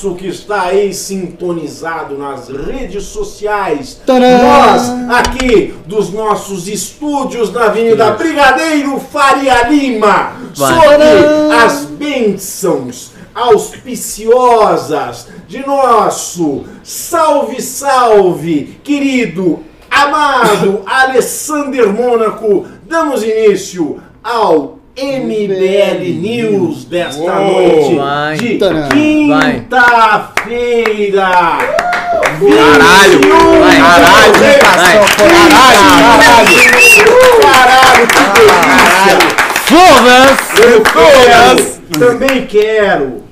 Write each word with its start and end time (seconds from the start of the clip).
universo 0.00 0.14
que 0.14 0.28
está 0.28 0.62
aí 0.62 0.94
sintonizado 0.94 2.16
nas 2.16 2.48
redes 2.48 3.04
sociais. 3.04 4.00
Tcharam! 4.04 4.42
Nós, 4.42 4.88
aqui 5.10 5.74
dos 5.86 6.10
nossos 6.10 6.66
estúdios 6.68 7.52
na 7.52 7.66
Avenida 7.66 8.12
Brigadeiro 8.12 8.98
Faria 8.98 9.68
Lima, 9.68 10.32
Vai. 10.56 10.74
sobre 10.74 11.54
as 11.62 11.84
bênçãos 11.84 13.12
auspiciosas 13.34 15.28
de 15.46 15.64
nosso 15.66 16.64
salve, 16.82 17.60
salve, 17.60 18.80
querido, 18.82 19.60
amado 19.90 20.82
Alessander 20.86 21.92
Mônaco, 21.92 22.66
damos 22.86 23.22
início 23.22 24.00
ao 24.22 24.79
MBL 24.96 26.02
News 26.20 26.84
desta 26.84 27.20
Uou. 27.20 27.52
noite 27.52 27.94
Vai. 27.94 28.36
de 28.36 28.48
quinta-feira. 28.48 28.88
Caralho, 32.40 33.20
21 33.20 33.60
vai. 33.60 33.76
Caralho, 33.76 34.32
vai. 34.32 34.98
Caralho, 35.16 35.80
caralho, 37.40 38.06
que 38.08 38.20
delícia. 38.40 39.18
Eu 40.60 40.82
quero, 40.82 41.80
também 41.98 42.46
quero, 42.46 43.22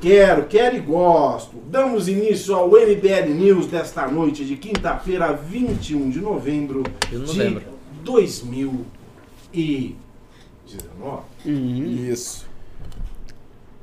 quero, 0.00 0.44
quero 0.44 0.76
e 0.76 0.80
gosto. 0.80 1.56
Damos 1.68 2.08
início 2.08 2.54
ao 2.54 2.68
MBL 2.68 3.28
News 3.34 3.66
desta 3.66 4.06
noite 4.06 4.44
de 4.44 4.56
quinta-feira, 4.56 5.32
21 5.32 6.08
de 6.10 6.20
novembro 6.20 6.82
De 7.10 7.18
novembro. 7.18 7.62
2019. 10.76 12.10
Isso. 12.10 12.46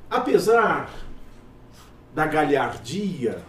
Apesar 0.10 0.90
da 2.14 2.26
galhardia, 2.26 3.44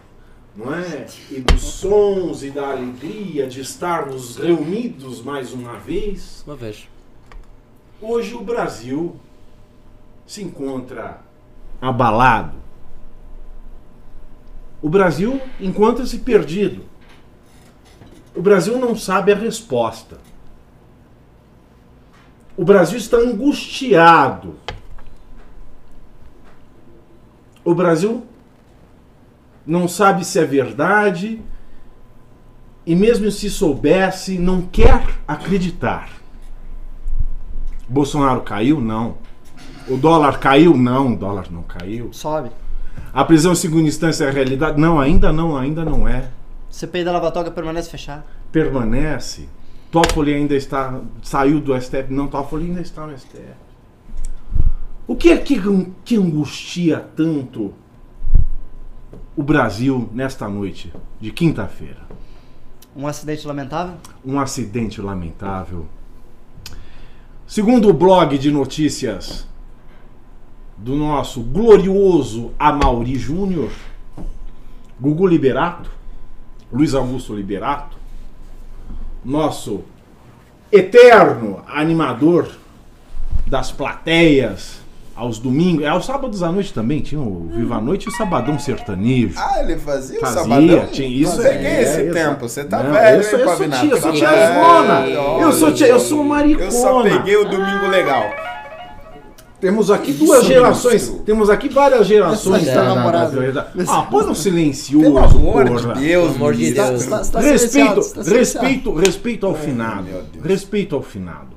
não 0.55 0.73
é? 0.73 1.07
E 1.29 1.39
dos 1.39 1.61
sons 1.61 2.43
e 2.43 2.51
da 2.51 2.69
alegria 2.71 3.47
de 3.47 3.61
estarmos 3.61 4.37
reunidos 4.37 5.21
mais 5.21 5.53
uma 5.53 5.77
vez, 5.77 6.43
Uma 6.45 6.55
vez. 6.55 6.87
Hoje 8.01 8.33
o 8.33 8.41
Brasil 8.41 9.15
se 10.25 10.43
encontra 10.43 11.21
abalado. 11.79 12.57
O 14.81 14.89
Brasil 14.89 15.39
encontra-se 15.59 16.17
perdido. 16.19 16.83
O 18.35 18.41
Brasil 18.41 18.79
não 18.79 18.95
sabe 18.95 19.31
a 19.31 19.35
resposta. 19.35 20.19
O 22.57 22.65
Brasil 22.65 22.97
está 22.97 23.17
angustiado. 23.17 24.55
O 27.63 27.73
Brasil 27.73 28.25
não 29.65 29.87
sabe 29.87 30.25
se 30.25 30.39
é 30.39 30.45
verdade 30.45 31.41
e, 32.85 32.95
mesmo 32.95 33.29
se 33.31 33.49
soubesse, 33.49 34.37
não 34.37 34.61
quer 34.61 35.05
acreditar. 35.27 36.09
Bolsonaro 37.87 38.41
caiu? 38.41 38.81
Não. 38.81 39.17
O 39.87 39.97
dólar 39.97 40.39
caiu? 40.39 40.75
Não, 40.75 41.13
o 41.13 41.17
dólar 41.17 41.47
não 41.51 41.63
caiu. 41.63 42.11
Sobe. 42.13 42.49
A 43.13 43.23
prisão 43.25 43.51
em 43.51 43.55
segunda 43.55 43.87
instância 43.87 44.25
é 44.25 44.29
a 44.29 44.31
realidade? 44.31 44.79
Não, 44.79 44.99
ainda 44.99 45.31
não, 45.31 45.57
ainda 45.57 45.83
não 45.83 46.07
é. 46.07 46.29
CPI 46.69 47.03
da 47.03 47.11
Lava 47.11 47.31
Toga 47.31 47.51
permanece 47.51 47.89
fechada. 47.89 48.23
Permanece. 48.51 49.49
Toffoli 49.91 50.33
ainda 50.33 50.55
está. 50.55 51.01
Saiu 51.21 51.59
do 51.59 51.79
STF? 51.79 52.11
Não, 52.11 52.27
Toffoli 52.27 52.67
ainda 52.67 52.81
está 52.81 53.05
no 53.05 53.17
STF. 53.17 53.53
O 55.05 55.15
que 55.15 55.29
é 55.29 55.37
que, 55.37 55.61
que 56.05 56.15
angustia 56.15 56.99
tanto 57.15 57.73
o 59.35 59.43
Brasil 59.43 60.09
nesta 60.13 60.47
noite 60.47 60.93
de 61.19 61.31
quinta-feira? 61.31 61.99
Um 62.95 63.05
acidente 63.05 63.45
lamentável. 63.45 63.95
um 64.25 64.39
acidente 64.39 65.01
lamentável. 65.01 65.85
Segundo 67.45 67.89
o 67.89 67.93
blog 67.93 68.37
de 68.37 68.49
notícias 68.49 69.45
do 70.77 70.95
nosso 70.95 71.41
glorioso 71.41 72.53
Amauri 72.57 73.17
Júnior, 73.17 73.71
Gugu 74.99 75.27
Liberato, 75.27 75.91
Luiz 76.71 76.93
Augusto 76.93 77.35
Liberato, 77.35 77.97
nosso 79.23 79.83
eterno 80.71 81.63
animador 81.67 82.47
das 83.45 83.71
plateias 83.71 84.79
aos 85.15 85.37
domingos, 85.37 85.83
é 85.83 85.87
aos 85.87 86.05
sábados 86.05 86.41
à 86.41 86.51
noite 86.51 86.73
também, 86.73 86.99
tinha 87.01 87.21
o 87.21 87.47
Viva 87.53 87.75
a 87.75 87.81
Noite 87.81 88.05
e 88.05 88.09
o 88.09 88.11
Sabadão 88.11 88.57
Sertanejo. 88.57 89.35
Ah, 89.37 89.61
ele 89.61 89.77
fazia, 89.77 90.17
o 90.17 90.21
Fazia, 90.21 90.41
sabadão? 90.41 90.87
tinha 90.87 91.07
isso. 91.07 91.35
Não 91.35 91.43
peguei 91.43 91.67
é, 91.67 91.81
esse 91.83 92.01
isso. 92.03 92.13
tempo. 92.13 92.49
Você 92.49 92.63
tá 92.63 92.81
Não, 92.81 92.93
velho, 92.93 93.17
eu 93.17 93.23
sou, 93.23 93.39
hein, 93.39 93.45
eu 93.45 93.57
sou 93.57 93.69
tia, 93.69 93.91
eu 93.91 94.01
sou 94.01 94.13
tiazona. 94.13 95.01
velho. 95.01 95.15
Eu 95.41 95.51
sou 95.51 95.71
tia, 95.73 95.87
eu 95.87 95.99
sou 95.99 96.23
maricona. 96.23 96.65
Eu 96.65 96.71
só 96.71 97.03
peguei 97.03 97.35
o 97.35 97.45
domingo 97.45 97.87
legal. 97.87 98.23
Temos 99.61 99.91
aqui 99.91 100.11
duas 100.13 100.43
gerações. 100.43 101.03
isso. 101.03 101.19
Temos 101.19 101.47
aqui 101.49 101.69
várias 101.69 102.07
gerações 102.07 102.63
Essa 102.67 102.73
da, 102.75 102.81
é 102.81 102.83
da, 102.89 102.95
namorada. 102.95 103.51
da, 103.53 103.61
da- 103.61 103.83
Ah, 103.87 104.01
põe 104.01 104.25
no 104.25 104.33
silencioso, 104.35 105.03
Pelo 105.05 105.17
amor 105.19 105.67
porra. 105.67 105.93
de 105.93 105.99
Deus, 106.01 106.35
amor 106.35 106.53
de. 106.55 106.73
Deus. 106.73 107.05
Tá- 107.05 107.19
tá 107.25 107.39
respeito, 107.39 108.13
tá 108.13 108.21
respeito, 108.23 108.93
respeito 108.95 109.45
ao 109.45 109.53
finado. 109.53 110.03
meu 110.03 110.23
Deus. 110.23 110.43
Respeito 110.45 110.95
ao 110.95 111.03
finado. 111.03 111.51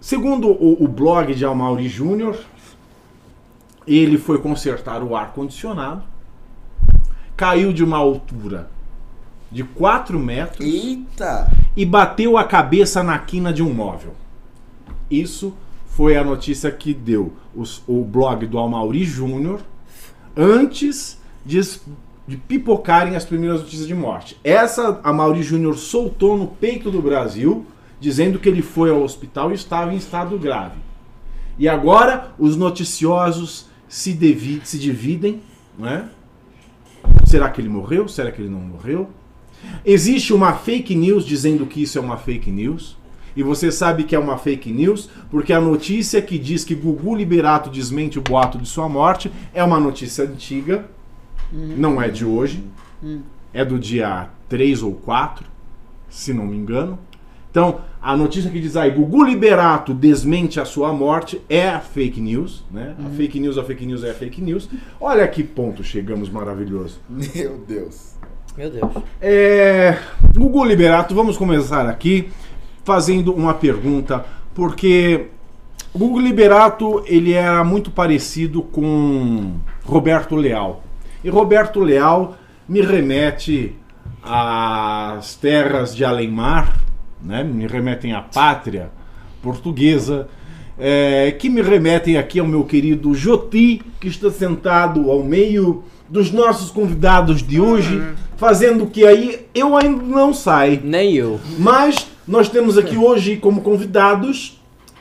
Segundo 0.00 0.48
o, 0.48 0.82
o 0.82 0.88
blog 0.88 1.32
de 1.34 1.44
Almauri 1.44 1.88
Júnior, 1.88 2.36
ele 3.86 4.18
foi 4.18 4.38
consertar 4.38 5.02
o 5.02 5.14
ar-condicionado, 5.14 6.02
caiu 7.36 7.72
de 7.72 7.84
uma 7.84 7.98
altura 7.98 8.68
de 9.52 9.62
4 9.62 10.18
metros 10.18 10.66
Eita! 10.66 11.50
e 11.76 11.84
bateu 11.84 12.36
a 12.36 12.44
cabeça 12.44 13.02
na 13.02 13.18
quina 13.18 13.52
de 13.52 13.62
um 13.62 13.72
móvel. 13.72 14.12
Isso 15.10 15.54
foi 15.90 16.16
a 16.16 16.24
notícia 16.24 16.70
que 16.70 16.94
deu 16.94 17.32
os- 17.54 17.82
o 17.86 18.04
blog 18.04 18.46
do 18.46 18.58
Almauri 18.58 19.04
Júnior 19.04 19.60
antes 20.36 21.18
de, 21.44 21.60
de 22.26 22.36
pipocarem 22.36 23.16
as 23.16 23.24
primeiras 23.24 23.60
notícias 23.60 23.86
de 23.86 23.94
morte. 23.94 24.36
Essa 24.44 25.00
a 25.02 25.42
Júnior 25.42 25.76
soltou 25.76 26.36
no 26.38 26.46
peito 26.46 26.90
do 26.90 27.02
Brasil, 27.02 27.66
dizendo 28.00 28.38
que 28.38 28.48
ele 28.48 28.62
foi 28.62 28.90
ao 28.90 29.02
hospital 29.02 29.50
e 29.50 29.54
estava 29.54 29.92
em 29.92 29.96
estado 29.96 30.38
grave. 30.38 30.78
E 31.58 31.68
agora 31.68 32.32
os 32.38 32.56
noticiosos 32.56 33.66
se, 33.88 34.12
devi- 34.14 34.62
se 34.64 34.78
dividem, 34.78 35.40
não 35.78 35.88
é? 35.88 36.04
Será 37.26 37.50
que 37.50 37.60
ele 37.60 37.68
morreu? 37.68 38.08
Será 38.08 38.30
que 38.30 38.40
ele 38.40 38.48
não 38.48 38.60
morreu? 38.60 39.10
Existe 39.84 40.32
uma 40.32 40.54
fake 40.54 40.94
news 40.94 41.24
dizendo 41.26 41.66
que 41.66 41.82
isso 41.82 41.98
é 41.98 42.00
uma 42.00 42.16
fake 42.16 42.50
news. 42.50 42.96
E 43.36 43.42
você 43.42 43.70
sabe 43.70 44.04
que 44.04 44.14
é 44.14 44.18
uma 44.18 44.38
fake 44.38 44.72
news 44.72 45.08
porque 45.30 45.52
a 45.52 45.60
notícia 45.60 46.20
que 46.20 46.38
diz 46.38 46.64
que 46.64 46.74
Gugu 46.74 47.14
Liberato 47.14 47.70
desmente 47.70 48.18
o 48.18 48.22
boato 48.22 48.58
de 48.58 48.68
sua 48.68 48.88
morte 48.88 49.30
é 49.54 49.62
uma 49.62 49.80
notícia 49.80 50.24
antiga, 50.24 50.86
não 51.52 52.00
é 52.00 52.08
de 52.08 52.24
hoje, 52.24 52.64
é 53.52 53.64
do 53.64 53.78
dia 53.78 54.28
3 54.48 54.82
ou 54.82 54.94
4, 54.94 55.46
se 56.08 56.32
não 56.32 56.46
me 56.46 56.56
engano. 56.56 56.98
Então, 57.50 57.80
a 58.00 58.16
notícia 58.16 58.48
que 58.48 58.60
diz 58.60 58.76
aí, 58.76 58.92
Gugu 58.92 59.24
Liberato 59.24 59.92
desmente 59.92 60.60
a 60.60 60.64
sua 60.64 60.92
morte 60.92 61.40
é 61.48 61.68
a 61.68 61.80
fake 61.80 62.20
news, 62.20 62.64
né? 62.70 62.94
A 63.04 63.10
fake 63.10 63.40
news, 63.40 63.58
a 63.58 63.64
fake 63.64 63.84
news 63.84 64.04
é 64.04 64.10
a 64.10 64.14
fake 64.14 64.40
news. 64.40 64.68
Olha 65.00 65.26
que 65.26 65.42
ponto 65.42 65.82
chegamos 65.82 66.30
maravilhoso. 66.30 67.00
Meu 67.08 67.58
Deus. 67.58 68.14
Meu 68.56 68.70
Deus. 68.70 68.92
É, 69.20 69.98
Gugu 70.36 70.64
Liberato, 70.64 71.12
vamos 71.12 71.36
começar 71.36 71.88
aqui 71.88 72.30
fazendo 72.84 73.32
uma 73.32 73.54
pergunta, 73.54 74.24
porque 74.54 75.26
o 75.92 75.98
Gugu 75.98 76.20
Liberato 76.20 77.02
ele 77.06 77.32
era 77.32 77.64
muito 77.64 77.90
parecido 77.90 78.62
com 78.62 79.54
Roberto 79.84 80.36
Leal. 80.36 80.82
E 81.22 81.28
Roberto 81.28 81.80
Leal 81.80 82.36
me 82.68 82.80
remete 82.80 83.74
às 84.22 85.34
terras 85.34 85.94
de 85.94 86.04
Além-Mar, 86.04 86.76
né? 87.22 87.42
me 87.42 87.66
remetem 87.66 88.12
à 88.12 88.20
pátria 88.20 88.90
portuguesa, 89.42 90.28
é, 90.78 91.32
que 91.32 91.50
me 91.50 91.60
remetem 91.60 92.16
aqui 92.16 92.38
ao 92.38 92.46
meu 92.46 92.64
querido 92.64 93.14
Joti, 93.14 93.82
que 94.00 94.08
está 94.08 94.30
sentado 94.30 95.10
ao 95.10 95.22
meio 95.22 95.84
dos 96.08 96.32
nossos 96.32 96.70
convidados 96.70 97.42
de 97.42 97.60
hoje, 97.60 98.02
fazendo 98.36 98.86
que 98.86 99.06
aí 99.06 99.46
eu 99.54 99.76
ainda 99.76 100.02
não 100.02 100.32
sai. 100.32 100.80
Nem 100.82 101.14
eu. 101.14 101.38
Mas 101.58 102.08
nós 102.30 102.48
temos 102.48 102.78
aqui 102.78 102.96
hoje 102.96 103.36
como 103.36 103.60
convidados 103.60 104.56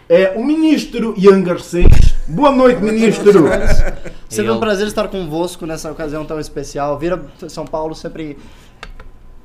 é, 0.10 0.34
o 0.36 0.44
ministro 0.44 1.14
Ian 1.16 1.44
Garcês. 1.44 1.86
Boa 2.28 2.52
noite, 2.52 2.82
ministro. 2.82 3.44
Sempre 4.28 4.52
um 4.52 4.60
prazer 4.60 4.88
estar 4.88 5.08
convosco 5.10 5.64
nessa 5.68 5.92
ocasião 5.92 6.26
tão 6.26 6.40
especial. 6.40 6.98
Vir 6.98 7.14
a 7.14 7.20
São 7.48 7.68
Paulo 7.68 7.94
sempre 7.94 8.36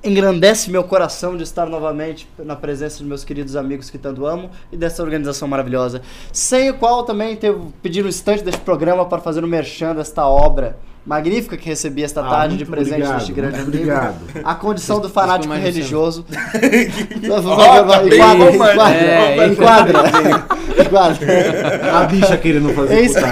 engrandece 0.05 0.71
meu 0.71 0.85
coração 0.85 1.37
de 1.37 1.43
estar 1.43 1.67
novamente 1.67 2.29
na 2.39 2.55
presença 2.55 2.99
de 2.99 3.05
meus 3.05 3.25
queridos 3.25 3.57
amigos 3.57 3.89
que 3.91 3.99
tanto 3.99 4.27
amo 4.27 4.51
e 4.71 4.77
dessa 4.77 5.03
organização 5.03 5.49
maravilhosa. 5.49 6.03
Sem 6.33 6.71
o 6.71 6.75
qual 6.75 7.05
também 7.05 7.35
teve 7.37 7.59
pedir 7.83 8.05
um 8.05 8.09
instante 8.09 8.43
deste 8.45 8.61
programa 8.61 9.05
para 9.07 9.21
fazer 9.21 9.43
o 9.43 9.49
merchan 9.49 9.95
desta 9.95 10.27
obra 10.27 10.77
magnífica 11.07 11.57
que 11.59 11.69
recebi 11.69 12.03
esta 12.03 12.23
Ah, 12.25 12.31
tarde 12.31 12.57
de 12.57 12.65
presente 12.65 12.95
obrigado, 12.95 13.17
deste 13.19 13.33
grande 13.33 13.55
amigo. 13.57 13.69
obrigado. 13.69 14.17
A 14.43 14.55
condição 14.55 15.01
do 15.01 15.09
fanático 15.11 15.49
mais 15.49 15.63
religioso. 15.63 16.25
Tá 17.25 17.99
bem 17.99 18.15
enquadra, 18.15 18.51
romântico. 18.51 18.83
É, 18.83 19.47
enquadra, 19.49 19.99
enquadra, 19.99 20.47
enquadra. 20.83 21.99
A 21.99 22.05
bicha 22.05 22.37
querendo 22.39 22.73
fazer 22.75 22.95
Eis, 22.99 23.15
eis, 23.17 23.23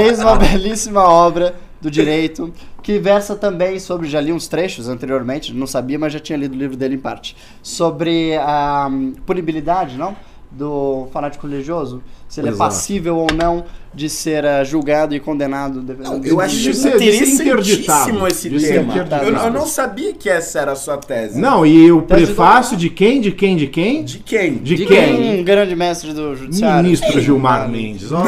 eis 0.00 0.18
uma 0.20 0.36
belíssima 0.36 1.02
obra 1.02 1.54
do 1.80 1.90
direito 1.90 2.52
que 2.84 2.98
versa 2.98 3.34
também 3.34 3.80
sobre, 3.80 4.06
já 4.06 4.20
li 4.20 4.30
uns 4.30 4.46
trechos 4.46 4.90
anteriormente, 4.90 5.54
não 5.54 5.66
sabia, 5.66 5.98
mas 5.98 6.12
já 6.12 6.20
tinha 6.20 6.36
lido 6.36 6.54
o 6.54 6.58
livro 6.58 6.76
dele 6.76 6.96
em 6.96 6.98
parte, 6.98 7.34
sobre 7.62 8.36
a 8.36 8.86
hum, 8.90 9.14
punibilidade, 9.24 9.96
não? 9.96 10.14
Do 10.50 11.08
fanático 11.10 11.46
religioso, 11.46 12.02
se 12.28 12.40
ele 12.40 12.48
é 12.48 12.50
Exato. 12.50 12.70
passível 12.70 13.16
ou 13.16 13.26
não 13.34 13.64
de 13.94 14.08
ser 14.10 14.44
ah, 14.44 14.64
julgado 14.64 15.14
e 15.14 15.20
condenado. 15.20 15.82
Não, 16.02 16.22
eu 16.24 16.40
acho 16.40 16.56
De 16.56 16.74
ser- 16.74 16.96
interessantíssimo 16.96 18.26
esse 18.26 18.48
De 18.50 18.60
tema. 18.60 18.92
interditado. 18.92 19.24
Eu, 19.24 19.36
eu 19.36 19.50
não 19.52 19.66
sabia 19.66 20.12
que 20.12 20.28
essa 20.28 20.60
era 20.60 20.72
a 20.72 20.76
sua 20.76 20.96
tese. 20.96 21.38
Não, 21.40 21.64
e 21.64 21.90
o 21.92 22.02
Tese 22.02 22.26
prefácio 22.26 22.76
de 22.76 22.90
quem? 22.90 23.20
De 23.20 23.30
quem? 23.32 23.56
De 23.56 23.66
quem? 23.66 24.04
De 24.04 24.18
quem? 24.18 24.54
De 24.56 24.74
De 24.76 24.86
quem? 24.86 25.40
um 25.40 25.44
grande 25.44 25.74
mestre 25.76 26.12
do 26.12 26.34
judiciário. 26.36 26.84
Ministro 26.84 27.20
Gilmar 27.20 27.68
Mendes. 27.68 28.10
Ó. 28.12 28.22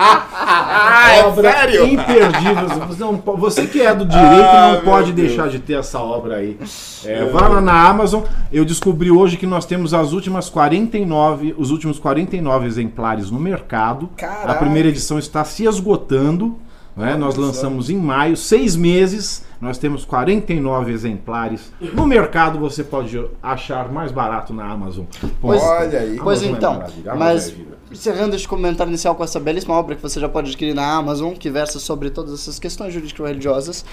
Ah, 0.00 1.16
é 1.16 1.24
obra 1.24 1.50
sério? 1.52 1.86
imperdível. 1.86 2.68
Você, 2.88 3.00
não 3.00 3.22
você 3.36 3.66
que 3.66 3.80
é 3.80 3.94
do 3.94 4.04
direito 4.04 4.28
Ah, 4.28 4.72
não 4.74 4.80
pode 4.82 5.12
Deus. 5.12 5.28
deixar 5.28 5.48
de 5.48 5.58
ter 5.58 5.74
essa 5.78 5.98
obra 6.00 6.36
aí. 6.36 6.56
É, 7.04 7.24
vá 7.26 7.48
lá 7.48 7.60
na 7.60 7.88
Amazon. 7.88 8.22
Eu 8.52 8.64
descobri 8.64 9.10
hoje 9.10 9.36
que 9.36 9.46
nós 9.46 9.64
temos 9.66 9.92
as 9.94 10.12
últimas 10.12 10.48
49, 10.48 11.54
os 11.58 11.70
últimos 11.70 11.98
49 11.98 12.66
exemplares 12.66 13.30
no 13.30 13.38
mercado. 13.38 14.08
Caraca. 14.16 14.57
A 14.58 14.60
primeira 14.64 14.88
edição 14.88 15.18
está 15.18 15.44
se 15.44 15.64
esgotando. 15.64 16.58
né? 16.96 17.16
Nós 17.16 17.36
lançamos 17.36 17.90
em 17.90 17.96
maio, 17.96 18.36
seis 18.36 18.74
meses. 18.76 19.46
Nós 19.60 19.76
temos 19.78 20.04
49 20.04 20.92
exemplares. 20.92 21.72
No 21.80 22.06
mercado 22.06 22.58
você 22.58 22.82
pode 22.84 23.24
achar 23.42 23.90
mais 23.90 24.10
barato 24.12 24.52
na 24.52 24.64
Amazon. 24.70 25.04
Pois- 25.40 25.62
Olha 25.62 26.00
aí. 26.00 26.16
Pois 26.22 26.42
é 26.42 26.46
então, 26.46 26.74
maravilha, 26.74 27.12
Amazon 27.12 27.18
mas 27.28 27.48
é 27.50 27.54
encerrando 27.94 28.36
este 28.36 28.46
comentário 28.48 28.90
inicial 28.90 29.14
com 29.14 29.24
essa 29.24 29.40
belíssima 29.40 29.74
obra 29.74 29.94
que 29.96 30.02
você 30.02 30.20
já 30.20 30.28
pode 30.28 30.48
adquirir 30.48 30.74
na 30.74 30.92
Amazon, 30.96 31.32
que 31.34 31.48
versa 31.50 31.78
sobre 31.80 32.10
todas 32.10 32.34
essas 32.34 32.58
questões 32.58 32.92
jurídico-religiosas, 32.92 33.84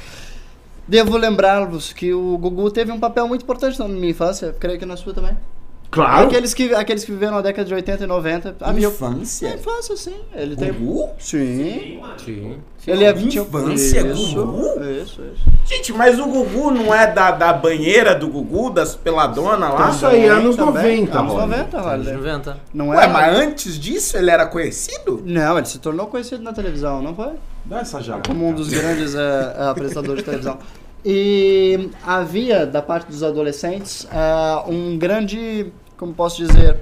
devo 0.88 1.18
lembrá-los 1.18 1.94
que 1.94 2.14
o 2.14 2.38
Gugu 2.38 2.70
teve 2.72 2.92
um 2.92 3.00
papel 3.00 3.28
muito 3.28 3.42
importante 3.44 3.80
na 3.80 3.88
minha 3.88 4.10
infância, 4.10 4.56
creio 4.60 4.78
que 4.78 4.86
na 4.86 4.98
sua 4.98 5.14
também. 5.14 5.36
Claro. 5.96 6.28
Aqueles 6.28 6.54
que, 6.54 6.74
aqueles 6.74 7.06
que 7.06 7.12
viveram 7.14 7.36
na 7.36 7.42
década 7.42 7.66
de 7.66 7.74
80 7.74 8.04
e 8.04 8.08
90. 8.08 8.56
A 8.60 8.74
minha 8.74 8.90
Infância? 8.90 9.48
Na 9.48 9.56
infância, 9.56 9.96
sim. 9.96 10.16
Ele 10.36 10.54
tem. 10.58 10.74
Gugu? 10.74 11.10
Sim. 11.18 12.02
Sim. 12.18 12.58
Ele 12.86 13.06
é 13.06 13.12
Infância, 13.12 14.02
isso, 14.02 14.36
Gugu? 14.36 14.84
Isso, 14.84 15.22
isso. 15.22 15.46
Gente, 15.66 15.94
mas 15.94 16.20
o 16.20 16.26
Gugu 16.26 16.70
não 16.72 16.94
é 16.94 17.10
da, 17.10 17.32
da 17.32 17.54
banheira 17.54 18.14
do 18.14 18.28
Gugu, 18.28 18.72
das 18.72 18.94
peladona 18.94 19.70
lá? 19.70 19.90
Isso 19.90 20.06
aí, 20.06 20.28
anos 20.28 20.58
Também, 20.58 21.06
90, 21.06 21.20
Anos 21.20 21.32
Rony. 21.32 21.48
90, 21.48 21.78
Anos 21.78 22.08
olha. 22.08 22.18
90. 22.18 22.58
Não 22.74 22.90
Ué, 22.90 23.06
é. 23.06 23.08
mas 23.08 23.40
antes 23.40 23.80
disso 23.80 24.18
ele 24.18 24.30
era 24.30 24.46
conhecido? 24.46 25.24
Não, 25.26 25.58
ele 25.58 25.66
se 25.66 25.80
tornou 25.80 26.08
conhecido 26.08 26.44
na 26.44 26.52
televisão, 26.52 27.02
não 27.02 27.16
foi? 27.16 27.32
Dá 27.64 27.80
essa 27.80 28.02
já. 28.02 28.20
como 28.20 28.50
um 28.50 28.54
dos 28.54 28.68
grandes 28.68 29.16
eh, 29.16 29.56
eh, 29.58 29.68
apresentadores 29.70 30.20
de 30.20 30.26
televisão. 30.26 30.60
E 31.04 31.90
havia, 32.04 32.66
da 32.66 32.82
parte 32.82 33.08
dos 33.08 33.22
adolescentes, 33.24 34.08
eh, 34.12 34.64
um 34.68 34.98
grande, 34.98 35.72
como 35.98 36.14
posso 36.14 36.38
dizer, 36.46 36.80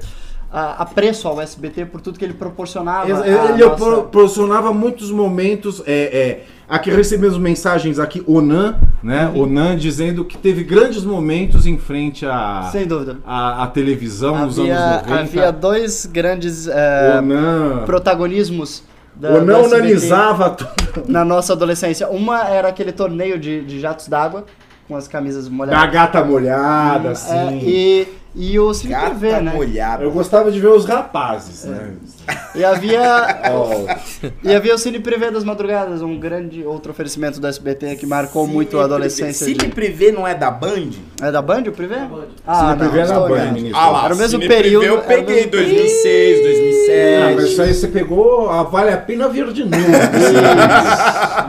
ah, 0.52 0.76
apreço 0.80 1.28
ao 1.28 1.42
SBT 1.42 1.86
por 1.86 2.00
tudo 2.02 2.18
que 2.20 2.26
ele 2.26 2.34
proporcionava. 2.34 3.10
Ele, 3.10 3.64
nossa- 3.66 3.76
proporcionava 3.76 4.72
muitos 4.74 5.10
momentos. 5.12 5.82
É, 5.86 5.94
é, 5.94 6.44
aqui 6.70 6.92
recebemos 6.92 7.38
mensagens 7.38 7.98
aqui, 8.00 8.24
Onan, 8.28 8.76
né? 9.02 9.28
Uhum. 9.34 9.44
Onan 9.44 9.76
dizendo 9.78 10.24
que 10.24 10.38
teve 10.38 10.64
grandes 10.64 11.04
momentos 11.04 11.66
em 11.66 11.78
frente 11.78 12.26
à, 12.26 12.70
Sem 12.72 12.86
dúvida. 12.88 13.18
à, 13.26 13.64
à 13.64 13.68
televisão 13.68 14.46
nos 14.46 14.60
Havia, 14.60 14.78
anos 14.80 15.08
90. 15.08 15.20
havia 15.22 15.52
dois 15.52 16.06
grandes 16.06 16.68
eh, 16.68 17.16
Onan, 17.20 17.84
protagonismos 17.86 18.84
da, 19.16 19.30
SBT 19.38 19.54
onanizava 19.54 20.50
tudo. 20.52 21.04
na 21.08 21.24
nossa 21.26 21.54
adolescência. 21.54 22.08
Uma 22.10 22.48
era 22.48 22.68
aquele 22.70 22.92
torneio 22.92 23.38
de, 23.40 23.64
de 23.64 23.80
jatos 23.80 24.08
d'água, 24.08 24.46
com 24.88 24.96
as 24.96 25.08
camisas 25.08 25.46
Da 25.48 25.52
molhadas. 25.52 25.92
gata 25.94 26.24
molhada, 26.24 27.10
É, 27.10 27.12
assim. 27.12 27.60
e, 27.64 28.08
e 28.36 28.60
o 28.60 28.74
Cine 28.74 28.94
Gata 28.94 29.10
TV, 29.12 29.42
né? 29.42 29.54
molhada. 29.54 30.04
Eu 30.04 30.12
gostava 30.12 30.52
de 30.52 30.60
ver 30.60 30.70
os 30.70 30.86
rapazes, 30.86 31.66
né? 31.66 31.94
E 32.56 32.64
havia 32.64 33.02
Ó, 33.52 33.86
E 34.44 34.54
havia 34.56 34.76
o 34.76 34.78
Cine 34.78 35.00
Privé 35.00 35.30
das 35.32 35.44
Madrugadas, 35.44 36.02
um 36.02 36.18
grande 36.20 36.64
outro 36.66 36.92
oferecimento 36.92 37.40
do 37.40 37.48
SBT 37.48 37.96
que 37.96 38.06
marcou 38.06 38.46
muito 38.48 38.80
a 38.80 38.84
adolescência. 38.86 39.46
Cine 39.46 39.58
de- 39.60 39.68
Privé 39.70 40.12
não 40.12 40.28
é 40.28 40.34
da 40.36 40.52
Band? 40.52 40.90
É 41.22 41.32
da 41.32 41.42
Band 41.42 41.64
o 41.68 41.72
Privé? 41.72 42.08
Ah, 42.46 42.56
Cine 42.56 42.70
não, 42.70 42.78
Privé 42.78 43.00
era 43.00 43.08
estou 43.08 43.28
Band. 43.30 43.54
Ah 43.74 43.90
lá, 43.90 44.06
Era 44.06 44.14
o 44.14 44.18
mesmo 44.18 44.40
Cine 44.42 44.48
período, 44.48 44.80
Privé 44.86 44.96
eu 44.96 45.02
peguei 45.02 45.36
mesmo- 45.36 45.52
2006, 45.52 46.40
Ah, 46.40 46.44
2007. 46.44 47.36
mas 47.36 47.44
isso 47.46 47.62
aí 47.62 47.74
você 47.74 47.88
pegou, 47.88 48.50
ah, 48.50 48.64
vale 48.64 48.92
a 48.92 48.98
pena 48.98 49.28
ver 49.30 49.52
de 49.52 49.64
novo. 49.66 49.84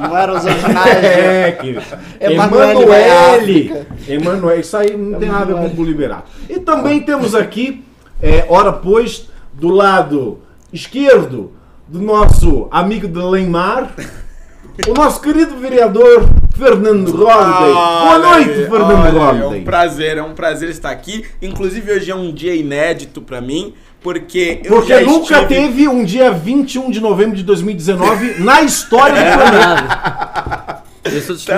Não 0.01 0.17
eram 0.17 0.37
os 0.37 0.45
originais. 0.45 1.05
É, 1.05 1.53
querido. 1.53 1.83
Emanuele 2.21 2.83
Emanuele. 2.83 3.87
Emanuele, 4.09 4.61
isso 4.61 4.77
aí 4.77 4.97
não 4.97 5.19
tem 5.19 5.29
nada 5.29 5.53
a 5.57 5.63
ver 5.63 5.75
com 5.75 5.83
o 5.83 5.85
Liberato. 5.85 6.25
E 6.49 6.59
também 6.59 7.01
temos 7.01 7.35
aqui, 7.35 7.85
é, 8.23 8.45
ora 8.49 8.73
pois, 8.73 9.29
do 9.53 9.69
lado 9.69 10.39
esquerdo 10.75 11.53
do 11.87 12.03
nosso 12.03 12.67
amigo 12.71 13.07
de 13.07 13.19
Leimar, 13.21 13.95
o 14.89 14.93
nosso 14.93 15.21
querido 15.21 15.57
vereador 15.57 16.29
Fernando 16.57 17.13
Holliday. 17.13 17.73
Boa 17.73 18.11
Olha 18.11 18.19
noite, 18.19 18.51
aí, 18.51 18.69
Fernando 18.69 19.17
olha 19.17 19.31
aí, 19.31 19.41
É 19.41 19.47
um 19.47 19.65
prazer, 19.65 20.19
é 20.19 20.23
um 20.23 20.35
prazer 20.35 20.69
estar 20.71 20.91
aqui. 20.91 21.25
Inclusive 21.41 21.93
hoje 21.93 22.11
é 22.11 22.15
um 22.15 22.33
dia 22.33 22.57
inédito 22.57 23.23
pra 23.23 23.41
mim, 23.41 23.73
porque 24.01 24.61
eu 24.65 24.77
Porque 24.77 24.99
nunca 25.01 25.43
estive... 25.43 25.47
teve 25.47 25.89
um 25.89 26.05
dia 26.05 26.33
21 26.33 26.91
de 26.91 27.01
novembro 27.01 27.37
de 27.37 27.45
2019 27.45 28.43
na 28.43 28.63
história 28.63 29.15
do 29.15 29.31
planeta. 29.39 30.64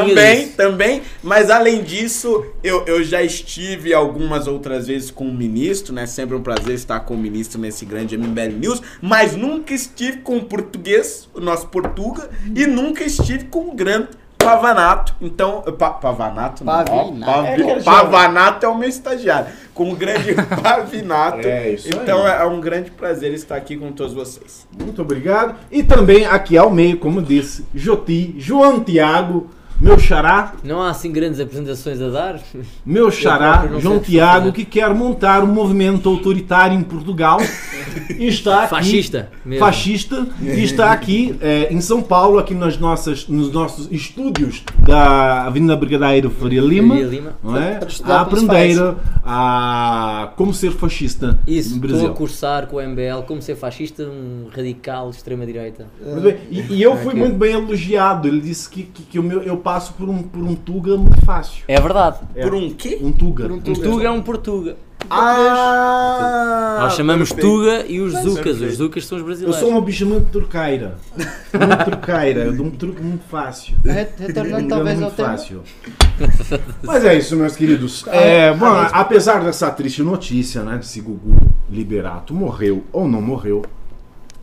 Também, 0.09 0.49
também, 0.49 1.03
mas 1.23 1.51
além 1.51 1.83
disso, 1.83 2.45
eu, 2.65 2.85
eu 2.87 3.05
já 3.05 3.23
estive 3.23 3.95
algumas 3.95 4.47
outras 4.47 4.89
vezes 4.89 5.11
com 5.11 5.29
o 5.29 5.33
ministro, 5.33 5.95
né? 5.95 6.05
Sempre 6.07 6.35
um 6.35 6.43
prazer 6.43 6.75
estar 6.75 7.01
com 7.01 7.15
o 7.15 7.19
ministro 7.19 7.61
nesse 7.61 7.85
grande 7.85 8.17
MBL 8.17 8.59
News, 8.59 8.83
mas 9.01 9.37
nunca 9.37 9.73
estive 9.73 10.19
com 10.19 10.39
o 10.39 10.45
português, 10.45 11.29
o 11.33 11.41
nosso 11.41 11.69
Portuga, 11.69 12.29
e 12.55 12.67
nunca 12.67 13.05
estive 13.05 13.45
com 13.45 13.71
o 13.71 13.75
grande 13.75 14.09
Pavanato. 14.51 15.15
Então, 15.21 15.63
pa, 15.79 15.91
Pavanato? 15.91 16.65
não, 16.65 16.73
ó, 16.73 16.85
Pavinato. 16.85 17.33
Pavi- 17.33 17.63
É 17.71 17.83
Pavanato 17.83 18.67
é 18.67 18.69
o 18.69 18.75
meu 18.77 18.89
estagiário. 18.89 19.49
Com 19.75 19.91
o 19.93 19.97
grande 19.97 20.35
Pavinato. 20.63 21.47
É, 21.47 21.71
isso 21.71 21.89
aí. 21.89 21.95
Então 22.03 22.27
é, 22.27 22.43
é 22.43 22.45
um 22.45 22.61
grande 22.61 22.91
prazer 22.91 23.33
estar 23.35 23.57
aqui 23.57 23.77
com 23.77 23.93
todos 23.93 24.15
vocês. 24.15 24.67
Muito 24.81 25.03
obrigado. 25.03 25.55
E 25.71 25.83
também 25.83 26.25
aqui 26.27 26.57
ao 26.57 26.71
meio, 26.71 26.99
como 26.99 27.21
disse, 27.23 27.67
Joti, 27.75 28.35
João 28.39 28.81
Tiago, 28.81 29.49
meu 29.81 29.99
xará, 29.99 30.55
Não 30.65 30.83
há 30.83 30.91
assim 30.91 31.13
grandes 31.13 31.39
apresentações 31.39 32.01
a 32.01 32.09
dar. 32.09 32.41
meu 32.85 33.11
xará, 33.11 33.69
João 33.79 33.99
Tiago, 33.99 34.53
que 34.53 34.65
quer 34.65 34.93
montar 34.95 35.43
um 35.43 35.47
movimento 35.47 36.09
autoritário 36.09 36.79
em 36.79 36.83
Portugal. 36.83 37.39
e 38.19 38.27
está 38.27 38.61
aqui, 38.65 38.71
Fascista. 38.71 39.31
Mesmo. 39.45 39.65
fascista 39.65 40.27
e 40.41 40.63
está 40.65 40.93
aqui 40.93 41.37
eh, 41.41 41.69
em 41.71 41.81
São 41.81 42.03
Paulo, 42.03 42.39
aqui 42.39 42.55
nas 42.55 42.79
nossas, 42.79 43.29
nos 43.29 43.53
nossos 43.53 43.91
estúdios 43.91 44.63
da 44.87 45.43
Avenida 45.45 45.77
Brigadeiro 45.77 46.31
Faria 46.31 46.61
Lima, 46.61 46.95
Faria 46.95 47.09
Lima. 47.09 47.37
não 47.43 47.57
é? 47.57 47.81
A 48.05 48.21
aprender 48.21 48.95
a 49.25 50.33
como 50.37 50.55
ser 50.55 50.73
fascista 50.73 51.39
Isso, 51.47 51.71
no 51.71 51.77
estou 51.77 51.91
Brasil. 51.91 52.09
a 52.11 52.15
cursar 52.15 52.67
com 52.67 52.77
o 52.77 52.81
MBL 52.83 53.23
como 53.27 53.43
ser 53.43 53.57
fascista, 53.57 54.05
um 54.05 54.49
radical 54.55 55.11
de 55.11 55.17
extrema-direita. 55.17 55.87
Muito 56.01 56.23
bem. 56.23 56.37
E, 56.51 56.75
e 56.75 56.83
eu 56.83 56.97
fui 56.97 57.15
muito 57.15 57.37
bem 57.37 57.53
elogiado. 57.53 58.29
Ele 58.29 58.41
disse 58.41 58.69
que, 58.69 58.85
que, 58.85 59.03
que 59.03 59.19
o 59.19 59.23
meu, 59.23 59.43
eu 59.43 59.57
passo 59.67 59.93
por 59.95 60.09
um, 60.09 60.23
por 60.23 60.41
um 60.41 60.55
Tuga 60.55 60.97
muito 60.97 61.21
fácil. 61.27 61.65
É 61.67 61.81
verdade. 61.81 62.19
É. 62.37 62.43
Por 62.45 62.55
um 62.55 62.71
quê? 62.71 62.99
Um 63.03 63.11
Tuga. 63.11 63.43
Por 63.49 63.53
um 63.53 63.57
Um 63.57 63.61
Tuga. 63.61 63.83
Tuga 63.83 64.05
é 64.05 64.11
um 64.13 64.23
Portuga. 64.23 64.77
Ah! 65.11 66.79
Nós 66.83 66.95
chamamos 66.95 67.33
perfeito. 67.33 67.57
Tuga 67.57 67.85
e 67.87 68.01
os 68.01 68.13
Zucas. 68.13 68.35
perfeito. 68.45 68.71
Os 68.71 68.77
Zucas 68.77 69.07
são 69.07 69.17
os 69.17 69.23
Eu 69.23 69.27
brasileiros. 69.27 69.61
sou 69.61 69.71
uma 69.71 69.81
bicha 69.81 70.05
muito 70.05 70.31
turqueira. 70.31 70.99
Muito 71.17 71.85
turqueira. 71.91 72.41
Eu 72.45 72.57
dou 72.57 72.67
um 72.67 72.71
truque 72.71 73.03
muito 73.03 73.25
fácil. 73.29 73.77
Re- 73.85 74.07
Retornando 74.19 74.65
Um 74.65 74.69
talvez 74.69 75.03
ao 75.03 75.11
fácil. 75.11 75.63
Mas 76.83 77.05
é 77.05 77.17
isso, 77.17 77.35
meus 77.37 77.57
queridos. 77.57 78.05
É, 78.09 78.53
bom, 78.55 78.67
apesar 78.93 79.43
dessa 79.45 79.69
triste 79.71 80.01
notícia, 80.03 80.63
né, 80.63 80.79
de 80.79 80.87
se 80.87 81.01
Gugu 81.01 81.37
Liberato 81.69 82.33
morreu 82.33 82.85
ou 82.93 83.09
não 83.09 83.21
morreu, 83.21 83.63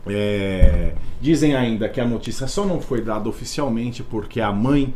é, 0.06 0.92
dizem 1.20 1.54
ainda 1.56 1.88
que 1.88 2.00
a 2.00 2.06
notícia 2.06 2.46
só 2.46 2.64
não 2.66 2.80
foi 2.80 3.00
dada 3.00 3.26
oficialmente 3.28 4.02
porque 4.02 4.38
a 4.40 4.52
mãe 4.52 4.94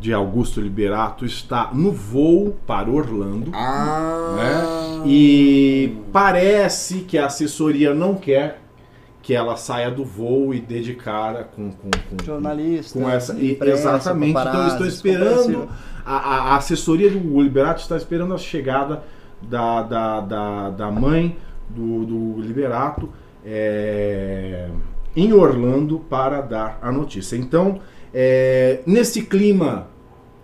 de 0.00 0.12
Augusto 0.12 0.60
Liberato 0.60 1.24
está 1.24 1.70
no 1.72 1.92
voo 1.92 2.56
para 2.66 2.90
Orlando. 2.90 3.50
Ah. 3.54 4.34
né? 4.36 5.02
E 5.06 5.96
parece 6.12 7.00
que 7.00 7.18
a 7.18 7.26
assessoria 7.26 7.94
não 7.94 8.14
quer 8.14 8.60
que 9.22 9.34
ela 9.34 9.56
saia 9.56 9.90
do 9.90 10.04
voo 10.04 10.52
e 10.52 10.60
dedicar 10.60 11.44
com, 11.54 11.70
com, 11.70 11.90
com, 11.90 12.24
Jornalista. 12.24 12.98
com 12.98 13.08
essa. 13.08 13.34
e- 13.34 13.52
imprensa, 13.52 13.90
exatamente. 13.90 14.38
Então 14.38 14.62
eu 14.62 14.68
estou 14.68 14.86
esperando. 14.86 15.68
A, 16.04 16.16
a- 16.16 16.56
assessoria 16.56 17.08
do 17.08 17.40
Liberato 17.40 17.80
está 17.80 17.96
esperando 17.96 18.34
a 18.34 18.38
chegada 18.38 19.04
da, 19.40 19.82
da, 19.82 20.20
da, 20.20 20.70
da 20.70 20.90
mãe 20.90 21.36
do, 21.68 22.04
do 22.04 22.40
Liberato 22.42 23.08
é, 23.44 24.68
em 25.14 25.32
Orlando 25.32 26.00
para 26.00 26.40
dar 26.40 26.78
a 26.82 26.90
notícia. 26.90 27.36
Então, 27.36 27.80
é, 28.12 28.80
nesse 28.86 29.22
clima, 29.22 29.88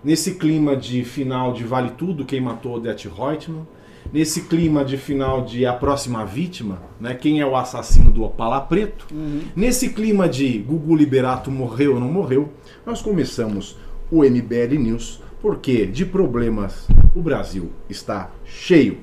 nesse 0.03 0.35
clima 0.35 0.77
de 0.77 1.05
final 1.05 1.53
de 1.53 1.65
Vale 1.65 1.91
Tudo, 1.91 2.25
quem 2.25 2.41
matou 2.41 2.77
Odete 2.77 3.09
Reutemann, 3.09 3.67
nesse 4.13 4.43
clima 4.43 4.85
de 4.85 4.97
final 4.97 5.45
de 5.45 5.67
A 5.67 5.73
Próxima 5.73 6.25
Vítima, 6.25 6.81
né, 7.01 7.15
quem 7.15 7.41
é 7.41 7.47
o 7.47 7.57
assassino 7.57 8.11
do 8.11 8.25
Opala 8.25 8.61
Preto, 8.61 9.07
nesse 9.55 9.91
clima 9.91 10.29
de 10.29 10.59
Gugu 10.59 10.97
Liberato 10.97 11.51
morreu 11.51 11.95
ou 11.95 12.01
não 12.01 12.09
morreu, 12.11 12.51
nós 12.87 13.03
começamos 13.03 13.77
o 14.11 14.23
MBL 14.23 14.79
News, 14.79 15.21
porque 15.43 15.87
de 15.87 16.07
problemas 16.07 16.89
o 17.15 17.21
Brasil 17.21 17.71
está 17.89 18.31
cheio. 18.45 18.99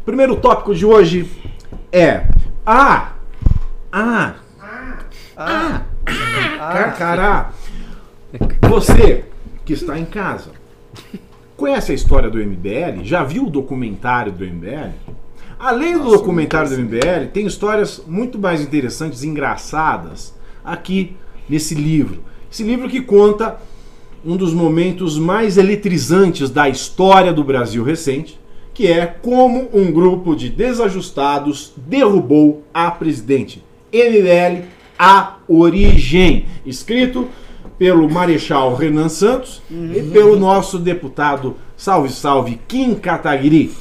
O 0.00 0.04
primeiro 0.04 0.36
tópico 0.36 0.74
de 0.74 0.86
hoje 0.86 1.30
é. 1.92 2.26
Ah! 2.64 3.12
Ah! 3.92 4.36
Ah, 5.36 5.82
Carcará! 6.70 7.52
Você 8.68 9.24
que 9.64 9.72
está 9.72 9.98
em 9.98 10.04
casa, 10.04 10.50
conhece 11.56 11.92
a 11.92 11.94
história 11.94 12.30
do 12.30 12.38
MBL? 12.38 13.02
Já 13.02 13.24
viu 13.24 13.46
o 13.46 13.50
documentário 13.50 14.30
do 14.30 14.44
MBL? 14.44 14.92
Além 15.58 15.98
do 15.98 16.10
documentário 16.10 16.70
do 16.70 16.78
MBL, 16.78 17.30
tem 17.32 17.46
histórias 17.46 18.02
muito 18.06 18.38
mais 18.38 18.60
interessantes 18.60 19.22
e 19.22 19.28
engraçadas 19.28 20.34
aqui 20.64 21.16
nesse 21.48 21.74
livro. 21.74 22.22
Esse 22.50 22.62
livro 22.62 22.88
que 22.88 23.00
conta 23.00 23.56
um 24.24 24.36
dos 24.36 24.54
momentos 24.54 25.18
mais 25.18 25.56
eletrizantes 25.56 26.48
da 26.48 26.68
história 26.68 27.32
do 27.32 27.42
Brasil 27.42 27.82
recente, 27.82 28.40
que 28.72 28.86
é 28.86 29.06
como 29.06 29.68
um 29.72 29.90
grupo 29.92 30.34
de 30.34 30.48
desajustados 30.48 31.72
derrubou 31.76 32.62
a 32.72 32.90
presidente. 32.90 33.62
MBL, 33.92 34.64
a 35.04 35.38
origem. 35.48 36.46
Escrito 36.64 37.26
pelo 37.76 38.08
Marechal 38.08 38.76
Renan 38.76 39.08
Santos 39.08 39.60
e 39.68 40.00
pelo 40.12 40.38
nosso 40.38 40.78
deputado, 40.78 41.56
salve, 41.76 42.10
salve, 42.10 42.60
Kim 42.68 42.94
Kataguiri. 42.94 43.72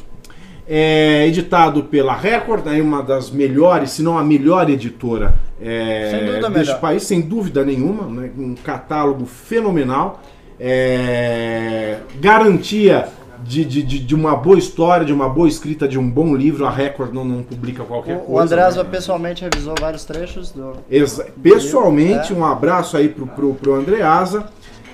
É 0.67 1.27
editado 1.27 1.83
pela 1.83 2.15
Record, 2.15 2.65
aí 2.67 2.81
uma 2.81 3.03
das 3.03 3.29
melhores, 3.29 3.91
se 3.91 4.01
não 4.01 4.17
a 4.17 4.23
melhor 4.23 4.67
editora 4.67 5.35
é, 5.61 6.39
deste 6.39 6.49
melhor. 6.49 6.79
país, 6.79 7.03
sem 7.03 7.21
dúvida 7.21 7.63
nenhuma, 7.63 8.07
né? 8.07 8.31
um 8.35 8.55
catálogo 8.55 9.25
fenomenal, 9.25 10.23
é, 10.59 11.97
garantia 12.19 13.09
de, 13.43 13.65
de, 13.65 13.81
de, 13.83 13.99
de 13.99 14.15
uma 14.15 14.35
boa 14.35 14.57
história, 14.57 15.05
de 15.05 15.13
uma 15.13 15.27
boa 15.29 15.47
escrita, 15.47 15.87
de 15.87 15.97
um 15.99 16.09
bom 16.09 16.35
livro. 16.35 16.65
A 16.65 16.69
Record 16.69 17.13
não, 17.13 17.23
não 17.25 17.43
publica 17.43 17.83
qualquer 17.83 18.15
O, 18.17 18.19
coisa. 18.19 18.31
o 18.31 18.39
Andreasa 18.39 18.83
né? 18.83 18.89
pessoalmente 18.89 19.43
revisou 19.43 19.75
vários 19.79 20.05
trechos 20.05 20.51
do. 20.51 20.73
Exa- 20.89 21.27
Pessoalmente, 21.41 22.33
É. 22.33 22.35
um 22.35 22.45
abraço 22.45 22.95
aí 22.97 23.09
pro, 23.09 23.27
pro, 23.27 23.53
pro 23.55 23.75
Andreasa. 23.75 24.45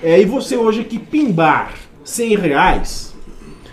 É, 0.03 0.19
e 0.21 0.25
você 0.25 0.55
hoje 0.55 0.81
aqui 0.81 0.99
pimbar 0.99 1.73
100 2.03 2.35
reais. 2.37 3.13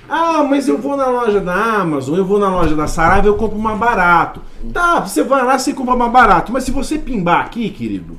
Ah, 0.08 0.42
mas 0.48 0.68
eu 0.68 0.76
vou 0.78 0.96
na 0.96 1.06
loja 1.06 1.40
da 1.40 1.54
Amazon, 1.54 2.16
eu 2.16 2.24
vou 2.26 2.38
na 2.38 2.48
loja 2.48 2.74
da 2.76 2.86
Saraiva, 2.86 3.26
eu 3.26 3.36
compro 3.36 3.58
mais 3.58 3.78
barato. 3.78 4.40
Tá, 4.72 5.00
você 5.00 5.22
vai 5.22 5.42
lá, 5.44 5.58
você 5.58 5.72
compra 5.72 5.96
mais 5.96 6.12
barato. 6.12 6.52
Mas 6.52 6.64
se 6.64 6.70
você 6.70 6.98
pimbar 6.98 7.40
aqui, 7.40 7.70
querido, 7.70 8.16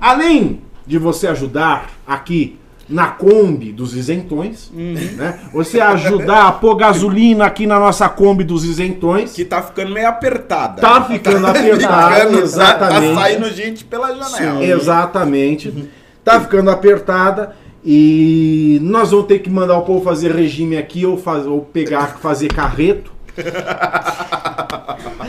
além 0.00 0.60
de 0.86 0.98
você 0.98 1.26
ajudar 1.28 1.90
aqui 2.06 2.58
na 2.92 3.08
Kombi 3.08 3.72
dos 3.72 3.96
isentões, 3.96 4.70
né? 4.72 5.40
Você 5.52 5.80
ajudar 5.80 6.46
a 6.48 6.52
pôr 6.52 6.76
gasolina 6.76 7.46
aqui 7.46 7.66
na 7.66 7.78
nossa 7.78 8.08
Kombi 8.08 8.44
dos 8.44 8.64
isentões. 8.64 9.32
Que 9.32 9.44
tá 9.44 9.62
ficando 9.62 9.90
meio 9.92 10.08
apertada. 10.08 10.80
Tá 10.80 11.02
ficando 11.04 11.46
apertada, 11.46 12.14
ficando- 12.16 12.36
tá- 12.36 12.42
exatamente. 12.42 13.14
Tá 13.14 13.20
saindo 13.20 13.50
gente 13.50 13.84
pela 13.84 14.14
janela. 14.14 14.64
Exatamente. 14.64 15.88
Tá 16.22 16.40
ficando 16.40 16.70
apertada 16.70 17.56
e 17.84 18.78
nós 18.82 19.10
vamos 19.10 19.26
ter 19.26 19.38
que 19.40 19.50
mandar 19.50 19.76
o 19.78 19.82
povo 19.82 20.04
fazer 20.04 20.30
regime 20.32 20.76
aqui 20.76 21.04
ou, 21.04 21.16
faz- 21.16 21.46
ou 21.46 21.62
pegar, 21.62 22.18
fazer 22.20 22.48
carreto. 22.52 23.10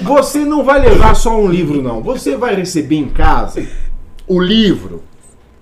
Você 0.02 0.40
não 0.40 0.64
vai 0.64 0.80
levar 0.82 1.16
só 1.16 1.40
um 1.40 1.48
livro, 1.48 1.82
não. 1.82 2.02
Você 2.04 2.36
vai 2.36 2.56
receber 2.56 2.98
em 2.98 3.08
casa 3.10 3.66
o 4.28 4.40
livro 4.40 5.02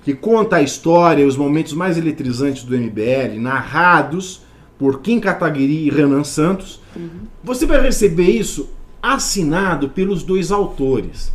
que 0.04 0.14
conta 0.14 0.58
a 0.58 0.62
história 0.62 1.24
e 1.24 1.26
os 1.26 1.38
momentos 1.38 1.74
mais 1.74 1.98
eletrizantes 1.98 2.64
do 2.64 2.76
MBL, 2.76 3.40
narrados 3.40 4.42
por 4.78 5.02
Kim 5.02 5.20
Kataguiri 5.20 5.86
e 5.86 5.90
Renan 5.90 6.24
Santos. 6.24 6.82
Você 7.44 7.66
vai 7.66 7.80
receber 7.82 8.30
isso 8.30 8.70
assinado 9.02 9.90
pelos 9.90 10.24
dois 10.24 10.52
autores. 10.52 11.32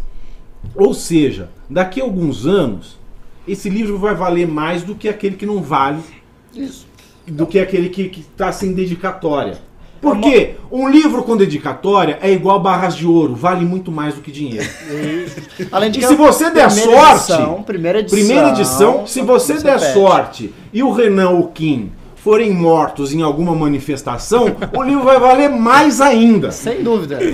Ou 0.74 0.92
seja, 0.92 1.50
daqui 1.70 2.00
a 2.00 2.04
alguns 2.04 2.46
anos, 2.46 2.98
esse 3.46 3.70
livro 3.70 3.98
vai 3.98 4.14
valer 4.14 4.48
mais 4.48 4.82
do 4.82 4.94
que 4.94 5.08
aquele 5.08 5.36
que 5.36 5.46
não 5.46 5.62
vale, 5.62 6.02
Isso. 6.52 6.86
do 7.26 7.46
que 7.46 7.58
aquele 7.58 7.88
que 7.88 8.20
está 8.20 8.50
sem 8.50 8.72
dedicatória. 8.72 9.58
Porque 10.06 10.54
um 10.70 10.88
livro 10.88 11.22
com 11.24 11.36
dedicatória 11.36 12.18
é 12.22 12.30
igual 12.32 12.60
barras 12.60 12.94
de 12.96 13.06
ouro, 13.06 13.34
vale 13.34 13.64
muito 13.64 13.90
mais 13.90 14.14
do 14.14 14.20
que 14.20 14.30
dinheiro. 14.30 14.68
Além 15.72 15.90
de 15.90 15.98
E 15.98 16.02
que 16.02 16.06
se 16.06 16.14
é 16.14 16.16
você 16.16 16.50
der 16.50 16.66
primeira 16.68 16.92
sorte, 16.92 17.32
edição, 17.32 17.62
primeira 17.62 17.98
edição. 17.98 18.18
Primeira 18.18 18.48
edição, 18.50 19.06
se 19.06 19.20
você 19.20 19.54
der 19.54 19.80
perde. 19.80 19.92
sorte 19.92 20.54
e 20.72 20.82
o 20.82 20.92
Renan 20.92 21.30
ou 21.30 21.40
o 21.40 21.48
Kim 21.48 21.92
forem 22.16 22.52
mortos 22.52 23.12
em 23.12 23.22
alguma 23.22 23.54
manifestação, 23.54 24.56
o 24.76 24.82
livro 24.82 25.04
vai 25.04 25.18
valer 25.18 25.48
mais 25.50 26.00
ainda. 26.00 26.50
Sem 26.50 26.82
dúvida. 26.82 27.18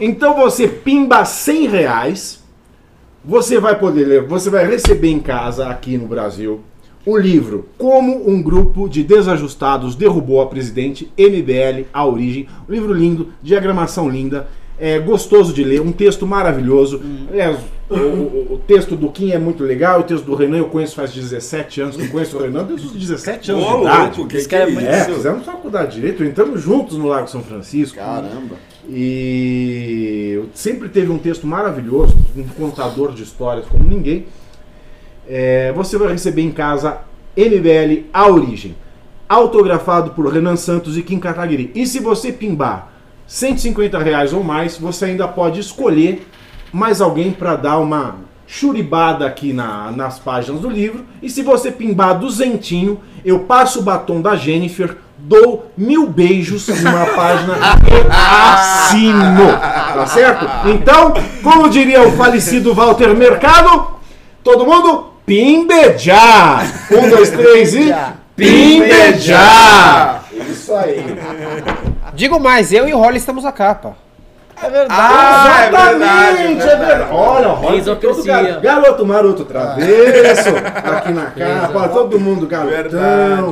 Então 0.00 0.34
você 0.34 0.66
pimba 0.66 1.22
100 1.22 1.68
reais, 1.68 2.42
você 3.22 3.60
vai 3.60 3.78
poder 3.78 4.04
ler, 4.06 4.22
você 4.22 4.48
vai 4.48 4.66
receber 4.66 5.10
em 5.10 5.18
casa 5.18 5.68
aqui 5.68 5.98
no 5.98 6.06
Brasil 6.06 6.62
o 7.06 7.16
livro 7.16 7.66
Como 7.78 8.28
um 8.28 8.42
grupo 8.42 8.88
de 8.88 9.02
desajustados 9.02 9.94
derrubou 9.94 10.40
a 10.42 10.46
presidente 10.46 11.10
MBL 11.16 11.86
a 11.92 12.04
origem. 12.06 12.46
Um 12.68 12.72
livro 12.72 12.92
lindo, 12.92 13.28
diagramação 13.42 14.08
linda, 14.08 14.48
é 14.80 14.98
gostoso 14.98 15.52
de 15.52 15.64
ler, 15.64 15.80
um 15.80 15.90
texto 15.90 16.24
maravilhoso. 16.26 17.00
Aliás, 17.30 17.58
o, 17.90 17.94
o- 17.94 18.54
o 18.54 18.58
texto 18.66 18.94
do 18.94 19.08
Kim 19.10 19.30
é 19.32 19.38
muito 19.38 19.64
legal, 19.64 20.00
o 20.00 20.02
texto 20.04 20.24
do 20.24 20.34
Renan 20.36 20.58
eu 20.58 20.66
conheço 20.66 20.94
faz 20.94 21.12
17 21.12 21.80
anos 21.80 21.96
que 21.96 22.02
eu 22.02 22.08
conheço 22.10 22.36
o 22.36 22.42
Renan, 22.42 22.62
desde 22.64 22.86
os 22.86 22.92
17 22.92 23.50
anos 23.52 23.64
Ô, 23.64 23.76
de 23.76 23.80
idade. 23.82 24.16
louco, 24.18 24.26
que, 24.30 24.36
Esse 24.36 24.48
que 24.48 24.54
é 24.54 24.70
é 24.70 24.84
É, 24.84 25.04
fizemos 25.06 25.44
faculdade 25.44 25.90
de 25.90 26.00
direito, 26.00 26.22
entramos 26.22 26.60
juntos 26.62 26.96
no 26.96 27.06
Lago 27.08 27.28
São 27.28 27.42
Francisco. 27.42 27.96
Caramba. 27.96 28.56
E 28.88 30.40
sempre 30.54 30.88
teve 30.88 31.10
um 31.10 31.18
texto 31.18 31.46
maravilhoso, 31.46 32.16
um 32.36 32.44
contador 32.44 33.12
de 33.12 33.22
histórias 33.22 33.66
como 33.66 33.82
ninguém. 33.84 34.26
É, 35.28 35.72
você 35.72 35.98
vai 35.98 36.08
receber 36.12 36.42
em 36.42 36.50
casa 36.50 36.98
MBL 37.36 38.06
A 38.12 38.26
Origem, 38.28 38.74
autografado 39.28 40.10
por 40.12 40.32
Renan 40.32 40.56
Santos 40.56 40.96
e 40.96 41.02
Kim 41.02 41.18
Kataguiri. 41.18 41.70
E 41.74 41.86
se 41.86 42.00
você 42.00 42.32
pimbar 42.32 42.88
150 43.26 43.98
reais 43.98 44.32
ou 44.32 44.42
mais, 44.42 44.78
você 44.78 45.04
ainda 45.06 45.28
pode 45.28 45.60
escolher 45.60 46.26
mais 46.72 47.00
alguém 47.00 47.30
para 47.30 47.56
dar 47.56 47.78
uma 47.78 48.16
churibada 48.46 49.26
aqui 49.26 49.52
na- 49.52 49.90
nas 49.92 50.18
páginas 50.18 50.60
do 50.62 50.70
livro. 50.70 51.04
E 51.22 51.28
se 51.28 51.42
você 51.42 51.70
pimbar 51.70 52.18
duzentinho, 52.18 52.98
eu 53.22 53.40
passo 53.40 53.80
o 53.80 53.82
batom 53.82 54.22
da 54.22 54.34
Jennifer, 54.34 54.96
dou 55.18 55.70
mil 55.76 56.08
beijos 56.08 56.66
numa 56.82 57.04
página 57.14 57.54
e 57.84 58.10
assino. 58.10 59.48
Tá 59.94 60.06
certo? 60.06 60.46
Então, 60.68 61.12
como 61.42 61.68
diria 61.68 62.08
o 62.08 62.12
falecido 62.12 62.72
Walter 62.74 63.14
Mercado, 63.14 63.88
todo 64.42 64.64
mundo 64.64 65.08
pimbejar. 65.28 66.66
Um, 66.90 67.08
dois, 67.10 67.30
três 67.30 67.74
e 67.74 67.94
pimbejar. 68.34 70.24
Isso 70.32 70.74
aí. 70.74 71.04
Digo 72.14 72.40
mais, 72.40 72.72
eu 72.72 72.88
e 72.88 72.94
o 72.94 72.98
Holly 72.98 73.18
estamos 73.18 73.44
a 73.44 73.52
capa. 73.52 73.94
É 74.60 74.68
verdade. 74.68 75.00
Ah, 75.00 75.54
é 75.60 75.70
verdade, 75.70 75.94
Exatamente, 75.94 76.42
é 76.42 76.64
é 76.64 76.66
verdade. 76.66 76.86
verdade. 76.86 77.12
Olha, 77.12 77.48
olha, 77.48 77.76
Isocracia. 77.76 78.14
todo 78.16 78.26
gar- 78.26 78.60
garoto 78.60 79.06
maroto 79.06 79.44
travesso, 79.44 80.48
aqui 80.48 81.12
na 81.12 81.26
capa, 81.26 81.88
todo 81.90 82.18
mundo 82.18 82.44
garotão. 82.48 82.70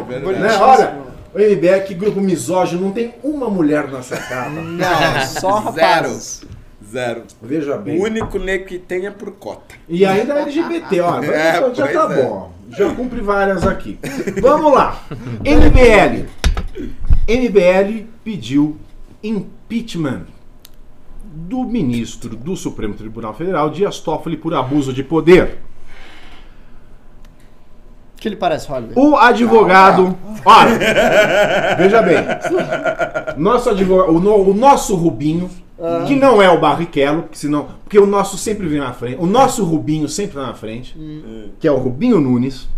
Verdade, 0.09 0.25
verdade. 0.25 0.39
Né? 0.41 0.57
Olha, 0.61 0.95
o 1.33 1.39
MBL, 1.39 1.81
que 1.87 1.95
grupo 1.95 2.21
misógino, 2.21 2.83
não 2.83 2.91
tem 2.91 3.15
uma 3.23 3.49
mulher 3.49 3.87
nessa 3.87 4.17
capa. 4.17 4.51
Não, 4.51 5.27
só 5.27 5.51
rapazes. 5.61 6.43
Zero. 6.91 7.25
Veja 7.43 7.77
bem. 7.77 7.99
O 7.99 8.05
único 8.05 8.39
negro 8.39 8.67
que 8.69 8.79
tem 8.79 9.07
é 9.07 9.11
por 9.11 9.33
cota. 9.33 9.75
E 9.89 10.05
ainda 10.07 10.35
é 10.35 10.43
LGBT, 10.43 11.01
ó. 11.01 11.23
É, 11.23 11.53
já 11.75 11.75
já 11.75 12.07
tá 12.07 12.15
é. 12.15 12.23
bom. 12.23 12.53
Já 12.71 12.95
cumpre 12.95 13.21
várias 13.21 13.67
aqui. 13.67 13.99
Vamos 14.41 14.73
lá. 14.73 15.01
MBL. 15.41 16.27
MBL 17.29 18.05
pediu 18.25 18.77
impeachment 19.23 20.27
do 21.25 21.65
ministro 21.65 22.37
do 22.37 22.57
Supremo 22.57 22.95
Tribunal 22.95 23.35
Federal, 23.35 23.69
Dias 23.71 23.99
Toffoli, 24.01 24.37
por 24.37 24.55
abuso 24.55 24.93
de 24.93 25.03
poder. 25.05 25.59
O 28.15 28.19
que 28.19 28.29
lhe 28.29 28.37
parece, 28.37 28.71
Holiday? 28.71 28.95
O 28.97 29.17
advogado. 29.17 30.17
Olha, 30.45 30.79
veja 31.77 32.03
bem. 32.03 32.17
Nosso 33.37 33.71
advogado, 33.71 34.11
o, 34.17 34.21
no- 34.21 34.51
o 34.51 34.55
nosso 34.55 34.95
Rubinho, 34.97 35.51
que 36.07 36.17
não 36.17 36.41
é 36.41 36.51
o 36.51 36.59
Barrichello, 36.59 37.23
porque 37.23 37.39
senão, 37.39 37.69
porque 37.85 37.99
o 37.99 38.07
nosso 38.07 38.39
sempre 38.39 38.67
vem 38.67 38.81
na 38.81 38.93
frente. 38.93 39.19
O 39.21 39.27
nosso 39.27 39.65
Rubinho 39.65 40.09
sempre 40.09 40.37
tá 40.37 40.47
na 40.47 40.55
frente, 40.55 40.97
que 41.59 41.69
é 41.69 41.73
o 41.73 41.77
Rubinho 41.77 42.21
Nunes, 42.21 42.69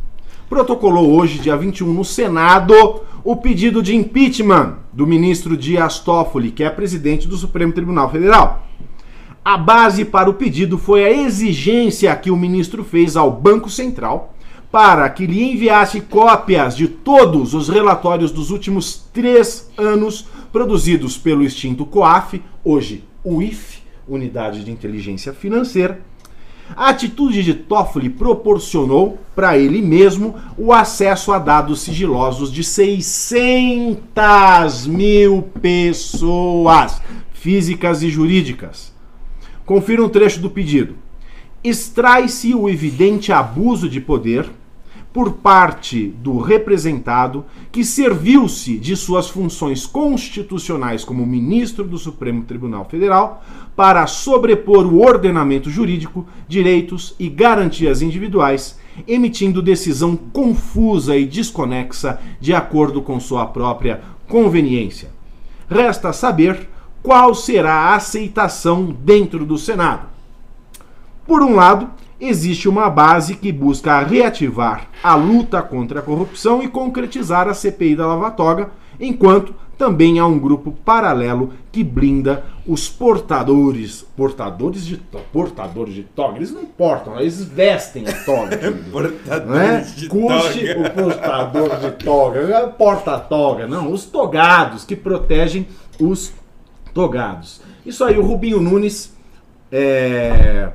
protocolou 0.48 1.12
hoje, 1.12 1.38
dia 1.38 1.56
21, 1.56 1.92
no 1.92 2.04
Senado, 2.04 3.02
o 3.22 3.36
pedido 3.36 3.82
de 3.82 3.94
impeachment 3.94 4.76
do 4.92 5.06
ministro 5.06 5.56
Dias 5.56 6.00
Toffoli, 6.00 6.50
que 6.50 6.64
é 6.64 6.70
presidente 6.70 7.28
do 7.28 7.36
Supremo 7.36 7.72
Tribunal 7.72 8.10
Federal. 8.10 8.64
A 9.44 9.56
base 9.56 10.04
para 10.04 10.28
o 10.28 10.34
pedido 10.34 10.76
foi 10.76 11.04
a 11.04 11.10
exigência 11.10 12.14
que 12.16 12.30
o 12.30 12.36
ministro 12.36 12.82
fez 12.84 13.16
ao 13.16 13.30
Banco 13.30 13.70
Central 13.70 14.34
para 14.70 15.08
que 15.08 15.26
lhe 15.26 15.52
enviasse 15.52 16.00
cópias 16.00 16.76
de 16.76 16.88
todos 16.88 17.54
os 17.54 17.68
relatórios 17.68 18.30
dos 18.30 18.50
últimos 18.50 19.08
três 19.12 19.70
anos 19.76 20.26
produzidos 20.52 21.16
pelo 21.16 21.42
extinto 21.42 21.86
COAF, 21.86 22.42
hoje 22.64 23.04
UIF, 23.24 23.82
Unidade 24.06 24.64
de 24.64 24.70
Inteligência 24.70 25.32
Financeira. 25.32 26.00
A 26.76 26.90
atitude 26.90 27.42
de 27.42 27.54
Toffoli 27.54 28.10
proporcionou 28.10 29.18
para 29.34 29.56
ele 29.56 29.80
mesmo 29.80 30.34
o 30.56 30.72
acesso 30.72 31.32
a 31.32 31.38
dados 31.38 31.80
sigilosos 31.80 32.52
de 32.52 32.62
600 32.62 34.86
mil 34.86 35.42
pessoas, 35.62 37.00
físicas 37.32 38.02
e 38.02 38.10
jurídicas. 38.10 38.92
Confira 39.64 40.04
um 40.04 40.10
trecho 40.10 40.40
do 40.40 40.50
pedido. 40.50 40.94
Extrai-se 41.64 42.54
o 42.54 42.68
evidente 42.68 43.32
abuso 43.32 43.88
de 43.88 44.00
poder 44.00 44.48
por 45.12 45.32
parte 45.32 46.08
do 46.08 46.38
representado 46.38 47.44
que 47.72 47.84
serviu-se 47.84 48.78
de 48.78 48.94
suas 48.94 49.28
funções 49.28 49.86
constitucionais 49.86 51.04
como 51.04 51.26
ministro 51.26 51.84
do 51.84 51.98
Supremo 51.98 52.44
Tribunal 52.44 52.84
Federal 52.84 53.42
para 53.74 54.06
sobrepor 54.06 54.86
o 54.86 55.00
ordenamento 55.00 55.70
jurídico, 55.70 56.26
direitos 56.46 57.14
e 57.18 57.28
garantias 57.28 58.02
individuais, 58.02 58.78
emitindo 59.06 59.62
decisão 59.62 60.16
confusa 60.16 61.16
e 61.16 61.24
desconexa 61.24 62.20
de 62.40 62.52
acordo 62.52 63.00
com 63.00 63.18
sua 63.18 63.46
própria 63.46 64.02
conveniência. 64.26 65.10
Resta 65.68 66.12
saber 66.12 66.68
qual 67.02 67.34
será 67.34 67.72
a 67.72 67.94
aceitação 67.94 68.86
dentro 68.86 69.46
do 69.46 69.56
Senado. 69.56 70.08
Por 71.26 71.42
um 71.42 71.54
lado, 71.54 71.90
existe 72.20 72.68
uma 72.68 72.90
base 72.90 73.36
que 73.36 73.52
busca 73.52 74.00
reativar 74.00 74.88
a 75.02 75.14
luta 75.14 75.62
contra 75.62 76.00
a 76.00 76.02
corrupção 76.02 76.62
e 76.62 76.68
concretizar 76.68 77.48
a 77.48 77.54
CPI 77.54 77.96
da 77.96 78.06
Lava 78.06 78.30
Toga, 78.30 78.70
enquanto 78.98 79.54
também 79.78 80.18
há 80.18 80.26
um 80.26 80.38
grupo 80.38 80.72
paralelo 80.72 81.52
que 81.70 81.84
blinda 81.84 82.44
os 82.66 82.88
portadores, 82.88 84.04
portadores 84.16 84.84
de 84.84 84.96
portadores 85.32 85.94
de 85.94 86.02
toga. 86.02 86.36
Eles 86.36 86.50
não 86.50 86.64
portam, 86.64 87.18
eles 87.20 87.44
vestem 87.44 88.04
a 88.08 88.12
toga. 88.24 88.58
querido. 88.58 89.46
não 89.46 89.60
é? 89.60 89.86
Curte 90.08 90.64
o 90.72 90.90
portador 90.90 91.78
de 91.78 91.90
toga, 91.92 92.40
é 92.40 92.66
porta-toga, 92.66 93.66
não, 93.68 93.92
os 93.92 94.04
togados 94.04 94.84
que 94.84 94.96
protegem 94.96 95.68
os 96.00 96.32
togados. 96.92 97.60
Isso 97.86 98.02
aí, 98.02 98.18
o 98.18 98.22
Rubinho 98.22 98.60
Nunes 98.60 99.16
é, 99.70 100.70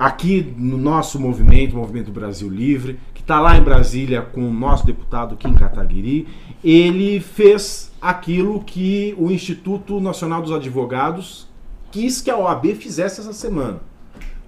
aqui 0.00 0.54
no 0.56 0.78
nosso 0.78 1.20
movimento, 1.20 1.74
o 1.74 1.76
Movimento 1.76 2.10
Brasil 2.10 2.48
Livre, 2.48 2.98
que 3.12 3.20
está 3.20 3.38
lá 3.38 3.58
em 3.58 3.62
Brasília 3.62 4.22
com 4.22 4.48
o 4.48 4.50
nosso 4.50 4.86
deputado 4.86 5.36
Kim 5.36 5.52
Kataguiri, 5.52 6.26
ele 6.64 7.20
fez 7.20 7.92
aquilo 8.00 8.60
que 8.64 9.14
o 9.18 9.30
Instituto 9.30 10.00
Nacional 10.00 10.40
dos 10.40 10.52
Advogados 10.52 11.46
quis 11.92 12.22
que 12.22 12.30
a 12.30 12.38
OAB 12.38 12.74
fizesse 12.76 13.20
essa 13.20 13.34
semana. 13.34 13.80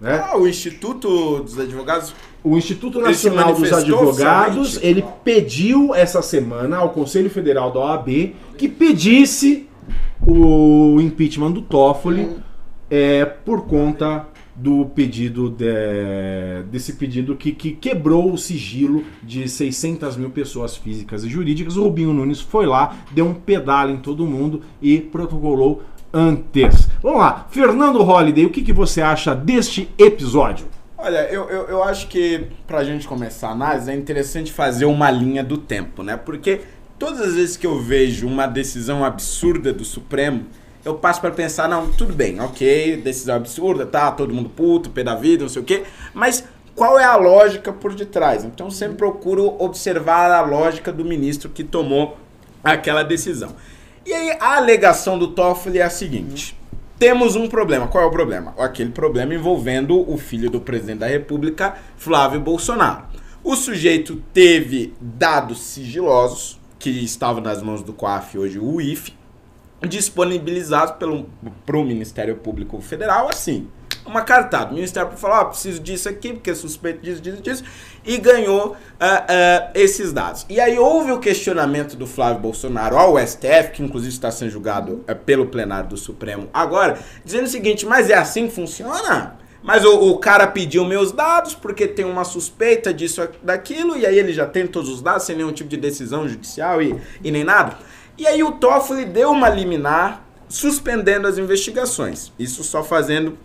Né? 0.01 0.25
Ah, 0.25 0.39
o 0.39 0.49
Instituto 0.49 1.43
dos 1.43 1.59
Advogados. 1.59 2.15
O 2.43 2.57
Instituto 2.57 2.99
Nacional 2.99 3.55
dos 3.55 3.71
Advogados, 3.71 4.77
oficialmente? 4.77 4.87
ele 4.87 5.05
pediu 5.23 5.95
essa 5.95 6.23
semana 6.23 6.79
ao 6.79 6.91
Conselho 6.91 7.29
Federal 7.29 7.71
da 7.71 7.81
OAB 7.81 8.35
que 8.57 8.69
pedisse 8.69 9.69
o 10.27 10.99
impeachment 10.99 11.53
do 11.53 11.61
Toffoli 11.61 12.37
é, 12.89 13.25
por 13.27 13.67
conta 13.67 14.32
do 14.63 14.87
pedido 14.87 15.51
de- 15.51 16.63
desse 16.71 16.93
pedido 16.93 17.35
que, 17.35 17.51
que 17.53 17.73
quebrou 17.73 18.33
o 18.33 18.39
sigilo 18.39 19.05
de 19.23 19.49
600 19.49 20.17
mil 20.17 20.31
pessoas 20.31 20.77
físicas 20.77 21.25
e 21.25 21.29
jurídicas. 21.29 21.77
O 21.77 21.83
Rubinho 21.83 22.13
Nunes 22.13 22.41
foi 22.41 22.65
lá, 22.67 22.97
deu 23.11 23.27
um 23.27 23.35
pedal 23.35 23.91
em 23.91 23.97
todo 23.97 24.25
mundo 24.27 24.63
e 24.81 25.01
protocolou 25.01 25.83
antes. 26.13 26.89
Vamos 27.03 27.19
lá, 27.19 27.47
Fernando 27.51 28.03
Holliday, 28.03 28.47
o 28.47 28.51
que, 28.51 28.63
que 28.63 28.73
você 28.73 29.01
acha 29.03 29.35
deste 29.35 29.89
episódio? 29.99 30.67
Olha, 30.97 31.27
eu, 31.33 31.49
eu, 31.51 31.63
eu 31.69 31.83
acho 31.83 32.07
que 32.07 32.45
pra 32.65 32.85
gente 32.85 33.09
começar 33.09 33.49
a 33.49 33.53
análise 33.53 33.91
é 33.91 33.95
interessante 33.97 34.53
fazer 34.53 34.85
uma 34.85 35.11
linha 35.11 35.43
do 35.43 35.59
tempo, 35.59 36.05
né? 36.05 36.17
Porque 36.17 36.61
todas 36.97 37.21
as 37.21 37.35
vezes 37.35 37.57
que 37.57 37.67
eu 37.67 37.81
vejo 37.81 38.29
uma 38.29 38.47
decisão 38.47 39.05
absurda 39.05 39.73
do 39.73 39.85
Supremo, 39.85 40.43
eu 40.85 40.95
passo 40.95 41.21
pra 41.21 41.31
pensar, 41.31 41.69
não, 41.69 41.93
tudo 41.93 42.13
bem, 42.13 42.41
ok, 42.41 42.97
decisão 42.97 43.37
absurda, 43.37 43.87
tá, 43.87 44.11
todo 44.11 44.35
mundo 44.35 44.49
puto, 44.49 44.91
pé 44.91 45.05
da 45.05 45.15
vida, 45.15 45.43
não 45.43 45.49
sei 45.49 45.63
o 45.63 45.65
quê, 45.65 45.85
mas 46.13 46.45
qual 46.75 46.99
é 46.99 47.05
a 47.05 47.17
lógica 47.17 47.73
por 47.73 47.95
detrás? 47.95 48.45
Então 48.45 48.71
sempre 48.71 48.97
procuro 48.97 49.55
observar 49.63 50.31
a 50.31 50.41
lógica 50.41 50.91
do 50.91 51.05
ministro 51.05 51.51
que 51.51 51.63
tomou 51.63 52.17
aquela 52.65 53.03
decisão. 53.03 53.55
E 54.05 54.13
aí 54.13 54.37
a 54.41 54.57
alegação 54.57 55.19
do 55.19 55.29
Toffoli 55.29 55.79
é 55.79 55.83
a 55.83 55.91
seguinte: 55.91 56.59
temos 56.99 57.37
um 57.37 57.49
problema. 57.49 57.87
Qual 57.87 58.03
é 58.03 58.07
o 58.07 58.11
problema? 58.11 58.55
Aquele 58.59 58.91
problema 58.91 59.35
envolvendo 59.35 60.11
o 60.11 60.17
filho 60.17 60.51
do 60.51 60.61
presidente 60.61 60.99
da 60.99 61.07
República, 61.07 61.77
Flávio 61.97 62.41
Bolsonaro. 62.41 63.05
O 63.45 63.55
sujeito 63.57 64.23
teve 64.33 64.95
dados 65.01 65.61
sigilosos 65.61 66.61
que 66.79 66.91
estavam 66.91 67.43
nas 67.43 67.63
mãos 67.63 67.83
do 67.83 67.93
COAF, 67.93 68.39
hoje 68.39 68.59
o 68.59 68.75
UIF, 68.75 69.13
disponibilizados 69.87 70.95
pelo 70.97 71.29
pro 71.67 71.85
Ministério 71.85 72.37
Público 72.37 72.81
Federal, 72.81 73.29
assim, 73.29 73.69
uma 74.05 74.23
cartada. 74.23 74.71
O 74.71 74.75
Ministério 74.75 75.09
Público 75.09 75.29
falou, 75.29 75.51
preciso 75.51 75.81
disso 75.81 76.09
aqui, 76.09 76.33
porque 76.33 76.51
é 76.51 76.55
suspeito 76.55 77.01
disso, 77.03 77.21
disso, 77.21 77.43
disso, 77.43 77.65
e 78.05 78.17
ganhou 78.19 78.77
ah, 78.99 79.25
ah, 79.29 79.71
esses 79.75 80.13
dados. 80.13 80.45
E 80.49 80.61
aí 80.61 80.79
houve 80.79 81.13
o 81.13 81.19
questionamento 81.19 81.97
do 81.97 82.07
Flávio 82.07 82.41
Bolsonaro 82.41 82.97
ao 82.97 83.19
STF, 83.19 83.73
que 83.73 83.83
inclusive 83.83 84.13
está 84.13 84.31
sendo 84.31 84.51
julgado 84.51 85.05
ah, 85.07 85.15
pelo 85.15 85.47
plenário 85.47 85.89
do 85.89 85.97
Supremo 85.97 86.49
agora, 86.53 86.99
dizendo 87.25 87.45
o 87.45 87.49
seguinte, 87.49 87.87
mas 87.87 88.11
é 88.11 88.15
assim 88.15 88.49
que 88.49 88.55
funciona? 88.55 89.37
Mas 89.63 89.85
o, 89.85 90.11
o 90.11 90.19
cara 90.19 90.49
pediu 90.49 90.85
meus 90.85 91.13
dados 91.13 91.55
porque 91.55 91.87
tem 91.87 92.05
uma 92.05 92.25
suspeita 92.25 92.93
disso, 92.93 93.29
daquilo, 93.43 93.97
e 93.97 94.05
aí 94.05 94.19
ele 94.19 94.33
já 94.33 94.45
tem 94.45 94.67
todos 94.67 94.89
os 94.89 95.01
dados 95.01 95.25
sem 95.25 95.37
nenhum 95.37 95.53
tipo 95.53 95.71
de 95.71 95.77
decisão 95.77 96.29
judicial 96.29 96.83
e, 96.83 97.01
e 97.23 97.31
nem 97.31 97.45
nada. 97.45 97.79
E 98.19 98.27
aí 98.27 98.43
o 98.43 98.53
Toffoli 98.53 99.05
deu 99.05 99.31
uma 99.31 99.49
liminar 99.49 100.23
suspendendo 100.49 101.27
as 101.27 101.39
investigações. 101.39 102.31
Isso 102.39 102.63
só 102.63 102.83
fazendo 102.85 103.39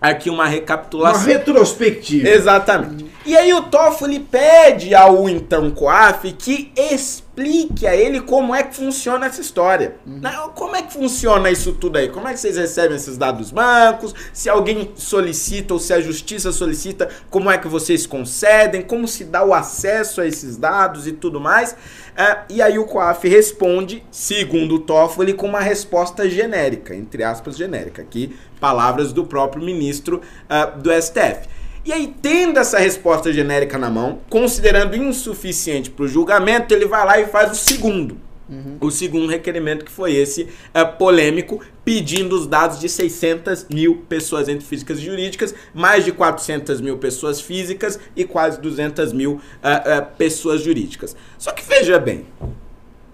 aqui 0.00 0.28
uma 0.30 0.44
Uma 0.44 0.48
recapitulação. 0.48 1.24
retrospectiva. 1.26 2.28
Exatamente. 2.28 3.03
E 3.26 3.34
aí 3.34 3.54
o 3.54 3.62
Toffoli 3.62 4.20
pede 4.20 4.94
ao 4.94 5.26
então 5.30 5.70
COAF 5.70 6.30
que 6.32 6.70
explique 6.76 7.86
a 7.86 7.96
ele 7.96 8.20
como 8.20 8.54
é 8.54 8.62
que 8.62 8.76
funciona 8.76 9.24
essa 9.24 9.40
história. 9.40 9.96
Né? 10.04 10.30
Como 10.54 10.76
é 10.76 10.82
que 10.82 10.92
funciona 10.92 11.50
isso 11.50 11.72
tudo 11.72 11.96
aí? 11.96 12.10
Como 12.10 12.28
é 12.28 12.34
que 12.34 12.38
vocês 12.38 12.58
recebem 12.58 12.96
esses 12.96 13.16
dados 13.16 13.40
dos 13.40 13.50
bancos? 13.50 14.14
Se 14.30 14.50
alguém 14.50 14.92
solicita 14.94 15.72
ou 15.72 15.80
se 15.80 15.94
a 15.94 16.02
justiça 16.02 16.52
solicita, 16.52 17.08
como 17.30 17.50
é 17.50 17.56
que 17.56 17.66
vocês 17.66 18.06
concedem? 18.06 18.82
Como 18.82 19.08
se 19.08 19.24
dá 19.24 19.42
o 19.42 19.54
acesso 19.54 20.20
a 20.20 20.26
esses 20.26 20.58
dados 20.58 21.06
e 21.06 21.12
tudo 21.12 21.40
mais? 21.40 21.74
É, 22.14 22.40
e 22.50 22.60
aí 22.60 22.78
o 22.78 22.84
COAF 22.84 23.26
responde, 23.26 24.04
segundo 24.10 24.74
o 24.74 24.80
Toffoli, 24.80 25.32
com 25.32 25.48
uma 25.48 25.60
resposta 25.60 26.28
genérica, 26.28 26.94
entre 26.94 27.24
aspas, 27.24 27.56
genérica. 27.56 28.02
Aqui, 28.02 28.36
palavras 28.60 29.14
do 29.14 29.24
próprio 29.24 29.64
ministro 29.64 30.20
ah, 30.48 30.66
do 30.66 30.90
STF. 30.92 31.53
E 31.84 31.92
aí, 31.92 32.14
tendo 32.22 32.58
essa 32.58 32.78
resposta 32.78 33.32
genérica 33.32 33.76
na 33.76 33.90
mão, 33.90 34.20
considerando 34.30 34.96
insuficiente 34.96 35.90
para 35.90 36.04
o 36.04 36.08
julgamento, 36.08 36.72
ele 36.72 36.86
vai 36.86 37.04
lá 37.04 37.20
e 37.20 37.26
faz 37.26 37.52
o 37.52 37.54
segundo. 37.54 38.16
O 38.78 38.90
segundo 38.90 39.30
requerimento 39.30 39.84
que 39.86 39.90
foi 39.90 40.14
esse 40.14 40.48
é, 40.74 40.84
polêmico, 40.84 41.60
pedindo 41.82 42.36
os 42.36 42.46
dados 42.46 42.78
de 42.78 42.90
600 42.90 43.66
mil 43.70 44.04
pessoas 44.06 44.48
entre 44.48 44.66
físicas 44.66 44.98
e 44.98 45.02
jurídicas, 45.02 45.54
mais 45.72 46.04
de 46.04 46.12
400 46.12 46.80
mil 46.80 46.98
pessoas 46.98 47.40
físicas 47.40 47.98
e 48.14 48.24
quase 48.24 48.60
200 48.60 49.14
mil 49.14 49.40
é, 49.62 49.96
é, 49.96 50.00
pessoas 50.00 50.62
jurídicas. 50.62 51.16
Só 51.38 51.52
que 51.52 51.64
veja 51.64 51.98
bem, 51.98 52.26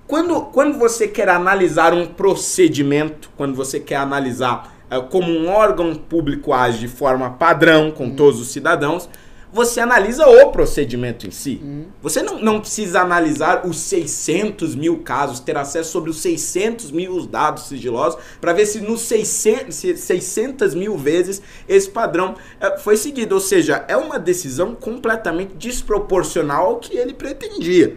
quando, 0.06 0.40
quando 0.46 0.76
você 0.76 1.06
quer 1.06 1.28
analisar 1.28 1.94
um 1.94 2.06
procedimento, 2.06 3.30
quando 3.36 3.54
você 3.54 3.78
quer 3.78 3.96
analisar 3.96 4.79
como 4.98 5.30
um 5.30 5.48
órgão 5.48 5.94
público 5.94 6.52
age 6.52 6.80
de 6.80 6.88
forma 6.88 7.30
padrão 7.30 7.90
com 7.90 8.10
todos 8.10 8.40
os 8.40 8.48
cidadãos, 8.48 9.08
você 9.52 9.80
analisa 9.80 10.26
o 10.28 10.50
procedimento 10.50 11.26
em 11.26 11.30
si. 11.30 11.60
Você 12.02 12.22
não, 12.22 12.40
não 12.40 12.60
precisa 12.60 13.00
analisar 13.00 13.66
os 13.66 13.78
600 13.78 14.74
mil 14.74 14.98
casos, 14.98 15.40
ter 15.40 15.56
acesso 15.56 15.90
sobre 15.90 16.10
os 16.10 16.18
600 16.18 16.90
mil 16.90 17.26
dados 17.26 17.64
sigilosos, 17.64 18.20
para 18.40 18.52
ver 18.52 18.66
se 18.66 18.80
nos 18.80 19.00
600, 19.02 19.74
se 19.74 19.96
600 19.96 20.74
mil 20.74 20.96
vezes 20.96 21.42
esse 21.68 21.88
padrão 21.90 22.34
eh, 22.60 22.78
foi 22.78 22.96
seguido. 22.96 23.34
Ou 23.34 23.40
seja, 23.40 23.84
é 23.88 23.96
uma 23.96 24.18
decisão 24.18 24.74
completamente 24.74 25.54
desproporcional 25.54 26.66
ao 26.66 26.78
que 26.78 26.96
ele 26.96 27.12
pretendia. 27.12 27.96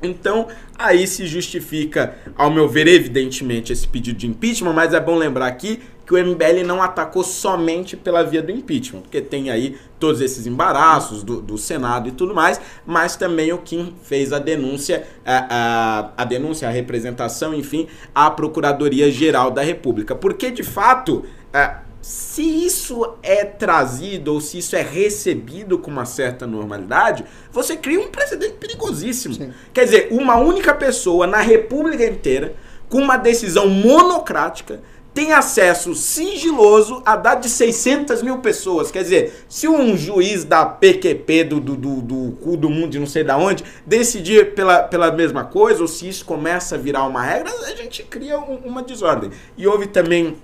Então, 0.00 0.48
aí 0.76 1.06
se 1.06 1.26
justifica, 1.26 2.16
ao 2.36 2.50
meu 2.50 2.68
ver, 2.68 2.88
evidentemente, 2.88 3.72
esse 3.72 3.86
pedido 3.86 4.18
de 4.18 4.26
impeachment, 4.26 4.72
mas 4.72 4.94
é 4.94 5.00
bom 5.00 5.16
lembrar 5.16 5.46
aqui 5.46 5.80
que 6.12 6.20
o 6.20 6.26
MBL 6.26 6.66
não 6.66 6.82
atacou 6.82 7.24
somente 7.24 7.96
pela 7.96 8.22
via 8.22 8.42
do 8.42 8.52
impeachment, 8.52 9.00
porque 9.00 9.22
tem 9.22 9.50
aí 9.50 9.78
todos 9.98 10.20
esses 10.20 10.46
embaraços 10.46 11.22
do, 11.22 11.40
do 11.40 11.56
Senado 11.56 12.08
e 12.08 12.12
tudo 12.12 12.34
mais, 12.34 12.60
mas 12.84 13.16
também 13.16 13.50
o 13.52 13.58
Kim 13.58 13.94
fez 14.02 14.32
a 14.32 14.38
denúncia, 14.38 15.06
a, 15.24 16.10
a, 16.18 16.22
a 16.22 16.24
denúncia, 16.24 16.68
a 16.68 16.70
representação, 16.70 17.54
enfim, 17.54 17.88
à 18.14 18.30
Procuradoria-Geral 18.30 19.50
da 19.50 19.62
República. 19.62 20.14
Porque, 20.14 20.50
de 20.50 20.62
fato, 20.62 21.24
é, 21.52 21.76
se 22.02 22.42
isso 22.42 23.14
é 23.22 23.44
trazido 23.44 24.34
ou 24.34 24.40
se 24.40 24.58
isso 24.58 24.76
é 24.76 24.82
recebido 24.82 25.78
com 25.78 25.90
uma 25.90 26.04
certa 26.04 26.46
normalidade, 26.46 27.24
você 27.50 27.76
cria 27.76 28.00
um 28.00 28.08
precedente 28.08 28.54
perigosíssimo. 28.54 29.34
Sim. 29.34 29.52
Quer 29.72 29.84
dizer, 29.84 30.08
uma 30.10 30.36
única 30.36 30.74
pessoa 30.74 31.26
na 31.26 31.40
República 31.40 32.04
inteira, 32.04 32.54
com 32.88 32.98
uma 32.98 33.16
decisão 33.16 33.68
monocrática, 33.68 34.82
tem 35.14 35.32
acesso 35.32 35.94
sigiloso 35.94 37.02
a 37.04 37.16
dados 37.16 37.46
de 37.46 37.52
600 37.52 38.22
mil 38.22 38.38
pessoas. 38.38 38.90
Quer 38.90 39.02
dizer, 39.02 39.44
se 39.48 39.68
um 39.68 39.96
juiz 39.96 40.44
da 40.44 40.64
PQP 40.64 41.44
do, 41.44 41.60
do, 41.60 41.76
do, 41.76 42.00
do 42.00 42.32
cu 42.40 42.56
do 42.56 42.70
mundo 42.70 42.90
de 42.90 42.98
não 42.98 43.06
sei 43.06 43.22
da 43.22 43.36
onde 43.36 43.62
decidir 43.86 44.54
pela, 44.54 44.82
pela 44.82 45.12
mesma 45.12 45.44
coisa, 45.44 45.82
ou 45.82 45.88
se 45.88 46.08
isso 46.08 46.24
começa 46.24 46.76
a 46.76 46.78
virar 46.78 47.04
uma 47.06 47.22
regra, 47.22 47.50
a 47.66 47.74
gente 47.74 48.02
cria 48.04 48.38
um- 48.38 48.56
uma 48.64 48.82
desordem. 48.82 49.30
E 49.56 49.66
houve 49.66 49.86
também 49.86 50.36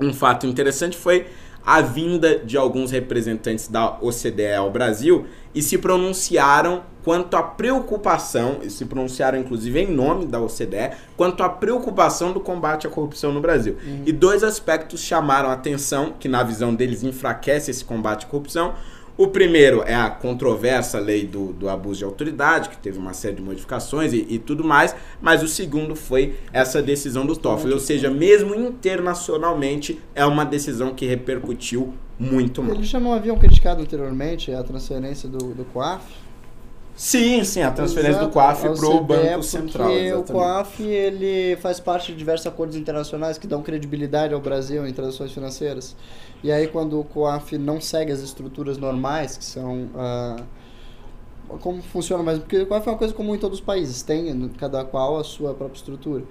um 0.00 0.12
fato 0.12 0.46
interessante 0.46 0.96
foi 0.96 1.26
a 1.64 1.80
vinda 1.80 2.38
de 2.38 2.56
alguns 2.56 2.90
representantes 2.90 3.68
da 3.68 3.98
OCDE 4.00 4.54
ao 4.54 4.70
Brasil 4.70 5.26
e 5.54 5.60
se 5.62 5.76
pronunciaram 5.76 6.82
quanto 7.08 7.38
à 7.38 7.42
preocupação, 7.42 8.58
e 8.62 8.68
se 8.68 8.84
pronunciaram 8.84 9.38
inclusive 9.38 9.80
em 9.80 9.90
nome 9.90 10.26
da 10.26 10.38
OCDE, 10.42 10.90
quanto 11.16 11.42
à 11.42 11.48
preocupação 11.48 12.34
do 12.34 12.38
combate 12.38 12.86
à 12.86 12.90
corrupção 12.90 13.32
no 13.32 13.40
Brasil. 13.40 13.78
E 14.04 14.12
dois 14.12 14.44
aspectos 14.44 15.00
chamaram 15.00 15.48
a 15.48 15.54
atenção, 15.54 16.12
que 16.20 16.28
na 16.28 16.42
visão 16.42 16.74
deles 16.74 17.02
enfraquece 17.02 17.70
esse 17.70 17.82
combate 17.82 18.26
à 18.26 18.28
corrupção. 18.28 18.74
O 19.16 19.28
primeiro 19.28 19.82
é 19.86 19.94
a 19.94 20.10
controversa 20.10 20.98
lei 20.98 21.26
do, 21.26 21.54
do 21.54 21.70
abuso 21.70 22.00
de 22.00 22.04
autoridade, 22.04 22.68
que 22.68 22.76
teve 22.76 22.98
uma 22.98 23.14
série 23.14 23.36
de 23.36 23.42
modificações 23.42 24.12
e, 24.12 24.26
e 24.28 24.38
tudo 24.38 24.62
mais, 24.62 24.94
mas 25.18 25.42
o 25.42 25.48
segundo 25.48 25.96
foi 25.96 26.36
essa 26.52 26.82
decisão 26.82 27.24
do 27.24 27.34
Toffoli, 27.34 27.72
ou 27.72 27.80
seja, 27.80 28.10
mesmo 28.10 28.54
internacionalmente, 28.54 29.98
é 30.14 30.26
uma 30.26 30.44
decisão 30.44 30.94
que 30.94 31.06
repercutiu 31.06 31.94
muito 32.18 32.62
mal. 32.62 32.74
Eles 32.74 32.88
já 32.88 33.00
não 33.00 33.14
haviam 33.14 33.38
criticado 33.38 33.80
anteriormente 33.80 34.52
a 34.52 34.62
transferência 34.62 35.26
do, 35.26 35.54
do 35.54 35.64
COAF? 35.72 36.27
Sim, 36.98 37.44
sim, 37.44 37.62
a 37.62 37.70
transferência 37.70 38.18
do 38.18 38.24
Exato, 38.24 38.32
COAF 38.32 38.66
ao 38.66 38.74
para 38.74 38.88
o 38.88 39.04
Banco 39.04 39.42
Central. 39.44 39.86
Porque 39.86 40.00
o 40.00 40.04
exatamente. 40.04 40.32
COAF 40.32 40.82
ele 40.82 41.56
faz 41.58 41.78
parte 41.78 42.10
de 42.10 42.18
diversos 42.18 42.44
acordos 42.48 42.74
internacionais 42.74 43.38
que 43.38 43.46
dão 43.46 43.62
credibilidade 43.62 44.34
ao 44.34 44.40
Brasil 44.40 44.84
em 44.84 44.92
transações 44.92 45.30
financeiras. 45.30 45.94
E 46.42 46.50
aí 46.50 46.66
quando 46.66 46.98
o 46.98 47.04
COAF 47.04 47.56
não 47.56 47.80
segue 47.80 48.10
as 48.10 48.18
estruturas 48.18 48.78
normais, 48.78 49.38
que 49.38 49.44
são 49.44 49.88
ah, 49.96 50.42
como 51.60 51.80
funciona 51.82 52.20
mais, 52.20 52.40
porque 52.40 52.58
o 52.62 52.66
COAF 52.66 52.88
é 52.88 52.90
uma 52.90 52.98
coisa 52.98 53.14
comum 53.14 53.36
em 53.36 53.38
todos 53.38 53.60
os 53.60 53.64
países, 53.64 54.02
tem 54.02 54.48
cada 54.58 54.84
qual 54.84 55.20
a 55.20 55.24
sua 55.24 55.54
própria 55.54 55.78
estrutura. 55.78 56.24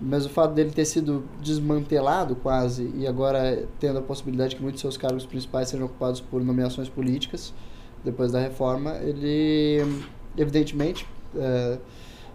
Mas 0.00 0.26
o 0.26 0.28
fato 0.28 0.54
dele 0.54 0.72
ter 0.72 0.86
sido 0.86 1.22
desmantelado 1.40 2.34
quase 2.34 2.90
e 2.96 3.06
agora 3.06 3.64
tendo 3.78 4.00
a 4.00 4.02
possibilidade 4.02 4.56
que 4.56 4.62
muitos 4.62 4.78
de 4.78 4.82
seus 4.82 4.96
cargos 4.96 5.24
principais 5.24 5.68
sejam 5.68 5.86
ocupados 5.86 6.20
por 6.20 6.42
nomeações 6.42 6.88
políticas 6.88 7.54
depois 8.04 8.32
da 8.32 8.40
reforma, 8.40 8.96
ele 9.02 9.84
evidentemente 10.36 11.06
eh, 11.36 11.78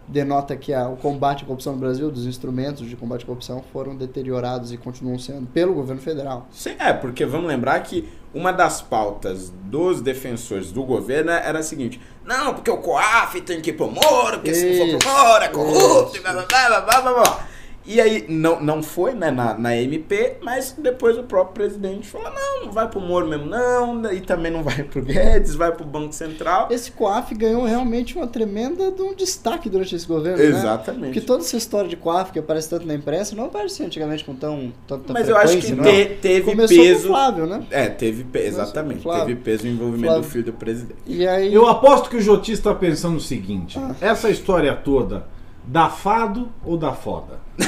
denota 0.08 0.56
que 0.56 0.72
a- 0.74 0.88
o 0.88 0.96
combate 0.98 1.44
à 1.44 1.46
corrupção 1.48 1.74
no 1.74 1.80
Brasil, 1.80 2.12
dos 2.12 2.26
instrumentos 2.26 2.88
de 2.88 2.96
combate 2.96 3.24
à 3.24 3.26
corrupção 3.26 3.64
foram 3.74 3.96
deteriorados 3.96 4.72
e 4.72 4.78
continuam 4.78 5.18
sendo 5.18 5.48
pelo 5.48 5.74
governo 5.74 6.02
federal. 6.02 6.48
Sim, 6.52 6.76
é, 6.78 6.94
porque 6.94 7.26
vamos 7.26 7.48
lembrar 7.48 7.80
que 7.82 8.08
uma 8.34 8.52
das 8.54 8.82
pautas 8.82 9.52
dos 9.64 10.02
defensores 10.02 10.72
do 10.72 10.84
governo 10.84 11.32
era 11.32 11.60
a 11.60 11.64
seguinte: 11.64 12.00
não, 12.24 12.54
porque 12.54 12.70
o 12.70 12.78
COAF 12.78 13.42
tem 13.42 13.60
que 13.62 13.72
ir 13.72 13.74
pro 13.74 13.90
Moro, 13.90 14.38
porque 14.38 14.54
se 14.54 14.66
não 14.70 14.78
for 14.78 14.88
Isso, 14.88 14.98
pro 15.00 15.10
Moro 15.12 15.44
é 15.44 15.48
corrupto, 15.48 16.14
isso. 16.14 16.22
blá 16.22 16.34
blá 16.34 16.46
blá 16.46 16.82
blá 16.82 17.02
blá 17.02 17.14
blá. 17.14 17.48
E 17.88 18.02
aí, 18.02 18.26
não, 18.28 18.60
não 18.62 18.82
foi 18.82 19.14
né, 19.14 19.30
na, 19.30 19.54
na 19.58 19.78
MP, 19.78 20.38
mas 20.42 20.76
depois 20.78 21.18
o 21.18 21.24
próprio 21.24 21.54
presidente 21.54 22.08
falou: 22.08 22.32
não, 22.34 22.66
não 22.66 22.72
vai 22.72 22.90
pro 22.90 23.00
Moro 23.00 23.28
mesmo, 23.28 23.46
não, 23.46 24.12
e 24.12 24.22
também 24.22 24.52
não 24.52 24.64
vai 24.64 24.82
pro 24.84 25.02
Guedes, 25.04 25.54
vai 25.54 25.72
pro 25.72 25.86
Banco 25.86 26.14
Central. 26.14 26.68
Esse 26.72 26.92
COAF 26.92 27.36
ganhou 27.36 27.64
realmente 27.64 28.16
uma 28.18 28.26
tremenda 28.28 28.92
de 28.92 29.02
um 29.02 29.14
destaque 29.14 29.70
durante 29.70 29.96
esse 29.96 30.08
governo, 30.08 30.38
né? 30.38 30.46
Exatamente. 30.50 31.06
Porque 31.14 31.22
toda 31.22 31.44
essa 31.44 31.58
história 31.58 31.88
de 31.88 31.96
COAF 31.96 32.32
que 32.32 32.40
aparece 32.40 32.70
tanto 32.70 32.88
na 32.88 32.96
imprensa 32.96 33.36
não 33.36 33.46
aparecia 33.46 33.86
antigamente 33.86 34.26
com 34.26 34.34
tão 34.36 34.74
tanta 34.88 35.14
Mas 35.14 35.30
eu 35.30 35.38
acho 35.38 35.58
que 35.60 35.72
não. 35.74 35.84
te- 35.84 36.18
teve 36.22 36.52
Começou 36.52 36.78
peso. 36.78 37.02
com 37.02 37.06
o 37.06 37.16
Flávio, 37.16 37.46
né? 37.46 37.66
É, 37.70 37.88
teve 37.88 38.24
pe- 38.24 38.40
exatamente, 38.40 39.04
teve 39.08 39.36
peso 39.36 39.66
o 39.66 39.68
envolvimento 39.68 40.06
Flávio. 40.08 40.22
do 40.24 40.28
filho 40.32 40.44
do 40.46 40.54
presidente. 40.54 41.00
E 41.06 41.28
aí 41.28 41.54
Eu 41.54 41.68
aposto 41.68 42.10
que 42.10 42.18
o 42.18 42.22
Joti 42.22 42.52
está 42.52 42.74
pensando 42.74 43.18
o 43.18 43.22
seguinte: 43.22 43.80
essa 44.02 44.30
história 44.30 44.74
toda 44.76 45.35
dá 45.68 45.90
fado 45.90 46.50
ou 46.64 46.78
dá 46.78 46.94
foda? 46.94 47.40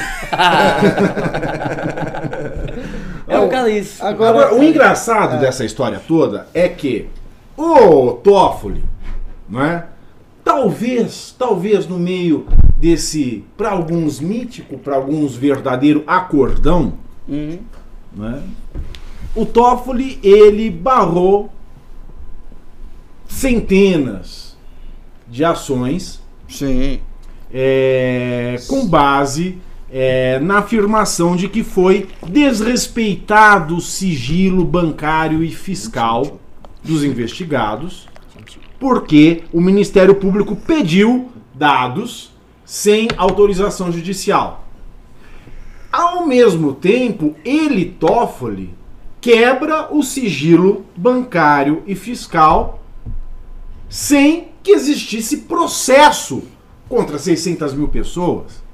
É 3.26 3.38
um 3.38 3.42
bocado 3.44 3.68
isso. 3.68 4.02
agora, 4.04 4.30
Agora, 4.30 4.54
o 4.54 4.62
engraçado 4.64 5.38
dessa 5.38 5.64
história 5.64 6.00
toda 6.06 6.46
é 6.54 6.66
que 6.68 7.08
o 7.56 8.12
Toffoli, 8.12 8.82
não 9.48 9.62
é? 9.62 9.86
Talvez, 10.42 11.34
talvez 11.38 11.86
no 11.86 11.98
meio 11.98 12.46
desse, 12.78 13.44
para 13.56 13.70
alguns 13.70 14.18
mítico, 14.18 14.78
para 14.78 14.96
alguns 14.96 15.34
verdadeiro 15.36 16.02
acordão, 16.06 16.94
Uhum. 17.28 17.58
né? 18.14 18.42
O 19.34 19.44
Toffoli, 19.44 20.18
ele 20.22 20.70
barrou 20.70 21.50
centenas 23.28 24.56
de 25.28 25.44
ações 25.44 26.22
Sim. 26.48 27.00
É, 27.52 28.56
com 28.68 28.86
base 28.86 29.58
é, 29.90 30.38
na 30.40 30.58
afirmação 30.58 31.34
de 31.34 31.48
que 31.48 31.62
foi 31.62 32.08
desrespeitado 32.26 33.76
o 33.76 33.80
sigilo 33.80 34.64
bancário 34.64 35.42
e 35.42 35.50
fiscal 35.50 36.38
dos 36.82 37.02
investigados, 37.04 38.08
porque 38.78 39.44
o 39.52 39.60
Ministério 39.60 40.14
Público 40.14 40.54
pediu 40.54 41.30
dados 41.54 42.30
sem 42.64 43.08
autorização 43.16 43.90
judicial. 43.90 44.66
Ao 45.90 46.26
mesmo 46.26 46.74
tempo, 46.74 47.34
ele, 47.44 47.86
Toffoli, 47.86 48.74
quebra 49.20 49.92
o 49.92 50.02
sigilo 50.02 50.84
bancário 50.94 51.82
e 51.86 51.94
fiscal 51.94 52.84
sem 53.88 54.48
que 54.62 54.70
existisse 54.70 55.38
processo 55.38 56.42
contra 56.88 57.18
600 57.18 57.74
mil 57.74 57.88
pessoas. 57.88 58.66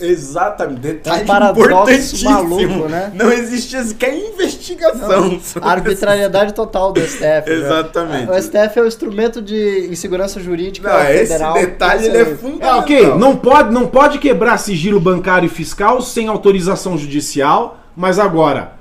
Exatamente, 0.00 0.80
detalhe 0.80 1.24
Um 1.24 1.26
paradoxo 1.26 1.66
importantíssimo. 1.66 2.30
maluco, 2.30 2.88
né? 2.88 3.12
Não 3.14 3.30
existe 3.30 3.82
sequer 3.84 4.14
investigação. 4.16 5.38
sobre 5.40 5.68
A 5.68 5.72
arbitrariedade 5.72 6.54
total 6.54 6.90
do 6.90 7.00
STF. 7.02 7.22
né? 7.22 7.42
Exatamente. 7.48 8.30
O 8.30 8.42
STF 8.42 8.78
é 8.78 8.82
o 8.82 8.86
instrumento 8.86 9.42
de 9.42 9.88
insegurança 9.90 10.40
jurídica 10.40 10.88
Não, 10.90 11.10
esse 11.10 11.26
federal. 11.32 11.52
detalhe 11.54 12.06
ele 12.06 12.16
é 12.16 12.20
Excelente. 12.22 12.32
É, 12.32 12.36
fundamental. 12.50 12.78
ok, 12.80 13.14
não 13.16 13.36
pode, 13.36 13.72
não 13.74 13.86
pode 13.86 14.18
quebrar 14.18 14.56
sigilo 14.56 14.98
bancário 14.98 15.46
e 15.46 15.50
fiscal 15.50 16.00
sem 16.00 16.28
autorização 16.28 16.96
judicial, 16.96 17.78
mas 17.94 18.18
agora, 18.18 18.76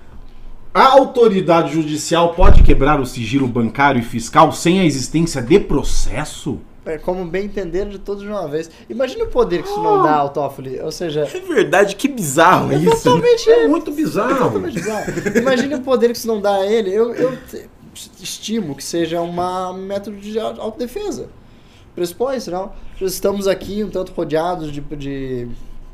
a 0.73 0.85
autoridade 0.87 1.73
judicial 1.73 2.33
pode 2.33 2.63
quebrar 2.63 3.01
o 3.01 3.05
sigilo 3.05 3.45
bancário 3.47 3.99
e 3.99 4.03
fiscal 4.03 4.53
sem 4.53 4.79
a 4.79 4.85
existência 4.85 5.41
de 5.41 5.59
processo? 5.59 6.59
É, 6.85 6.97
como 6.97 7.23
bem 7.25 7.45
entender 7.45 7.85
de 7.87 7.97
todos 7.99 8.23
de 8.23 8.29
uma 8.29 8.47
vez. 8.47 8.69
Imagina 8.89 9.23
o 9.23 9.27
poder 9.27 9.61
que 9.63 9.69
isso 9.69 9.81
não 9.81 10.03
dá 10.03 10.15
ao 10.15 10.29
Toffoli. 10.29 10.79
Ou 10.81 10.91
seja, 10.91 11.21
É 11.33 11.39
verdade, 11.39 11.95
que 11.95 12.07
bizarro 12.07 12.71
é 12.71 12.75
isso. 12.75 12.85
né? 12.89 12.95
totalmente, 12.95 13.49
É 13.49 13.67
muito 13.67 13.91
bizarro. 13.91 14.35
totalmente 14.35 14.73
bizarro. 14.75 15.05
Imagine 15.37 15.75
o 15.75 15.81
poder 15.81 16.11
que 16.11 16.17
isso 16.17 16.27
não 16.27 16.41
dá 16.41 16.55
a 16.55 16.65
ele. 16.65 16.91
Eu, 16.93 17.13
eu 17.15 17.37
te- 17.49 17.69
estimo 18.21 18.75
que 18.75 18.83
seja 18.83 19.21
uma 19.21 19.71
método 19.73 20.17
de 20.17 20.37
au- 20.39 20.59
autodefesa. 20.59 21.27
Pressupõe-se, 21.95 22.49
não? 22.49 22.71
Estamos 22.99 23.47
aqui 23.47 23.83
um 23.83 23.89
tanto 23.89 24.11
rodeados 24.13 24.71
de, 24.71 24.81
de 24.81 25.47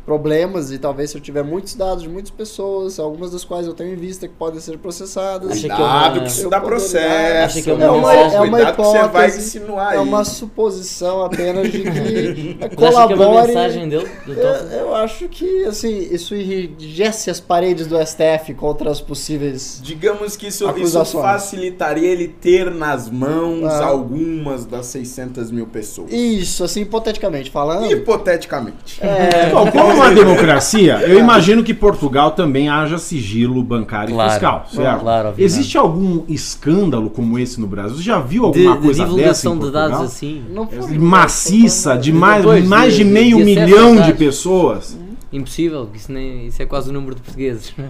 problemas 0.10 0.72
e 0.72 0.80
talvez 0.80 1.12
se 1.12 1.18
eu 1.18 1.22
tiver 1.22 1.44
muitos 1.44 1.76
dados 1.76 2.02
de 2.02 2.10
muitas 2.10 2.32
pessoas, 2.32 2.98
algumas 2.98 3.30
das 3.32 3.44
quais 3.46 3.68
eu 3.68 3.76
tenho 3.76 3.94
em 3.94 3.96
vista 3.96 4.28
que 4.28 4.34
podem 4.34 4.60
ser 4.60 4.80
processadas. 4.80 5.52
Acha 5.52 5.60
que 5.68 5.72
é 5.72 5.76
Cuidado 5.76 6.14
uma- 6.16 6.24
que 6.24 6.32
isso 6.32 6.42
Eu 6.46 6.50
dá 6.50 6.60
processo. 6.60 7.62
Que 7.64 7.70
é 7.70 7.74
uma 7.76 7.84
É 7.86 7.90
uma, 7.92 8.14
é 8.16 8.40
uma 8.42 8.50
Cuidado 8.58 8.76
que 8.76 8.82
você 8.82 8.98
vai 8.98 9.06
hipótese, 9.28 9.38
insinuar 9.38 9.94
é 9.94 9.98
aí. 9.98 10.04
uma 10.04 10.26
suposição 10.26 11.24
apenas 11.24 11.72
de 11.72 11.84
que 11.84 11.92
que 12.76 12.84
é 12.86 12.90
uma 12.90 13.08
colabore. 13.08 13.48
mensagem 13.50 13.88
dele? 13.88 14.10
Do 14.26 14.34
Eu, 14.34 14.50
eu 14.80 14.96
acho 14.96 15.28
que 15.30 15.66
assim, 15.66 15.96
isso 16.12 16.34
enrijece 16.36 17.30
as 17.30 17.40
paredes 17.40 17.86
do 17.86 17.96
STF 18.04 18.56
contra 18.56 18.90
as 18.90 19.00
possíveis. 19.00 19.80
Digamos 19.84 20.36
que 20.36 20.48
isso, 20.48 20.68
isso 20.80 21.06
facilitaria 21.22 22.08
ele 22.08 22.28
ter 22.28 22.72
nas 22.72 23.08
mãos 23.08 23.66
Ah. 23.66 23.86
algumas 23.86 24.66
das 24.66 24.88
600 24.88 25.52
mil 25.52 25.68
pessoas. 25.68 26.12
Isso, 26.12 26.64
assim, 26.64 26.82
hipoteticamente 26.82 27.52
falando. 27.52 27.92
Hipoteticamente. 27.92 29.00
É, 29.02 29.50
Bom, 29.52 29.70
como 29.72 29.99
uma 30.00 30.12
democracia, 30.12 31.02
eu 31.08 31.20
imagino 31.20 31.64
que 31.64 31.74
Portugal 31.74 32.32
também 32.32 32.70
haja 32.70 32.98
sigilo 32.98 33.62
bancário 33.64 34.14
Claro. 34.14 34.30
e 34.30 34.34
fiscal, 34.34 34.66
certo? 34.72 35.00
Claro. 35.02 35.34
Existe 35.38 35.78
algum 35.78 36.24
escândalo 36.28 37.10
como 37.10 37.38
esse 37.40 37.60
no 37.60 37.68
Brasil? 37.68 37.98
Você 37.98 38.04
já 38.04 38.20
viu 38.20 38.50
De, 38.52 38.66
alguma 38.66 38.76
de 38.78 38.82
coisa 38.86 39.00
dessa 39.04 39.10
divulgação 39.16 39.56
em 39.56 39.60
de 39.60 39.72
dados 39.72 40.02
assim, 40.02 40.44
não 40.50 40.68
foi 40.68 40.98
Maciça, 40.98 41.98
de 41.98 42.12
mais, 42.14 42.42
Depois, 42.44 42.66
mais 42.68 42.94
de 42.94 43.00
de- 43.04 43.10
meio 43.10 43.38
de 43.38 43.44
milhão 43.44 43.96
de 44.02 44.14
pessoas. 44.14 44.98
impossível, 45.32 45.88
que 45.92 45.98
isso, 46.00 46.12
nem, 46.12 46.48
isso 46.48 46.62
é 46.62 46.66
quase 46.66 46.90
o 46.90 46.94
número 46.94 47.16
de 47.16 47.22
portugueses. 47.22 47.74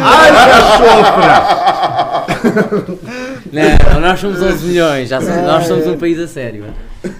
Ai, 0.00 0.30
cachorra! 0.32 2.26
não, 3.50 4.00
nós 4.00 4.20
somos 4.20 4.40
11 4.42 4.66
milhões, 4.66 5.08
já 5.08 5.20
somos- 5.20 5.42
nós 5.42 5.66
somos 5.66 5.86
um 5.86 5.96
país 5.98 6.18
a 6.18 6.26
sério. 6.28 6.64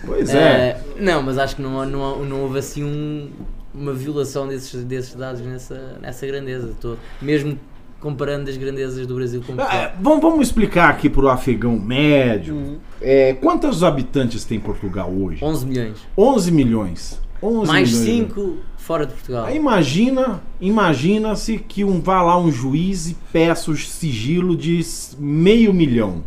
Pois 0.07 0.33
é. 0.35 0.39
Eh, 0.39 0.77
não, 1.01 1.23
mas 1.23 1.39
acho 1.39 1.57
que 1.57 1.63
não, 1.63 1.85
não, 1.87 2.25
não 2.25 2.41
houve 2.43 2.59
assim 2.59 2.85
um- 2.85 3.31
uma 3.75 3.93
violação 3.93 4.47
desses, 4.47 4.85
desses 4.85 5.15
dados 5.15 5.41
nessa, 5.41 5.99
nessa 6.01 6.27
grandeza 6.27 6.73
todo. 6.81 6.99
Mesmo 7.21 7.59
comparando 8.01 8.51
as 8.51 8.57
grandezas 8.57 9.07
do 9.07 9.15
Brasil 9.15 9.43
com 9.47 9.53
Ah, 9.55 9.57
Portugal. 9.57 9.81
é, 9.85 9.93
vamos, 10.01 10.21
vamos 10.21 10.47
explicar 10.49 10.91
aqui 10.91 11.09
pro 11.09 11.29
afegão 11.29 11.79
médio. 11.79 12.55
Uhum. 12.55 12.77
É, 13.01 13.33
quantos 13.35 13.83
habitantes 13.85 14.45
tem 14.45 14.59
Portugal 14.61 15.11
hoje? 15.11 15.43
11 15.45 15.65
milhões. 15.67 15.97
11 16.19 16.53
milhões. 16.53 17.21
11 17.43 17.67
Mais 17.69 17.93
milhões. 17.93 18.29
5 18.33 18.57
fora 18.83 19.07
de 19.07 19.13
Portugal. 19.15 19.47
Aí 19.47 19.57
imagina, 19.57 20.43
imagina-se 20.61 21.59
que 21.59 21.85
um 21.85 22.01
vá 22.01 22.23
lá 22.23 22.39
um 22.39 22.51
juiz 22.51 23.09
e 23.09 23.15
peça 23.33 23.71
o 23.71 23.77
sigilo 23.77 24.57
de 24.57 24.81
meio 25.19 25.73
milhão. 25.73 26.23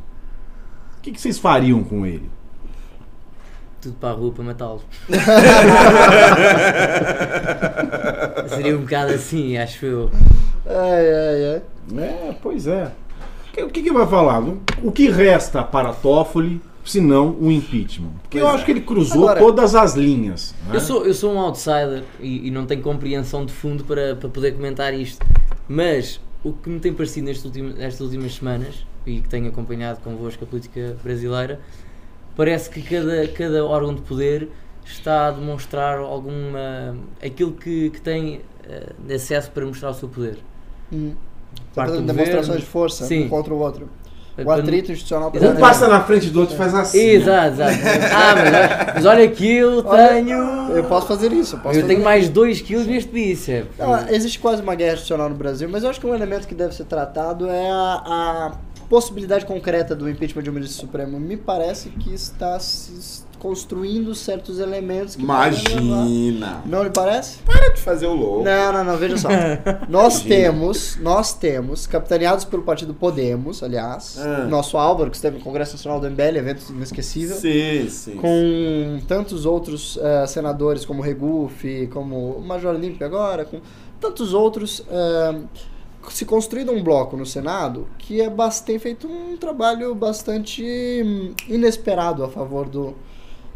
O 0.97 1.01
que, 1.01 1.11
que 1.11 1.21
vocês 1.21 1.37
fariam 1.37 1.83
com 1.83 2.05
ele? 2.05 2.29
Tudo 3.81 3.95
para 3.99 4.09
a 4.09 4.13
rua 4.13 4.31
para 4.31 4.43
matá-lo. 4.43 4.81
Seria 8.47 8.77
um 8.77 8.81
bocado 8.81 9.13
assim, 9.13 9.57
acho 9.57 9.85
eu. 9.85 10.11
Ai, 10.65 11.13
ai, 11.13 11.53
ai. 11.53 11.61
É, 12.03 12.35
pois 12.41 12.65
é. 12.67 12.85
O 12.85 12.91
que- 13.53 13.63
O 13.63 13.69
que, 13.69 13.83
que 13.83 13.91
vai 13.91 14.07
falar? 14.07 14.41
O 14.83 14.91
que 14.91 15.09
resta 15.09 15.63
para 15.63 15.93
Toffoli, 15.93 16.61
se 16.85 17.01
não 17.01 17.31
o 17.39 17.51
impeachment? 17.51 18.11
Porque 18.21 18.37
eu 18.37 18.43
Pois 18.43 18.53
acho 18.55 18.63
é. 18.63 18.65
que 18.65 18.71
ele 18.71 18.81
cruzou 18.81 19.23
Agora- 19.23 19.39
todas 19.39 19.75
as 19.75 19.95
linhas. 19.95 20.53
né? 20.67 20.75
Eu 20.75 20.79
sou, 20.79 21.05
eu 21.05 21.13
sou 21.13 21.33
um 21.33 21.39
outsider 21.39 22.03
e, 22.19 22.47
e 22.47 22.51
não 22.51 22.65
tenho 22.65 22.81
compreensão 22.81 23.45
de 23.45 23.51
fundo 23.51 23.83
para, 23.83 24.15
para 24.15 24.29
poder 24.29 24.51
comentar 24.53 24.93
isto. 24.93 25.25
Mas 25.67 26.21
o 26.43 26.53
que 26.53 26.69
me 26.69 26.79
tem 26.79 26.93
parecido 26.93 27.25
nestas 27.27 27.45
últimas, 27.45 27.75
nestas 27.75 28.01
últimas 28.01 28.35
semanas, 28.35 28.85
e 29.05 29.19
que 29.21 29.27
tenho 29.29 29.47
acompanhado 29.49 29.99
convosco 30.01 30.43
a 30.43 30.47
política 30.47 30.95
brasileira, 31.03 31.59
parece 32.35 32.69
que 32.69 32.81
cada, 32.81 33.27
cada 33.29 33.65
órgão 33.65 33.93
de 33.95 34.01
poder 34.01 34.49
está 34.85 35.27
a 35.27 35.31
demonstrar 35.31 35.97
alguma. 35.97 36.95
aquilo 37.23 37.51
que, 37.53 37.89
que 37.89 37.99
tem 38.01 38.41
eh, 38.63 38.93
de 39.07 39.13
acesso 39.15 39.49
para 39.51 39.65
mostrar 39.65 39.89
o 39.89 39.93
seu 39.95 40.07
poder. 40.07 40.37
Hum. 40.93 41.13
Parte 41.73 41.93
demonstrações 41.93 42.45
governo. 42.47 42.59
de 42.59 42.65
força 42.65 43.05
Sim. 43.05 43.25
um 43.25 43.29
contra 43.29 43.53
o 43.53 43.57
outro. 43.57 43.89
O 44.37 44.43
Para- 44.43 44.61
atrito 44.61 44.91
institucional 44.91 45.29
Exatamente. 45.33 45.57
Um 45.57 45.61
passa 45.61 45.87
na 45.87 46.01
frente 46.03 46.29
do 46.29 46.41
outro 46.41 46.55
e 46.55 46.57
faz 46.57 46.73
assim. 46.75 46.99
Exato, 46.99 47.53
exato. 47.53 47.71
Ah, 48.13 48.35
mas, 48.35 48.47
olha- 48.47 48.91
mas 48.95 49.05
olha 49.05 49.27
que 49.29 49.49
eu 49.55 49.83
Olha, 49.85 50.07
tenho. 50.09 50.37
Eu 50.75 50.83
posso 50.85 51.07
fazer 51.07 51.31
isso. 51.31 51.55
Eu, 51.55 51.59
posso 51.59 51.77
Eu 51.77 51.81
fazer 51.81 51.93
tenho 51.93 52.03
mais 52.03 52.27
2 52.27 52.61
kg 52.61 52.83
neste 52.85 53.09
bíceps. 53.09 53.69
Ah, 53.79 54.05
existe 54.09 54.37
quase 54.39 54.61
uma 54.61 54.75
guerra 54.75 54.93
institucional 54.93 55.29
no 55.29 55.35
Brasil, 55.35 55.69
mas 55.71 55.83
eu 55.83 55.89
acho 55.89 55.99
que 56.01 56.05
um 56.05 56.13
elemento 56.13 56.47
que 56.47 56.53
deve 56.55 56.75
ser 56.75 56.83
tratado 56.83 57.49
é 57.49 57.69
a, 57.71 58.01
a 58.05 58.51
possibilidade 58.89 59.45
concreta 59.45 59.95
do 59.95 60.09
impeachment 60.09 60.43
de 60.43 60.49
um 60.49 60.53
ministro 60.53 60.81
supremo. 60.81 61.17
Me 61.19 61.37
parece 61.37 61.89
que 61.89 62.13
está 62.13 62.59
se 62.59 63.23
construindo 63.45 64.15
certos 64.15 64.57
elementos 64.57 65.15
que 65.15 65.21
Imagina. 65.21 66.63
Não 66.65 66.81
lhe 66.81 66.89
parece? 66.89 67.37
Para 67.43 67.69
de 67.73 67.79
fazer 67.79 68.07
o 68.07 68.13
louco. 68.15 68.43
Não, 68.43 68.73
não, 68.73 68.83
não, 68.83 68.97
veja 68.97 69.17
só. 69.17 69.29
Nós 69.87 70.21
temos, 70.23 70.97
nós 70.99 71.31
temos, 71.31 71.85
capitaneados 71.85 72.43
pelo 72.43 72.63
partido 72.63 72.91
Podemos, 72.95 73.61
aliás, 73.61 74.17
Ah. 74.17 74.45
nosso 74.45 74.77
Álvaro, 74.77 75.11
que 75.11 75.15
esteve 75.15 75.37
no 75.37 75.43
Congresso 75.43 75.73
Nacional 75.73 75.99
do 75.99 76.07
MBL, 76.07 76.39
evento 76.39 76.71
inesquecível, 76.71 77.35
Sim, 77.35 77.87
sim. 77.87 78.15
com 78.15 78.99
tantos 79.07 79.45
outros 79.45 79.99
eh, 80.01 80.25
senadores 80.25 80.83
como 80.83 81.03
Regufe, 81.03 81.87
como 81.93 82.31
o 82.31 82.41
Major 82.41 82.73
Olímpio 82.73 83.05
agora, 83.05 83.45
com 83.45 83.61
tantos 84.01 84.33
outros, 84.33 84.83
eh, 84.89 85.35
se 86.09 86.25
construído 86.25 86.71
um 86.71 86.83
bloco 86.83 87.15
no 87.15 87.27
Senado 87.27 87.87
que 87.99 88.21
é, 88.21 88.31
tem 88.65 88.79
feito 88.79 89.07
um 89.07 89.37
trabalho 89.37 89.93
bastante 89.93 90.63
hum, 90.63 91.33
inesperado 91.47 92.23
a 92.23 92.29
favor 92.29 92.67
do, 92.67 92.95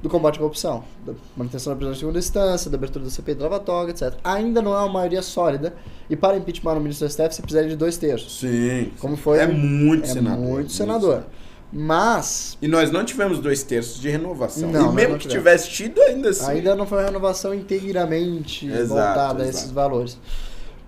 do 0.02 0.10
combate 0.10 0.36
à 0.36 0.40
corrupção, 0.40 0.84
da 1.06 1.14
manutenção 1.36 1.74
da 1.74 1.76
prisão 1.78 1.94
de 1.94 2.00
segunda 2.00 2.20
instância, 2.20 2.70
da 2.72 2.78
abertura 2.78 3.04
do 3.04 3.12
CPI 3.12 3.36
do 3.36 3.44
Lava 3.44 3.60
Toga, 3.60 3.92
etc. 3.92 4.14
Ainda 4.24 4.62
não 4.62 4.74
é 4.74 4.78
uma 4.80 4.90
maioria 4.94 5.22
sólida 5.22 5.76
e 6.10 6.16
para 6.16 6.38
impeachment 6.38 6.74
o 6.74 6.80
ministro 6.80 7.08
do 7.08 7.12
STF 7.12 7.36
você 7.36 7.42
precisaria 7.42 7.70
de 7.70 7.76
dois 7.76 7.98
terços. 7.98 8.40
Sim. 8.40 8.92
Como 9.00 9.18
foi 9.18 9.40
É 9.40 9.48
muito 9.48 10.06
é 10.06 10.08
senador. 10.08 10.40
muito 10.40 10.72
senador. 10.72 11.24
Mas 11.72 12.58
E 12.62 12.68
nós 12.68 12.92
não 12.92 13.06
tivemos 13.06 13.40
dois 13.40 13.62
terços 13.62 14.00
de 14.02 14.10
renovação. 14.10 14.72
Não, 14.72 14.92
e 14.92 14.96
mesmo 14.96 15.18
que 15.20 15.28
tivesse 15.28 15.70
tido, 15.70 16.02
ainda 16.02 16.30
assim. 16.30 16.50
Ainda 16.50 16.76
não 16.76 16.88
foi 16.88 16.98
uma 17.00 17.06
renovação 17.06 17.54
inteiramente 17.54 18.66
Exato, 18.68 18.88
voltada 18.88 19.44
a 19.44 19.46
exato. 19.48 19.58
esses 19.58 19.72
valores. 19.72 20.18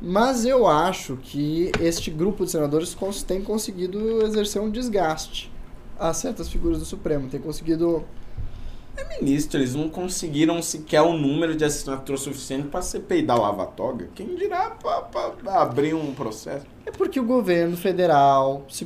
Mas 0.01 0.45
eu 0.45 0.65
acho 0.65 1.17
que 1.21 1.71
este 1.79 2.09
grupo 2.09 2.43
de 2.45 2.51
senadores 2.51 2.97
tem 3.27 3.43
conseguido 3.43 4.23
exercer 4.25 4.59
um 4.59 4.69
desgaste 4.71 5.51
a 5.99 6.11
certas 6.13 6.49
figuras 6.49 6.79
do 6.79 6.85
Supremo. 6.85 7.29
Tem 7.29 7.39
conseguido. 7.39 8.03
Ministro, 9.09 9.59
eles 9.59 9.75
não 9.75 9.89
conseguiram 9.89 10.61
sequer 10.61 11.01
o 11.01 11.13
número 11.13 11.55
de 11.55 11.63
assinatura 11.63 12.17
suficiente 12.17 12.67
para 12.67 12.81
CPI 12.81 13.23
da 13.23 13.35
Lava 13.35 13.65
Toga. 13.65 14.09
Quem 14.15 14.35
dirá 14.35 14.71
para 14.71 15.61
abrir 15.61 15.93
um 15.93 16.13
processo? 16.13 16.65
É 16.85 16.89
porque 16.91 17.19
o 17.19 17.23
governo 17.23 17.77
federal 17.77 18.65
se 18.69 18.85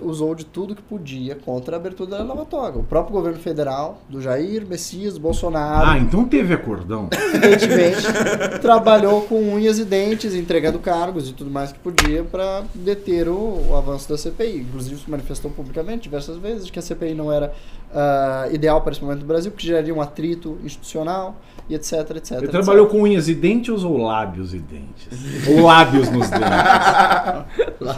usou 0.00 0.34
de 0.34 0.44
tudo 0.44 0.74
que 0.74 0.82
podia 0.82 1.34
contra 1.34 1.76
a 1.76 1.78
abertura 1.78 2.10
da 2.10 2.22
Lava 2.22 2.46
Toga. 2.46 2.78
O 2.78 2.82
próprio 2.82 3.12
governo 3.12 3.38
federal, 3.38 4.00
do 4.08 4.22
Jair 4.22 4.66
Messias 4.66 5.18
Bolsonaro, 5.18 5.86
Ah, 5.86 5.98
então 5.98 6.24
teve 6.24 6.54
acordão. 6.54 7.08
evidentemente, 7.12 8.06
trabalhou 8.60 9.22
com 9.22 9.36
unhas 9.52 9.78
e 9.78 9.84
dentes, 9.84 10.34
entregando 10.34 10.78
cargos 10.78 11.28
e 11.28 11.32
tudo 11.34 11.50
mais 11.50 11.72
que 11.72 11.78
podia 11.78 12.24
para 12.24 12.64
deter 12.74 13.28
o, 13.28 13.68
o 13.68 13.76
avanço 13.76 14.08
da 14.08 14.16
CPI. 14.16 14.60
Inclusive, 14.60 14.96
se 14.98 15.10
manifestou 15.10 15.50
publicamente 15.50 16.04
diversas 16.04 16.38
vezes 16.38 16.66
de 16.66 16.72
que 16.72 16.78
a 16.78 16.82
CPI 16.82 17.14
não 17.14 17.30
era 17.30 17.52
ah, 17.94 18.48
ideal 18.50 18.80
para 18.80 18.92
esse 18.92 19.02
momento 19.02 19.20
do 19.20 19.26
Brasil, 19.26 19.50
porque 19.50 19.66
geraria 19.66 19.94
um 19.94 20.00
atrito 20.00 20.58
institucional 20.64 21.36
e 21.68 21.74
etc, 21.74 21.92
etc. 21.92 22.32
Ele 22.32 22.38
etc. 22.44 22.50
trabalhou 22.50 22.86
com 22.86 23.02
unhas 23.02 23.28
e 23.28 23.34
dentes 23.34 23.82
ou 23.84 23.96
lábios 23.98 24.54
e 24.54 24.58
dentes? 24.58 25.48
Ou 25.48 25.64
lábios 25.66 26.08
nos 26.10 26.28
dentes? 26.30 26.46
Lá. 27.80 27.96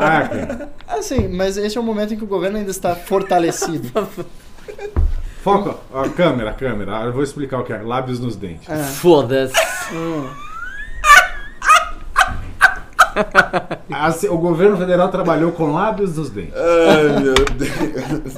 Ah, 0.00 0.28
cara. 0.28 0.68
Assim, 0.88 1.28
mas 1.28 1.56
esse 1.56 1.76
é 1.76 1.80
o 1.80 1.84
momento 1.84 2.14
em 2.14 2.16
que 2.16 2.24
o 2.24 2.26
governo 2.26 2.58
ainda 2.58 2.70
está 2.70 2.94
fortalecido. 2.94 3.90
Foca, 5.42 5.76
a 5.92 6.08
câmera, 6.08 6.50
a 6.50 6.54
câmera. 6.54 7.02
Eu 7.04 7.12
vou 7.12 7.22
explicar 7.22 7.58
o 7.60 7.64
que 7.64 7.72
é. 7.72 7.78
Lábios 7.82 8.18
nos 8.20 8.36
dentes. 8.36 8.68
Ah, 8.70 8.76
Foda-se. 8.84 9.54
hum. 9.92 10.28
Ah, 13.92 14.10
se- 14.10 14.28
O 14.28 14.38
governo 14.38 14.76
federal 14.76 15.08
trabalhou 15.08 15.52
com 15.52 15.72
lábios 15.72 16.16
nos 16.16 16.30
dentes. 16.30 16.54
Ai, 16.56 17.20
meu 17.22 17.34
Deus. 17.34 18.34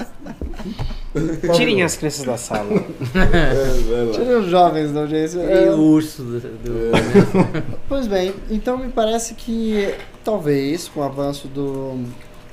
Tirem 1.54 1.82
as 1.82 1.96
crianças 1.96 2.24
da 2.24 2.36
sala. 2.36 2.72
Lá. 2.74 4.12
Tirem 4.12 4.34
os 4.36 4.46
jovens 4.46 4.92
da 4.92 5.00
audiência. 5.00 5.38
E 5.40 5.64
É, 5.66 5.70
o 5.70 5.78
urso 5.80 6.22
do. 6.22 6.40
do- 6.40 6.90
Pois 7.88 8.06
bem, 8.06 8.34
então 8.50 8.76
me 8.78 8.88
parece 8.90 9.34
que 9.34 9.94
talvez 10.24 10.88
com 10.88 11.00
o 11.00 11.02
avanço 11.02 11.48
do. 11.48 12.04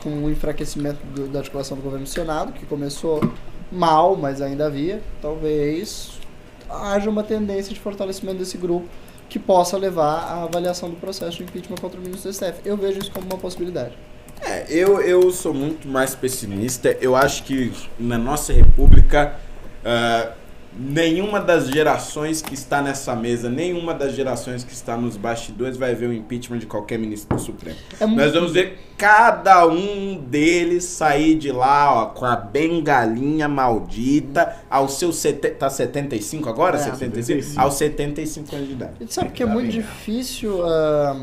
com 0.02 0.10
o 0.24 0.30
enfraquecimento 0.30 1.00
do- 1.16 1.28
da 1.28 1.40
articulação 1.40 1.78
do 1.78 1.84
governo 1.84 2.06
do 2.06 2.10
Senado, 2.10 2.52
que 2.54 2.66
começou 2.66 3.22
mal, 3.72 4.16
mas 4.16 4.42
ainda 4.42 4.66
havia, 4.68 5.02
talvez 5.22 6.20
haja 6.70 7.10
uma 7.10 7.24
tendência 7.24 7.74
de 7.74 7.80
fortalecimento 7.80 8.38
desse 8.38 8.58
grupo 8.58 8.86
que 9.30 9.40
possa 9.40 9.78
levar 9.78 10.20
à 10.26 10.44
avaliação 10.44 10.90
do 10.90 10.96
processo 10.96 11.38
de 11.38 11.44
impeachment 11.44 11.78
contra 11.82 12.00
o 12.00 12.04
ministro 12.04 12.30
do 12.30 12.34
STF. 12.36 12.56
Eu 12.66 12.78
vejo 12.78 13.00
isso 13.00 13.12
como 13.12 13.26
uma 13.26 13.38
possibilidade. 13.38 13.94
É, 14.46 14.66
eu, 14.70 15.02
eu 15.02 15.32
sou 15.32 15.54
muito 15.54 15.88
mais 15.88 16.14
pessimista. 16.16 16.96
Eu 17.02 17.16
acho 17.16 17.44
que 17.44 17.72
na 18.00 18.18
nossa 18.18 18.52
república, 18.54 19.36
ah, 19.86 20.32
nenhuma 20.78 21.40
das 21.40 21.68
gerações 21.68 22.42
que 22.42 22.54
está 22.54 22.82
nessa 22.82 23.16
mesa, 23.16 23.50
nenhuma 23.50 23.94
das 23.94 24.14
gerações 24.14 24.64
que 24.64 24.74
está 24.74 24.98
nos 24.98 25.16
bastidores 25.16 25.78
vai 25.78 25.94
ver 25.96 26.08
o 26.08 26.14
impeachment 26.14 26.58
de 26.60 26.66
qualquer 26.66 26.98
ministro 27.00 27.36
do 27.38 27.42
Supremo. 27.42 27.78
É 28.00 28.06
mu- 28.06 28.16
Nós 28.18 28.34
vamos 28.34 28.52
ver 28.52 28.80
cada 28.98 29.68
um 29.68 30.16
deles 30.16 30.84
sair 30.86 31.36
de 31.36 31.52
lá 31.52 31.94
ó, 31.94 32.06
com 32.08 32.26
a 32.26 32.36
bengalinha 32.36 33.48
maldita 33.48 34.56
aos 34.70 34.98
seus 34.98 35.18
sete, 35.18 35.50
tá 35.52 35.70
75 35.70 36.50
agora? 36.50 36.78
É. 36.78 36.80
75? 36.80 37.24
75. 37.26 37.62
Aos 37.62 37.74
75 37.76 38.56
anos 38.56 38.68
de 38.68 38.74
idade. 38.74 38.92
A 39.00 39.04
gente 39.04 39.14
sabe 39.14 39.30
que 39.30 39.44
é 39.44 39.46
muito 39.46 39.70
difícil. 39.72 40.66
ah, 40.66 41.20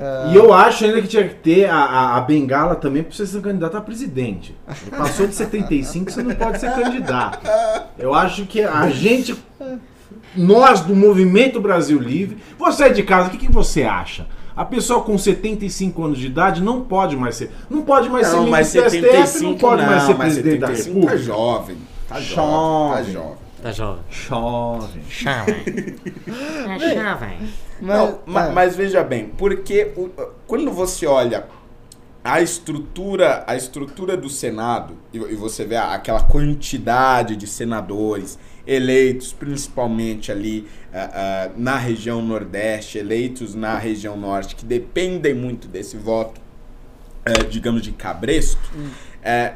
ah, 0.00 0.30
E 0.32 0.36
eu 0.36 0.52
acho 0.52 0.84
ainda 0.84 1.00
que 1.02 1.08
tinha 1.08 1.26
que 1.28 1.34
ter 1.34 1.66
a, 1.66 1.76
a, 1.76 2.16
a 2.16 2.20
bengala 2.20 2.74
também 2.76 3.02
pra 3.02 3.12
você 3.14 3.26
ser 3.26 3.40
candidato 3.40 3.76
a 3.76 3.80
presidente. 3.80 4.54
Passou 4.96 5.26
de 5.26 5.34
75, 5.34 6.10
você 6.10 6.22
não 6.22 6.34
pode 6.34 6.58
ser 6.60 6.72
candidato. 6.74 7.40
Eu 7.98 8.14
acho 8.14 8.44
que 8.46 8.62
a 8.62 8.88
gente, 8.90 9.34
nós 10.36 10.80
do 10.80 10.94
Movimento 10.94 11.60
Brasil 11.60 11.98
Livre, 11.98 12.38
você 12.58 12.84
é 12.84 12.88
de 12.88 13.02
casa, 13.02 13.28
o 13.28 13.30
que, 13.30 13.38
que 13.38 13.52
você 13.52 13.82
acha? 13.82 14.26
A 14.56 14.64
pessoa 14.64 15.02
com 15.02 15.18
75 15.18 16.04
anos 16.04 16.18
de 16.18 16.26
idade 16.26 16.62
não 16.62 16.80
pode 16.82 17.16
mais 17.16 17.34
ser. 17.34 17.50
Não 17.68 17.82
pode 17.82 18.08
mais 18.08 18.28
ser 18.28 18.36
Não, 18.36 18.46
mas 18.46 18.72
ministro 18.72 19.00
do 19.00 19.06
STF, 19.08 19.26
75 19.28 19.50
não 19.50 19.58
pode 19.58 19.82
mais 19.82 20.02
não, 20.02 20.06
ser 20.06 20.14
mas 20.16 20.32
presidente 20.34 20.58
da 20.60 20.66
75 20.68 20.94
tá 20.94 21.12
República. 21.12 21.18
jovem. 21.18 21.76
Tá 22.08 22.20
jovem. 22.20 23.04
Tá 23.04 23.10
Jovem. 23.10 23.43
Tá 23.64 23.72
jovem. 23.72 24.02
Jovem. 24.10 25.02
Jovem. 25.08 25.96
É 26.68 26.78
jovem. 27.02 27.38
mas, 27.80 27.98
Não, 27.98 28.18
ma- 28.26 28.44
ah, 28.48 28.50
mas 28.50 28.76
veja 28.76 29.02
bem, 29.02 29.28
porque 29.38 29.90
o- 29.96 30.10
quando 30.46 30.70
você 30.70 31.06
olha 31.06 31.46
a 32.22 32.42
estrutura, 32.42 33.42
a 33.46 33.56
estrutura 33.56 34.18
do 34.18 34.28
Senado 34.28 34.98
e, 35.14 35.16
e 35.16 35.34
você 35.34 35.64
vê 35.64 35.76
a- 35.76 35.94
aquela 35.94 36.22
quantidade 36.22 37.36
de 37.36 37.46
senadores 37.46 38.38
eleitos, 38.66 39.32
principalmente 39.32 40.30
ali 40.30 40.68
ah, 40.92 41.10
ah, 41.14 41.50
na 41.56 41.76
região 41.78 42.20
Nordeste, 42.20 42.98
eleitos 42.98 43.54
na 43.54 43.78
região 43.78 44.14
Norte, 44.14 44.56
que 44.56 44.64
dependem 44.66 45.32
muito 45.32 45.68
desse 45.68 45.96
voto, 45.96 46.38
eh, 47.24 47.44
digamos, 47.44 47.80
de 47.80 47.92
cabresto, 47.92 48.60
eh, 49.22 49.54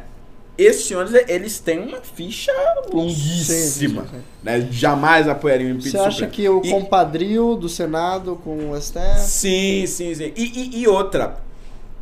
esses 0.58 0.86
senhores, 0.86 1.12
eles 1.28 1.58
têm 1.60 1.78
uma 1.78 1.98
ficha 1.98 2.52
longuíssima. 2.92 4.02
Sim, 4.02 4.08
sim, 4.08 4.16
sim. 4.16 4.22
né? 4.42 4.68
Jamais 4.70 5.28
apoiariam 5.28 5.76
o 5.76 5.80
Você 5.80 5.88
impeachment. 5.90 6.08
acha 6.08 6.26
que 6.26 6.48
o 6.48 6.60
E- 6.64 6.70
compadrio 6.70 7.54
do 7.54 7.68
Senado 7.68 8.36
com 8.42 8.70
o 8.70 8.76
STF. 8.80 9.20
Sim, 9.20 9.86
sim, 9.86 10.14
sim. 10.14 10.32
E, 10.36 10.42
e- 10.76 10.80
e 10.82 10.88
outra, 10.88 11.36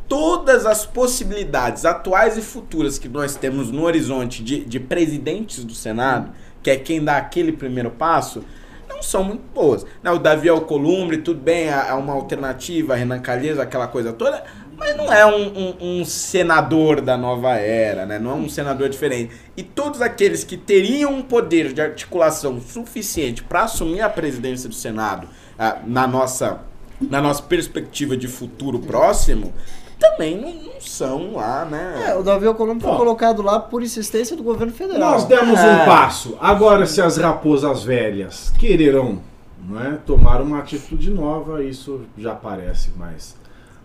todas 0.07 0.65
as 0.65 0.85
possibilidades 0.85 1.85
atuais 1.85 2.37
e 2.37 2.41
futuras 2.41 2.97
que 2.97 3.07
nós 3.09 3.35
temos 3.35 3.71
no 3.71 3.83
horizonte 3.83 4.43
de, 4.43 4.63
de 4.65 4.79
presidentes 4.79 5.63
do 5.63 5.73
Senado, 5.73 6.31
que 6.63 6.69
é 6.71 6.75
quem 6.77 7.03
dá 7.03 7.17
aquele 7.17 7.51
primeiro 7.51 7.91
passo, 7.91 8.43
não 8.89 9.03
são 9.03 9.23
muito 9.23 9.43
boas. 9.53 9.85
Né, 10.01 10.09
o 10.11 10.17
Davi 10.17 10.49
Alcolumbre, 10.49 11.17
tudo 11.17 11.39
bem, 11.41 11.67
é 11.67 11.87
é 11.89 11.93
uma 11.93 12.13
alternativa, 12.13 12.95
Renan 12.95 13.19
Calheiros, 13.19 13.59
aquela 13.59 13.87
coisa 13.87 14.11
toda, 14.13 14.43
mas 14.77 14.95
não 14.95 15.11
é 15.11 15.25
um, 15.25 15.47
um- 15.57 15.99
um 16.01 16.05
senador 16.05 17.01
da 17.01 17.17
nova 17.17 17.55
era, 17.55 18.05
né? 18.05 18.19
não 18.19 18.31
é 18.31 18.33
um 18.35 18.47
senador 18.49 18.87
diferente. 18.89 19.35
E 19.57 19.63
todos 19.63 20.01
aqueles 20.01 20.43
que 20.43 20.55
teriam 20.55 21.13
um 21.13 21.21
poder 21.23 21.73
de 21.73 21.81
articulação 21.81 22.61
suficiente 22.61 23.43
para 23.43 23.63
assumir 23.63 24.01
a 24.01 24.09
presidência 24.09 24.69
do 24.69 24.75
Senado 24.75 25.27
ah, 25.57 25.77
na, 25.85 26.05
nossa, 26.07 26.59
na 27.01 27.19
nossa 27.21 27.41
perspectiva 27.41 28.15
de 28.15 28.27
futuro 28.27 28.77
próximo, 28.79 29.51
também 29.99 30.39
não, 30.39 30.53
não 30.73 30.79
são 30.79 31.33
lá, 31.33 31.65
né? 31.65 32.09
É, 32.09 32.15
o 32.15 32.21
Davi 32.21 32.45
Alcolumbre 32.45 32.83
foi 32.87 32.95
colocado 32.95 33.41
lá 33.41 33.59
por 33.59 33.81
insistência 33.81 34.37
do 34.37 34.43
governo 34.43 34.71
federal. 34.71 34.99
Nós 35.13 35.23
demos 35.25 35.59
É. 35.59 35.73
um 35.81 35.85
passo. 35.85 36.37
Agora, 36.39 36.85
se 36.85 37.01
as 37.01 37.17
raposas 37.17 37.83
velhas 37.83 38.53
quererão 38.59 39.19
não 39.67 39.81
é, 39.81 39.97
tomar 40.05 40.39
uma 40.39 40.59
atitude 40.59 41.09
nova, 41.09 41.63
isso 41.63 42.01
já 42.15 42.35
parece 42.35 42.91
mais 42.95 43.35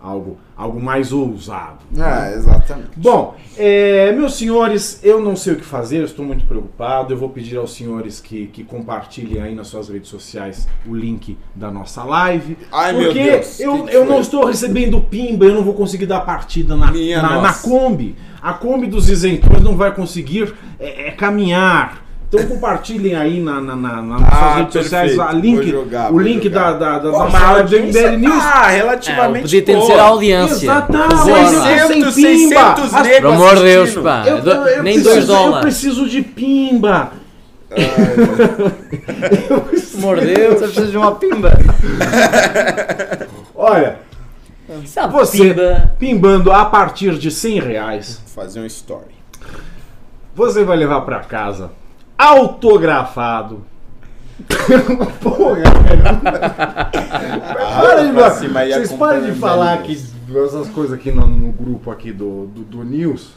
algo, 0.03 0.37
algo 0.57 0.83
mais 0.83 1.13
ousado. 1.13 1.79
Ah, 1.97 2.31
exatamente. 2.33 2.91
Bom, 2.97 3.37
é, 3.57 4.13
meus 4.13 4.35
senhores, 4.35 4.99
eu 5.03 5.21
não 5.21 5.37
sei 5.37 5.53
o 5.53 5.57
que 5.57 5.65
fazer, 5.65 5.99
eu 5.99 6.05
estou 6.05 6.25
muito 6.25 6.45
preocupado. 6.45 7.13
Eu 7.13 7.17
vou 7.17 7.29
pedir 7.29 7.57
aos 7.57 7.73
senhores 7.73 8.21
que, 8.21 8.47
que 8.49 8.65
compartilhem 8.65 9.41
aí 9.41 9.55
nas 9.55 9.69
suas 9.69 9.89
redes 9.89 10.09
sociais 10.09 10.69
o 10.87 10.95
link 10.95 11.39
da 11.55 11.71
nossa 11.71 12.03
live. 12.03 12.59
Ai, 12.73 12.93
meu 12.93 13.05
porque 13.05 13.23
Deus, 13.23 13.61
eu, 13.61 13.85
que 13.85 13.91
que 13.91 13.97
eu 13.97 14.05
foi? 14.05 14.13
não 14.15 14.21
estou 14.21 14.45
recebendo 14.45 15.01
pimba, 15.01 15.45
eu 15.45 15.55
não 15.55 15.63
vou 15.63 15.75
conseguir 15.75 16.07
dar 16.07 16.21
partida 16.21 16.77
na, 16.77 16.91
Minha 16.91 17.23
na, 17.23 17.41
na. 17.41 17.53
Kombi. 17.55 18.17
A 18.41 18.53
Kombi 18.53 18.89
dos 18.89 19.09
isentões 19.09 19.63
não 19.63 19.77
vai 19.77 19.95
conseguir 19.95 20.53
é, 20.81 21.09
é, 21.09 21.11
caminhar. 21.13 22.02
Então 22.35 22.47
compartilhem 22.47 23.15
aí 23.15 23.41
na, 23.41 23.61
na, 23.61 23.77
na, 23.77 24.01
nas 24.03 24.23
Ah, 24.23 24.31
suas 24.31 24.55
redes 24.57 24.73
sociais 24.73 25.11
perfeito. 25.17 25.21
a 25.29 25.33
link, 25.35 25.71
jogar, 25.71 26.11
o 26.11 26.19
link 26.19 26.45
jogar. 26.45 26.73
da, 26.73 26.79
da, 26.79 26.99
da 27.01 27.11
Pô, 27.11 27.19
nossa 27.25 27.51
live 27.53 27.69
do 27.69 27.77
MBL 27.87 28.17
News. 28.17 28.45
É, 28.45 28.71
relativamente 28.71 29.43
podia 29.43 29.63
ter 29.63 29.79
de 29.79 29.87
ser 29.87 29.93
a 29.99 30.03
audiência. 30.05 30.65
Exatamente. 30.65 31.09
Por 31.11 31.19
Mas 31.19 31.21
favor. 31.21 31.39
eu- 31.39 31.49
sem 31.89 32.03
600, 32.03 32.15
pimba. 32.15 32.75
600 32.75 32.95
As- 32.95 33.03
negros 33.03 33.21
Pelo 33.21 33.33
amor 33.35 33.57
de 33.57 33.63
Deus, 33.63 33.95
pá. 33.97 34.25
Eu- 34.27 34.41
Do- 34.41 34.51
eu 34.51 34.83
nem 34.83 34.95
preciso- 34.95 35.15
2 35.15 35.29
Eu 35.29 35.37
dólares. 35.37 35.61
preciso 35.61 36.09
de 36.09 36.23
pimba. 36.23 37.13
Pelo 37.69 37.91
amor 39.99 40.21
de 40.21 40.27
Você 40.27 40.35
Deus. 40.35 40.59
precisa 40.61 40.87
de 40.87 40.97
uma 40.97 41.13
pimba. 41.17 41.53
Olha, 43.55 43.97
Sabe, 44.87 45.13
você 45.13 45.39
pimba. 45.53 45.93
pimbando 45.99 46.51
a 46.51 46.65
partir 46.65 47.19
de 47.19 47.31
100 47.31 47.61
reais, 47.61 48.23
Fazer 48.35 48.61
um 48.61 48.65
story. 48.67 49.13
você 50.35 50.65
vai 50.65 50.79
levar 50.79 51.03
pra 51.03 51.21
casa 51.21 51.71
autografado. 52.23 53.65
Porra, 55.21 55.55
velho. 55.57 56.03
Para 57.81 58.31
de 58.31 58.37
cima 58.39 58.65
Vocês 58.65 58.93
parem 58.93 59.25
de 59.25 59.33
falar 59.33 59.83
que 59.83 59.93
essas 60.45 60.69
coisas 60.69 60.99
aqui 60.99 61.13
no, 61.13 61.27
no 61.27 61.53
grupo 61.53 61.91
aqui 61.91 62.13
do, 62.13 62.47
do, 62.47 62.63
do 62.63 62.85
News. 62.85 63.35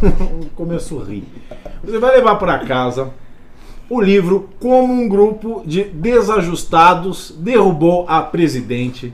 Começo 0.54 1.00
a 1.00 1.04
rir. 1.04 1.24
Você 1.82 1.98
vai 1.98 2.16
levar 2.16 2.36
pra 2.36 2.60
casa 2.60 3.10
o 3.90 4.00
livro 4.00 4.50
Como 4.60 4.92
um 4.92 5.08
grupo 5.08 5.62
de 5.64 5.84
desajustados 5.84 7.34
derrubou 7.38 8.04
a 8.06 8.20
presidente 8.22 9.12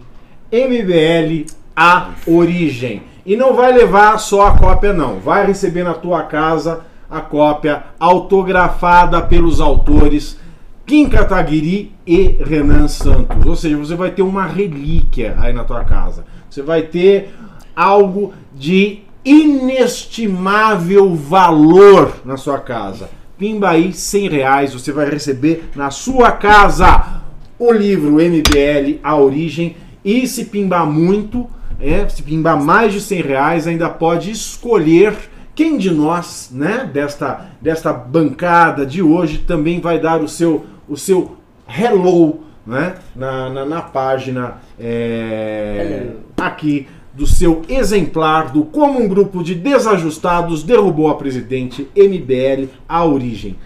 MBL 0.52 1.46
a 1.76 2.10
origem. 2.26 3.02
E 3.26 3.36
não 3.36 3.54
vai 3.54 3.72
levar 3.72 4.18
só 4.18 4.48
a 4.48 4.58
cópia 4.58 4.92
não, 4.92 5.18
vai 5.18 5.46
receber 5.46 5.82
na 5.82 5.94
tua 5.94 6.24
casa 6.24 6.84
a 7.14 7.20
cópia 7.20 7.84
autografada 8.00 9.22
pelos 9.22 9.60
autores 9.60 10.36
Kim 10.84 11.08
Kataguiri 11.08 11.92
e 12.04 12.36
Renan 12.44 12.88
Santos. 12.88 13.46
Ou 13.46 13.54
seja, 13.54 13.76
você 13.76 13.94
vai 13.94 14.10
ter 14.10 14.22
uma 14.22 14.44
relíquia 14.44 15.36
aí 15.38 15.52
na 15.52 15.62
tua 15.62 15.84
casa. 15.84 16.24
Você 16.50 16.60
vai 16.60 16.82
ter 16.82 17.32
algo 17.74 18.34
de 18.52 18.98
inestimável 19.24 21.14
valor 21.14 22.16
na 22.24 22.36
sua 22.36 22.58
casa. 22.58 23.08
Pimba 23.38 23.70
aí 23.70 23.92
100 23.92 24.28
reais, 24.28 24.72
você 24.74 24.92
vai 24.92 25.08
receber 25.08 25.70
na 25.74 25.90
sua 25.90 26.32
casa 26.32 27.22
o 27.58 27.72
livro 27.72 28.14
MBL 28.14 28.98
A 29.02 29.16
Origem. 29.16 29.76
E 30.04 30.26
se 30.26 30.46
pimbar 30.46 30.84
muito, 30.84 31.48
é, 31.80 32.06
se 32.08 32.22
pimbar 32.22 32.62
mais 32.62 32.92
de 32.92 33.00
100 33.00 33.22
reais, 33.22 33.66
ainda 33.66 33.88
pode 33.88 34.32
escolher 34.32 35.14
quem 35.54 35.78
de 35.78 35.90
nós, 35.90 36.50
né, 36.52 36.88
desta, 36.92 37.50
desta 37.60 37.92
bancada 37.92 38.84
de 38.84 39.02
hoje, 39.02 39.38
também 39.38 39.80
vai 39.80 40.00
dar 40.00 40.20
o 40.20 40.28
seu, 40.28 40.66
o 40.88 40.96
seu 40.96 41.36
hello 41.68 42.40
né, 42.66 42.96
na, 43.14 43.50
na, 43.50 43.64
na 43.64 43.82
página 43.82 44.58
é, 44.78 46.08
aqui 46.36 46.88
do 47.12 47.26
seu 47.26 47.62
exemplar 47.68 48.50
do 48.50 48.64
Como 48.64 49.00
um 49.00 49.06
Grupo 49.06 49.42
de 49.42 49.54
Desajustados 49.54 50.64
Derrubou 50.64 51.08
a 51.08 51.14
Presidente 51.14 51.88
MBL 51.96 52.68
A 52.88 53.04
Origem. 53.04 53.56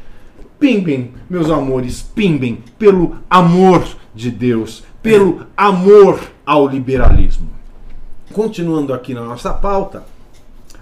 Pimbem, 0.61 1.13
meus 1.31 1.49
amores, 1.49 2.03
pimbem, 2.03 2.59
pelo 2.79 3.17
amor 3.31 3.87
de 4.15 4.31
Deus, 4.31 4.85
pelo 5.03 5.47
amor 5.57 6.21
ao 6.45 6.67
liberalismo. 6.67 7.49
Continuando 8.33 8.93
aqui 8.93 9.15
na 9.15 9.23
nossa 9.23 9.55
pauta, 9.55 10.05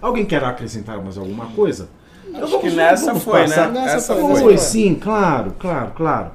alguém 0.06 0.24
quer 0.24 0.42
acrescentar 0.44 1.02
mais 1.02 1.16
alguma 1.18 1.46
coisa? 1.46 1.88
Acho 2.34 2.58
que 2.60 2.70
nessa 2.70 3.14
foi, 3.14 3.42
passar- 3.42 3.70
né? 3.72 3.80
Nessa 3.80 3.96
Essa 3.96 4.14
foi, 4.14 4.22
foi. 4.22 4.30
nessa 4.32 4.42
Foi 4.44 4.58
sim, 4.58 4.94
claro, 4.94 5.54
claro, 5.58 5.92
claro. 5.96 6.30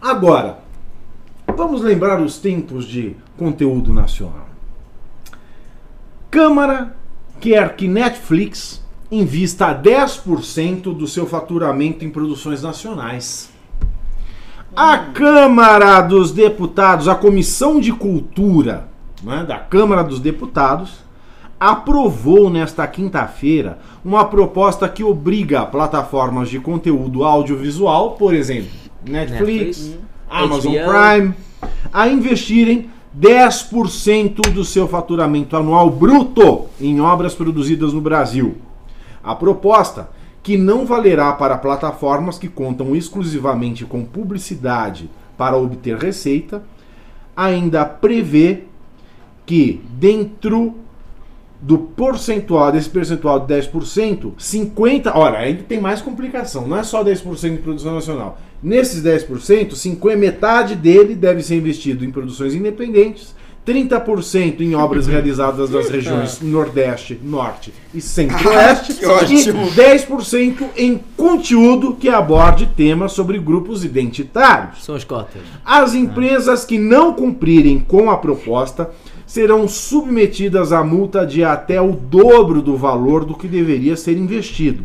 Agora, 0.00 0.58
Vamos 1.56 1.80
lembrar 1.80 2.20
os 2.20 2.38
tempos 2.38 2.84
de 2.84 3.16
conteúdo 3.38 3.90
nacional. 3.90 4.46
Câmara 6.30 6.94
quer 7.40 7.74
que 7.76 7.88
Netflix 7.88 8.84
invista 9.10 9.72
10% 9.74 10.94
do 10.94 11.06
seu 11.06 11.24
faturamento 11.26 12.04
em 12.04 12.10
produções 12.10 12.62
nacionais. 12.62 13.48
A 14.74 14.98
Câmara 14.98 16.02
dos 16.02 16.30
Deputados, 16.30 17.08
a 17.08 17.14
Comissão 17.14 17.80
de 17.80 17.90
Cultura 17.92 18.88
né, 19.22 19.42
da 19.48 19.58
Câmara 19.58 20.04
dos 20.04 20.20
Deputados, 20.20 21.05
aprovou 21.58 22.50
nesta 22.50 22.86
quinta-feira 22.86 23.78
uma 24.04 24.24
proposta 24.24 24.88
que 24.88 25.02
obriga 25.02 25.64
plataformas 25.64 26.48
de 26.50 26.60
conteúdo 26.60 27.24
audiovisual, 27.24 28.12
por 28.12 28.34
exemplo, 28.34 28.70
Netflix, 29.04 29.88
Netflix, 29.88 29.98
Amazon 30.28 30.72
HBO. 30.74 30.84
Prime, 30.84 31.34
a 31.92 32.08
investirem 32.08 32.90
10% 33.18 34.52
do 34.52 34.64
seu 34.64 34.86
faturamento 34.86 35.56
anual 35.56 35.88
bruto 35.90 36.66
em 36.78 37.00
obras 37.00 37.34
produzidas 37.34 37.92
no 37.92 38.00
Brasil. 38.00 38.56
A 39.24 39.34
proposta, 39.34 40.10
que 40.42 40.58
não 40.58 40.84
valerá 40.84 41.32
para 41.32 41.56
plataformas 41.56 42.38
que 42.38 42.48
contam 42.48 42.94
exclusivamente 42.94 43.84
com 43.84 44.04
publicidade 44.04 45.10
para 45.36 45.56
obter 45.56 45.96
receita, 45.96 46.62
ainda 47.34 47.84
prevê 47.84 48.64
que 49.44 49.80
dentro 49.90 50.74
do 51.66 51.78
percentual, 51.78 52.70
desse 52.70 52.88
percentual 52.88 53.40
de 53.40 53.52
10%, 53.52 54.34
50%. 54.38 55.10
Olha, 55.12 55.38
ainda 55.38 55.64
tem 55.64 55.80
mais 55.80 56.00
complicação, 56.00 56.68
não 56.68 56.76
é 56.76 56.84
só 56.84 57.02
10% 57.02 57.56
de 57.56 57.58
produção 57.58 57.92
nacional. 57.92 58.38
Nesses 58.62 59.02
10%, 59.02 59.74
50, 59.74 60.16
metade 60.16 60.76
dele 60.76 61.16
deve 61.16 61.42
ser 61.42 61.56
investido 61.56 62.04
em 62.04 62.10
produções 62.12 62.54
independentes, 62.54 63.34
30% 63.66 64.60
em 64.60 64.76
obras 64.76 65.08
realizadas 65.08 65.68
nas 65.68 65.88
regiões 65.88 66.40
Nordeste, 66.40 67.18
Norte 67.20 67.74
e 67.92 68.00
Centro-Oeste, 68.00 69.04
ótimo. 69.04 69.64
e 69.64 69.70
10% 69.72 70.64
em 70.76 71.00
conteúdo 71.16 71.96
que 71.98 72.08
aborde 72.08 72.66
temas 72.76 73.10
sobre 73.10 73.40
grupos 73.40 73.84
identitários. 73.84 74.84
São 74.84 74.94
as 74.94 75.02
cotas. 75.02 75.42
As 75.64 75.94
empresas 75.94 76.64
que 76.64 76.78
não 76.78 77.12
cumprirem 77.12 77.80
com 77.80 78.08
a 78.08 78.16
proposta 78.16 78.88
serão 79.26 79.66
submetidas 79.66 80.72
a 80.72 80.84
multa 80.84 81.26
de 81.26 81.42
até 81.42 81.80
o 81.80 81.92
dobro 81.92 82.62
do 82.62 82.76
valor 82.76 83.24
do 83.24 83.34
que 83.34 83.48
deveria 83.48 83.96
ser 83.96 84.16
investido. 84.16 84.84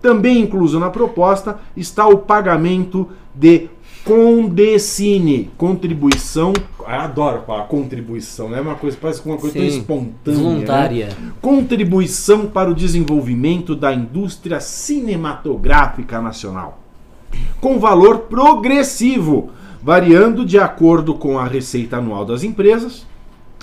Também 0.00 0.40
incluso 0.40 0.78
na 0.78 0.88
proposta 0.88 1.58
está 1.76 2.06
o 2.06 2.18
pagamento 2.18 3.08
de 3.34 3.68
condecine, 4.04 5.50
contribuição. 5.58 6.52
Eu 6.78 6.86
adoro 6.86 7.42
falar 7.44 7.64
contribuição, 7.64 8.48
né? 8.48 8.60
Uma 8.60 8.76
coisa, 8.76 8.96
parece 9.00 9.20
uma 9.26 9.36
coisa 9.36 9.58
tão 9.58 9.68
Sim, 9.68 9.78
espontânea. 9.78 10.38
né? 10.38 10.44
Voluntária. 10.44 11.08
Contribuição 11.42 12.46
para 12.46 12.70
o 12.70 12.74
desenvolvimento 12.74 13.74
da 13.74 13.92
indústria 13.92 14.60
cinematográfica 14.60 16.20
nacional. 16.22 16.78
Com 17.60 17.80
valor 17.80 18.20
progressivo, 18.20 19.50
variando 19.82 20.46
de 20.46 20.58
acordo 20.58 21.14
com 21.14 21.36
a 21.36 21.44
receita 21.44 21.96
anual 21.96 22.24
das 22.24 22.44
empresas, 22.44 23.04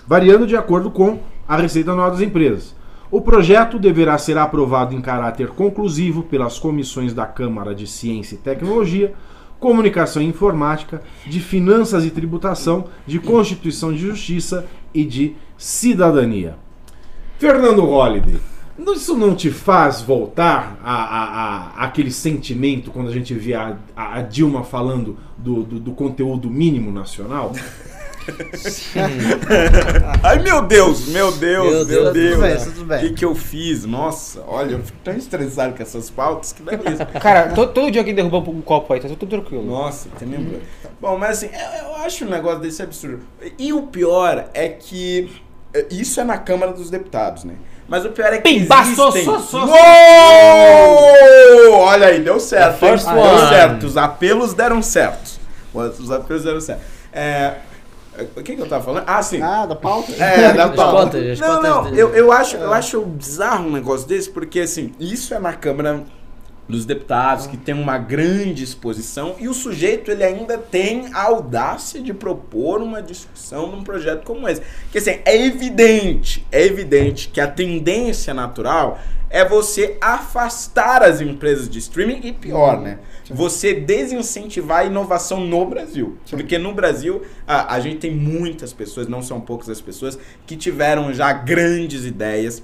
variando 0.08 0.46
de 0.48 0.56
acordo 0.56 0.90
com 0.92 1.20
a 1.48 1.58
receita 1.58 1.92
anual 1.92 2.12
das 2.12 2.22
empresas. 2.22 2.76
O 3.12 3.22
projeto 3.22 3.78
deverá 3.78 4.18
ser 4.18 4.38
aprovado 4.38 4.96
em 4.96 5.02
caráter 5.02 5.50
conclusivo 5.50 6.24
pelas 6.24 6.58
comissões 6.58 7.14
da 7.14 7.26
Câmara 7.26 7.76
de 7.76 7.86
Ciência 7.86 8.36
e 8.36 8.40
Tecnologia, 8.40 9.14
Comunicação 9.60 10.22
e 10.22 10.26
Informática, 10.26 11.02
de 11.26 11.40
Finanças 11.40 12.04
e 12.06 12.10
Tributação, 12.10 12.86
de 13.06 13.20
Constituição 13.20 13.94
e 13.94 13.98
Justiça 13.98 14.66
e 14.94 15.06
de 15.06 15.36
Cidadania. 15.58 16.56
Fernando 17.38 17.82
Holliday, 17.86 18.40
isso 18.94 19.16
não 19.16 19.36
te 19.36 19.52
faz 19.52 20.02
voltar 20.02 20.80
a, 20.84 20.94
a, 20.94 21.24
a- 21.24 21.86
aquele 21.86 22.12
sentimento 22.12 22.90
quando 22.92 23.10
a 23.10 23.14
gente 23.14 23.34
vê 23.34 23.54
a, 23.54 23.78
a 23.96 24.22
Dilma 24.22 24.64
falando 24.64 25.18
do, 25.38 25.62
do, 25.64 25.80
do 25.80 25.92
conteúdo 25.92 26.50
mínimo 26.50 26.92
nacional? 26.92 27.54
Ai, 30.24 30.40
meu 30.40 30.62
Deus, 30.62 31.08
meu 31.08 31.32
Deus, 31.32 31.88
Meu 31.88 32.04
meu 32.04 32.14
Deus, 32.14 32.40
Deus. 32.40 32.64
tudo 32.64 32.86
bem, 32.86 32.98
O 32.98 33.02
que, 33.02 33.14
que 33.14 33.26
eu 33.26 33.36
fiz? 33.36 33.86
Nossa, 33.86 34.44
olha, 34.48 34.74
eu 34.74 34.80
fico 34.84 34.98
tão 35.04 35.16
estressado 35.16 35.74
com 35.76 35.84
essas 35.84 36.10
pautas 36.10 36.54
que 36.54 36.62
beleza. 36.64 37.06
Cara, 37.20 37.50
to- 37.50 37.68
todo 37.68 37.92
dia 37.92 38.02
alguém 38.02 38.16
derruba 38.16 38.38
um 38.50 38.62
copo 38.62 38.94
aí, 38.94 39.00
tá 39.00 39.08
tudo 39.10 39.26
tranquilo. 39.28 39.64
Nossa, 39.66 40.10
tenebroso. 40.18 40.62
Bom, 41.02 41.18
mas 41.18 41.38
assim, 41.44 41.50
eu, 41.54 41.90
eu 41.90 41.96
acho 41.98 42.26
um 42.26 42.30
negócio 42.30 42.60
desse 42.60 42.82
absurdo. 42.82 43.22
E 43.58 43.74
o 43.74 43.84
pior 43.84 44.46
é 44.54 44.70
que 44.70 45.30
eh, 45.74 45.86
isso 45.92 46.20
é 46.20 46.24
na 46.24 46.38
Câmara 46.38 46.72
dos 46.72 46.90
Deputados, 46.90 47.44
né? 47.44 47.56
Mas 47.88 48.06
o 48.06 48.10
pior 48.10 48.32
é 48.32 48.38
que 48.38 48.44
Pimba, 48.44 48.80
existem... 48.82 49.26
só, 49.26 49.40
só, 49.40 49.68
só! 49.68 49.76
Olha 51.74 52.08
aí, 52.08 52.22
deu 52.22 52.40
certo. 52.40 52.80
First 52.80 53.06
Deu 53.06 53.48
certo. 53.50 53.86
Os 53.86 53.98
apelos 53.98 54.54
deram 54.54 54.82
certo. 54.82 55.32
Os 55.74 56.10
apelos 56.10 56.44
deram 56.44 56.62
certo. 56.62 56.82
É, 57.12 57.56
o 58.36 58.44
que, 58.44 58.56
que 58.56 58.62
eu 58.62 58.68
tava 58.68 58.84
falando? 58.84 59.04
Ah, 59.08 59.22
sim. 59.22 59.42
Ah, 59.42 59.66
da 59.66 59.76
pauta? 59.76 60.12
É, 60.22 60.54
da 60.54 60.70
pauta. 60.70 61.18
cotas, 61.18 61.32
as 61.32 61.40
não, 61.40 61.62
não, 61.62 61.88
eu, 61.90 62.10
eu, 62.14 62.32
acho, 62.32 62.58
eu 62.58 62.74
acho 62.74 63.02
bizarro 63.02 63.68
um 63.68 63.72
negócio 63.72 64.08
desse, 64.08 64.30
porque 64.30 64.60
assim, 64.60 64.92
isso 65.00 65.34
é 65.34 65.40
na 65.40 65.54
Câmara 65.54 66.04
dos 66.68 66.86
Deputados, 66.86 67.48
que 67.48 67.58
tem 67.58 67.76
uma 67.76 67.98
grande 67.98 68.64
exposição, 68.64 69.36
e 69.40 69.48
o 69.48 69.54
sujeito 69.54 70.10
ele 70.10 70.24
ainda 70.24 70.58
tem 70.58 71.10
a 71.14 71.24
audácia 71.24 72.02
de 72.02 72.14
propor 72.14 72.82
uma 72.82 73.02
discussão 73.02 73.68
num 73.68 73.84
projeto 73.84 74.24
como 74.24 74.48
esse. 74.48 74.62
Que 74.92 74.98
assim, 74.98 75.20
é 75.26 75.46
evidente, 75.46 76.46
é 76.52 76.64
evidente 76.64 77.28
que 77.30 77.42
a 77.42 77.48
tendência 77.48 78.34
natural 78.34 79.00
é 79.34 79.44
você 79.44 79.98
afastar 80.00 81.02
as 81.02 81.20
empresas 81.20 81.68
de 81.68 81.80
streaming 81.80 82.22
e 82.24 82.32
pior, 82.32 82.80
né? 82.80 83.00
Você 83.32 83.74
desincentivar 83.74 84.82
a 84.82 84.86
inovação 84.86 85.40
no 85.40 85.66
Brasil. 85.66 86.20
Porque 86.30 86.60
no 86.60 86.72
Brasil 86.72 87.24
a, 87.48 87.74
a 87.74 87.80
gente 87.80 87.98
tem 87.98 88.12
muitas 88.12 88.72
pessoas, 88.72 89.08
não 89.08 89.24
são 89.24 89.42
poucas 89.42 89.70
as 89.70 89.82
pessoas, 89.82 90.20
que 90.46 90.56
tiveram 90.56 91.12
já 91.12 91.34
grandes 91.34 92.06
ideias 92.06 92.62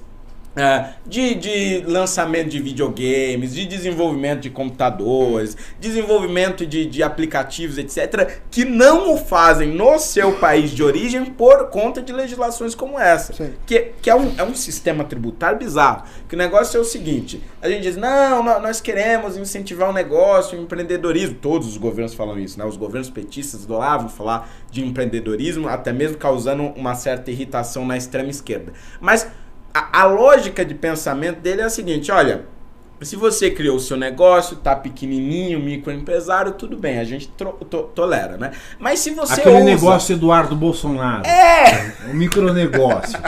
é, 0.56 0.90
de, 1.06 1.34
de 1.34 1.84
lançamento 1.86 2.48
de 2.48 2.60
videogames, 2.60 3.54
de 3.54 3.66
desenvolvimento 3.66 4.40
de 4.40 4.50
computadores, 4.50 5.56
desenvolvimento 5.78 6.66
de, 6.66 6.86
de 6.86 7.02
aplicativos, 7.02 7.78
etc., 7.78 8.38
que 8.50 8.64
não 8.64 9.14
o 9.14 9.16
fazem 9.16 9.68
no 9.68 9.98
seu 9.98 10.32
país 10.32 10.70
de 10.70 10.82
origem 10.82 11.24
por 11.24 11.68
conta 11.70 12.02
de 12.02 12.12
legislações 12.12 12.74
como 12.74 12.98
essa. 12.98 13.32
Sim. 13.32 13.52
Que, 13.64 13.92
que 14.02 14.10
é, 14.10 14.14
um, 14.14 14.32
é 14.36 14.42
um 14.42 14.54
sistema 14.54 15.04
tributário 15.04 15.58
bizarro. 15.58 16.04
Que 16.28 16.34
o 16.34 16.38
negócio 16.38 16.76
é 16.76 16.80
o 16.80 16.84
seguinte: 16.84 17.40
a 17.62 17.68
gente 17.68 17.82
diz, 17.82 17.96
não, 17.96 18.42
nó- 18.42 18.58
nós 18.60 18.80
queremos 18.80 19.36
incentivar 19.36 19.88
o 19.90 19.92
negócio, 19.92 20.58
o 20.58 20.62
empreendedorismo. 20.62 21.36
Todos 21.36 21.68
os 21.68 21.76
governos 21.76 22.14
falam 22.14 22.38
isso, 22.38 22.58
né? 22.58 22.64
Os 22.64 22.76
governos 22.76 23.10
petistas 23.10 23.64
adoravam 23.64 24.08
falar 24.08 24.50
de 24.70 24.84
empreendedorismo, 24.84 25.68
até 25.68 25.92
mesmo 25.92 26.16
causando 26.16 26.64
uma 26.76 26.94
certa 26.94 27.30
irritação 27.30 27.86
na 27.86 27.96
extrema 27.96 28.30
esquerda. 28.30 28.72
Mas 29.00 29.26
a, 29.72 30.00
a 30.02 30.04
lógica 30.04 30.64
de 30.64 30.74
pensamento 30.74 31.40
dele 31.40 31.60
é 31.62 31.64
a 31.64 31.70
seguinte: 31.70 32.10
olha, 32.12 32.44
se 33.02 33.16
você 33.16 33.50
criou 33.50 33.76
o 33.76 33.80
seu 33.80 33.96
negócio, 33.96 34.56
tá 34.56 34.76
pequenininho, 34.76 35.58
microempresário, 35.58 36.52
tudo 36.52 36.76
bem, 36.76 36.98
a 36.98 37.04
gente 37.04 37.28
to- 37.28 37.90
tolera, 37.94 38.36
né? 38.36 38.50
Mas 38.78 39.00
se 39.00 39.10
você 39.10 39.40
Aquele 39.40 39.54
ousa- 39.56 39.64
negócio 39.64 40.12
Eduardo 40.14 40.54
Bolsonaro. 40.54 41.26
É! 41.26 41.94
O 42.10 42.14
micronegócio. 42.14 43.18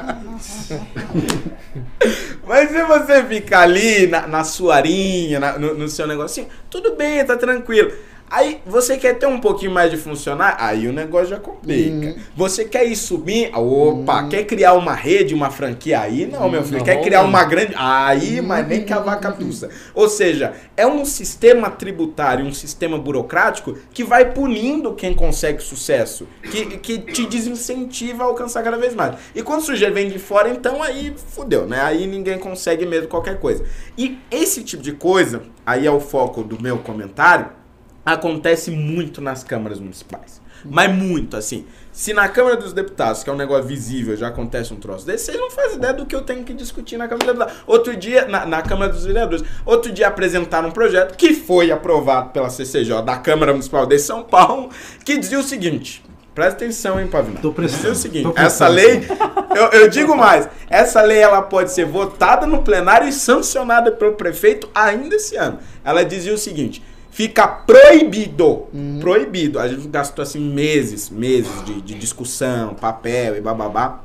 Mas 2.46 2.70
se 2.70 2.82
você 2.84 3.24
ficar 3.24 3.60
ali 3.62 4.06
na, 4.06 4.26
na 4.26 4.44
sua 4.44 4.76
arinha, 4.76 5.38
na- 5.40 5.58
no, 5.58 5.74
no 5.74 5.88
seu 5.88 6.06
negocinho, 6.06 6.48
tudo 6.68 6.94
bem, 6.96 7.24
tá 7.24 7.36
tranquilo. 7.36 7.92
Aí 8.32 8.62
você 8.64 8.96
quer 8.96 9.18
ter 9.18 9.26
um 9.26 9.38
pouquinho 9.38 9.70
mais 9.70 9.90
de 9.90 9.98
funcionário, 9.98 10.56
aí 10.58 10.88
o 10.88 10.92
negócio 10.92 11.26
já 11.28 11.38
complica. 11.38 12.16
Você 12.34 12.64
quer 12.64 12.86
ir 12.86 12.96
subir, 12.96 13.54
opa, 13.54 14.26
quer 14.26 14.44
criar 14.44 14.72
uma 14.72 14.94
rede, 14.94 15.34
uma 15.34 15.50
franquia 15.50 16.00
aí? 16.00 16.24
Não, 16.24 16.48
meu 16.48 16.64
filho, 16.64 16.78
Não, 16.78 16.84
quer 16.84 17.02
criar 17.02 17.20
não. 17.20 17.28
uma 17.28 17.44
grande. 17.44 17.74
Aí, 17.76 18.40
mas 18.40 18.66
nem 18.66 18.84
que 18.86 18.92
a 18.92 19.00
vaca 19.00 19.30
tussa. 19.32 19.68
Ou 19.94 20.08
seja, 20.08 20.54
é 20.74 20.86
um 20.86 21.04
sistema 21.04 21.68
tributário, 21.68 22.46
um 22.46 22.54
sistema 22.54 22.96
burocrático 22.98 23.76
que 23.92 24.02
vai 24.02 24.32
punindo 24.32 24.94
quem 24.94 25.12
consegue 25.12 25.62
sucesso, 25.62 26.26
que, 26.50 26.78
que 26.78 26.98
te 27.00 27.26
desincentiva 27.26 28.22
a 28.22 28.26
alcançar 28.28 28.62
cada 28.62 28.78
vez 28.78 28.94
mais. 28.94 29.14
E 29.34 29.42
quando 29.42 29.60
o 29.60 29.64
sujeito 29.64 29.92
vem 29.92 30.08
de 30.08 30.18
fora, 30.18 30.48
então 30.48 30.82
aí 30.82 31.14
fudeu, 31.28 31.66
né? 31.66 31.82
Aí 31.82 32.06
ninguém 32.06 32.38
consegue 32.38 32.86
mesmo 32.86 33.08
qualquer 33.08 33.38
coisa. 33.38 33.62
E 33.98 34.18
esse 34.30 34.62
tipo 34.64 34.82
de 34.82 34.92
coisa, 34.92 35.42
aí 35.66 35.86
é 35.86 35.90
o 35.90 36.00
foco 36.00 36.42
do 36.42 36.58
meu 36.62 36.78
comentário, 36.78 37.60
acontece 38.04 38.70
muito 38.70 39.20
nas 39.20 39.44
câmaras 39.44 39.78
municipais. 39.80 40.40
Mas 40.64 40.94
muito, 40.94 41.36
assim. 41.36 41.66
Se 41.90 42.14
na 42.14 42.28
Câmara 42.28 42.56
dos 42.56 42.72
Deputados, 42.72 43.22
que 43.22 43.28
é 43.28 43.32
um 43.32 43.36
negócio 43.36 43.64
visível, 43.64 44.16
já 44.16 44.28
acontece 44.28 44.72
um 44.72 44.76
troço 44.76 45.04
desse, 45.04 45.26
vocês 45.26 45.38
não 45.38 45.50
fazem 45.50 45.76
ideia 45.76 45.92
do 45.92 46.06
que 46.06 46.14
eu 46.14 46.22
tenho 46.22 46.44
que 46.44 46.54
discutir 46.54 46.96
na 46.96 47.08
Câmara 47.08 47.26
dos 47.26 47.34
Deputados. 47.34 47.62
Outro 47.66 47.96
dia, 47.96 48.26
na, 48.26 48.46
na 48.46 48.62
Câmara 48.62 48.92
dos 48.92 49.04
Vereadores, 49.04 49.44
outro 49.66 49.92
dia 49.92 50.08
apresentaram 50.08 50.68
um 50.68 50.72
projeto 50.72 51.16
que 51.16 51.34
foi 51.34 51.70
aprovado 51.70 52.30
pela 52.30 52.48
CCJ 52.48 53.02
da 53.02 53.16
Câmara 53.16 53.52
Municipal 53.52 53.84
de 53.86 53.98
São 53.98 54.22
Paulo, 54.22 54.70
que 55.04 55.18
dizia 55.18 55.38
o 55.38 55.42
seguinte: 55.42 56.02
Presta 56.34 56.64
atenção, 56.64 56.98
hein, 56.98 57.08
Pavinato. 57.08 57.42
Tô 57.42 57.52
prestando, 57.52 57.92
Diz 57.92 57.98
o 57.98 58.02
seguinte, 58.02 58.32
essa 58.36 58.66
lei, 58.66 59.06
eu, 59.54 59.80
eu 59.80 59.88
digo 59.88 60.16
mais, 60.16 60.48
essa 60.70 61.02
lei 61.02 61.18
ela 61.18 61.42
pode 61.42 61.70
ser 61.72 61.84
votada 61.84 62.46
no 62.46 62.62
plenário 62.62 63.06
e 63.06 63.12
sancionada 63.12 63.92
pelo 63.92 64.14
prefeito 64.14 64.66
ainda 64.74 65.16
esse 65.16 65.36
ano. 65.36 65.58
Ela 65.84 66.02
dizia 66.02 66.32
o 66.32 66.38
seguinte, 66.38 66.82
fica 67.12 67.46
proibido, 67.46 68.66
proibido, 68.98 69.60
a 69.60 69.68
gente 69.68 69.86
gastou 69.86 70.22
assim 70.22 70.40
meses, 70.40 71.10
meses 71.10 71.64
de, 71.64 71.80
de 71.82 71.94
discussão, 71.94 72.74
papel 72.74 73.36
e 73.36 73.40
bababá, 73.40 74.00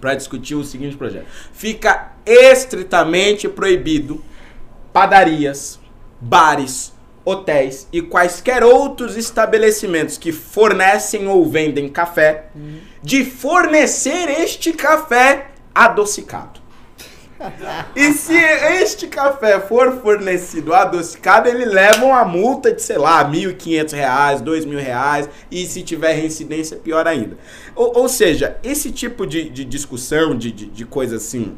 para 0.00 0.14
discutir 0.14 0.54
o 0.54 0.64
seguinte 0.64 0.96
projeto. 0.96 1.26
Fica 1.52 2.12
estritamente 2.24 3.48
proibido 3.48 4.24
padarias, 4.92 5.80
bares, 6.20 6.92
hotéis 7.24 7.88
e 7.92 8.00
quaisquer 8.00 8.62
outros 8.62 9.16
estabelecimentos 9.16 10.16
que 10.16 10.32
fornecem 10.32 11.28
ou 11.28 11.44
vendem 11.48 11.88
café, 11.88 12.46
de 13.02 13.24
fornecer 13.24 14.28
este 14.28 14.72
café 14.72 15.48
adocicado. 15.74 16.61
E 17.96 18.12
se 18.12 18.34
este 18.34 19.06
café 19.06 19.60
for 19.60 20.00
fornecido 20.00 20.74
adocicado, 20.74 21.48
ele 21.48 21.64
leva 21.64 22.04
uma 22.04 22.24
multa 22.24 22.72
de, 22.72 22.82
sei 22.82 22.98
lá, 22.98 23.24
1.500 23.28 23.92
reais, 23.92 24.42
2.000 24.42 24.78
reais, 24.78 25.28
e 25.50 25.66
se 25.66 25.82
tiver 25.82 26.12
reincidência, 26.12 26.76
pior 26.76 27.06
ainda. 27.06 27.36
Ou, 27.74 28.00
ou 28.00 28.08
seja, 28.08 28.56
esse 28.62 28.90
tipo 28.90 29.26
de, 29.26 29.48
de 29.48 29.64
discussão, 29.64 30.36
de, 30.36 30.52
de, 30.52 30.66
de 30.66 30.84
coisa 30.84 31.16
assim, 31.16 31.56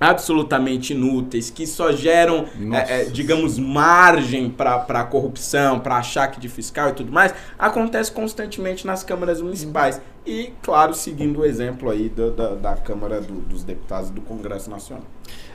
absolutamente 0.00 0.92
inúteis, 0.92 1.50
que 1.50 1.66
só 1.66 1.92
geram, 1.92 2.44
é, 2.72 3.02
é, 3.02 3.04
digamos, 3.04 3.58
margem 3.58 4.50
para 4.50 5.04
corrupção, 5.04 5.78
para 5.80 5.96
achaque 5.96 6.38
de 6.40 6.48
fiscal 6.48 6.90
e 6.90 6.92
tudo 6.92 7.12
mais, 7.12 7.34
acontece 7.58 8.10
constantemente 8.12 8.86
nas 8.86 9.02
câmaras 9.02 9.40
municipais. 9.40 10.00
E, 10.26 10.50
claro, 10.60 10.92
seguindo 10.92 11.40
o 11.40 11.44
exemplo 11.44 11.88
aí 11.88 12.08
do- 12.08 12.32
da, 12.32 12.54
da 12.54 12.76
Câmara 12.76 13.20
do- 13.20 13.40
dos 13.42 13.62
Deputados 13.62 14.10
do 14.10 14.20
Congresso 14.20 14.68
Nacional. 14.68 15.04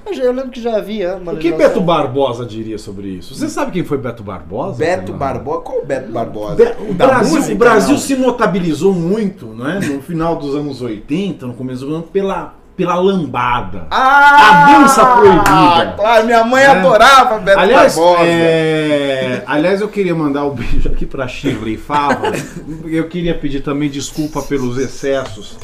Eu, 0.06 0.14
já- 0.14 0.24
eu 0.24 0.32
lembro 0.32 0.50
que 0.50 0.62
já 0.62 0.78
havia 0.78 1.16
uma 1.18 1.34
O 1.34 1.38
que 1.38 1.50
legislação- 1.50 1.68
Beto 1.76 1.82
Barbosa 1.82 2.46
diria 2.46 2.78
sobre 2.78 3.10
isso? 3.10 3.36
Você 3.36 3.50
sabe 3.50 3.72
quem 3.72 3.84
foi 3.84 3.98
Beto 3.98 4.24
Barbosa? 4.24 4.78
Beto? 4.80 5.12
Barbosa, 5.14 5.60
qual 5.62 5.80
o 5.80 5.86
Beto 5.86 6.12
Barbosa? 6.12 6.56
Be- 6.56 6.76
o, 6.89 6.94
Da 6.94 7.06
Brasil, 7.08 7.36
música, 7.36 7.54
o 7.54 7.58
Brasil 7.58 7.94
não? 7.96 7.98
se 8.02 8.16
notabilizou 8.16 8.94
muito, 8.94 9.48
não 9.48 9.70
é? 9.70 9.80
No 9.82 10.02
final 10.02 10.38
dos 10.38 10.56
anos 10.56 10.82
80, 10.82 11.46
no 11.46 11.54
começo 11.54 11.86
do 11.86 11.94
ano, 11.94 12.04
pela, 12.04 12.56
pela 12.76 12.95
lambada. 12.95 13.88
Ah, 13.91 14.67
A 14.74 14.80
dança 14.80 15.05
proibida. 15.05 15.93
Claro, 15.97 16.26
minha 16.26 16.43
mãe 16.43 16.63
É. 16.63 16.67
adorava 16.67 17.38
Beto 17.39 17.59
Aliás, 17.59 17.95
Barbosa. 17.95 18.24
é, 18.24 19.43
aliás, 19.45 19.82
eu 19.82 19.88
queria 19.89 20.15
mandar 20.15 20.45
um 20.45 20.51
beijo 20.55 20.89
aqui 20.89 21.05
pra 21.05 21.28
Shirley 21.28 21.78
Fava. 21.78 22.32
Eu 22.86 23.07
queria 23.07 23.34
pedir 23.36 23.61
também 23.61 23.89
desculpa 23.89 24.41
pelos 24.41 24.78
excessos 24.78 25.57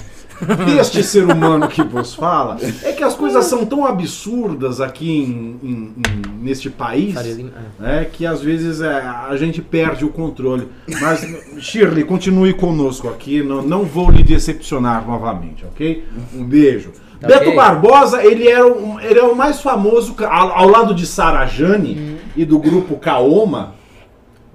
deste 0.66 1.04
ser 1.04 1.26
humano 1.26 1.68
que 1.68 1.84
vos 1.84 2.14
fala. 2.14 2.58
É 2.84 2.92
que 2.92 3.04
as 3.04 3.16
coisas 3.16 3.46
são 3.46 3.66
tão 3.66 3.86
absurdas 3.86 4.80
aqui 4.82 5.10
em, 5.10 5.60
em- 5.68 5.94
em- 5.98 6.44
neste 6.44 6.70
país 6.70 7.16
ah. 7.18 7.92
é 8.02 8.06
que 8.06 8.26
às 8.26 8.42
vezes 8.42 8.82
é, 8.82 8.94
a 8.98 9.36
gente 9.36 9.62
perde 9.62 10.06
o 10.06 10.10
controle. 10.10 10.68
Mas, 11.02 11.26
Shirley, 11.60 12.04
continue 12.04 12.54
conosco 12.54 13.08
aqui. 13.10 13.42
Não, 13.42 13.62
não 13.62 13.84
vou 13.84 14.10
lhe 14.12 14.24
decepcionar 14.24 15.08
novamente, 15.08 15.66
ok? 15.66 16.04
Um 16.36 16.44
beijo. 16.44 16.92
Tá 17.20 17.28
Beto. 17.28 17.56
Barbosa, 17.56 18.24
ele 18.24 18.48
era, 18.48 18.66
um, 18.68 19.00
ele 19.00 19.18
é 19.18 19.24
o 19.24 19.36
mais 19.36 19.60
famoso, 19.60 20.16
ao, 20.24 20.52
ao 20.52 20.70
lado 20.70 20.94
de 20.94 21.06
Sarajane 21.08 22.18
e 22.36 22.46
do 22.46 22.60
grupo 22.60 22.96
Kaoma. 22.98 23.74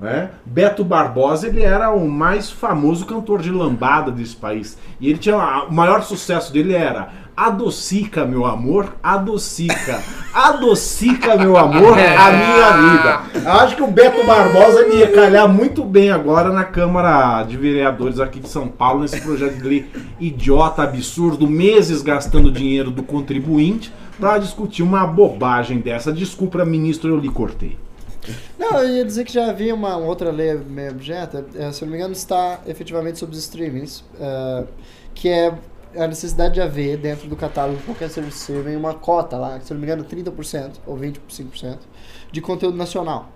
Né? 0.03 0.31
Beto 0.45 0.85
Barbosa, 0.85 1.47
ele 1.47 1.63
era 1.63 1.91
o 1.91 2.09
mais 2.09 2.51
famoso 2.51 3.07
cantor 3.07 3.41
de 3.41 3.51
lambada 3.51 4.11
desse 4.11 4.35
país. 4.35 4.77
E 5.01 5.09
ele 5.09 5.19
tinha. 5.19 5.37
O 5.65 5.73
maior 5.73 6.03
sucesso 6.03 6.53
dele 6.53 6.75
era 6.75 7.23
Adocica, 7.37 8.27
meu 8.27 8.45
amor, 8.45 8.95
adocica. 9.03 10.03
Adocica, 10.35 11.37
meu 11.37 11.57
amor, 11.57 11.99
a 11.99 12.33
minha 12.33 12.73
vida. 12.73 13.41
Eu 13.43 13.53
acho 13.53 13.77
que 13.77 13.83
o 13.83 13.87
Beto 13.87 14.25
Barbosa 14.27 14.87
ia 14.89 15.11
calhar 15.13 15.49
muito 15.49 15.83
bem 15.83 16.11
agora 16.11 16.53
na 16.53 16.65
Câmara 16.65 17.43
de 17.45 17.57
Vereadores 17.57 18.21
aqui 18.21 18.39
de 18.39 18.49
São 18.49 18.69
Paulo, 18.69 19.01
nesse 19.01 19.21
projeto 19.21 19.57
de 19.57 19.63
lei 19.63 19.91
idiota, 20.21 20.83
absurdo, 20.83 21.47
meses 21.47 22.03
gastando 22.03 22.53
dinheiro 22.53 22.91
do 22.91 23.03
contribuinte 23.03 23.93
para 24.21 24.39
discutir 24.39 24.83
uma 24.83 25.07
bobagem 25.07 25.79
dessa. 25.79 26.13
Desculpa, 26.13 26.65
ministro, 26.65 27.11
eu 27.11 27.19
lhe 27.19 27.31
cortei. 27.31 27.82
Não, 28.59 28.81
eu 28.83 28.89
ia 28.97 29.05
dizer 29.05 29.25
que 29.25 29.33
já 29.33 29.51
havia 29.51 29.75
uma 29.75 29.97
outra 29.97 30.31
lei 30.31 30.55
meio 30.55 30.93
objeto, 30.93 31.45
eh, 31.55 31.73
se 31.73 31.83
eu 31.83 31.87
não 31.87 31.93
me 31.93 31.99
engano, 31.99 32.13
está 32.13 32.61
efetivamente 32.67 33.19
sobre 33.19 33.35
os 33.35 33.43
streamings, 33.43 34.05
eh, 34.21 34.65
que 35.15 35.29
é 35.29 35.53
a 35.97 36.07
necessidade 36.07 36.55
de 36.55 36.61
haver 36.61 36.97
dentro 36.97 37.29
do 37.29 37.37
catálogo 37.37 37.79
de 37.79 37.83
qualquer 37.85 38.09
serviço 38.09 38.39
streaming 38.39 38.77
uma 38.77 38.95
cota 38.95 39.37
lá, 39.37 39.61
se 39.61 39.73
eu 39.73 39.75
não 39.75 39.81
me 39.81 39.87
engano, 39.87 40.05
30% 40.05 40.81
ou 40.87 40.97
25% 40.97 41.79
de 42.31 42.41
conteúdo 42.41 42.77
nacional. 42.77 43.29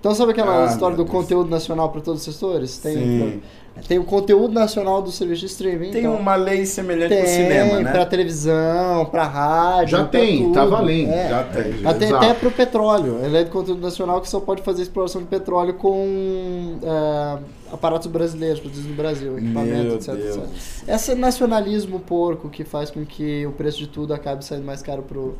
Então 0.00 0.14
sabe 0.14 0.32
aquela 0.32 0.64
Ah, 0.64 0.66
história 0.66 0.96
do 0.96 1.04
Deus. 1.04 1.14
conteúdo 1.14 1.50
nacional 1.50 1.90
para 1.90 2.00
todos 2.00 2.26
os 2.26 2.34
setores? 2.34 2.78
Tem, 2.78 2.94
Sim. 2.94 3.42
Tem 3.86 3.98
o 3.98 4.04
conteúdo 4.04 4.52
nacional 4.52 5.02
do 5.02 5.10
serviço 5.10 5.40
de 5.40 5.46
streaming. 5.46 5.90
Tem 5.90 6.00
então, 6.00 6.16
uma 6.16 6.34
lei 6.34 6.64
semelhante 6.66 7.08
tem 7.10 7.22
pro 7.22 7.28
cinema, 7.30 7.80
né? 7.80 7.92
pra 7.92 8.06
televisão, 8.06 9.06
pra 9.06 9.24
rádio, 9.24 9.88
Já 9.88 9.98
pra 9.98 10.06
tem, 10.08 10.42
tudo. 10.42 10.54
tá 10.54 10.64
valendo. 10.64 11.10
É. 11.10 11.28
Já 11.28 11.44
tem. 11.44 11.86
Até, 11.86 12.10
até 12.10 12.34
pro 12.34 12.50
petróleo. 12.50 13.20
Ele 13.24 13.36
é 13.36 13.44
de 13.44 13.50
conteúdo 13.50 13.80
nacional 13.80 14.20
que 14.20 14.28
só 14.28 14.40
pode 14.40 14.62
fazer 14.62 14.82
exploração 14.82 15.20
de 15.20 15.28
petróleo 15.28 15.74
com 15.74 16.78
é, 16.82 17.38
aparatos 17.72 18.06
brasileiros, 18.08 18.60
produzidos 18.60 18.90
no 18.90 18.96
Brasil, 18.96 19.38
equipamento, 19.38 19.84
Meu 19.84 19.96
etc, 19.96 20.14
etc. 20.14 20.42
Esse 20.88 21.14
nacionalismo 21.14 22.00
porco 22.00 22.48
que 22.48 22.64
faz 22.64 22.90
com 22.90 23.04
que 23.04 23.46
o 23.46 23.52
preço 23.52 23.78
de 23.78 23.86
tudo 23.86 24.12
acabe 24.12 24.44
saindo 24.44 24.64
mais 24.64 24.82
caro 24.82 25.02
pro, 25.02 25.36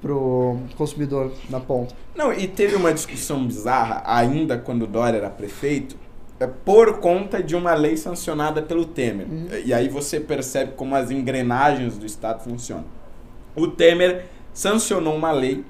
pro 0.00 0.58
consumidor 0.76 1.32
na 1.48 1.60
ponta. 1.60 1.94
Não, 2.14 2.32
e 2.32 2.46
teve 2.46 2.74
uma 2.74 2.92
discussão 2.92 3.46
bizarra 3.46 4.02
ainda 4.04 4.58
quando 4.58 4.82
o 4.82 4.86
Dória 4.86 5.16
era 5.16 5.30
prefeito, 5.30 5.96
por 6.46 6.98
conta 7.00 7.42
de 7.42 7.54
uma 7.56 7.74
lei 7.74 7.96
sancionada 7.96 8.62
pelo 8.62 8.84
Temer. 8.84 9.26
E 9.64 9.72
aí 9.72 9.88
você 9.88 10.18
percebe 10.20 10.72
como 10.76 10.94
as 10.94 11.10
engrenagens 11.10 11.96
do 11.98 12.06
Estado 12.06 12.42
funcionam. 12.42 12.84
O 13.54 13.66
Temer 13.68 14.26
sancionou 14.52 15.14
uma 15.14 15.32
lei 15.32 15.64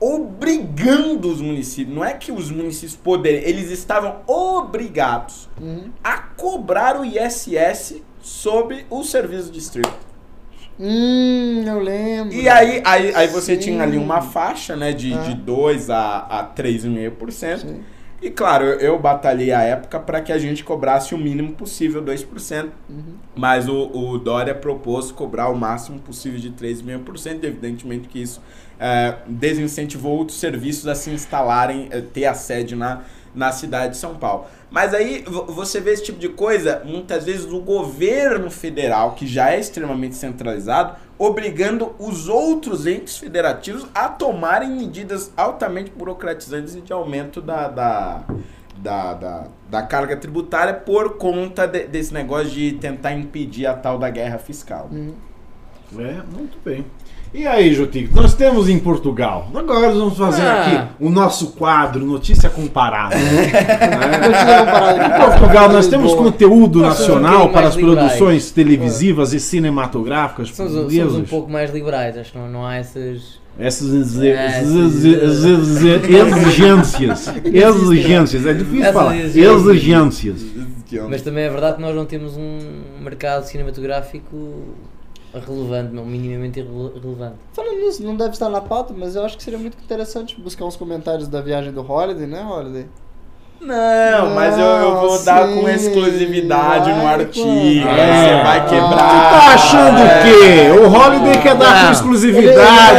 obrigando 0.00 1.30
os 1.30 1.40
municípios, 1.40 1.94
não 1.96 2.04
é 2.04 2.12
que 2.12 2.32
os 2.32 2.50
municípios 2.50 2.96
poderiam, 2.96 3.42
eles 3.48 3.70
estavam 3.70 4.16
obrigados 4.26 5.48
Uhum. 5.60 5.90
a 6.02 6.18
cobrar 6.18 7.00
o 7.00 7.04
ISS 7.04 8.02
sobre 8.20 8.84
o 8.90 9.04
serviço 9.04 9.50
de 9.52 9.60
streaming. 9.60 9.94
Hum, 10.80 11.62
eu 11.66 11.78
lembro. 11.78 12.34
E 12.34 12.48
aí, 12.48 12.82
aí, 12.84 13.14
aí 13.14 13.28
você 13.28 13.54
Sim. 13.54 13.60
tinha 13.60 13.82
ali 13.84 13.96
uma 13.96 14.20
faixa, 14.22 14.74
né, 14.74 14.92
de, 14.92 15.12
Ah. 15.14 15.18
de 15.18 15.34
2 15.34 15.88
a, 15.90 16.18
a 16.18 16.44
3,5%. 16.44 17.58
Sim. 17.60 17.80
E 18.22 18.30
claro, 18.30 18.64
eu, 18.64 18.78
eu 18.78 18.98
batalhei 19.00 19.50
a 19.50 19.62
época 19.62 19.98
para 19.98 20.20
que 20.20 20.32
a 20.32 20.38
gente 20.38 20.62
cobrasse 20.62 21.12
o 21.12 21.18
mínimo 21.18 21.54
possível, 21.54 22.00
2%. 22.00 22.68
Uhum. 22.88 23.02
Mas 23.34 23.68
o, 23.68 23.90
o 23.92 24.16
Dória 24.16 24.54
propôs 24.54 25.10
cobrar 25.10 25.48
o 25.48 25.56
máximo 25.56 25.98
possível 25.98 26.38
de 26.38 26.52
3,5%. 26.52 27.42
Evidentemente 27.42 28.06
que 28.06 28.22
isso 28.22 28.40
é, 28.78 29.16
desincentivou 29.26 30.16
outros 30.16 30.38
serviços 30.38 30.86
a 30.86 30.94
se 30.94 31.10
instalarem, 31.10 31.88
é, 31.90 32.00
ter 32.00 32.26
a 32.26 32.34
sede 32.34 32.76
na, 32.76 33.02
na 33.34 33.50
cidade 33.52 33.92
de 33.92 33.98
São 33.98 34.14
Paulo. 34.16 34.46
Mas 34.70 34.92
aí 34.94 35.22
vo- 35.26 35.46
você 35.46 35.80
vê 35.80 35.92
esse 35.92 36.04
tipo 36.04 36.18
de 36.18 36.28
coisa, 36.28 36.82
muitas 36.84 37.24
vezes 37.24 37.50
o 37.50 37.60
governo 37.60 38.50
federal, 38.50 39.12
que 39.12 39.26
já 39.26 39.50
é 39.50 39.58
extremamente 39.60 40.14
centralizado, 40.16 40.96
obrigando 41.18 41.94
os 41.98 42.28
outros 42.28 42.86
entes 42.86 43.16
federativos 43.18 43.86
a 43.94 44.08
tomarem 44.08 44.70
medidas 44.70 45.32
altamente 45.36 45.90
burocratizantes 45.90 46.74
e 46.74 46.80
de 46.80 46.92
aumento 46.92 47.40
da, 47.40 47.68
da, 47.68 48.22
da, 48.76 49.14
da, 49.14 49.44
da 49.70 49.82
carga 49.82 50.16
tributária 50.16 50.74
por 50.74 51.16
conta 51.16 51.66
de- 51.66 51.86
desse 51.86 52.12
negócio 52.12 52.50
de 52.50 52.72
tentar 52.72 53.12
impedir 53.12 53.66
a 53.66 53.74
tal 53.74 53.98
da 53.98 54.10
guerra 54.10 54.38
fiscal. 54.38 54.88
Uhum. 54.90 55.14
É, 55.98 56.22
muito 56.34 56.58
bem. 56.64 56.84
E 57.34 57.46
aí, 57.46 57.72
Jotico, 57.72 58.14
nós 58.14 58.34
temos 58.34 58.68
em 58.68 58.78
Portugal. 58.78 59.48
Agora 59.54 59.86
nós 59.88 59.96
vamos 59.96 60.18
fazer 60.18 60.42
Ah. 60.42 60.60
aqui 60.60 60.92
o 61.00 61.08
nosso 61.08 61.52
quadro 61.52 62.04
Notícia 62.04 62.50
Comparada. 62.50 63.16
Comparada 64.36 65.06
Em. 65.06 65.30
Portugal 65.30 65.68
nós 65.72 65.86
temos 65.86 66.12
conteúdo 66.14 66.80
Nós 66.80 66.98
um 66.98 67.00
nacional 67.00 67.32
pouquinho 67.32 67.52
para 67.54 67.68
as 67.68 67.74
liberais. 67.74 67.98
produções 68.12 68.50
televisivas 68.50 69.32
e 69.32 69.40
cinematográficas 69.40 70.50
Somos, 70.50 70.72
somos 70.72 71.14
um 71.16 71.24
pouco 71.24 71.50
mais 71.50 71.72
liberais, 71.72 72.18
acho 72.18 72.32
que 72.32 72.38
não, 72.38 72.50
não 72.50 72.66
há 72.66 72.76
essas. 72.76 73.40
Essas 73.58 73.88
exi- 73.92 74.28
É, 74.28 74.60
exi- 74.62 75.14
exi- 75.14 76.14
exigências. 76.16 77.32
Exigências. 77.44 78.46
É 78.46 78.52
difícil 78.54 78.92
falar. 78.92 79.16
Exigências. 79.16 80.40
Mas 81.08 81.22
também 81.22 81.44
é 81.44 81.48
verdade 81.50 81.76
que 81.76 81.82
nós 81.82 81.94
não 81.94 82.04
temos 82.04 82.36
um 82.36 82.58
mercado 83.02 83.44
cinematográfico 83.44 84.74
relevante, 85.34 85.94
não, 85.94 86.04
minimamente 86.04 86.60
relevante. 86.60 87.36
Falando 87.52 87.78
nisso, 87.80 88.02
não 88.02 88.16
deve 88.16 88.30
estar 88.32 88.48
na 88.48 88.60
pauta, 88.60 88.94
mas 88.96 89.16
eu 89.16 89.24
acho 89.24 89.36
que 89.36 89.42
seria 89.42 89.58
muito 89.58 89.76
interessante 89.82 90.38
buscar 90.40 90.64
uns 90.64 90.76
comentários 90.76 91.28
da 91.28 91.40
viagem 91.40 91.72
do 91.72 91.80
Holiday, 91.90 92.26
né, 92.26 92.44
Holiday? 92.44 92.86
Não, 93.64 94.30
mas 94.34 94.58
eu, 94.58 94.64
eu 94.66 95.00
vou 95.00 95.14
Ah, 95.14 95.18
dar 95.24 95.46
sim. 95.46 95.60
com 95.60 95.68
exclusividade 95.68 96.90
no 96.92 97.02
Vai, 97.02 97.14
artigo. 97.14 97.46
pô. 97.46 97.52
Aí 97.52 97.78
É. 97.80 98.36
você 98.36 98.42
vai 98.42 98.68
quebrar. 98.68 99.30
Tá 99.30 99.54
achando 99.54 99.98
o 100.00 100.22
quê? 100.24 100.80
O 100.80 100.92
Holiday 100.92 101.40
quer 101.42 101.54
dar 101.54 101.66
com 101.66 101.72
Não. 101.74 101.82
Ele- 101.84 101.92
exclusividade, 101.92 102.98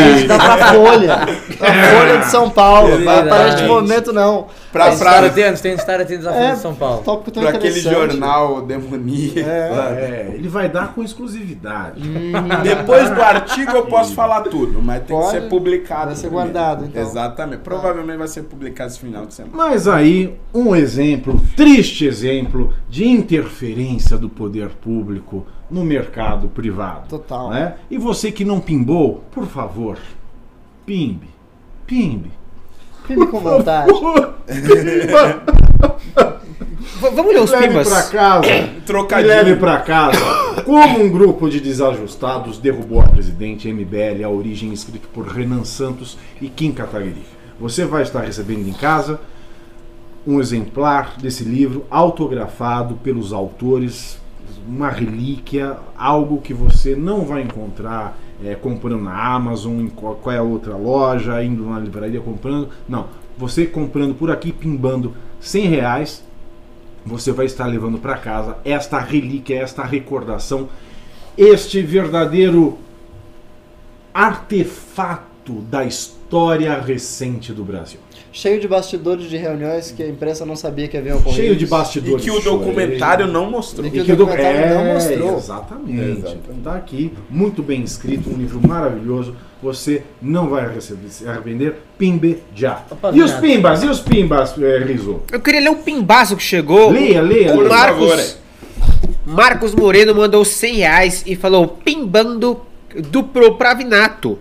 ele 0.00 0.12
querido. 0.14 0.28
dá 0.28 0.38
pra 0.38 0.72
Folha. 0.72 1.28
A 1.60 1.98
Folha 1.98 2.18
de 2.18 2.26
São 2.30 2.50
Paulo. 2.50 2.94
Exatamente. 2.94 3.28
para 3.28 3.48
este 3.48 3.62
momento, 3.66 4.12
não. 4.12 4.46
Pra, 4.72 4.84
Tem 4.84 4.90
de 4.92 4.98
estar 4.98 5.18
pra, 5.18 5.26
atentos, 5.26 5.60
tem 5.60 5.74
de 5.74 5.80
estar 5.80 6.00
atentos 6.00 6.26
à 6.26 6.32
Folha 6.32 6.44
É, 6.44 6.52
de 6.52 6.58
São 6.60 6.74
Paulo. 6.74 7.02
tópico 7.02 7.30
tão 7.30 7.42
pra 7.42 7.52
aquele 7.52 7.80
jornal 7.80 8.62
demoníaco. 8.62 9.38
É, 9.40 10.30
ele 10.34 10.48
vai 10.48 10.68
dar 10.68 10.92
com 10.94 11.02
exclusividade. 11.02 12.00
Depois 12.62 13.10
do 13.10 13.20
artigo 13.22 13.72
eu 13.72 13.86
posso 13.86 14.14
falar 14.14 14.42
tudo, 14.42 14.80
mas 14.82 15.02
tem 15.04 15.16
Pode. 15.16 15.26
que 15.34 15.40
ser 15.40 15.48
publicado. 15.48 16.06
Vai 16.06 16.16
ser 16.16 16.28
guardado, 16.28 16.84
então. 16.84 17.02
Exatamente. 17.02 17.60
Provavelmente 17.60 18.18
vai 18.18 18.28
ser 18.28 18.42
publicado 18.42 18.90
esse 18.90 19.00
final 19.00 19.26
de 19.26 19.34
semana. 19.34 19.54
Mas 19.56 19.88
aí, 19.88 20.36
um 20.54 20.74
exemplo, 20.76 21.40
triste 21.56 22.06
exemplo, 22.06 22.72
de 22.88 23.06
interferência 23.06 24.16
do 24.16 24.28
poder 24.28 24.68
público 24.68 25.46
no 25.70 25.84
mercado 25.84 26.48
privado. 26.48 27.08
Total. 27.08 27.50
né? 27.50 27.74
E 27.90 27.98
você 27.98 28.30
que 28.32 28.44
não 28.44 28.60
pimbou, 28.60 29.22
por 29.30 29.46
favor, 29.46 29.98
pimbe. 30.86 31.28
Pimbe. 31.88 32.30
Filme 33.06 33.26
com 33.28 33.40
vontade. 33.40 33.90
Vamos 37.00 37.32
ler 37.32 37.40
os 37.40 37.50
leve 37.50 37.68
pimbas. 37.68 37.88
pra 37.88 38.02
casa. 38.02 38.48
Trocadilho. 38.84 39.28
leve 39.28 39.56
pra 39.56 39.80
casa. 39.80 40.18
Como 40.64 41.00
um 41.02 41.10
grupo 41.10 41.48
de 41.48 41.60
desajustados 41.60 42.58
derrubou 42.58 43.00
a 43.00 43.08
presidente 43.08 43.72
MBL, 43.72 44.22
a 44.22 44.28
origem 44.28 44.70
escrito 44.70 45.08
por 45.08 45.26
Renan 45.26 45.64
Santos 45.64 46.18
e 46.42 46.48
Kim 46.48 46.72
Kataguiri. 46.72 47.24
Você 47.58 47.86
vai 47.86 48.02
estar 48.02 48.20
recebendo 48.20 48.68
em 48.68 48.74
casa 48.74 49.18
um 50.26 50.38
exemplar 50.40 51.14
desse 51.16 51.44
livro 51.44 51.86
autografado 51.88 52.96
pelos 52.96 53.32
autores, 53.32 54.18
uma 54.66 54.90
relíquia, 54.90 55.78
algo 55.96 56.42
que 56.42 56.52
você 56.52 56.94
não 56.94 57.24
vai 57.24 57.40
encontrar 57.40 58.18
é, 58.44 58.54
comprando 58.54 59.02
na 59.02 59.34
Amazon, 59.34 59.80
em 59.80 59.88
qual- 59.88 60.14
qual 60.16 60.34
é 60.34 60.38
a 60.38 60.42
outra 60.42 60.76
loja, 60.76 61.42
indo 61.42 61.64
na 61.68 61.78
livraria 61.78 62.20
comprando. 62.20 62.68
Não, 62.88 63.06
você 63.36 63.66
comprando 63.66 64.14
por 64.14 64.30
aqui, 64.30 64.52
pimbando 64.52 65.14
100 65.40 65.66
reais, 65.66 66.24
você 67.04 67.32
vai 67.32 67.46
estar 67.46 67.66
levando 67.66 67.98
para 67.98 68.16
casa 68.16 68.58
esta 68.64 68.98
relíquia, 68.98 69.60
esta 69.60 69.82
recordação, 69.84 70.68
este 71.36 71.80
verdadeiro 71.82 72.78
artefato 74.12 75.52
da 75.70 75.84
história 75.84 76.78
recente 76.80 77.52
do 77.52 77.64
Brasil. 77.64 78.00
Cheio 78.30 78.60
de 78.60 78.68
bastidores 78.68 79.28
de 79.28 79.36
reuniões 79.36 79.90
que 79.90 80.02
a 80.02 80.06
imprensa 80.08 80.44
não 80.44 80.54
sabia 80.54 80.86
que 80.86 80.96
haviam 80.96 81.18
ocorrido. 81.18 81.40
Cheio 81.42 81.56
de 81.56 81.64
E 81.64 81.68
bastidores. 81.68 82.22
que 82.24 82.30
o 82.30 82.40
documentário 82.40 83.26
não 83.26 83.50
mostrou. 83.50 83.86
E 83.86 83.90
que 83.90 84.00
o 84.00 84.04
que 84.04 84.12
o 84.12 84.16
doc- 84.16 84.28
documentário 84.28 84.60
é, 84.60 84.74
não 84.74 84.84
mostrou. 84.94 85.36
Exatamente. 85.38 86.00
Exatamente. 86.18 86.50
Está 86.58 86.74
aqui, 86.76 87.12
muito 87.30 87.62
bem 87.62 87.82
escrito, 87.82 88.28
um 88.30 88.36
livro 88.36 88.60
maravilhoso. 88.66 89.34
Você 89.62 90.02
não 90.22 90.48
vai 90.50 90.72
receber, 90.72 91.08
se 91.08 91.26
arrepender. 91.26 91.76
Pimbe 91.98 92.38
já. 92.54 92.82
Opa, 92.90 93.10
e 93.12 93.22
os 93.22 93.32
pimbas? 93.32 93.82
E 93.82 93.86
os 93.86 94.00
pimbas, 94.00 94.54
é, 94.60 94.78
Riso? 94.84 95.20
Eu 95.32 95.40
queria 95.40 95.60
ler 95.60 95.70
um 95.70 95.82
pimbaço 95.82 96.36
que 96.36 96.42
chegou. 96.42 96.90
Leia, 96.90 97.20
leia. 97.22 97.52
O 97.54 97.56
Por 97.56 97.64
leia. 97.64 97.76
favor, 97.76 98.08
Marcos, 98.08 98.38
Marcos 99.26 99.74
Moreno 99.74 100.14
mandou 100.14 100.44
100 100.44 100.74
reais 100.76 101.24
e 101.26 101.34
falou 101.34 101.66
pimbando 101.66 102.60
do 103.10 103.22
pro 103.24 103.56
Pravinato. 103.56 104.38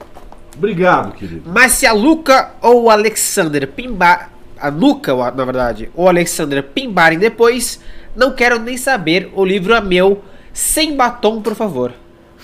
Obrigado, 0.57 1.13
querido. 1.13 1.43
Mas 1.45 1.73
se 1.73 1.85
a 1.85 1.93
Luca 1.93 2.51
ou 2.61 2.83
o 2.83 2.89
Alexander 2.89 3.67
pimbar. 3.67 4.31
A 4.59 4.69
Luca, 4.69 5.13
na 5.31 5.45
verdade, 5.45 5.91
ou 5.95 6.05
o 6.05 6.09
Alexander 6.09 6.63
pimbarem 6.63 7.19
depois, 7.19 7.79
não 8.15 8.33
quero 8.33 8.59
nem 8.59 8.75
saber. 8.75 9.31
O 9.35 9.45
livro 9.45 9.73
é 9.73 9.81
meu. 9.81 10.23
Sem 10.51 10.95
batom, 10.95 11.41
por 11.41 11.53
favor. 11.53 11.93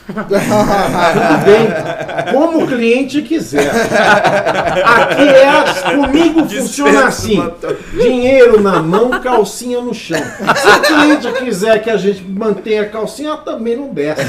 Tudo 0.05 1.45
bem. 1.45 2.33
Como 2.33 2.63
o 2.63 2.67
cliente 2.67 3.21
quiser. 3.21 3.69
Aqui 3.69 5.21
é. 5.21 5.95
Comigo 5.95 6.45
funciona 6.47 7.05
assim: 7.07 7.41
dinheiro 7.93 8.61
na 8.61 8.81
mão, 8.81 9.09
calcinha 9.21 9.79
no 9.81 9.93
chão. 9.93 10.19
Se 10.19 10.67
o 10.67 10.81
cliente 10.81 11.31
quiser 11.43 11.81
que 11.81 11.89
a 11.89 11.97
gente 11.97 12.23
mantenha 12.23 12.81
a 12.83 12.85
calcinha, 12.89 13.37
também 13.37 13.77
não 13.77 13.89
desce. 13.93 14.25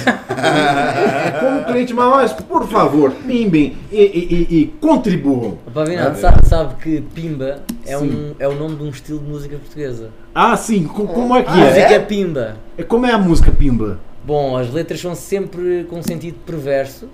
Como 1.40 1.60
o 1.60 1.64
cliente, 1.64 1.92
mas 1.94 2.32
por 2.32 2.66
favor, 2.68 3.10
pimbem 3.26 3.76
e, 3.90 3.96
e- 4.00 4.48
e- 4.50 4.60
e 4.62 4.66
contribuam. 4.80 5.58
Pavinato 5.72 6.18
sabe, 6.20 6.38
sabe 6.46 6.74
que 6.82 7.00
Pimba 7.00 7.58
é, 7.86 7.98
um, 7.98 8.34
é 8.38 8.46
o 8.48 8.54
nome 8.54 8.76
de 8.76 8.82
um 8.84 8.88
estilo 8.90 9.18
de 9.18 9.24
música 9.28 9.56
portuguesa. 9.56 10.10
Ah, 10.34 10.56
sim, 10.56 10.84
co- 10.84 11.06
como 11.06 11.36
é 11.36 11.42
que 11.42 11.50
A 11.50 11.54
música 11.54 11.80
é? 11.80 11.94
é 11.94 11.98
Pimba. 11.98 12.56
É? 12.78 12.82
Como 12.82 13.06
é 13.06 13.12
a 13.12 13.18
música 13.18 13.50
Pimba? 13.50 13.98
Bom, 14.26 14.56
as 14.56 14.72
letras 14.72 15.00
são 15.00 15.14
sempre 15.14 15.84
com 15.90 16.02
sentido 16.02 16.36
perverso. 16.46 17.06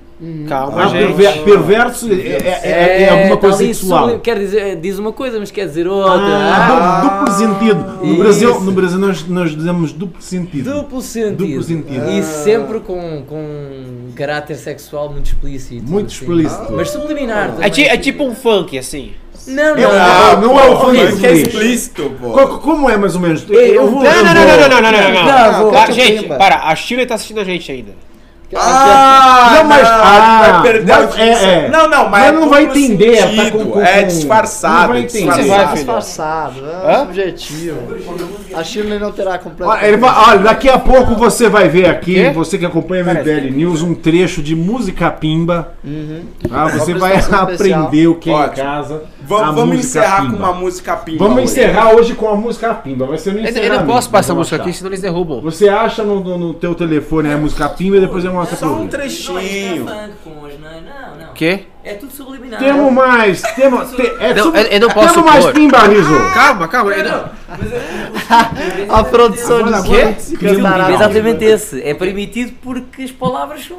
Calma, 0.46 0.82
Ah, 0.84 0.86
gente. 0.88 1.14
perver- 1.14 1.42
perverso 1.44 2.12
é, 2.12 2.14
é- 2.14 2.60
é- 2.62 3.02
é 3.04 3.08
alguma 3.08 3.36
tá 3.36 3.40
coisa 3.40 3.56
sexual. 3.56 4.18
quer 4.18 4.38
dizer, 4.38 4.76
diz 4.76 4.98
uma 4.98 5.12
coisa, 5.12 5.40
mas 5.40 5.50
quer 5.50 5.66
dizer 5.66 5.88
outra. 5.88 6.12
Ah, 6.14 7.00
du- 7.00 7.08
duplo 7.26 7.34
sentido. 7.34 8.04
No. 8.04 8.16
Brasil, 8.18 8.60
no 8.60 8.70
Brasil 8.72 8.98
nós, 8.98 9.26
nós 9.26 9.56
dizemos 9.56 9.92
duplo 9.94 10.20
sentido. 10.20 10.70
Duplo 10.74 11.00
sentido. 11.00 11.46
Duplo 11.46 11.62
sentido. 11.62 12.10
E 12.10 12.22
sempre 12.22 12.80
com, 12.80 13.22
com 13.26 14.10
caráter 14.14 14.56
sexual 14.56 15.10
muito 15.10 15.24
explícito. 15.26 15.90
Muito 15.90 16.08
assim. 16.08 16.16
explícito. 16.24 16.70
Mas 16.74 16.90
subliminar 16.90 17.48
É, 17.48 17.52
também. 17.52 17.70
ti- 17.70 17.84
é 17.88 17.96
tipo 17.96 18.22
um 18.22 18.34
funk, 18.34 18.76
assim. 18.78 19.12
Não, 19.50 19.74
não, 19.74 19.82
não, 19.82 20.40
não, 20.40 20.60
é 20.60 20.68
o 20.68 20.80
fã 20.80 20.92
que 20.92 21.26
é 21.26 21.32
explícito, 21.32 22.16
pô. 22.20 22.58
Como 22.58 22.88
é 22.88 22.96
mais 22.96 23.14
ou 23.14 23.20
menos? 23.20 23.44
Eu 23.48 23.90
vou. 23.90 24.02
Não, 24.02 24.24
não, 24.24 24.34
não, 24.34 24.46
não, 24.46 24.68
não, 24.68 24.80
não, 24.80 24.92
não, 24.92 25.72
não. 25.72 25.92
Gente, 25.92 26.28
para, 26.28 26.68
a 26.68 26.76
Chile 26.76 27.06
tá 27.06 27.14
assistindo 27.14 27.40
a 27.40 27.44
gente 27.44 27.70
ainda. 27.70 28.09
Ah, 28.56 29.52
Não, 29.58 29.64
mas- 29.64 29.88
ah, 29.88 30.38
vai 30.52 30.62
perder 30.62 30.92
não, 30.92 31.12
a 31.12 31.20
é, 31.20 31.30
é. 31.64 31.68
Não, 31.68 31.88
não, 31.88 32.08
mas, 32.08 32.10
Mas 32.10 32.24
é 32.24 32.32
não 32.32 32.48
vai 32.48 32.64
entender, 32.64 33.36
tá 33.36 33.50
com- 33.50 33.66
com- 33.70 33.80
é 33.80 34.02
disfarçado. 34.02 34.80
não 34.82 34.88
vai 34.88 34.96
é 34.98 35.00
entender. 35.04 35.32
disfarçado. 35.34 35.74
Disfarçado. 35.74 36.60
Hã? 36.64 36.90
É 36.90 36.98
subjetivo. 36.98 37.78
A 38.54 38.64
Shirley 38.64 38.98
não 38.98 39.12
terá 39.12 39.38
completo. 39.38 39.70
Olha, 39.72 40.38
daqui 40.38 40.68
a 40.68 40.78
pouco 40.78 41.14
você 41.14 41.48
vai 41.48 41.68
ver 41.68 41.86
aqui, 41.88 42.14
Quê? 42.14 42.30
você 42.30 42.58
que 42.58 42.66
acompanha 42.66 43.02
o 43.02 43.06
Parece. 43.06 43.30
MBL 43.30 43.50
News, 43.56 43.82
um 43.82 43.94
trecho 43.94 44.42
de 44.42 44.56
música 44.56 45.10
pimba. 45.10 45.72
Ah, 46.50 46.66
você 46.68 46.92
Uma 46.92 47.00
vai 47.00 47.16
aprender 47.16 48.08
o 48.08 48.16
que 48.16 48.30
é 48.30 48.32
em 48.32 48.36
Ótimo. 48.36 48.64
casa. 48.64 49.02
Va- 49.22 49.46
a 49.46 49.50
vamos 49.52 49.78
encerrar 49.78 50.22
pimba. 50.22 50.36
com 50.36 50.42
uma 50.42 50.52
música 50.52 50.96
pimba. 50.96 51.18
Vamos 51.18 51.36
hoje. 51.36 51.44
encerrar 51.52 51.94
hoje 51.94 52.14
com 52.14 52.28
a 52.28 52.34
música 52.34 52.74
pimba. 52.74 53.06
Vai 53.06 53.18
ser 53.18 53.32
no 53.32 53.40
Eu, 53.46 53.78
não 53.78 53.86
posso 53.86 54.10
passar 54.10 54.32
a 54.32 54.36
música 54.36 54.56
aqui, 54.56 54.72
senão 54.72 54.90
eles 54.90 55.00
derrubam. 55.00 55.40
Você 55.42 55.68
acha 55.68 56.02
no, 56.02 56.18
no, 56.20 56.36
no 56.38 56.54
teu 56.54 56.74
telefone 56.74 57.32
a 57.32 57.36
música 57.36 57.68
pimba 57.68 57.98
e 57.98 58.00
depois 58.00 58.24
eu 58.24 58.32
mostro 58.40 58.56
Só 58.58 58.66
pra 58.68 58.76
um 58.76 58.88
trechinho. 58.88 59.84
Não, 59.84 59.92
é 59.92 60.02
funk 60.06 60.12
com 60.24 60.30
hoje, 60.40 60.58
não, 60.60 60.68
é? 60.68 60.80
não, 60.80 61.16
não. 61.24 61.30
O 61.30 61.34
quê? 61.34 61.60
É 61.82 61.94
tudo 61.94 62.12
subliminar. 62.12 62.58
Temos 62.58 62.92
mais, 62.92 63.40
temos, 63.42 63.90
te, 63.92 64.02
é 64.20 64.34
Não, 64.34 64.44
sub- 64.44 64.56
eu- 64.58 64.64
eu 64.66 64.80
não 64.80 64.88
posso 64.90 65.14
Temos 65.14 65.30
mais 65.30 65.44
pôr. 65.44 65.54
pimba, 65.54 65.78
Riso. 65.86 66.30
Calma, 66.34 66.68
calma. 66.68 66.92
eu 66.92 67.04
não- 67.10 67.30
A 68.96 69.04
produção 69.04 69.58
Agora, 69.58 69.82
de 69.82 70.56
agora, 70.56 70.90
é 70.90 70.94
exatamente 70.94 71.44
esse. 71.44 71.82
É 71.82 71.94
permitido 71.94 72.52
porque 72.62 73.02
as 73.02 73.10
palavras 73.10 73.64
são. 73.66 73.78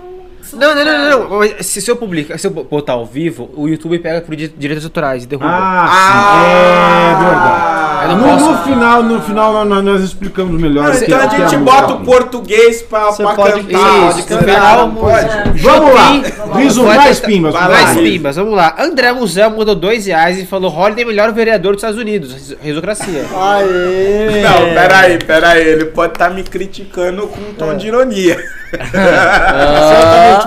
Não, 0.54 0.76
não, 0.76 0.84
não, 0.86 1.10
não, 1.10 1.30
não. 1.30 1.42
Se, 1.62 1.82
se 1.82 1.90
eu 1.92 1.96
publicar, 1.96 2.38
se 2.38 2.48
eu 2.48 2.52
botar 2.52 2.94
ao 2.94 3.06
vivo, 3.06 3.50
o 3.56 3.68
YouTube 3.68 3.98
pega 4.00 4.22
por 4.22 4.36
di- 4.36 4.48
direitos 4.58 4.84
autorais 4.86 5.24
e 5.24 5.28
derruba. 5.28 5.48
Ah, 5.50 5.88
sim, 6.12 7.12
é 7.12 7.30
verdade. 7.30 7.72
Eu 8.04 8.08
não 8.10 8.18
No, 8.18 8.24
posso. 8.34 8.52
no 8.52 8.58
final, 8.64 9.04
no 9.04 9.22
final 9.22 9.66
nós, 9.66 9.84
nós 9.84 10.02
explicamos 10.02 10.60
melhor. 10.60 10.92
Que 10.92 11.06
então 11.06 11.20
é 11.20 11.24
a 11.24 11.28
que 11.28 11.36
é 11.36 11.48
gente 11.48 11.58
bota 11.64 11.94
o 11.94 12.02
português 12.04 12.82
pra, 12.82 13.06
Você 13.12 13.24
pra 13.24 13.34
pode- 13.36 13.62
cantar. 13.64 14.10
Isso, 14.10 14.28
pode 14.28 14.46
cantar, 14.46 14.78
não 14.78 14.96
pode. 14.96 15.28
Vamos 15.62 15.94
lá, 15.94 16.12
Riso, 16.58 16.84
mais 16.84 17.20
pimbas. 17.20 17.54
Mais 17.54 17.92
pimbas, 17.98 18.36
vamos 18.36 18.54
lá. 18.56 18.76
André 18.80 19.12
Musel 19.14 19.52
mandou 19.52 19.76
dois 19.76 20.06
reais 20.08 20.40
e 20.40 20.46
falou: 20.46 20.76
Holiday 20.76 21.04
é 21.04 21.06
o 21.06 21.10
melhor 21.10 21.32
vereador 21.32 21.74
dos 21.74 21.84
Estados 21.84 22.00
Unidos. 22.02 22.56
Risocracia. 22.62 23.26
Aê! 23.36 24.42
Não, 24.42 24.74
peraí, 24.74 25.18
peraí. 25.24 25.68
Ele 25.68 25.86
pode 25.86 26.14
estar 26.14 26.30
me 26.32 26.44
criticando 26.44 27.28
com 27.28 27.40
um 27.40 27.54
tom 27.54 27.78
de 27.78 27.88
ironia. 27.88 28.38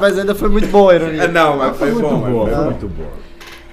Mas 0.00 0.18
ainda 0.18 0.34
foi 0.34 0.48
muito 0.48 0.68
boa 0.68 0.92
a 0.92 0.94
ironia. 0.96 1.28
Não, 1.28 1.56
mas 1.56 1.76
foi, 1.76 1.92
Foi 1.92 2.02
muito 2.02 2.16
bom. 2.16 2.30
boa, 2.30 2.48
foi 2.50 2.64
muito 2.64 2.88
boa. 2.88 3.24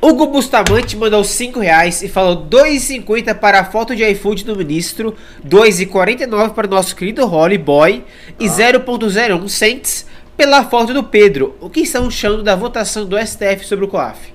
Hugo 0.01 0.27
Bustamante 0.27 0.97
mandou 0.97 1.23
5 1.23 1.59
reais 1.59 2.01
e 2.01 2.09
falou 2.09 2.35
2,50 2.47 3.35
para 3.35 3.59
a 3.59 3.65
foto 3.65 3.95
de 3.95 4.03
iFood 4.03 4.43
do 4.43 4.55
ministro, 4.55 5.15
2,49 5.47 6.53
para 6.53 6.65
o 6.65 6.69
nosso 6.69 6.95
querido 6.95 7.23
Holly 7.27 7.59
Boy 7.59 8.03
e 8.39 8.47
0,01 8.47 9.47
cents 9.47 10.07
pela 10.35 10.63
foto 10.63 10.91
do 10.91 11.03
Pedro. 11.03 11.55
O 11.61 11.69
que 11.69 11.81
estão 11.81 12.07
achando 12.07 12.41
da 12.41 12.55
votação 12.55 13.05
do 13.05 13.15
STF 13.15 13.63
sobre 13.63 13.85
o 13.85 13.87
COAF? 13.87 14.33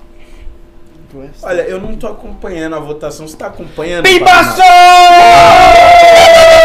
Olha, 1.41 1.61
eu 1.63 1.81
não 1.81 1.95
tô 1.95 2.07
acompanhando 2.07 2.75
a 2.75 2.79
votação. 2.79 3.27
Você 3.27 3.35
tá 3.35 3.47
acompanhando? 3.47 4.03
Pimbaço! 4.03 4.61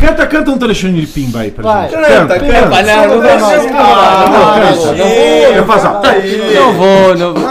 canta, 0.00 0.26
canta 0.26 0.50
um 0.50 0.58
trechinho 0.58 1.00
de 1.00 1.06
pimba 1.06 1.40
aí 1.40 1.50
pra 1.50 1.62
Vai. 1.62 1.88
gente. 1.88 2.00
Canta, 2.00 2.10
canta. 2.10 2.52
canta. 2.52 2.60
canta. 2.60 2.82
Não, 2.82 3.06
não, 3.08 3.22
não, 3.22 4.96
não, 4.96 5.06
Eu 5.54 5.66
faço. 5.66 5.86
Não 6.54 6.72
vou, 6.74 7.16
não 7.16 7.34
vou. 7.34 7.50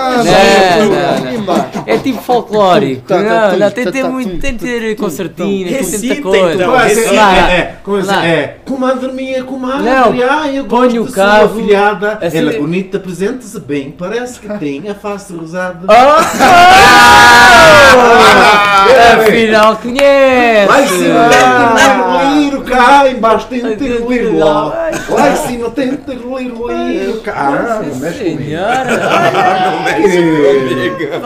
É 1.85 1.97
tipo 1.97 2.21
folclórico. 2.21 3.13
Não, 3.13 3.57
não, 3.57 3.71
tem, 3.71 3.91
tem, 3.91 4.03
muito, 4.03 4.39
tem 4.39 4.55
que 4.55 4.65
ter 4.65 4.95
concertina, 4.95 5.69
tem 5.71 5.87
muita 5.87 6.21
coisa. 6.21 6.53
Então, 6.53 6.77
recita, 6.77 7.11
é, 7.47 7.79
é, 8.25 8.57
comadre 8.63 9.11
minha, 9.11 9.43
comadre, 9.43 9.83
não, 9.89 10.13
ai, 10.29 10.59
eu 10.59 10.65
gosto 10.65 11.03
da 11.05 11.11
sua 11.11 11.45
afilhada. 11.45 12.19
Ela 12.21 12.53
é 12.53 12.59
bonita, 12.59 12.97
apresenta-se 12.97 13.59
bem, 13.59 13.91
parece 13.91 14.39
que 14.39 14.47
tem 14.59 14.87
a 14.87 14.95
face 14.95 15.33
rosada. 15.33 15.87
Oh! 15.87 16.19
Afinal, 19.21 19.75
conhece. 19.77 20.67
Vai 20.67 20.87
sim, 20.87 21.07
tem 21.29 22.29
terreiro 22.29 22.61
cá, 22.61 23.09
embaixo 23.09 23.47
tem 23.47 23.65
um 23.65 23.75
terreiro 23.75 24.37
lá. 24.37 24.89
Lá 25.09 25.29
em 25.29 25.35
cima 25.35 25.69
tem 25.69 25.91
um 25.91 25.97
terreiro 25.97 27.21
cá. 27.23 27.33
Ah, 27.35 27.81
não 27.85 27.95
mexe 27.99 28.19
comigo. 28.23 28.43
Senhora! 28.43 28.89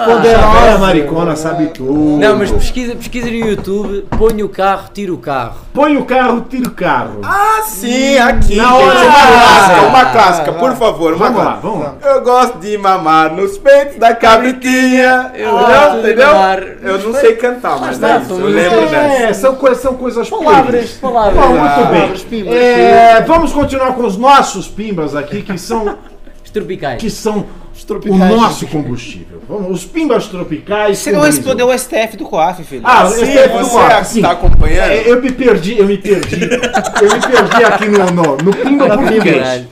Poderosa 0.06 0.78
maricona, 0.80 1.36
sabe 1.36 1.68
tudo. 1.68 2.18
Não, 2.18 2.38
mas 2.38 2.52
pesquisa, 2.52 2.96
pesquisa 2.96 3.28
no 3.28 3.36
YouTube, 3.36 4.06
põe 4.18 4.42
o 4.44 4.50
carro, 4.50 4.90
tira 4.94 5.14
o 5.14 5.18
carro. 5.18 5.56
Põe 5.74 5.98
o 5.98 6.06
carro, 6.06 6.46
tira 6.50 6.68
o 6.68 6.72
carro. 6.72 7.22
Ah, 7.24 7.62
sim, 7.66 8.18
aqui. 8.18 8.56
Na 8.56 8.76
hora. 8.76 9.00
uma 9.00 9.14
clássica, 9.14 9.82
uma 9.88 10.00
Ah, 10.02 10.06
clássica, 10.12 10.52
vai. 10.52 10.60
por 10.60 10.76
favor, 10.76 11.14
uma 11.14 11.24
Vamos 11.30 11.44
lá, 11.44 11.60
vamos 11.62 11.80
lá. 11.84 11.96
Eu 12.04 12.22
gosto 12.22 12.58
de 12.60 12.78
mamar 12.78 13.34
nos 13.34 13.58
peitos 13.58 13.98
da 13.98 14.14
cabritinha. 14.16 15.32
Eu 15.36 15.52
não, 15.52 15.60
gosto 15.60 15.92
de 15.94 16.00
entendeu? 16.00 16.28
mamar 16.28 16.64
Eu 16.82 17.00
não 17.00 17.14
sei 17.20 17.36
cantar, 17.36 17.80
mas 17.80 17.98
tá, 17.98 18.16
é 18.16 18.18
isso. 18.20 18.34
Eu 18.34 18.48
lembro 18.48 18.82
ver. 18.82 18.90
dessa. 18.90 19.24
É, 19.24 19.34
são, 19.34 19.56
coisas, 19.56 19.82
são 19.84 19.94
coisas 19.96 20.30
Palavras, 20.30 20.92
palavras. 20.92 21.36
Bom, 21.36 21.50
muito 21.50 21.62
Palavras, 21.62 22.24
bem. 22.24 22.40
pimbas, 22.44 22.56
É, 22.56 23.22
vamos 23.22 23.52
continuar 23.52 23.94
com 23.94 24.06
os 24.06 24.18
nossos 24.18 24.68
pimbas 24.68 25.16
aqui, 25.16 25.42
que 25.42 25.58
são, 25.58 25.98
Os 26.44 26.50
tropicais. 26.50 27.02
que 27.02 27.10
são 27.10 27.46
Os 27.76 27.86
o 27.90 28.16
nosso 28.16 28.66
combustível. 28.68 29.42
Vamos, 29.48 29.72
os 29.72 29.86
pimbas 29.86 30.28
tropicais. 30.28 31.00
Você 31.00 31.12
não 31.12 31.22
respondeu 31.22 31.68
o 31.68 31.78
STF 31.78 32.16
do 32.16 32.24
COAF, 32.26 32.64
filho. 32.64 32.82
Ah, 32.86 33.06
esse 33.08 33.38
é 33.38 33.48
do 33.48 33.58
você 33.60 33.72
Coaf, 33.72 34.00
que 34.00 34.06
sim. 34.08 34.22
tá 34.22 34.32
acompanhando? 34.32 34.92
É, 34.92 35.10
eu 35.12 35.22
me 35.22 35.32
perdi, 35.32 35.78
eu 35.78 35.86
me 35.86 35.98
perdi. 35.98 36.44
eu 36.44 37.14
me 37.14 37.20
perdi 37.22 37.64
aqui 37.66 37.86
no, 37.90 38.06
no, 38.12 38.38
no 38.38 38.56
pimba 38.56 38.88
português. 38.98 39.36
Caralho. 39.38 39.68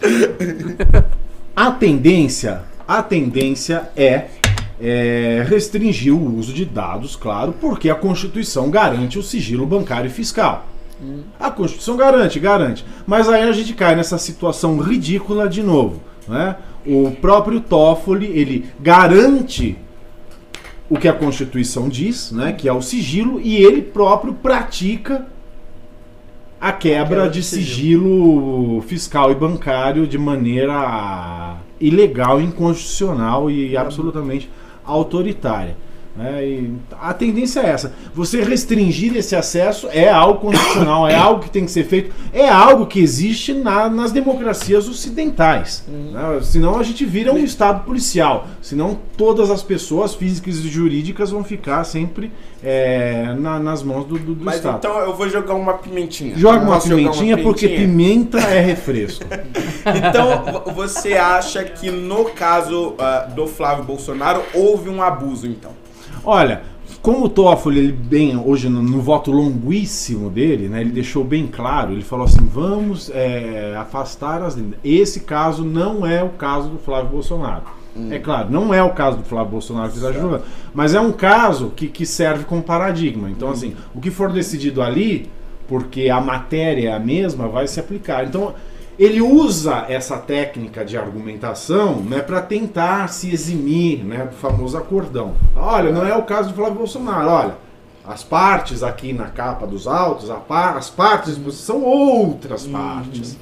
A 1.56 1.72
tendência, 1.72 2.62
a 2.88 3.02
tendência 3.04 3.90
é, 3.96 4.24
é, 4.82 5.46
restringir 5.48 6.14
o 6.14 6.38
uso 6.38 6.52
de 6.52 6.66
dados, 6.66 7.16
claro, 7.16 7.54
porque 7.62 7.90
a 7.90 7.96
Constituição 7.96 8.70
garante 8.72 9.20
o 9.20 9.24
sigilo 9.24 9.66
bancário 9.66 10.08
e 10.08 10.12
fiscal. 10.12 10.66
A 11.40 11.50
Constituição 11.50 11.98
garante, 11.98 12.40
garante. 12.40 12.86
Mas 13.08 13.28
aí 13.28 13.44
a 13.44 13.52
gente 13.52 13.74
cai 13.74 13.96
nessa 13.96 14.18
situação 14.18 14.78
ridícula 14.80 15.50
de 15.50 15.64
novo. 15.64 16.02
Né? 16.28 16.56
O 16.86 17.12
próprio 17.12 17.60
Toffoli, 17.60 18.28
ele 18.28 18.70
garante 18.80 19.78
o 20.90 20.98
que 20.98 21.08
a 21.08 21.14
Constituição 21.14 21.88
diz, 21.88 22.32
né, 22.32 22.52
que 22.52 22.68
é 22.68 22.74
o 22.74 22.82
sigilo, 22.82 23.40
e 23.40 23.56
ele 23.56 23.82
próprio 23.82 24.34
pratica 24.34 25.26
a 26.60 26.72
quebra 26.72 27.30
de 27.30 27.42
sigilo 27.42 28.82
fiscal 28.82 29.32
e 29.32 29.36
bancário 29.36 30.06
de 30.06 30.18
maneira 30.18 31.58
ilegal, 31.80 32.42
inconstitucional 32.42 33.50
e 33.50 33.76
absolutamente 33.76 34.50
autoritária. 34.92 35.76
Né? 36.16 36.46
E 36.46 36.74
a 37.00 37.14
tendência 37.14 37.60
é 37.62 37.70
essa. 37.70 37.94
Você 38.14 38.42
restringir 38.44 39.16
esse 39.16 39.36
acesso 39.36 39.88
é 39.92 40.10
algo 40.10 40.40
constitucional, 40.42 41.08
é 41.08 41.16
algo 41.16 41.42
que 41.44 41.50
tem 41.50 41.66
que 41.66 41.72
ser 41.72 41.86
feito, 41.86 42.14
é 42.34 42.50
algo 42.50 42.86
que 42.86 43.00
existe 43.00 43.54
na- 43.54 43.90
nas 43.90 44.12
democracias 44.12 44.88
ocidentais. 44.90 45.84
né? 45.88 46.40
Senão 46.42 46.78
a 46.80 46.84
gente 46.84 47.06
vira 47.06 47.32
um 47.32 47.38
Estado 47.38 47.84
policial. 47.86 48.48
Senão 48.62 48.98
todas 49.18 49.50
as 49.50 49.64
pessoas 49.64 50.14
físicas 50.16 50.58
e 50.58 50.68
jurídicas 50.70 51.32
vão 51.32 51.44
ficar 51.44 51.84
sempre 51.84 52.32
é, 52.64 53.34
na- 53.40 53.60
nas 53.60 53.82
mãos 53.82 54.06
do, 54.06 54.20
do- 54.20 54.36
do 54.36 54.46
Mas 54.46 54.58
Estado. 54.58 54.78
então 54.78 55.00
eu 55.00 55.16
vou 55.16 55.28
jogar 55.28 55.56
uma 55.56 55.74
pimentinha. 55.74 56.38
Joga 56.38 56.64
uma 56.64 56.80
pimentinha 56.80 57.36
porque 57.40 57.68
pimenta 57.68 58.38
é 58.40 58.60
refresco. 58.60 59.26
Então, 59.84 60.44
vo- 60.64 60.72
você 60.74 61.14
acha 61.14 61.64
que 61.64 61.90
no 61.90 62.26
caso 62.26 62.94
ah, 63.00 63.28
do 63.36 63.48
Flávio 63.48 63.84
Bolsonaro 63.84 64.44
houve 64.54 64.90
um 64.90 65.02
abuso, 65.02 65.48
então? 65.48 65.72
Olha, 66.24 66.62
como 67.02 67.26
o 67.26 67.30
Toffoli, 67.30 67.80
ele 67.80 67.92
bem, 67.92 68.38
hoje 68.38 68.70
no, 68.70 68.82
no 68.82 69.02
voto 69.02 69.32
longuíssimo 69.32 70.30
dele, 70.30 70.68
né, 70.68 70.82
ele 70.82 70.92
deixou 70.92 71.24
bem 71.24 71.48
claro, 71.48 71.94
ele 71.94 72.04
falou 72.04 72.26
assim, 72.26 72.46
vamos 72.46 73.10
é, 73.14 73.76
afastar 73.78 74.42
as. 74.44 74.58
Esse 74.84 75.22
caso 75.22 75.64
não 75.64 76.06
é 76.06 76.24
o 76.24 76.30
caso 76.30 76.70
do 76.70 76.78
Flávio 76.78 77.10
Bolsonaro. 77.10 77.64
É 78.10 78.20
claro, 78.20 78.50
não 78.50 78.74
é 78.74 78.82
o 78.82 78.92
caso 78.92 79.18
do 79.18 79.24
Flávio 79.24 79.52
Bolsonaro 79.52 79.90
que 79.90 79.98
está 79.98 80.14
julgando, 80.14 80.44
mas 80.74 80.96
é 80.96 81.02
um 81.02 81.12
caso 81.12 81.74
que, 81.76 81.88
que 81.88 82.06
serve 82.06 82.46
como 82.46 82.64
paradigma. 82.64 83.30
Então, 83.30 83.50
assim, 83.50 83.76
o 83.94 84.00
que 84.00 84.10
for 84.10 84.32
decidido 84.32 84.82
ali, 84.82 85.30
porque 85.68 86.10
a 86.10 86.22
matéria 86.22 86.90
é 86.90 86.94
a 86.94 87.00
mesma, 87.00 87.50
vai 87.50 87.68
se 87.68 87.82
aplicar. 87.82 88.26
Então, 88.26 88.54
ele 89.04 89.20
usa 89.20 89.88
essa 89.90 90.16
técnica 90.16 90.86
de 90.86 90.96
argumentação 90.96 91.96
né, 92.04 92.20
para 92.20 92.40
tentar 92.40 93.08
se 93.08 93.34
eximir 93.34 94.06
né, 94.06 94.28
do 94.28 94.36
famoso 94.36 94.78
acordão. 94.78 95.34
Olha, 95.56 95.92
não 95.92 96.06
é 96.06 96.16
o 96.16 96.22
caso 96.22 96.50
do 96.50 96.56
Flávio 96.56 96.76
Bolsonaro. 96.76 97.28
Olha, 97.28 97.58
as 98.06 98.24
partes 98.24 98.84
aqui 98.84 99.12
na 99.12 99.26
capa 99.26 99.66
dos 99.66 99.88
autos, 99.88 100.30
as 100.30 100.88
partes 100.92 101.40
são 101.56 101.82
outras 101.82 102.68
partes. 102.68 103.40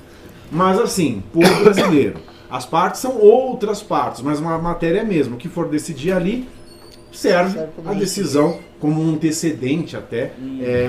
Mas 0.49 0.80
assim, 0.80 1.22
povo 1.34 1.62
brasileiro, 1.62 2.22
as 2.49 2.66
partes 2.66 3.01
são 3.01 3.18
outras 3.20 3.84
partes, 3.84 4.22
mas 4.22 4.39
uma 4.39 4.57
matéria 4.57 4.99
é 4.99 5.01
a 5.01 5.05
mesma. 5.05 5.36
O 5.36 5.38
que 5.38 5.49
for 5.49 5.68
decidir 5.68 6.14
ali 6.14 6.47
serve 7.12 7.53
Serve 7.53 7.70
a 7.86 7.93
decisão 7.93 8.60
como 8.80 9.01
um 9.03 9.14
antecedente 9.14 9.97
até 9.97 10.32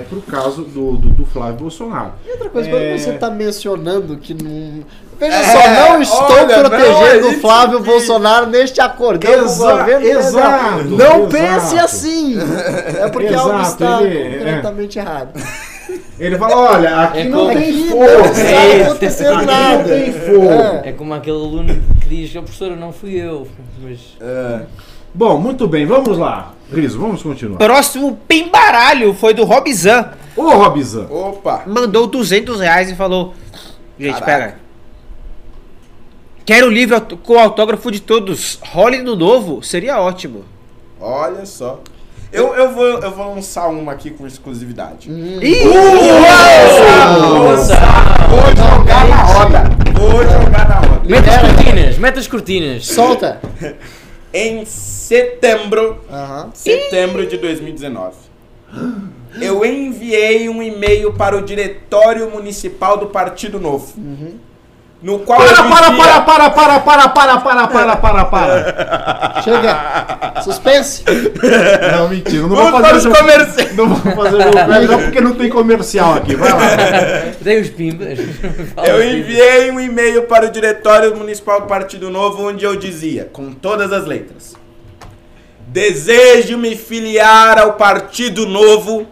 para 0.08 0.18
o 0.18 0.22
caso 0.22 0.62
do, 0.62 0.92
do, 0.96 1.08
do 1.10 1.26
Flávio 1.26 1.56
Bolsonaro. 1.56 2.12
E 2.26 2.30
outra 2.30 2.48
coisa, 2.48 2.68
É. 2.68 2.72
quando 2.72 2.98
você 3.00 3.12
tá 3.14 3.30
mencionando 3.30 4.16
que 4.16 4.32
não. 4.34 4.84
Veja 5.18 5.36
É, 5.36 5.44
só, 5.44 5.68
não 5.90 6.00
estou 6.00 6.32
olha, 6.32 6.64
protegendo 6.64 7.28
o 7.28 7.32
Flávio 7.40 7.80
Bolsonaro 7.80 8.46
neste 8.46 8.80
acordão 8.80 9.30
com 9.32 9.38
o 9.40 9.44
Exa- 9.44 9.76
governo 9.76 10.06
exato. 10.06 10.84
Não 10.84 10.96
exato. 10.96 11.28
pense 11.28 11.78
assim! 11.78 12.38
É 13.02 13.08
porque 13.10 13.34
algo 13.34 13.58
Exato, 13.60 13.70
está 13.70 14.02
ele- 14.02 14.38
completamente 14.38 14.98
errado. 14.98 15.32
Ele 16.18 16.38
fala, 16.38 16.56
olha, 16.56 16.96
aqui 17.00 17.18
É 17.18 17.24
não 17.24 17.38
como- 17.40 17.52
tem 17.52 17.68
Aqui 17.70 17.84
não 17.84 17.96
força. 17.98 18.30
está 18.40 18.50
É 18.50 18.82
acontecendo 18.84 19.42
nada. 19.42 19.78
não 19.78 19.84
tem 19.84 20.12
fogo. 20.12 20.50
É 20.84 20.92
como 20.92 21.12
aquele 21.14 21.36
aluno 21.36 21.82
que 22.00 22.08
diz, 22.08 22.36
"Oh, 22.36 22.42
professora, 22.42 22.76
não 22.76 22.92
fui 22.92 23.14
eu. 23.20 23.48
Mas 23.82 23.98
Bom, 25.12 25.38
muito 25.38 25.66
bem, 25.66 25.86
vamos 25.86 26.16
lá. 26.16 26.54
Riso, 26.72 26.98
vamos 26.98 27.22
continuar. 27.22 27.58
Próximo 27.58 28.18
pimbaralho 28.28 29.12
foi 29.12 29.34
do 29.34 29.44
Robizan. 29.44 30.10
Ô, 30.36 30.50
Robizan, 30.50 31.06
Opa! 31.10 31.64
Mandou 31.66 32.06
200 32.06 32.60
reais 32.60 32.90
e 32.90 32.94
falou: 32.94 33.34
Gente, 33.98 34.20
Caraca. 34.20 34.26
pega. 34.26 34.60
Quero 36.44 36.68
o 36.68 36.70
livro 36.70 37.00
com 37.22 37.34
o 37.34 37.38
autógrafo 37.38 37.90
de 37.90 38.00
todos. 38.00 38.58
Role 38.62 39.02
no 39.02 39.16
novo, 39.16 39.62
seria 39.62 40.00
ótimo. 40.00 40.44
Olha 41.00 41.44
só. 41.44 41.80
Eu, 42.32 42.54
eu, 42.54 42.72
vou, 42.72 42.86
eu 42.86 43.10
vou 43.10 43.34
lançar 43.34 43.68
uma 43.68 43.92
aqui 43.92 44.10
com 44.10 44.24
exclusividade. 44.24 45.10
Ih! 45.10 45.64
Vou 45.64 45.76
jogar 48.56 49.08
na 49.08 49.22
roda. 49.24 49.64
Vou 49.92 50.22
jogar 50.22 50.68
na 50.68 50.74
roda. 50.76 51.00
mete 51.08 51.28
as 51.28 51.40
cortinas, 51.40 51.98
mete 51.98 52.18
as 52.20 52.28
cortinas. 52.28 52.86
Solta! 52.94 53.40
Em 54.32 54.64
setembro, 54.64 55.98
setembro 56.54 57.26
de 57.26 57.36
2019, 57.36 58.14
eu 59.40 59.64
enviei 59.64 60.48
um 60.48 60.62
e-mail 60.62 61.12
para 61.14 61.36
o 61.36 61.42
Diretório 61.42 62.30
Municipal 62.30 62.96
do 62.96 63.06
Partido 63.06 63.58
Novo. 63.58 63.92
No 65.02 65.20
qual 65.20 65.40
Para, 65.40 65.62
para, 65.64 65.92
para, 65.92 66.20
para, 66.20 66.50
para, 66.50 66.80
para, 66.80 67.08
para, 67.08 67.38
para, 67.38 67.68
para, 67.68 67.96
para, 67.96 68.24
para. 68.26 69.42
Chega! 69.42 70.42
Suspense! 70.42 71.02
Não, 71.92 72.08
mentira, 72.08 72.42
não 72.42 72.48
vou 72.50 72.56
Vamos 72.58 72.72
para 72.72 72.82
fazer 72.82 72.96
os 72.96 73.02
jogo. 73.04 73.16
comerciais. 73.16 73.76
Não 73.76 73.88
vou 73.88 74.12
fazer 74.14 74.42
jogo 74.42 74.92
não, 74.92 75.02
porque 75.02 75.20
não 75.22 75.34
tem 75.34 75.48
comercial 75.48 76.14
aqui. 76.14 76.36
Vai 76.36 76.50
lá. 76.50 76.58
Tem 77.42 77.60
os 77.62 77.70
pimbas. 77.70 78.18
Eu 78.86 79.02
enviei 79.02 79.70
um 79.70 79.80
e-mail 79.80 80.24
para 80.24 80.46
o 80.46 80.50
Diretório 80.50 81.16
Municipal 81.16 81.62
do 81.62 81.66
Partido 81.66 82.10
Novo, 82.10 82.48
onde 82.48 82.64
eu 82.64 82.76
dizia, 82.76 83.28
com 83.32 83.52
todas 83.52 83.92
as 83.92 84.04
letras: 84.04 84.54
Desejo 85.66 86.58
me 86.58 86.76
filiar 86.76 87.58
ao 87.58 87.74
Partido 87.74 88.44
Novo 88.44 89.06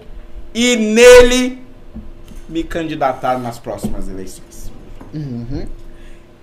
e 0.54 0.76
nele 0.76 1.62
me 2.48 2.62
candidatar 2.62 3.38
nas 3.38 3.58
próximas 3.58 4.08
eleições. 4.08 4.47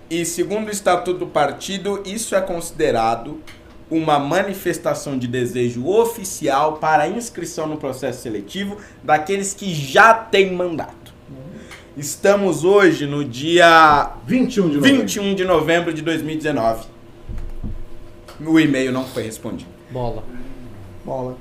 E 0.09 0.25
segundo 0.25 0.67
o 0.67 0.71
Estatuto 0.71 1.19
do 1.19 1.27
Partido, 1.27 2.03
isso 2.05 2.35
é 2.35 2.41
considerado 2.41 3.41
uma 3.89 4.19
manifestação 4.19 5.17
de 5.17 5.27
desejo 5.27 5.87
oficial 5.87 6.77
para 6.77 7.07
inscrição 7.07 7.67
no 7.67 7.77
processo 7.77 8.21
seletivo 8.21 8.77
daqueles 9.03 9.53
que 9.53 9.73
já 9.73 10.13
têm 10.13 10.53
mandato. 10.53 11.13
Estamos 11.97 12.63
hoje 12.65 13.05
no 13.05 13.23
dia 13.23 14.11
21 14.27 14.69
de 14.69 14.75
novembro. 14.75 15.01
21 15.01 15.35
de 15.35 15.45
novembro 15.45 15.93
de 15.93 16.01
2019. 16.01 16.87
O 18.45 18.59
e-mail 18.59 18.91
não 18.91 19.05
foi 19.05 19.23
respondido. 19.23 19.71
Bola. 19.89 20.23
Bola. 21.05 21.37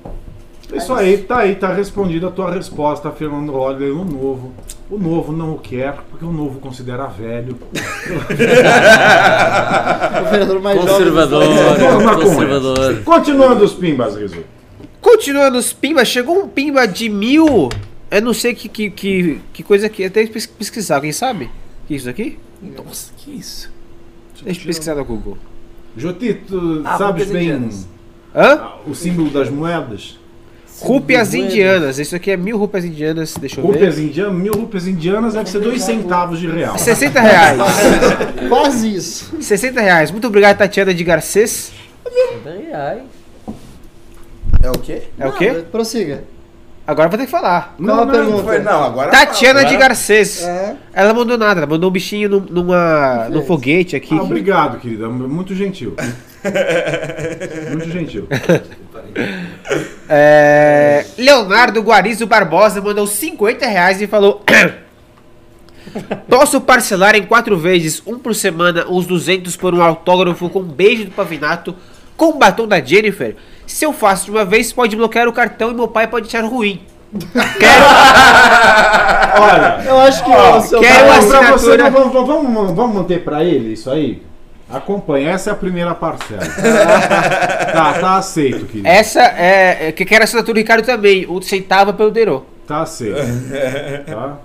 Isso 0.73 0.93
aí, 0.95 1.19
tá 1.19 1.39
aí, 1.39 1.55
tá 1.55 1.73
respondida 1.73 2.29
a 2.29 2.31
tua 2.31 2.51
resposta, 2.53 3.11
Fernando 3.11 3.53
Holliday, 3.53 3.91
o 3.91 4.05
novo. 4.05 4.53
O 4.91 4.99
novo 4.99 5.33
não 5.33 5.53
o 5.55 5.59
quer, 5.59 5.95
porque 6.11 6.25
o 6.25 6.33
novo 6.33 6.59
considera 6.61 7.07
velho. 7.07 7.57
O 10.21 10.31
vereador 10.31 10.61
mais 10.61 10.81
Conservador, 10.81 11.45
com 11.47 12.23
conservador. 12.23 13.03
Continuando 13.05 13.65
os 13.65 13.73
pimbas, 13.73 14.17
Riso. 14.17 14.37
Continuando 15.01 15.59
os 15.59 15.73
pimba, 15.73 16.05
chegou 16.05 16.39
um 16.43 16.49
pimba 16.49 16.87
de 16.87 17.09
mil. 17.09 17.69
Eu 18.11 18.23
não 18.23 18.33
sei 18.33 18.55
que, 18.55 18.69
que, 18.69 18.91
que, 18.91 19.41
que 19.53 19.62
coisa 19.62 19.89
que. 19.89 20.05
Até 20.05 20.27
pes- 20.27 20.47
pesquisar, 20.47 21.01
quem 21.01 21.12
sabe? 21.12 21.51
Que 21.87 21.95
isso 21.95 22.09
aqui? 22.09 22.39
Nossa, 22.62 23.12
que 23.19 23.31
isso? 23.33 23.71
Deixa 24.43 24.61
eu 24.62 24.67
pesquisar 24.67 24.95
no 24.95 25.05
Google. 25.05 25.37
Joti, 25.97 26.35
tu 26.47 26.83
Ah, 26.85 26.97
sabes 26.99 27.31
bem. 27.31 27.71
Hã? 28.35 28.69
o 28.87 28.95
símbolo 28.95 29.31
das 29.31 29.49
moedas? 29.51 30.19
Rúpias 30.81 31.35
indianas. 31.35 31.99
Isso 31.99 32.16
aqui 32.16 32.31
é 32.31 32.37
mil 32.37 32.59
rúpias 32.59 32.85
indianas. 32.85 33.35
Deixa 33.39 33.61
eu 33.61 33.64
ver. 33.66 33.72
Rúpias 33.72 33.99
indianas, 33.99 34.35
mil 34.35 34.53
rúpias 34.53 34.87
indianas 34.87 35.35
deve 35.35 35.49
ser 35.49 35.61
dois 35.61 35.83
centavos 35.83 36.39
de 36.41 36.49
real. 36.49 36.77
60 36.77 37.20
reais. 37.20 37.59
Quase 38.49 38.95
isso. 38.95 39.37
60 39.41 39.81
reais. 39.81 40.11
Muito 40.11 40.27
obrigado, 40.27 40.59
Tatiana 40.59 40.93
de 40.93 41.05
Garcês. 41.05 41.72
Ai, 42.72 43.03
É 44.62 44.70
o 44.70 44.79
quê? 44.79 45.03
É 45.18 45.27
o 45.29 45.33
quê? 45.33 45.64
Prossiga. 45.70 46.25
Agora 46.87 47.07
eu 47.07 47.11
vou 47.11 47.18
ter 47.18 47.25
que 47.25 47.31
falar. 47.31 47.75
Qual 47.83 48.01
a 48.03 48.07
pergunta? 48.07 48.43
Foi, 48.43 48.59
não, 48.59 48.85
agora. 48.85 49.11
Tatiana 49.11 49.61
agora- 49.61 49.72
de 49.75 49.81
Garcês. 49.81 50.43
É. 50.43 50.77
Ela 50.93 51.14
mandou 51.14 51.39
nada, 51.39 51.61
ela 51.61 51.66
mandou 51.66 51.89
um 51.89 51.93
bichinho 51.93 52.29
num, 52.29 52.41
numa, 52.41 53.27
num 53.31 53.43
foguete 53.47 53.97
aqui. 53.97 54.14
Ah, 54.14 54.22
obrigado, 54.22 54.79
querida. 54.81 55.09
Muito 55.09 55.55
gentil. 55.55 55.95
Muito 57.72 57.91
gentil. 57.91 58.29
É, 60.09 61.05
Leonardo 61.17 61.81
Guarizo 61.81 62.27
Barbosa 62.27 62.81
mandou 62.81 63.07
50 63.07 63.67
reais 63.67 64.01
e 64.03 64.07
falou: 64.07 64.43
Posso 66.29 66.61
parcelar 66.61 67.15
em 67.15 67.25
quatro 67.25 67.57
vezes, 67.57 68.03
um 68.07 68.19
por 68.19 68.35
semana, 68.35 68.87
os 68.89 69.07
200 69.07 69.57
por 69.57 69.75
um 69.75 69.83
autógrafo 69.83 70.49
com 70.51 70.61
um 70.61 70.65
beijo 70.65 71.05
do 71.05 71.11
Pavinato 71.11 71.75
com 72.17 72.27
o 72.27 72.39
batom 72.39 72.67
da 72.67 72.81
Jennifer? 72.81 73.37
Se 73.67 73.85
eu 73.85 73.93
faço 73.93 74.27
de 74.27 74.31
uma 74.31 74.45
vez, 74.45 74.73
pode 74.73 74.95
bloquear 74.97 75.27
o 75.29 75.33
cartão 75.33 75.71
e 75.71 75.75
meu 75.75 75.89
pai 75.89 76.07
pode 76.07 76.27
achar 76.29 76.45
ruim. 76.45 76.83
Quero. 77.59 77.85
Olha, 79.41 79.85
Eu 79.87 79.99
acho 80.01 80.25
que 80.25 80.31
o 80.31 80.61
seu 80.62 80.81
quero 80.81 81.05
uma 81.07 81.15
pra 81.15 81.53
você, 81.53 81.71
assinatura. 81.71 81.91
vamos, 81.91 82.27
vamos, 82.27 82.73
vamos 82.75 82.95
manter 82.97 83.25
pra 83.25 83.45
ele 83.45 83.73
isso 83.73 83.91
aí? 83.91 84.23
Acompanha, 84.69 85.31
essa 85.31 85.51
é 85.51 85.53
a 85.53 85.57
primeira 85.57 85.95
parcela. 85.95 86.45
tá, 87.73 87.95
tá 87.95 88.17
aceito, 88.17 88.67
querido. 88.67 88.89
Essa 88.89 89.21
é. 89.21 89.89
é 89.89 89.93
que 89.93 90.05
quero 90.05 90.23
a 90.23 90.25
assinatura 90.25 90.55
do 90.55 90.59
Ricardo 90.59 90.85
também. 90.85 91.27
O 91.29 91.41
centavo 91.43 91.91
é 91.91 91.93
pelo 91.93 92.11
Derô. 92.11 92.45
Tá 92.67 92.83
aceito. 92.83 93.19
Tá? 94.07 94.39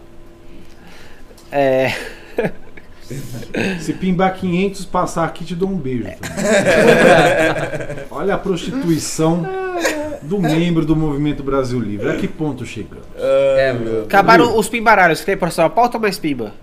É. 1.51 1.93
Se 3.79 3.93
pimbar 3.93 4.35
500, 4.35 4.85
passar 4.85 5.25
aqui, 5.25 5.43
te 5.43 5.55
dou 5.55 5.69
um 5.69 5.77
beijo. 5.77 6.03
também. 6.03 6.19
Olha 8.11 8.35
a 8.35 8.37
prostituição 8.37 9.47
do 10.21 10.39
membro 10.39 10.85
do 10.85 10.95
Movimento 10.95 11.41
Brasil 11.41 11.79
Livre. 11.79 12.09
A 12.09 12.15
que 12.17 12.27
ponto 12.27 12.65
chegamos? 12.65 13.05
É, 13.17 13.73
meu. 13.73 14.03
Acabaram 14.03 14.55
os 14.57 14.69
pimbaralhos. 14.69 15.23
Quer 15.23 15.41
ir 15.41 15.51
sua 15.51 15.69
pauta 15.69 15.97
ou 15.97 16.01
mais 16.01 16.19
pimba? 16.19 16.53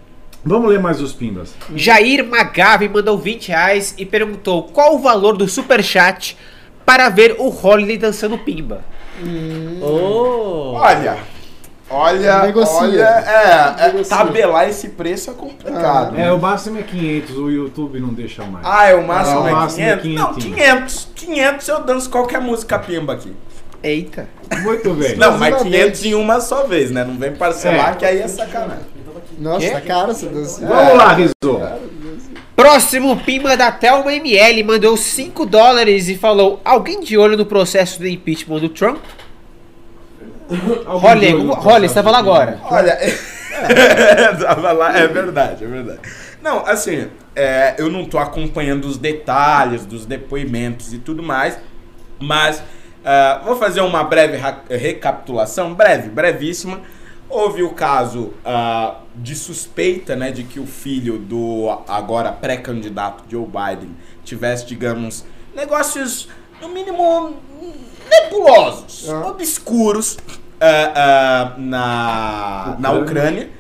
Vamos 0.47 0.70
ler 0.70 0.78
mais 0.80 1.01
os 1.01 1.12
pimbas. 1.12 1.55
Jair 1.74 2.24
Magave 2.24 2.88
mandou 2.88 3.18
20 3.18 3.49
reais 3.49 3.94
e 3.99 4.07
perguntou 4.07 4.62
qual 4.62 4.94
o 4.94 4.99
valor 5.01 5.36
do 5.36 5.49
superchat 5.49 6.36
para 6.84 7.09
ver 7.09 7.34
o 7.38 7.49
Holiday 7.49 7.99
dançando 7.99 8.38
pimba. 8.38 8.80
Oh! 9.82 10.74
Olha. 10.76 11.16
Olha, 11.88 12.42
Negocia. 12.42 12.78
olha, 12.80 13.24
é, 13.80 13.99
é, 14.01 14.03
tabelar 14.05 14.68
esse 14.68 14.88
preço 14.90 15.30
é 15.30 15.34
complicado. 15.34 16.16
É, 16.18 16.32
o 16.32 16.38
máximo 16.38 16.78
é 16.80 16.82
500, 16.82 17.36
o 17.36 17.49
YouTube 17.49 18.01
não 18.01 18.09
deixa 18.09 18.44
mais. 18.44 18.66
Ah, 18.66 18.86
é 18.86 18.94
o 18.97 19.07
máximo, 19.07 19.38
Ah, 19.38 19.42
o 19.42 19.49
é, 19.49 19.53
máximo 19.53 19.86
é 19.86 19.97
500? 19.97 20.20
Não, 20.20 20.34
500. 20.34 20.55
500. 20.57 21.09
500 21.14 21.68
eu 21.68 21.84
danço 21.84 22.11
qualquer 22.11 22.40
música 22.40 22.78
pimba 22.78 23.12
aqui. 23.12 23.32
Eita. 23.84 24.28
Muito 24.62 24.94
bem. 24.94 25.16
Não, 25.16 25.38
mas 25.38 25.55
Exclusivamente. 25.55 25.92
500 25.99 26.05
em 26.07 26.14
uma 26.14 26.40
só 26.40 26.66
vez, 26.66 26.90
né? 26.90 27.05
Não 27.05 27.16
vem 27.16 27.32
parcelar, 27.36 27.92
É. 27.92 27.94
que 27.94 28.05
aí 28.05 28.20
é 28.20 28.26
sacanagem. 28.26 28.95
Nossa, 29.39 29.80
cara, 29.80 30.14
você 30.14 30.26
dançou. 30.26 30.66
Vamos 30.66 30.95
lá, 30.95 31.12
Rizzo. 31.12 31.32
Próximo 32.55 33.16
pimba 33.18 33.57
da 33.57 33.70
Thelma 33.70 34.14
ML 34.14 34.62
mandou 34.64 34.97
5 34.97 35.45
dólares 35.45 36.09
e 36.09 36.16
falou: 36.16 36.61
Alguém 36.64 37.01
de 37.01 37.18
olho 37.18 37.37
no 37.37 37.45
processo 37.45 37.99
do 37.99 38.09
impeachment 38.09 38.61
do 38.61 38.68
Trump? 38.68 38.99
Holly, 40.87 41.89
você 41.89 41.95
tava 41.95 42.11
lá 42.11 42.18
agora. 42.18 42.59
Olha, 42.64 42.97
tava 44.41 44.72
lá, 44.72 44.97
é 44.97 45.07
verdade, 45.07 45.64
é 45.64 45.66
verdade. 45.66 46.01
Não, 46.43 46.64
assim, 46.64 47.09
é, 47.34 47.74
eu 47.78 47.91
não 47.91 48.05
tô 48.05 48.18
acompanhando 48.18 48.87
os 48.87 48.97
detalhes 48.97 49.84
dos 49.84 50.07
depoimentos 50.07 50.93
e 50.93 50.99
tudo 50.99 51.22
mais, 51.22 51.59
mas 52.18 52.62
ah, 53.09 53.41
vou 53.45 53.55
fazer 53.57 53.82
uma 53.82 54.03
breve 54.03 54.37
recapitulação, 54.68 55.72
breve, 55.72 56.09
brevíssima. 56.09 56.80
Houve 57.28 57.62
o 57.62 57.70
caso 57.70 58.32
ah, 58.44 59.00
de 59.14 59.34
suspeita, 59.34 60.14
né, 60.14 60.30
de 60.30 60.44
que 60.44 60.60
o 60.60 60.66
filho 60.66 61.18
do 61.18 61.68
agora 61.88 62.30
pré-candidato 62.32 63.24
Joe 63.28 63.44
Biden 63.46 63.90
tivesse, 64.24 64.66
digamos, 64.66 65.24
negócios, 65.54 66.28
no 66.60 66.68
mínimo, 66.68 67.36
nebulosos, 68.08 69.08
Ah. 69.08 69.26
obscuros 69.28 70.16
ah, 70.60 70.92
ah, 70.94 71.54
na, 71.58 72.76
na 72.78 72.92
Ucrânia. 72.92 73.50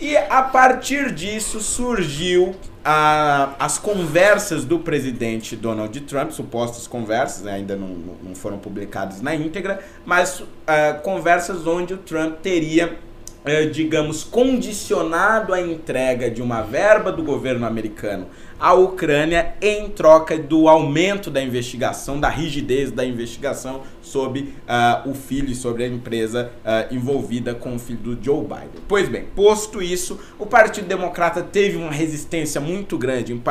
E 0.00 0.16
a 0.16 0.42
partir 0.42 1.12
disso 1.12 1.60
surgiu 1.60 2.54
a- 2.84 3.54
as 3.58 3.78
conversas 3.78 4.64
do 4.64 4.78
presidente 4.78 5.56
Donald 5.56 5.98
Trump, 6.02 6.30
supostas 6.32 6.86
conversas, 6.86 7.42
né, 7.42 7.52
ainda 7.54 7.76
não, 7.76 7.88
não- 8.22 8.34
foram 8.34 8.58
publicadas 8.58 9.20
na 9.22 9.34
íntegra, 9.34 9.80
mas 10.04 10.42
ah, 10.66 10.94
conversas 11.02 11.66
onde 11.66 11.94
o 11.94 11.98
Trump 11.98 12.40
teria, 12.42 12.98
eh, 13.44 13.66
digamos, 13.66 14.22
condicionado 14.24 15.52
a 15.54 15.60
entrega 15.60 16.30
de 16.30 16.42
uma 16.42 16.62
verba 16.62 17.10
do 17.12 17.22
governo 17.22 17.66
americano 17.66 18.26
à 18.58 18.72
Ucrânia 18.72 19.54
em 19.60 19.88
troca 19.90 20.38
do 20.38 20.68
aumento 20.68 21.30
da 21.30 21.42
investigação, 21.42 22.18
da 22.20 22.28
rigidez 22.28 22.90
da 22.90 23.04
investigação 23.04 23.82
sobre 24.00 24.54
ah, 24.68 25.02
o 25.06 25.14
filho 25.14 25.50
e 25.50 25.54
sobre 25.54 25.84
a 25.84 25.88
empresa 25.88 26.50
ah, 26.64 26.86
envolvida 26.90 27.54
com 27.54 27.74
o 27.74 27.78
filho 27.78 27.98
do 27.98 28.24
Joe 28.24 28.42
Biden. 28.42 28.82
Pois 28.88 29.08
bem, 29.08 29.24
posto 29.34 29.82
isso, 29.82 30.18
o 30.38 30.46
Partido 30.46 30.86
Democrata 30.86 31.42
teve 31.42 31.76
uma 31.76 31.90
resistência 31.90 32.60
muito 32.60 32.96
grande 32.96 33.32
em, 33.32 33.42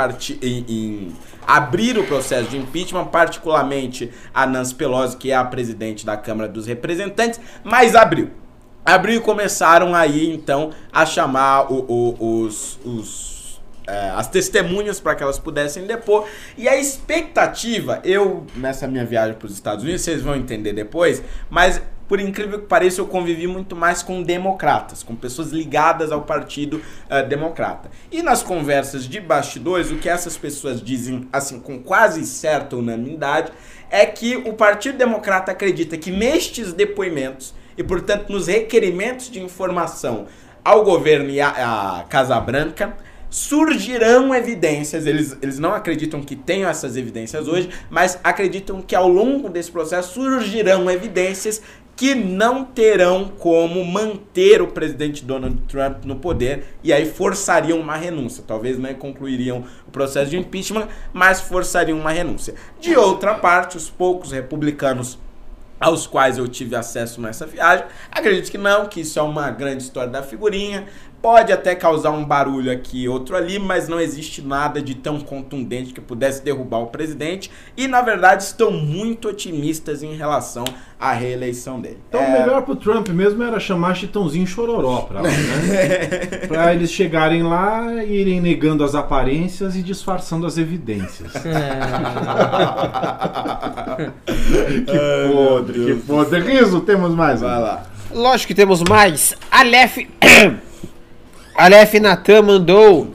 em, 0.41 0.66
em 0.70 1.12
abrir 1.45 1.97
o 1.97 2.04
processo 2.06 2.49
de 2.49 2.58
impeachment, 2.58 3.06
particularmente 3.06 4.10
a 4.34 4.45
Nancy 4.45 4.76
Pelosi, 4.76 5.18
que 5.18 5.32
é 5.32 5.36
a 5.36 5.43
presidente 5.43 6.06
da 6.06 6.16
Câmara 6.16 6.47
dos 6.49 6.66
Representantes, 6.68 7.39
mas 7.64 7.95
abriu. 7.95 8.30
Abriu 8.86 9.16
e 9.16 9.20
começaram 9.22 9.95
aí 9.95 10.30
então 10.30 10.72
a 10.91 11.06
chamar 11.06 11.72
o- 11.72 11.86
o- 11.88 12.41
os, 12.43 12.78
os 12.84 13.32
é, 13.88 14.09
as 14.11 14.27
testemunhas 14.27 14.99
para 14.99 15.15
que 15.15 15.23
elas 15.23 15.39
pudessem 15.39 15.86
depor. 15.86 16.27
E 16.57 16.67
a 16.67 16.75
expectativa, 16.77 17.99
eu, 18.03 18.45
nessa 18.55 18.88
minha 18.88 19.05
viagem 19.05 19.36
para 19.36 19.45
os 19.45 19.53
Estados 19.53 19.84
Unidos, 19.84 20.01
vocês 20.01 20.21
vão 20.21 20.36
entender 20.36 20.73
depois, 20.73 21.21
mas 21.49 21.81
por 22.07 22.19
incrível 22.19 22.59
que 22.59 22.67
pareça, 22.67 23.01
eu 23.01 23.07
convivi 23.07 23.47
muito 23.47 23.75
mais 23.75 24.03
com 24.03 24.21
democratas, 24.21 25.01
com 25.01 25.15
pessoas 25.15 25.51
ligadas 25.51 26.11
ao 26.11 26.21
Partido 26.21 26.81
eh, 27.09 27.23
Democrata. 27.23 27.89
E 28.11 28.21
nas 28.21 28.43
conversas 28.43 29.05
de 29.05 29.19
bastidores, 29.19 29.89
o 29.89 29.95
que 29.95 30.09
essas 30.09 30.38
pessoas 30.38 30.81
dizem, 30.81 31.27
assim, 31.31 31.59
com 31.59 31.81
quase 31.81 32.25
certa 32.25 32.75
unanimidade, 32.75 33.51
é 33.89 34.05
que 34.05 34.36
o 34.36 34.53
Partido 34.53 34.97
Democrata 34.97 35.51
acredita 35.51 35.97
que 35.97 36.11
nestes 36.11 36.73
depoimentos 36.73 37.53
e, 37.77 37.84
portanto, 37.84 38.29
nos 38.29 38.47
requerimentos 38.47 39.31
de 39.31 39.41
informação 39.41 40.27
ao 40.63 40.84
governo 40.84 41.29
e 41.29 41.41
à, 41.41 41.99
à 41.99 42.03
Casa 42.03 42.39
Branca, 42.39 42.95
surgirão 43.34 44.34
evidências. 44.34 45.07
Eles, 45.07 45.36
eles 45.41 45.57
não 45.57 45.73
acreditam 45.73 46.21
que 46.21 46.36
tenham 46.36 46.69
essas 46.69 46.95
evidências 46.95 47.47
hoje, 47.47 47.67
mas 47.89 48.19
acreditam 48.23 48.79
que 48.79 48.95
ao 48.95 49.07
longo 49.07 49.49
desse 49.49 49.71
processo 49.71 50.13
surgirão 50.13 50.89
evidências 50.89 51.59
que 51.95 52.13
não 52.13 52.63
terão 52.63 53.31
como 53.39 53.84
manter 53.84 54.61
o 54.61 54.67
presidente 54.67 55.25
Donald 55.25 55.57
Trump 55.67 56.05
no 56.05 56.17
poder 56.17 56.75
e 56.84 56.93
aí 56.93 57.07
forçariam 57.07 57.79
uma 57.79 57.95
renúncia. 57.95 58.43
Talvez 58.45 58.77
não 58.77 58.93
concluiriam 58.93 59.63
o 59.88 59.91
processo 59.91 60.29
de 60.29 60.38
impeachment, 60.38 60.88
mas 61.11 61.41
forçariam 61.41 61.97
uma 61.99 62.11
renúncia. 62.11 62.53
De 62.79 62.95
outra 62.95 63.34
parte, 63.34 63.77
os 63.77 63.89
poucos 63.89 64.31
republicanos 64.31 65.17
aos 65.79 66.07
quais 66.07 66.38
eu 66.38 66.47
tive 66.47 66.75
acesso 66.75 67.19
nessa 67.19 67.45
viagem. 67.45 67.86
Acredito 68.11 68.49
que 68.49 68.57
não, 68.57 68.86
que 68.86 69.01
isso 69.01 69.19
é 69.19 69.21
uma 69.21 69.51
grande 69.51 69.84
história 69.84 70.09
da 70.09 70.23
figurinha. 70.23 70.86
Pode 71.24 71.53
até 71.53 71.74
causar 71.74 72.11
um 72.11 72.26
barulho 72.26 72.69
aqui 72.69 73.03
e 73.03 73.07
outro 73.07 73.38
ali, 73.38 73.57
mas 73.57 73.88
não 73.88 73.97
existe 73.97 74.41
nada 74.41 74.82
de 74.82 74.93
tão 74.93 75.21
contundente 75.21 75.93
que 75.93 76.01
pudesse 76.01 76.43
derrubar 76.43 76.80
o 76.80 76.88
presidente. 76.88 77.49
E, 77.78 77.88
na 77.88 78.01
verdade, 78.01 78.43
estão 78.43 78.71
muito 78.71 79.30
otimistas 79.30 80.03
em 80.03 80.17
relação 80.17 80.65
à 80.99 81.13
reeleição 81.13 81.80
dele. 81.80 81.99
Então 82.09 82.19
o 82.19 82.26
É, 82.26 82.39
melhor 82.41 82.63
pro 82.63 82.76
Trump 82.76 83.07
mesmo 83.07 83.41
era 83.41 83.57
chamar 83.57 83.95
Chitãozinho 83.95 84.45
Chororó 84.45 85.03
pra 85.03 85.21
lá, 85.21 85.30
né? 85.30 86.07
pra 86.45 86.74
eles 86.76 86.91
chegarem 86.91 87.41
lá 87.41 88.03
e 88.03 88.17
irem 88.19 88.41
negando 88.41 88.84
as 88.84 88.93
aparências 88.93 89.78
e 89.78 89.82
disfarçando 89.82 90.45
as 90.45 90.57
evidências. 90.57 91.32
que 94.86 95.32
podre, 95.32 95.86
que 95.86 95.95
podre. 96.05 96.41
Riso, 96.41 96.82
temos 96.82 97.15
mais. 97.15 97.39
Vai 97.39 97.61
lá. 97.61 97.84
Lógico 98.11 98.49
que 98.49 98.55
temos 98.55 98.82
mais. 98.82 99.34
Aleph. 99.49 99.99
Aleph 101.56 101.93
Natan 101.95 102.41
mandou 102.41 103.08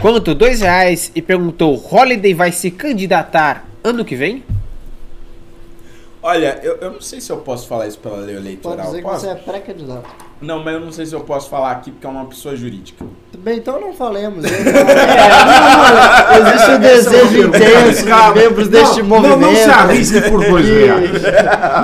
quanto? 0.00 0.34
Dois 0.34 0.60
reais 0.60 1.10
e 1.14 1.20
perguntou: 1.22 1.74
Holiday 1.90 2.34
vai 2.34 2.50
se 2.52 2.70
candidatar 2.70 3.66
ano 3.82 4.04
que 4.04 4.16
vem? 4.16 4.44
Olha, 6.22 6.58
eu, 6.62 6.76
eu 6.76 6.92
não 6.92 7.00
sei 7.02 7.20
se 7.20 7.30
eu 7.30 7.36
posso 7.38 7.68
falar 7.68 7.86
isso 7.86 7.98
pela 7.98 8.16
lei 8.16 8.34
Pode 8.34 8.46
eleitoral. 8.46 8.86
dizer 8.86 8.96
que 8.98 9.02
Posso? 9.02 9.20
você 9.20 9.28
é 9.28 9.34
pré-candidato. 9.34 10.23
Não, 10.44 10.62
mas 10.62 10.74
eu 10.74 10.80
não 10.80 10.92
sei 10.92 11.06
se 11.06 11.14
eu 11.14 11.20
posso 11.20 11.48
falar 11.48 11.72
aqui 11.72 11.90
porque 11.90 12.06
é 12.06 12.10
uma 12.10 12.26
pessoa 12.26 12.54
jurídica. 12.54 13.04
Bem, 13.38 13.58
então 13.58 13.80
não 13.80 13.92
falemos. 13.92 14.44
Eu- 14.48 14.50
É, 14.50 16.40
não, 16.40 16.48
existe 16.48 16.70
um 16.70 16.78
desejo 16.78 17.48
intenso 17.48 18.04
de 18.04 18.40
membros 18.40 18.68
deste 18.68 19.02
não, 19.02 19.08
movimento. 19.08 19.40
Não, 19.40 19.50
não 19.50 19.56
se 19.56 19.70
arrisque 19.70 20.20
por 20.22 20.44
dois 20.44 20.66
reais. 20.68 21.10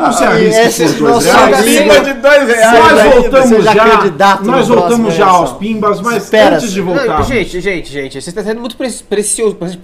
Não 0.01 0.13
se 0.13 0.25
arrisque 0.25 0.85
por 0.85 0.99
dois 1.11 1.25
reais. 1.25 1.59
Acima 1.59 2.01
de 2.01 2.13
dois 2.15 2.49
reais. 2.49 2.93
Nós 2.93 3.15
voltamos 3.15 3.65
já, 3.65 3.89
candidato 3.91 4.45
nós 4.45 4.69
voltamos 4.69 5.15
já 5.15 5.27
aos 5.27 5.53
pimbas, 5.55 6.01
mas 6.01 6.33
antes 6.33 6.73
de 6.73 6.81
voltar. 6.81 7.23
gente, 7.25 7.61
gente, 7.61 7.91
gente, 7.91 8.21
você 8.21 8.31
está 8.31 8.43
sendo 8.43 8.61
muito 8.61 8.77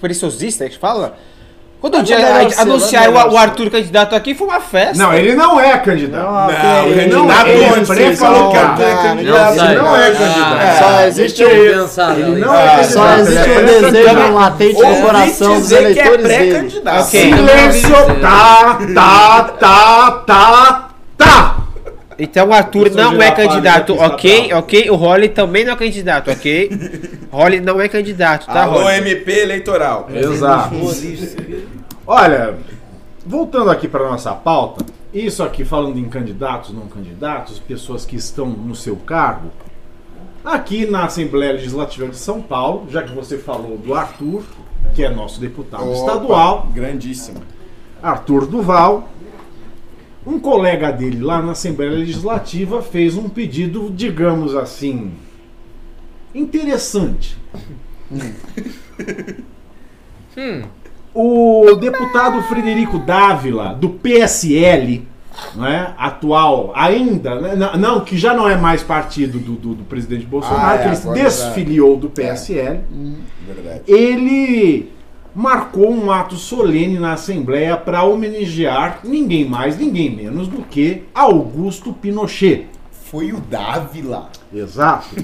preciosista, 0.01 0.65
é 0.65 0.69
que 0.69 0.79
fala? 0.79 1.17
Quando 1.81 1.95
o 1.95 1.99
Mas 1.99 2.07
dia 2.07 2.17
é 2.17 2.49
ser, 2.51 2.61
anunciaram 2.63 3.13
mas 3.13 3.25
é 3.25 3.29
o, 3.29 3.33
o 3.33 3.37
Arthur 3.37 3.71
candidato 3.71 4.15
aqui, 4.17 4.35
foi 4.35 4.47
uma 4.49 4.61
festa. 4.61 4.97
Não, 4.97 5.13
ele 5.15 5.35
não 5.37 5.61
é 5.61 5.77
candidato. 5.79 6.25
Não, 6.25 6.33
Não, 6.33 6.87
ele 6.89 7.07
não 7.15 7.25
não 7.27 7.33
é, 7.33 7.51
ele 7.51 8.17
falou 8.17 8.51
que 8.51 8.57
um 8.57 8.61
Arthur 8.61 8.83
é 8.83 8.95
candidato. 9.03 9.57
Não 9.57 9.65
Ele 9.67 9.75
não 9.77 9.97
é 9.97 10.07
Ah, 10.09 10.13
candidato. 10.13 10.79
Só 10.79 11.01
existe 11.07 11.45
um- 11.45 11.49
pensar, 11.49 12.13
Ele 12.13 12.23
ali. 12.25 12.41
não 12.41 12.53
Ah, 12.53 12.63
é 12.81 12.83
Só 12.85 13.17
existe 13.19 13.51
é 13.51 13.59
um 13.59 13.65
desejo 13.91 14.33
latente 14.35 14.83
no 14.83 14.97
coração 15.03 15.61
dos 15.61 15.73
é 15.73 15.79
eleitores 15.79 16.27
dele. 16.27 16.71
Silêncio, 17.05 17.95
tá, 18.23 18.79
tá, 18.95 19.43
tá, 19.61 20.11
tá, 20.27 20.89
tá. 21.19 21.56
Então 22.19 22.49
o 22.49 22.53
Arthur 22.53 22.91
não 22.93 23.21
é 23.21 23.31
candidato, 23.31 23.95
ok? 23.95 24.53
Ok? 24.55 24.91
O 24.91 24.97
Holly 24.97 25.29
também 25.29 25.65
não 25.65 25.75
é 25.75 25.77
candidato, 25.77 26.31
ok? 26.31 26.71
Holly 27.31 27.61
não 27.61 27.81
é 27.81 27.89
candidato, 27.89 28.47
tá, 28.47 28.63
Alô, 28.63 28.83
Holly? 28.83 28.97
MP 28.97 29.41
eleitoral. 29.41 30.09
Exato. 30.13 30.75
Olha, 32.07 32.55
voltando 33.25 33.71
aqui 33.71 33.87
para 33.87 34.09
nossa 34.09 34.33
pauta, 34.33 34.85
isso 35.13 35.43
aqui 35.43 35.65
falando 35.65 35.99
em 35.99 36.09
candidatos, 36.09 36.73
não 36.73 36.87
candidatos, 36.87 37.59
pessoas 37.59 38.07
que 38.07 38.17
estão 38.17 38.47
no 38.47 38.75
seu 38.75 38.97
cargo. 38.97 39.51
Aqui 40.45 40.87
na 40.87 41.05
Assembleia 41.05 41.53
Legislativa 41.53 42.09
de 42.09 42.17
São 42.17 42.41
Paulo, 42.41 42.87
já 42.91 43.03
que 43.03 43.13
você 43.13 43.37
falou 43.37 43.77
do 43.77 43.95
Arthur, 43.95 44.43
que 44.95 45.05
é 45.05 45.11
nosso 45.11 45.41
deputado 45.41 45.83
Opa, 45.83 45.93
estadual, 45.93 46.69
Grandíssimo. 46.73 47.43
Arthur 48.03 48.47
Duval, 48.47 49.09
um 50.27 50.39
colega 50.41 50.91
dele 50.91 51.21
lá 51.23 51.41
na 51.41 51.53
Assembleia 51.53 51.93
Legislativa 51.93 52.83
fez 52.83 53.17
um 53.17 53.29
pedido, 53.29 53.91
digamos 53.95 54.55
assim, 54.57 55.13
interessante. 56.35 57.37
O 61.15 61.75
deputado 61.77 62.43
Frederico 62.43 62.99
Dávila, 62.99 63.73
do 63.75 63.89
PSL, 63.89 65.07
né, 65.55 65.95
atual, 65.97 66.73
ainda, 66.75 67.41
né, 67.41 67.55
não, 67.79 68.01
que 68.01 68.19
já 68.19 68.35
não 68.35 68.47
é 68.49 68.57
mais 68.57 68.83
partido 68.83 69.39
do, 69.39 69.53
do- 69.53 69.75
do 69.77 69.85
presidente 69.85 70.27
Bolsonaro, 70.27 70.67
Ah, 70.67 70.75
é, 70.75 70.79
que 70.83 70.87
ele 70.89 70.97
se 70.97 71.09
desfiliou 71.13 71.97
do 71.97 72.11
PSL 72.11 72.81
Verdade. 73.47 73.81
ele 73.87 74.91
marcou 75.37 75.93
um 75.93 76.11
ato 76.11 76.35
solene 76.35 76.99
na 76.99 77.13
Assembleia 77.13 77.77
para 77.77 78.03
homenagear 78.03 79.01
ninguém 79.05 79.45
mais, 79.45 79.79
ninguém 79.79 80.09
menos 80.09 80.49
do 80.49 80.63
que 80.63 81.03
Augusto 81.15 81.93
Pinochet. 81.93 82.69
Foi 82.91 83.35
o 83.35 83.41
Dávila. 83.41 84.31
Exato. 84.53 85.15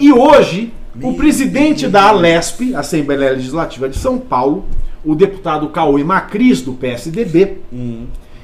E 0.00 0.10
hoje, 0.10 0.72
o 1.00 1.12
presidente 1.12 1.86
da 1.86 2.08
Alesp, 2.08 2.74
Assembleia 2.74 3.32
Legislativa 3.32 3.86
de 3.86 3.98
São 3.98 4.18
Paulo, 4.18 4.64
o 5.04 5.14
deputado 5.14 5.68
Cauê 5.68 6.02
Macris, 6.02 6.62
do 6.62 6.72
PSDB, 6.72 7.58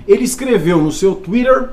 ele 0.06 0.24
escreveu 0.24 0.82
no 0.82 0.92
seu 0.92 1.14
Twitter 1.14 1.70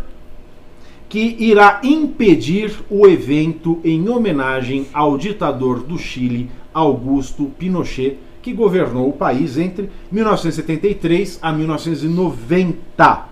que 1.10 1.36
irá 1.38 1.82
impedir 1.84 2.74
o 2.90 3.06
evento 3.06 3.82
em 3.84 4.08
homenagem 4.08 4.88
ao 4.94 5.18
ditador 5.18 5.82
do 5.82 5.98
Chile, 5.98 6.50
Augusto 6.74 7.52
Pinochet, 7.60 8.18
que 8.48 8.54
governou 8.54 9.10
o 9.10 9.14
país 9.14 9.58
entre 9.58 9.90
1973 10.10 11.38
a 11.42 11.52
1990. 11.52 13.26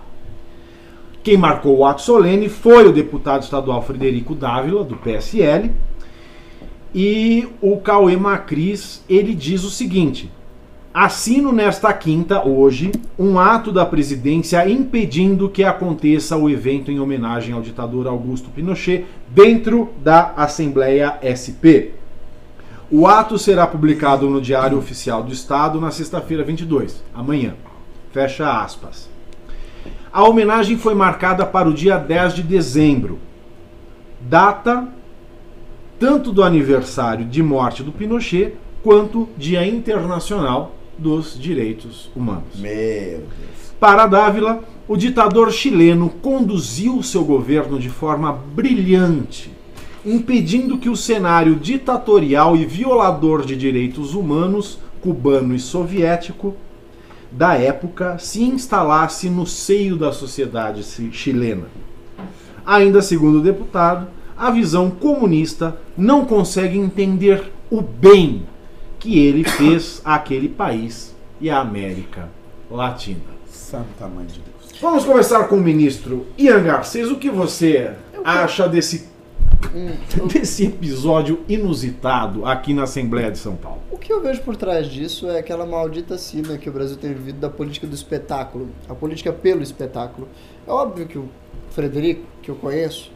Quem 1.22 1.38
marcou 1.38 1.78
o 1.78 1.86
ato 1.86 2.02
solene 2.02 2.50
foi 2.50 2.86
o 2.86 2.92
deputado 2.92 3.42
estadual 3.42 3.82
Frederico 3.82 4.34
Dávila, 4.34 4.84
do 4.84 4.94
PSL, 4.94 5.70
e 6.94 7.48
o 7.62 7.78
Cauê 7.78 8.14
Macris, 8.14 9.02
ele 9.08 9.34
diz 9.34 9.64
o 9.64 9.70
seguinte: 9.70 10.30
Assino 10.92 11.50
nesta 11.50 11.94
quinta, 11.94 12.46
hoje, 12.46 12.92
um 13.18 13.38
ato 13.38 13.72
da 13.72 13.86
presidência 13.86 14.68
impedindo 14.68 15.48
que 15.48 15.64
aconteça 15.64 16.36
o 16.36 16.50
evento 16.50 16.90
em 16.90 17.00
homenagem 17.00 17.54
ao 17.54 17.62
ditador 17.62 18.06
Augusto 18.06 18.50
Pinochet 18.50 19.06
dentro 19.30 19.88
da 20.04 20.34
Assembleia 20.36 21.18
SP. 21.24 21.96
O 22.90 23.06
ato 23.06 23.36
será 23.36 23.66
publicado 23.66 24.30
no 24.30 24.40
Diário 24.40 24.78
Oficial 24.78 25.22
do 25.22 25.32
Estado 25.32 25.80
na 25.80 25.90
sexta-feira 25.90 26.44
22, 26.44 27.02
amanhã. 27.12 27.54
Fecha 28.12 28.62
aspas. 28.62 29.08
A 30.12 30.22
homenagem 30.22 30.78
foi 30.78 30.94
marcada 30.94 31.44
para 31.44 31.68
o 31.68 31.74
dia 31.74 31.98
10 31.98 32.34
de 32.34 32.42
dezembro, 32.44 33.18
data 34.20 34.88
tanto 35.98 36.30
do 36.30 36.42
aniversário 36.42 37.24
de 37.24 37.42
morte 37.42 37.82
do 37.82 37.90
Pinochet 37.90 38.54
quanto 38.82 39.28
Dia 39.36 39.66
Internacional 39.66 40.74
dos 40.96 41.38
Direitos 41.38 42.10
Humanos. 42.14 42.56
Meu 42.56 42.70
Deus. 42.70 43.74
Para 43.80 44.06
Dávila, 44.06 44.60
o 44.86 44.96
ditador 44.96 45.50
chileno 45.50 46.08
conduziu 46.08 47.02
seu 47.02 47.24
governo 47.24 47.78
de 47.78 47.88
forma 47.88 48.32
brilhante, 48.32 49.55
impedindo 50.06 50.78
que 50.78 50.88
o 50.88 50.96
cenário 50.96 51.56
ditatorial 51.56 52.56
e 52.56 52.64
violador 52.64 53.44
de 53.44 53.56
direitos 53.56 54.14
humanos, 54.14 54.78
cubano 55.02 55.54
e 55.54 55.58
soviético, 55.58 56.54
da 57.30 57.54
época 57.54 58.16
se 58.18 58.42
instalasse 58.42 59.28
no 59.28 59.44
seio 59.44 59.96
da 59.96 60.12
sociedade 60.12 60.84
ci- 60.84 61.10
chilena. 61.12 61.64
Ainda 62.64 63.02
segundo 63.02 63.38
o 63.38 63.42
deputado, 63.42 64.06
a 64.36 64.50
visão 64.50 64.90
comunista 64.90 65.76
não 65.98 66.24
consegue 66.24 66.78
entender 66.78 67.52
o 67.70 67.82
bem 67.82 68.46
que 68.98 69.18
ele 69.18 69.44
fez 69.44 70.00
àquele 70.04 70.48
país 70.48 71.14
e 71.40 71.50
à 71.50 71.60
América 71.60 72.28
Latina. 72.70 73.20
Santa 73.48 74.06
mãe 74.06 74.24
de 74.26 74.34
Deus. 74.40 74.80
Vamos 74.80 75.04
começar 75.04 75.44
com 75.44 75.56
o 75.56 75.60
ministro 75.60 76.26
Ian 76.38 76.62
Garcês. 76.62 77.10
O 77.10 77.16
que 77.16 77.30
você 77.30 77.92
acha 78.24 78.68
desse, 78.68 79.08
desse 80.32 80.66
episódio 80.66 81.44
inusitado 81.48 82.44
aqui 82.46 82.72
na 82.74 82.84
Assembleia 82.84 83.30
de 83.30 83.38
São 83.38 83.56
Paulo? 83.56 83.80
O 83.90 83.98
que 83.98 84.12
eu 84.12 84.20
vejo 84.22 84.40
por 84.42 84.56
trás 84.56 84.86
disso 84.86 85.28
é 85.28 85.38
aquela 85.38 85.66
maldita 85.66 86.16
sina 86.18 86.58
que 86.58 86.68
o 86.68 86.72
Brasil 86.72 86.96
tem 86.96 87.12
vivido 87.12 87.38
da 87.38 87.50
política 87.50 87.86
do 87.86 87.94
espetáculo, 87.94 88.68
a 88.88 88.94
política 88.94 89.32
pelo 89.32 89.62
espetáculo. 89.62 90.28
É 90.66 90.70
óbvio 90.70 91.06
que 91.06 91.18
o 91.18 91.28
Frederico, 91.70 92.24
que 92.42 92.50
eu 92.50 92.54
conheço 92.54 93.10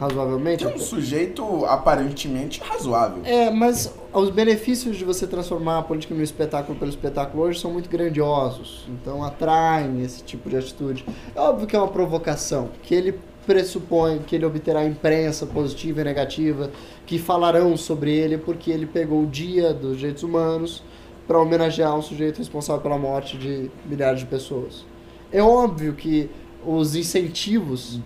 razoavelmente, 0.00 0.64
É 0.64 0.68
um 0.68 0.78
sujeito 0.78 1.64
aparentemente 1.66 2.60
razoável. 2.60 3.22
é, 3.24 3.50
mas 3.50 3.92
os 4.12 4.30
benefícios 4.30 4.96
de 4.96 5.04
você 5.04 5.26
transformar 5.28 5.78
a 5.78 5.82
política 5.82 6.12
no 6.14 6.22
espetáculo 6.22 6.76
pelo 6.76 6.90
espetáculo 6.90 7.44
hoje 7.44 7.60
são 7.60 7.70
muito 7.70 7.88
grandiosos, 7.88 8.84
então 8.88 9.22
atraem 9.22 10.02
esse 10.02 10.24
tipo 10.24 10.50
de 10.50 10.56
atitude. 10.56 11.04
É 11.36 11.40
óbvio 11.40 11.66
que 11.68 11.76
é 11.76 11.78
uma 11.78 11.88
provocação, 11.88 12.70
que 12.82 12.94
ele 12.94 13.18
pressupõe 13.46 14.20
que 14.20 14.36
ele 14.36 14.44
obterá 14.44 14.84
imprensa 14.84 15.46
positiva 15.46 16.00
e 16.00 16.04
negativa, 16.04 16.70
que 17.06 17.18
falarão 17.18 17.76
sobre 17.76 18.12
ele 18.12 18.38
porque 18.38 18.70
ele 18.70 18.86
pegou 18.86 19.22
o 19.22 19.26
dia 19.26 19.72
dos 19.72 19.98
direitos 19.98 20.22
humanos 20.22 20.82
para 21.26 21.38
homenagear 21.38 21.96
um 21.96 22.02
sujeito 22.02 22.38
responsável 22.38 22.82
pela 22.82 22.98
morte 22.98 23.36
de 23.36 23.70
milhares 23.86 24.20
de 24.20 24.26
pessoas. 24.26 24.84
É 25.32 25.42
óbvio 25.42 25.94
que 25.94 26.28
os 26.64 26.94
incentivos 26.94 28.00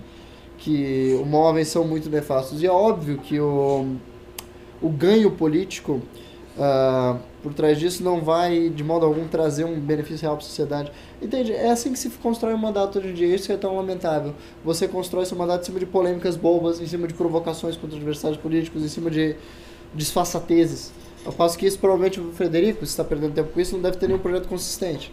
que 0.58 1.18
o 1.20 1.26
movem 1.26 1.64
são 1.64 1.86
muito 1.86 2.08
nefastos 2.08 2.62
e 2.62 2.66
é 2.66 2.70
óbvio 2.70 3.18
que 3.18 3.38
o 3.38 3.96
o 4.80 4.88
ganho 4.88 5.30
político 5.30 6.00
ah, 6.58 7.18
por 7.46 7.54
trás 7.54 7.78
disso 7.78 8.02
não 8.02 8.22
vai, 8.22 8.68
de 8.68 8.82
modo 8.82 9.06
algum, 9.06 9.28
trazer 9.28 9.64
um 9.64 9.78
benefício 9.78 10.22
real 10.22 10.34
para 10.34 10.44
a 10.44 10.48
sociedade. 10.48 10.90
Entende? 11.22 11.52
É 11.52 11.70
assim 11.70 11.92
que 11.92 11.98
se 12.00 12.10
constrói 12.10 12.52
um 12.52 12.58
mandato 12.58 12.98
hoje 12.98 13.10
em 13.10 13.14
dia. 13.14 13.32
Isso 13.32 13.46
que 13.46 13.52
é 13.52 13.56
tão 13.56 13.76
lamentável. 13.76 14.34
Você 14.64 14.88
constrói 14.88 15.24
seu 15.26 15.38
mandato 15.38 15.62
em 15.62 15.64
cima 15.66 15.78
de 15.78 15.86
polêmicas 15.86 16.34
bobas, 16.34 16.80
em 16.80 16.88
cima 16.88 17.06
de 17.06 17.14
provocações 17.14 17.76
contra 17.76 17.96
adversários 17.96 18.36
políticos, 18.36 18.82
em 18.82 18.88
cima 18.88 19.08
de 19.12 19.36
disfarçatezes. 19.94 20.90
Ao 21.24 21.32
passo 21.32 21.56
que 21.56 21.64
isso, 21.64 21.78
provavelmente, 21.78 22.20
o 22.20 22.32
Frederico, 22.32 22.84
se 22.84 22.90
está 22.90 23.04
perdendo 23.04 23.32
tempo 23.32 23.52
com 23.52 23.60
isso, 23.60 23.76
não 23.76 23.82
deve 23.82 23.96
ter 23.96 24.08
nenhum 24.08 24.18
projeto 24.18 24.48
consistente. 24.48 25.12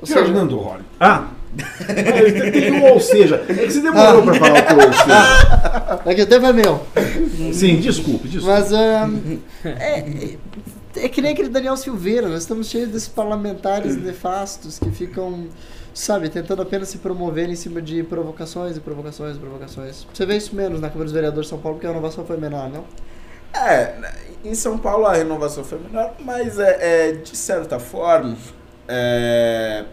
Ou 0.00 0.06
seja, 0.08 0.24
Fernando 0.24 0.56
Holly. 0.56 0.82
Ah! 0.98 1.28
Tem 2.52 2.72
um 2.72 2.84
ou 2.92 3.00
seja. 3.00 3.44
É 3.48 3.54
que 3.54 3.70
você 3.70 3.80
demorou 3.80 4.22
pra 4.22 4.34
falar 4.34 4.74
o 4.74 4.86
ou 4.86 4.92
seja. 4.92 6.02
Daqui 6.04 6.22
o 6.22 6.26
tempo 6.26 6.46
é 6.46 6.52
meu. 6.52 6.80
Sim, 7.52 7.76
desculpe, 7.76 8.28
desculpe. 8.28 8.46
Mas 8.46 8.72
ahn, 8.72 9.38
é, 9.64 10.36
é, 10.96 11.08
que 11.08 11.20
nem 11.20 11.32
aquele 11.32 11.48
Daniel 11.48 11.76
Silveira, 11.76 12.28
nós 12.28 12.42
estamos 12.42 12.68
cheios 12.68 12.88
desses 12.90 13.08
parlamentares 13.08 13.96
nefastos 13.96 14.78
que 14.78 14.90
ficam, 14.90 15.48
sabe, 15.94 16.28
tentando 16.28 16.62
apenas 16.62 16.88
se 16.88 16.98
promover 16.98 17.48
em 17.48 17.54
cima 17.54 17.80
de 17.80 18.02
provocações 18.02 18.76
e 18.76 18.80
provocações 18.80 19.36
e 19.36 19.38
provocações. 19.38 20.06
Você 20.12 20.26
vê 20.26 20.36
isso 20.36 20.54
menos 20.54 20.80
na 20.80 20.88
Câmara 20.88 21.04
dos 21.04 21.12
Vereadores 21.12 21.46
de 21.46 21.50
São 21.50 21.58
Paulo, 21.58 21.76
porque 21.76 21.86
a 21.86 21.90
renovação 21.90 22.24
foi 22.24 22.36
menor, 22.36 22.68
não? 22.68 22.84
É, 23.52 23.94
em 24.44 24.54
São 24.54 24.78
Paulo 24.78 25.06
a 25.06 25.14
renovação 25.14 25.64
foi 25.64 25.78
menor, 25.78 26.14
mas 26.20 26.58
é, 26.58 27.08
é, 27.08 27.12
de 27.12 27.36
certa 27.36 27.78
forma, 27.78 28.36
é, 28.88 29.84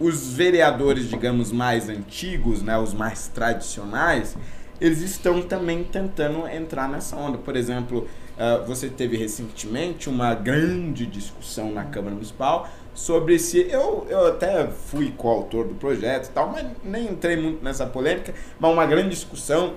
os 0.00 0.32
vereadores, 0.32 1.08
digamos, 1.08 1.52
mais 1.52 1.88
antigos, 1.88 2.62
né, 2.62 2.76
os 2.78 2.92
mais 2.92 3.28
tradicionais, 3.28 4.36
eles 4.80 5.00
estão 5.00 5.40
também 5.42 5.84
tentando 5.84 6.46
entrar 6.48 6.88
nessa 6.88 7.16
onda. 7.16 7.38
Por 7.38 7.54
exemplo, 7.54 8.08
ah, 8.38 8.62
você 8.66 8.88
teve 8.88 9.16
recentemente 9.16 10.08
uma 10.08 10.34
grande 10.34 11.06
discussão 11.06 11.70
na 11.72 11.84
Câmara 11.84 12.14
Municipal 12.14 12.68
sobre 12.94 13.38
se. 13.38 13.58
Eu, 13.68 14.06
eu 14.08 14.26
até 14.26 14.66
fui 14.68 15.12
coautor 15.16 15.66
do 15.66 15.74
projeto 15.74 16.26
e 16.26 16.30
tal, 16.30 16.50
mas 16.50 16.66
nem 16.84 17.06
entrei 17.06 17.36
muito 17.36 17.62
nessa 17.62 17.86
polêmica, 17.86 18.34
mas 18.58 18.72
uma 18.72 18.86
grande 18.86 19.10
discussão 19.10 19.74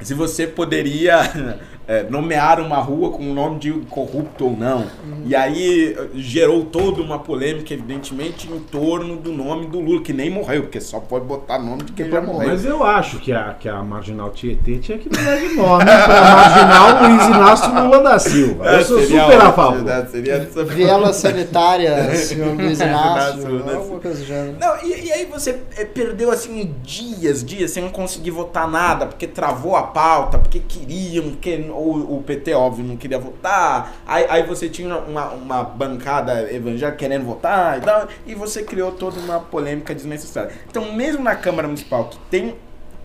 se 0.00 0.14
você 0.14 0.46
poderia 0.46 1.16
é, 1.88 2.02
nomear 2.04 2.60
uma 2.60 2.78
rua 2.78 3.10
com 3.10 3.22
o 3.30 3.32
nome 3.34 3.58
de 3.60 3.72
corrupto 3.90 4.46
ou 4.46 4.56
não. 4.56 4.86
E 5.24 5.34
aí 5.36 5.94
eh, 5.96 6.08
gerou 6.14 6.64
toda 6.64 7.00
uma 7.00 7.18
polêmica, 7.18 7.72
evidentemente, 7.72 8.48
em 8.50 8.58
torno 8.58 9.16
do 9.16 9.32
nome 9.32 9.66
do 9.66 9.80
Lula, 9.80 10.02
que 10.02 10.12
nem 10.12 10.28
morreu, 10.30 10.62
porque 10.62 10.80
só 10.80 10.98
pode 10.98 11.24
botar 11.24 11.58
nome 11.58 11.84
de 11.84 11.92
quem 11.92 12.10
já 12.10 12.20
morreu. 12.20 12.48
Mas 12.48 12.64
eu 12.64 12.82
acho 12.82 13.18
que 13.20 13.32
a, 13.32 13.54
que 13.58 13.68
a 13.68 13.82
Marginal 13.82 14.30
Tietê 14.30 14.78
tinha 14.78 14.98
que 14.98 15.08
mudar 15.08 15.36
de 15.36 15.54
nome 15.54 15.84
pra 15.84 16.36
Marginal 16.36 17.02
Luiz 17.02 17.26
Inácio 17.26 17.84
Lula 17.84 18.02
da 18.02 18.18
Silva. 18.18 18.64
Eu 18.66 18.84
sou 18.84 19.00
Seria 19.00 19.22
super 19.24 19.40
a 19.40 19.52
favor. 19.52 19.82
né? 19.82 20.06
Seria 20.10 20.48
Viela 20.64 21.12
sanitária, 21.12 22.14
senhor 22.16 22.54
Luiz 22.56 22.80
Inácio, 22.80 23.40
Inácio, 23.48 23.64
né? 23.64 23.74
alguma 23.74 24.00
coisa 24.00 24.18
do 24.18 24.26
gênero. 24.26 24.56
Não, 24.60 24.82
e, 24.82 25.06
e 25.06 25.12
aí 25.12 25.24
você 25.26 25.60
eh, 25.76 25.84
perdeu 25.84 26.30
assim 26.30 26.74
dias, 26.82 27.44
dias 27.44 27.70
sem 27.70 27.88
conseguir 27.90 28.30
votar 28.32 28.68
nada, 28.68 29.06
porque 29.06 29.26
travou 29.26 29.76
a 29.76 29.82
pauta, 29.84 30.38
porque 30.38 30.60
queriam, 30.60 31.32
que 31.40 31.56
o, 31.76 32.16
o 32.18 32.22
PT, 32.22 32.54
óbvio, 32.54 32.84
não 32.84 32.96
queria 32.96 33.18
votar. 33.18 33.94
Aí, 34.06 34.26
aí 34.28 34.42
você 34.42 34.68
tinha 34.68 34.96
uma, 34.96 35.30
uma 35.30 35.62
bancada 35.62 36.52
evangélica 36.52 36.96
querendo 36.96 37.24
votar 37.24 37.78
e 37.78 37.80
tal, 37.82 38.08
e 38.26 38.34
você 38.34 38.62
criou 38.62 38.92
toda 38.92 39.18
uma 39.20 39.40
polêmica 39.40 39.94
desnecessária. 39.94 40.52
Então, 40.68 40.92
mesmo 40.92 41.22
na 41.22 41.34
Câmara 41.34 41.68
Municipal, 41.68 42.08
que 42.08 42.18
tem 42.30 42.54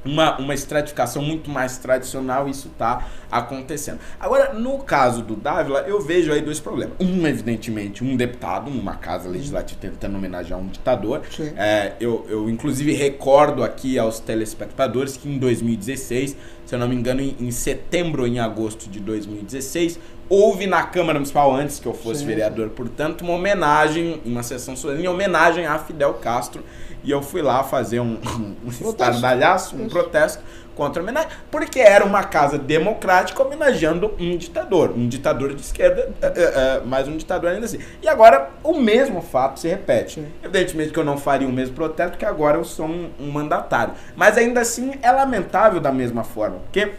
uma, 0.04 0.38
uma 0.38 0.54
estratificação 0.54 1.22
muito 1.22 1.50
mais 1.50 1.78
tradicional, 1.78 2.48
isso 2.48 2.68
está 2.68 3.08
acontecendo. 3.32 4.00
Agora, 4.20 4.54
no 4.54 4.80
caso 4.80 5.22
do 5.22 5.36
Dávila, 5.36 5.82
eu 5.82 6.02
vejo 6.02 6.32
aí 6.32 6.42
dois 6.42 6.60
problemas. 6.60 6.96
Um, 7.00 7.26
evidentemente, 7.28 8.04
um 8.04 8.16
deputado, 8.16 8.70
uma 8.70 8.96
casa 8.96 9.30
legislativa 9.30 9.80
tentando 9.80 10.18
homenagear 10.18 10.60
um 10.60 10.68
ditador. 10.68 11.22
É, 11.56 11.94
eu, 12.00 12.26
eu, 12.30 12.50
inclusive, 12.50 12.94
recordo 12.94 13.64
aqui 13.64 13.98
aos 13.98 14.20
telespectadores 14.20 15.18
que 15.18 15.30
em 15.30 15.38
2016, 15.38 16.36
se 16.66 16.76
eu 16.76 16.80
não 16.80 16.88
me 16.88 16.96
engano, 16.96 17.22
em, 17.22 17.36
em 17.40 17.52
setembro 17.52 18.24
ou 18.24 18.28
em 18.28 18.40
agosto 18.40 18.90
de 18.90 19.00
2016, 19.00 20.00
houve 20.32 20.66
na 20.66 20.84
Câmara 20.84 21.20
Municipal, 21.20 21.54
antes 21.54 21.78
que 21.78 21.86
eu 21.86 21.94
fosse 21.94 22.22
Sim. 22.22 22.28
vereador, 22.28 22.70
portanto, 22.70 23.22
uma 23.22 23.34
homenagem, 23.34 24.22
uma 24.26 24.42
sessão 24.42 24.78
solene 24.78 25.04
em 25.04 25.08
homenagem 25.08 25.66
a 25.66 25.78
Fidel 25.78 26.14
Castro. 26.16 26.64
E 27.04 27.12
eu 27.12 27.22
fui 27.22 27.42
lá 27.42 27.64
fazer 27.64 28.00
um, 28.00 28.18
um 28.66 28.70
estardalhaço, 28.70 29.76
um 29.76 29.88
protesto 29.88 30.44
contra 30.76 31.02
a 31.02 31.04
homenagem, 31.04 31.30
porque 31.50 31.80
era 31.80 32.06
uma 32.06 32.24
casa 32.24 32.58
democrática 32.58 33.44
homenageando 33.44 34.14
um 34.20 34.38
ditador, 34.38 34.92
um 34.92 35.08
ditador 35.08 35.54
de 35.54 35.62
esquerda, 35.62 36.10
é, 36.22 36.28
é, 36.28 36.42
é, 36.42 36.82
mas 36.86 37.08
um 37.08 37.18
ditador 37.18 37.52
ainda 37.52 37.66
assim. 37.66 37.80
E 38.02 38.08
agora 38.08 38.50
o 38.64 38.80
mesmo 38.80 39.22
fato 39.22 39.60
se 39.60 39.68
repete. 39.68 40.16
Sim. 40.16 40.28
Evidentemente 40.42 40.92
que 40.92 41.00
eu 41.00 41.04
não 41.04 41.18
faria 41.18 41.48
o 41.48 41.52
mesmo 41.52 41.76
protesto, 41.76 42.12
porque 42.12 42.26
agora 42.26 42.58
eu 42.58 42.64
sou 42.64 42.88
um, 42.88 43.10
um 43.20 43.32
mandatário. 43.32 43.94
Mas 44.16 44.38
ainda 44.38 44.62
assim 44.62 44.94
é 45.02 45.12
lamentável 45.12 45.80
da 45.80 45.92
mesma 45.92 46.24
forma, 46.24 46.60
porque 46.60 46.92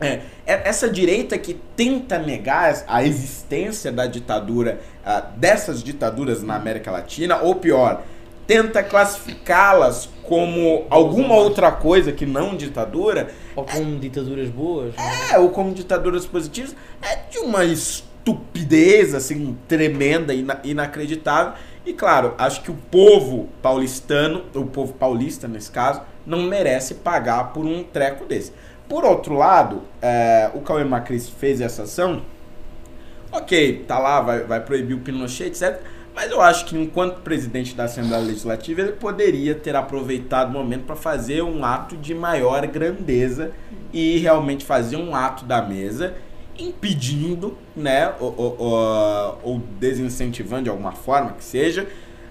é, 0.00 0.20
é- 0.46 0.68
essa 0.68 0.88
direita 0.88 1.38
que 1.38 1.54
tenta 1.74 2.18
negar 2.18 2.84
a 2.86 3.02
existência 3.02 3.90
da 3.90 4.06
ditadura, 4.06 4.80
ah, 5.04 5.20
dessas 5.36 5.82
ditaduras 5.82 6.42
na 6.42 6.54
América 6.54 6.90
Latina, 6.90 7.38
ou 7.38 7.54
pior, 7.54 8.02
tenta 8.46 8.82
classificá-las 8.82 10.08
como 10.22 10.86
alguma 10.90 11.34
outra 11.34 11.70
coisa 11.72 12.12
que 12.12 12.26
não 12.26 12.56
ditadura, 12.56 13.28
Ou 13.54 13.64
com 13.64 13.98
ditaduras 13.98 14.48
boas. 14.48 14.94
não 14.96 15.04
é? 15.04 15.32
é, 15.34 15.38
ou 15.38 15.50
como 15.50 15.72
ditaduras 15.72 16.26
positivas, 16.26 16.74
é 17.02 17.16
de 17.30 17.38
uma 17.38 17.64
estupidez, 17.64 19.14
assim, 19.14 19.56
tremenda, 19.68 20.34
ina- 20.34 20.60
inacreditável. 20.64 21.52
E 21.84 21.92
claro, 21.92 22.34
acho 22.38 22.62
que 22.62 22.70
o 22.70 22.74
povo 22.90 23.48
paulistano, 23.62 24.42
o 24.54 24.64
povo 24.66 24.92
paulista 24.94 25.46
nesse 25.46 25.70
caso, 25.70 26.00
não 26.26 26.42
merece 26.42 26.94
pagar 26.94 27.52
por 27.52 27.64
um 27.64 27.84
treco 27.84 28.24
desse. 28.24 28.52
Por 28.88 29.04
outro 29.04 29.34
lado, 29.34 29.82
é, 30.02 30.50
o 30.54 30.60
Cauê 30.60 30.82
Macris 30.84 31.28
fez 31.28 31.60
essa 31.60 31.84
ação, 31.84 32.22
ok, 33.30 33.84
tá 33.86 33.98
lá, 33.98 34.20
vai, 34.20 34.40
vai 34.44 34.60
proibir 34.60 34.94
o 34.94 35.00
Pinochet, 35.00 35.46
etc. 35.48 35.80
Mas 36.16 36.30
eu 36.30 36.40
acho 36.40 36.64
que 36.64 36.76
enquanto 36.76 37.20
presidente 37.20 37.74
da 37.74 37.84
Assembleia 37.84 38.24
Legislativa, 38.24 38.80
ele 38.80 38.92
poderia 38.92 39.54
ter 39.54 39.76
aproveitado 39.76 40.48
o 40.48 40.52
momento 40.52 40.84
para 40.84 40.96
fazer 40.96 41.42
um 41.42 41.62
ato 41.62 41.94
de 41.94 42.14
maior 42.14 42.66
grandeza 42.66 43.50
e 43.92 44.16
realmente 44.16 44.64
fazer 44.64 44.96
um 44.96 45.14
ato 45.14 45.44
da 45.44 45.60
mesa 45.60 46.14
impedindo, 46.58 47.54
né, 47.76 48.14
ou, 48.18 48.34
ou- 48.58 49.38
ou- 49.42 49.62
desincentivando 49.78 50.64
de 50.64 50.70
alguma 50.70 50.92
forma 50.92 51.32
que 51.32 51.44
seja, 51.44 51.86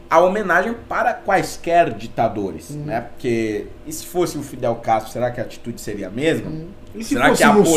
a 0.09 0.19
homenagem 0.19 0.73
para 0.89 1.13
quaisquer 1.13 1.93
ditadores, 1.93 2.71
né? 2.71 3.01
Porque 3.01 3.67
e 3.86 3.91
se 3.93 4.05
fosse 4.07 4.36
o 4.38 4.41
Fidel 4.43 4.75
Castro, 4.75 5.11
será 5.13 5.29
que 5.29 5.39
a 5.39 5.43
atitude 5.43 5.79
seria 5.79 6.07
a 6.07 6.11
mesma? 6.11 6.49
Se 6.49 6.84
será 7.03 7.29
fosse 7.29 7.37
que 7.37 7.43
a 7.43 7.53
polêmica 7.53 7.69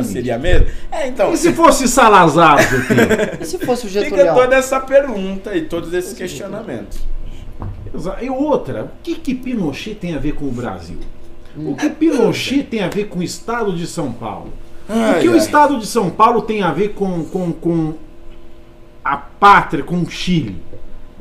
Mussolini? 0.00 0.04
seria 0.04 0.36
a 0.36 0.38
mesma? 0.38 0.66
É, 0.90 1.08
então, 1.08 1.32
E 1.32 1.36
se 1.36 1.52
fosse 1.52 1.86
Salazar? 1.88 2.58
E 3.40 3.44
se 3.44 3.58
fosse 3.58 3.86
o 3.86 3.88
fica 3.90 4.02
Getúlio? 4.04 4.34
toda 4.34 4.56
essa 4.56 4.80
pergunta 4.80 5.54
e 5.56 5.62
todos 5.62 5.92
esses 5.92 6.12
questionamentos. 6.12 6.98
Exa- 7.94 8.18
E 8.22 8.30
outra, 8.30 8.84
o 8.84 8.90
que, 9.02 9.14
que 9.16 9.34
Pinochet 9.34 9.94
tem 9.96 10.14
a 10.14 10.18
ver 10.18 10.32
com 10.34 10.46
o 10.46 10.50
Brasil? 10.52 10.98
O 11.56 11.74
que 11.76 11.90
Pinochet 11.90 12.62
tem 12.64 12.82
a 12.82 12.88
ver 12.88 13.04
com 13.08 13.18
o 13.18 13.22
Estado 13.22 13.72
de 13.76 13.86
São 13.86 14.10
Paulo? 14.12 14.52
o 14.88 15.20
que 15.20 15.28
o. 15.28 15.36
Estado 15.36 15.78
de 15.78 15.86
São 15.86 16.08
Paulo 16.10 16.42
tem 16.42 16.62
a 16.62 16.72
ver 16.72 16.90
com, 16.94 17.24
com, 17.24 17.52
com 17.52 17.94
a 19.04 19.16
pátria, 19.16 19.82
com 19.84 20.00
o 20.00 20.08
Chile? 20.10 20.56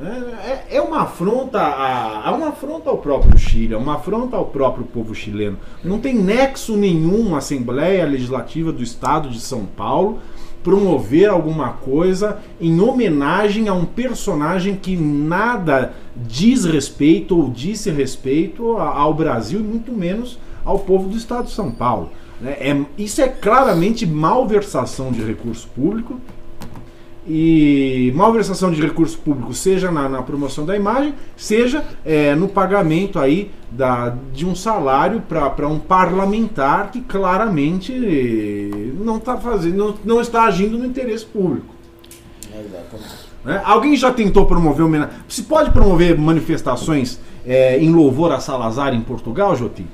É, 0.03 0.51
é- 0.73 0.77
é 0.77 0.81
uma 0.81 1.01
afronta 1.01 1.59
a, 1.61 2.31
uma 2.35 2.49
afronta 2.49 2.89
ao 2.89 2.97
próprio 2.97 3.37
Chile, 3.37 3.73
é 3.73 3.77
uma 3.77 3.95
afronta 3.95 4.35
ao 4.35 4.45
próprio 4.45 4.83
povo 4.85 5.13
chileno. 5.13 5.57
Não 5.83 5.99
tem 5.99 6.13
nexo 6.15 6.75
nenhum 6.75 7.35
a 7.35 7.37
Assembleia 7.37 8.05
Legislativa 8.05 8.71
do 8.71 8.81
Estado 8.81 9.29
de 9.29 9.39
São 9.39 9.65
Paulo 9.65 10.19
promover 10.63 11.27
alguma 11.29 11.69
coisa 11.69 12.39
em 12.59 12.79
homenagem 12.79 13.67
a 13.67 13.73
um 13.73 13.85
personagem 13.85 14.75
que 14.75 14.95
nada 14.95 15.93
diz 16.15 16.65
respeito 16.65 17.35
ou 17.37 17.49
disse 17.49 17.89
respeito 17.89 18.77
ao 18.77 19.13
Brasil 19.13 19.59
e 19.59 19.63
muito 19.63 19.91
menos 19.91 20.37
ao 20.63 20.77
povo 20.79 21.09
do 21.09 21.17
Estado 21.17 21.45
de 21.45 21.51
São 21.51 21.71
Paulo. 21.71 22.11
né? 22.39 22.57
É, 22.59 22.79
isso 22.97 23.21
é 23.21 23.27
claramente 23.27 24.05
malversação 24.05 25.11
de 25.11 25.23
recurso 25.23 25.67
público 25.75 26.19
e 27.27 28.11
malversação 28.15 28.71
de 28.71 28.81
recurso 28.81 29.17
público, 29.19 29.53
seja 29.53 29.91
na, 29.91 30.09
na 30.09 30.23
promoção 30.23 30.65
da 30.65 30.75
imagem, 30.75 31.13
seja 31.37 31.83
é, 32.03 32.33
no 32.33 32.47
pagamento 32.47 33.19
aí 33.19 33.51
da, 33.69 34.15
de 34.33 34.45
um 34.45 34.55
salário 34.55 35.21
para 35.21 35.67
um 35.67 35.77
parlamentar 35.77 36.91
que 36.91 37.01
claramente 37.01 37.93
não 38.99 39.17
está 39.17 39.37
fazendo, 39.37 39.77
não, 39.77 39.95
não 40.03 40.21
está 40.21 40.43
agindo 40.43 40.77
no 40.77 40.85
interesse 40.85 41.25
público. 41.25 41.75
Exatamente. 42.53 43.29
né? 43.45 43.61
Alguém 43.63 43.95
já 43.95 44.11
tentou 44.11 44.45
promover 44.45 44.85
homenagem? 44.85 45.15
Se 45.27 45.43
pode 45.43 45.71
promover 45.71 46.17
manifestações 46.17 47.19
é, 47.45 47.77
em 47.79 47.91
louvor 47.93 48.31
a 48.31 48.39
Salazar 48.39 48.93
em 48.93 49.01
Portugal, 49.01 49.55
Jotim? 49.55 49.87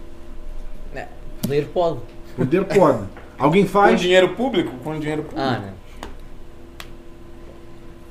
É, 0.95 1.07
poder 1.41 1.67
pode. 1.67 1.99
Poder 2.35 2.63
pode. 2.65 2.99
Alguém 3.37 3.63
Com 3.63 3.69
faz? 3.69 3.99
dinheiro 3.99 4.29
público? 4.29 4.71
Com 4.83 4.97
dinheiro 4.97 5.23
público. 5.23 5.41
Ah, 5.41 5.59
não. 5.59 5.86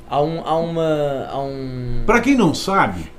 Há, 0.09 0.20
um, 0.23 0.41
há 0.45 0.57
uma. 0.57 1.27
Há 1.31 1.39
um. 1.41 2.03
Pra 2.07 2.20
quem 2.20 2.37
não 2.37 2.55
sabe, 2.55 3.11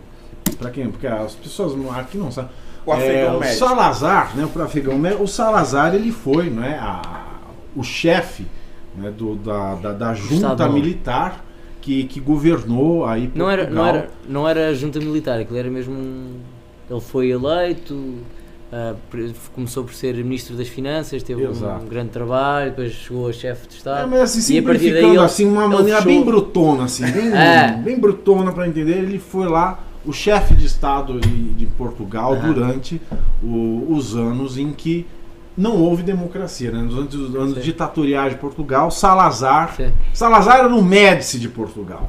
para 0.57 0.69
quem, 0.71 0.89
porque 0.89 1.07
as 1.07 1.35
pessoas 1.35 1.73
aqui 1.97 2.17
não 2.17 2.31
sabem. 2.31 2.51
O 2.85 2.93
é, 2.93 2.95
o. 3.39 3.43
Salazar, 3.43 4.35
né, 4.37 4.47
o 4.53 4.61
afegão 4.61 4.97
médio, 4.97 5.21
o 5.21 5.27
Salazar 5.27 5.93
ele 5.93 6.11
foi, 6.11 6.49
né, 6.49 6.79
a- 6.81 7.25
o 7.75 7.83
chefe 7.83 8.47
né, 8.95 9.11
do, 9.11 9.35
da, 9.35 9.75
da, 9.75 9.91
da 9.93 10.13
junta 10.13 10.33
Estado 10.53 10.71
militar 10.73 11.43
que, 11.81 12.05
que 12.05 12.19
governou 12.19 13.05
aí 13.05 13.27
Portugal. 13.27 13.45
Não 13.47 13.51
era, 13.51 13.69
não, 13.69 13.85
era, 13.85 14.09
não 14.27 14.47
era 14.49 14.73
junta 14.73 14.99
militar, 14.99 15.39
aquilo 15.39 15.57
era 15.59 15.69
mesmo. 15.69 15.93
um- 15.93 16.39
Ele 16.89 17.01
foi 17.01 17.29
eleito, 17.29 18.15
pre- 19.09 19.33
começou 19.55 19.83
por 19.83 19.93
ser 19.93 20.13
Ministro 20.15 20.55
das 20.55 20.67
Finanças, 20.67 21.23
teve 21.23 21.43
Exato. 21.43 21.85
um 21.85 21.87
grande 21.87 22.09
trabalho, 22.09 22.71
depois 22.71 22.91
chegou 22.91 23.29
a 23.29 23.33
chefe 23.33 23.67
de 23.67 23.75
É, 23.75 23.77
Estado. 23.77 24.07
mas 24.09 24.19
assim, 24.37 24.55
E 24.55 24.59
a 24.59 24.63
partir 24.63 24.91
daí 24.93 25.05
ele- 25.05 25.19
assim, 25.19 25.45
uma 25.47 25.67
maneira 25.67 26.01
fechou- 26.01 26.11
bem 26.11 26.23
brutona, 26.23 26.83
assim, 26.83 27.05
bem, 27.09 27.31
É. 27.33 27.71
bem 27.83 27.99
brutona 27.99 28.51
para 28.51 28.67
entender, 28.67 28.97
ele 28.97 29.19
foi 29.19 29.47
lá 29.47 29.79
o 30.05 30.11
chefe 30.13 30.53
de 30.53 30.65
Estado 30.65 31.19
de, 31.19 31.29
de 31.53 31.65
Portugal 31.65 32.33
Aham. 32.33 32.53
durante 32.53 33.01
o- 33.43 33.85
os 33.89 34.15
anos 34.15 34.57
em 34.57 34.71
que 34.71 35.05
não 35.57 35.75
houve 35.77 36.03
democracia, 36.03 36.69
né? 36.71 36.81
Nos 36.83 36.95
anos, 36.97 37.35
anos 37.35 37.63
ditatoriais 37.63 38.33
de 38.33 38.39
Portugal, 38.39 38.91
Salazar. 38.91 39.73
Sim. 39.75 39.91
Salazar 40.13 40.59
era 40.59 40.67
o 40.75 40.83
Médici 40.83 41.39
de 41.39 41.49
Portugal. 41.49 42.07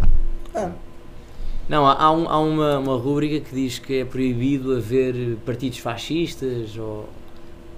Não, 1.68 1.86
há, 1.86 1.92
há 1.94 2.10
um- 2.12 2.28
há 2.28 2.38
uma, 2.40 2.78
uma 2.78 2.96
rúbrica 2.96 3.40
que 3.46 3.54
diz 3.54 3.78
que 3.78 4.00
é 4.00 4.04
proibido 4.04 4.74
haver 4.76 5.36
partidos 5.44 5.78
fascistas 5.78 6.76
ou, 6.78 7.08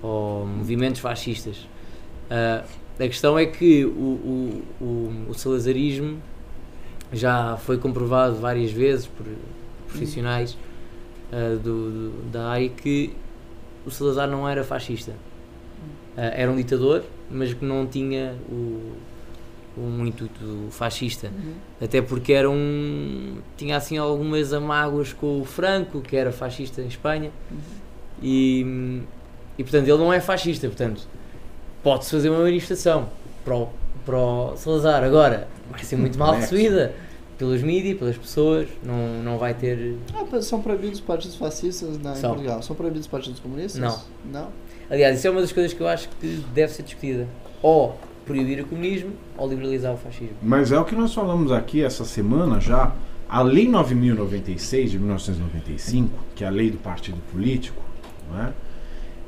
ou 0.02 0.46
movimentos 0.46 1.00
fascistas. 1.00 1.66
Ah, 2.30 2.64
a 2.98 3.02
questão 3.08 3.38
é 3.38 3.46
que 3.46 3.84
o, 3.84 3.88
o, 3.90 4.62
o, 4.80 5.12
o 5.30 5.34
salazarismo 5.34 6.18
já 7.12 7.56
foi 7.56 7.78
comprovado 7.78 8.36
várias 8.36 8.70
vezes 8.70 9.06
por 9.06 9.26
profissionais 9.88 10.56
ah, 11.32 11.56
do, 11.56 12.10
do- 12.10 12.30
da 12.30 12.48
área 12.50 12.68
que 12.68 13.10
o 13.84 13.90
Salazar 13.90 14.28
não 14.28 14.48
era 14.48 14.62
fascista. 14.62 15.14
Ah, 16.16 16.30
era 16.34 16.50
um 16.50 16.56
ditador, 16.56 17.02
mas 17.30 17.52
que 17.54 17.64
não 17.64 17.86
tinha 17.86 18.36
o, 18.48 18.92
um 19.80 20.06
intuito 20.06 20.68
fascista. 20.70 21.30
Até 21.80 22.02
porque 22.02 22.32
era 22.32 22.50
um. 22.50 23.38
tinha 23.56 23.76
assim 23.76 23.98
algumas 23.98 24.52
amágoas 24.52 25.12
com 25.12 25.40
o 25.40 25.44
Franco, 25.44 26.00
que 26.00 26.16
era 26.16 26.30
fascista 26.30 26.82
em 26.82 26.86
Espanha. 26.86 27.30
E, 28.22 29.02
e 29.56 29.62
portanto 29.62 29.88
ele 29.88 29.98
não 29.98 30.12
é 30.12 30.20
fascista, 30.20 30.66
portanto 30.66 31.08
pode-se 31.82 32.10
fazer 32.10 32.30
uma 32.30 32.40
manifestação 32.40 33.08
para 33.44 33.56
o, 33.56 33.68
para 34.04 34.16
o 34.16 34.56
Salazar. 34.56 35.02
Agora 35.02 35.48
vai 35.70 35.82
ser 35.82 35.96
muito 35.96 36.18
mal 36.18 36.34
recebida 36.34 36.94
pelos 37.38 37.62
mídias, 37.62 37.98
pelas 37.98 38.18
pessoas, 38.18 38.68
não, 38.82 39.22
não 39.22 39.38
vai 39.38 39.54
ter. 39.54 39.96
Ah, 40.14 40.42
são 40.42 40.60
proibidos 40.60 40.98
os 40.98 41.04
partidos 41.04 41.36
fascistas 41.36 41.98
na, 41.98 42.12
em 42.12 42.16
São. 42.16 42.30
Portugal? 42.30 42.62
São 42.62 42.76
proibidos 42.76 43.06
os 43.06 43.10
partidos 43.10 43.40
comunistas? 43.40 43.80
Não. 43.80 43.98
Não? 44.30 44.48
Aliás, 44.90 45.16
isso 45.16 45.26
é 45.26 45.30
uma 45.30 45.40
das 45.40 45.52
coisas 45.52 45.72
que 45.72 45.80
eu 45.80 45.88
acho 45.88 46.08
que 46.08 46.44
deve 46.52 46.72
ser 46.72 46.82
discutida. 46.82 47.26
Ou 47.62 47.96
proibir 48.30 48.60
o 48.60 48.66
comunismo 48.66 49.10
ou 49.36 49.48
liberalizar 49.48 49.92
o 49.92 49.96
fascismo. 49.96 50.36
Mas 50.40 50.70
é 50.70 50.78
o 50.78 50.84
que 50.84 50.94
nós 50.94 51.12
falamos 51.12 51.50
aqui 51.50 51.82
essa 51.82 52.04
semana 52.04 52.60
já. 52.60 52.92
A 53.28 53.42
Lei 53.42 53.68
9096 53.68 54.92
de 54.92 54.98
1995, 54.98 56.10
que 56.34 56.44
é 56.44 56.46
a 56.46 56.50
lei 56.50 56.70
do 56.70 56.78
partido 56.78 57.18
político, 57.32 57.80
não 58.30 58.42
é? 58.42 58.52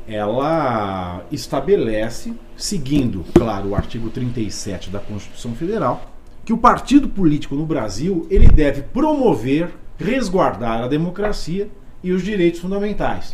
ela 0.08 1.24
estabelece, 1.30 2.34
seguindo, 2.56 3.24
claro, 3.32 3.68
o 3.68 3.74
artigo 3.76 4.10
37 4.10 4.90
da 4.90 4.98
Constituição 4.98 5.54
Federal, 5.54 6.10
que 6.44 6.52
o 6.52 6.58
partido 6.58 7.08
político 7.08 7.54
no 7.54 7.64
Brasil 7.64 8.26
ele 8.28 8.48
deve 8.48 8.82
promover, 8.82 9.70
resguardar 9.96 10.82
a 10.82 10.88
democracia 10.88 11.68
e 12.02 12.10
os 12.10 12.22
direitos 12.22 12.60
fundamentais. 12.60 13.32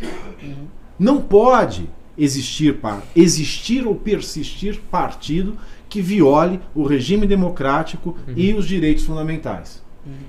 Não 0.99 1.19
pode 1.19 1.89
existir, 2.19 2.75
par- 2.75 3.01
existir 3.15 3.87
ou 3.87 3.95
persistir 3.95 4.79
partido 4.91 5.55
que 5.87 6.01
viole 6.01 6.59
o 6.75 6.83
regime 6.83 7.25
democrático 7.25 8.15
e 8.35 8.53
os 8.53 8.67
direitos 8.67 9.05
fundamentais. 9.05 9.81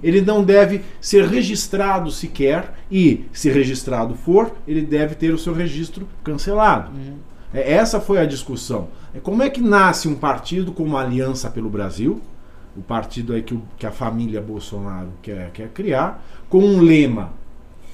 Ele 0.02 0.20
não 0.20 0.42
deve 0.44 0.82
ser 1.00 1.24
registrado 1.26 2.10
sequer 2.10 2.74
e, 2.90 3.24
se 3.32 3.50
registrado 3.50 4.14
for, 4.14 4.52
ele 4.68 4.82
deve 4.82 5.14
ter 5.14 5.32
o 5.32 5.38
seu 5.38 5.54
registro 5.54 6.06
cancelado. 6.24 6.90
É, 7.52 7.72
Essa 7.74 8.00
foi 8.00 8.18
a 8.18 8.26
discussão. 8.26 8.88
É 9.14 9.18
como 9.20 9.42
é 9.42 9.48
que 9.50 9.60
nasce 9.60 10.06
um 10.08 10.14
partido 10.14 10.72
como 10.72 10.96
a 10.96 11.02
Aliança 11.02 11.48
pelo 11.50 11.68
Brasil, 11.70 12.20
o 12.76 12.82
partido 12.82 13.32
aí 13.32 13.42
que, 13.42 13.54
o- 13.54 13.62
que 13.78 13.86
a 13.86 13.90
família 13.90 14.40
Bolsonaro 14.40 15.08
quer, 15.22 15.50
quer 15.52 15.68
criar, 15.70 16.24
com 16.48 16.58
um 16.58 16.80
lema 16.80 17.32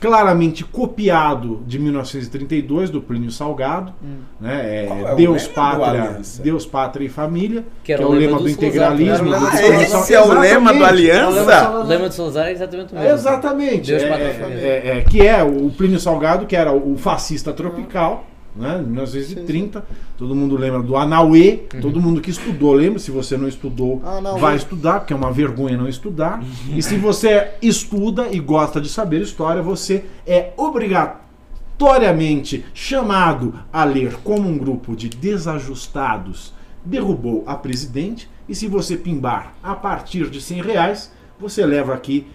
claramente 0.00 0.62
copiado 0.64 1.62
de 1.66 1.78
1932 1.78 2.90
do 2.90 3.00
Plínio 3.00 3.30
Salgado, 3.30 3.92
né? 4.40 4.60
É, 4.86 5.02
é 5.12 5.14
Deus, 5.14 5.46
do 5.46 5.54
pátria? 5.54 6.20
Deus, 6.42 6.66
pátria 6.66 7.06
e 7.06 7.08
família, 7.08 7.62
Que 7.82 7.86
que, 7.86 7.92
era 7.94 8.02
é 8.02 8.06
o 8.06 8.10
lema 8.10 8.20
lema 8.26 8.38
do 8.38 8.44
do 8.44 8.50
integralismo. 8.50 9.30
o 9.30 9.32
do 9.34 9.40
do 9.40 9.46
Ah, 9.46 9.60
esse 9.82 10.14
é 10.14 10.20
o 10.20 10.26
lema 10.28 10.34
do 10.34 10.44
Exatamente. 10.44 10.72
Lema, 10.74 10.86
Aliança? 10.88 11.70
o 11.70 11.82
lema 11.84 12.08
de 12.08 12.14
Salazar 12.14 12.46
é 12.48 12.52
exatamente 12.52 12.92
o 12.92 12.96
mesmo. 12.96 13.10
Exatamente. 13.14 13.90
Deus, 13.90 14.02
É, 14.02 14.08
pátria 14.08 14.26
e 14.26 14.30
é, 14.30 14.34
família. 14.34 14.60
é, 14.66 14.98
é, 14.98 15.00
que 15.02 15.26
é 15.26 15.42
o 15.42 15.70
Plínio 15.70 15.98
Salgado, 15.98 16.46
que 16.46 16.54
era 16.56 16.72
o 16.72 16.96
fascista 16.96 17.52
tropical, 17.52 18.24
né, 18.56 18.80
em 18.80 18.86
1930. 18.86 19.84
Todo 20.16 20.34
mundo 20.34 20.56
lembra 20.56 20.82
do 20.82 20.96
Anauê. 20.96 21.64
Todo 21.80 22.00
mundo 22.00 22.20
que 22.20 22.30
estudou 22.30 22.72
lembra. 22.72 22.98
Se 22.98 23.10
você 23.10 23.36
não 23.36 23.48
estudou, 23.48 24.00
Anauê. 24.04 24.40
vai 24.40 24.56
estudar, 24.56 25.00
porque 25.00 25.12
é 25.12 25.16
uma 25.16 25.32
vergonha 25.32 25.76
não 25.76 25.88
estudar. 25.88 26.42
E 26.74 26.82
se 26.82 26.96
você 26.96 27.50
estuda 27.60 28.28
e 28.30 28.40
gosta 28.40 28.80
de 28.80 28.88
saber 28.88 29.20
história, 29.20 29.62
você 29.62 30.04
é 30.26 30.52
obrigatoriamente 30.56 32.64
chamado 32.72 33.54
a 33.72 33.84
ler 33.84 34.16
como 34.24 34.48
um 34.48 34.58
grupo 34.58 34.96
de 34.96 35.08
desajustados 35.08 36.56
derrubou 36.86 37.42
a 37.46 37.56
presidente. 37.56 38.30
E 38.48 38.54
se 38.54 38.68
você 38.68 38.96
pimbar 38.96 39.54
a 39.62 39.74
partir 39.74 40.30
de 40.30 40.40
100 40.40 40.62
reais, 40.62 41.12
você 41.38 41.66
leva 41.66 41.92
aqui 41.92 42.26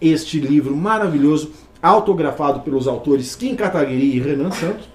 este 0.00 0.38
livro 0.38 0.76
maravilhoso, 0.76 1.52
autografado 1.82 2.60
pelos 2.60 2.86
autores 2.86 3.34
Kim 3.34 3.54
Kataguiri 3.54 4.16
e 4.16 4.20
Renan 4.20 4.50
Santos. 4.50 4.88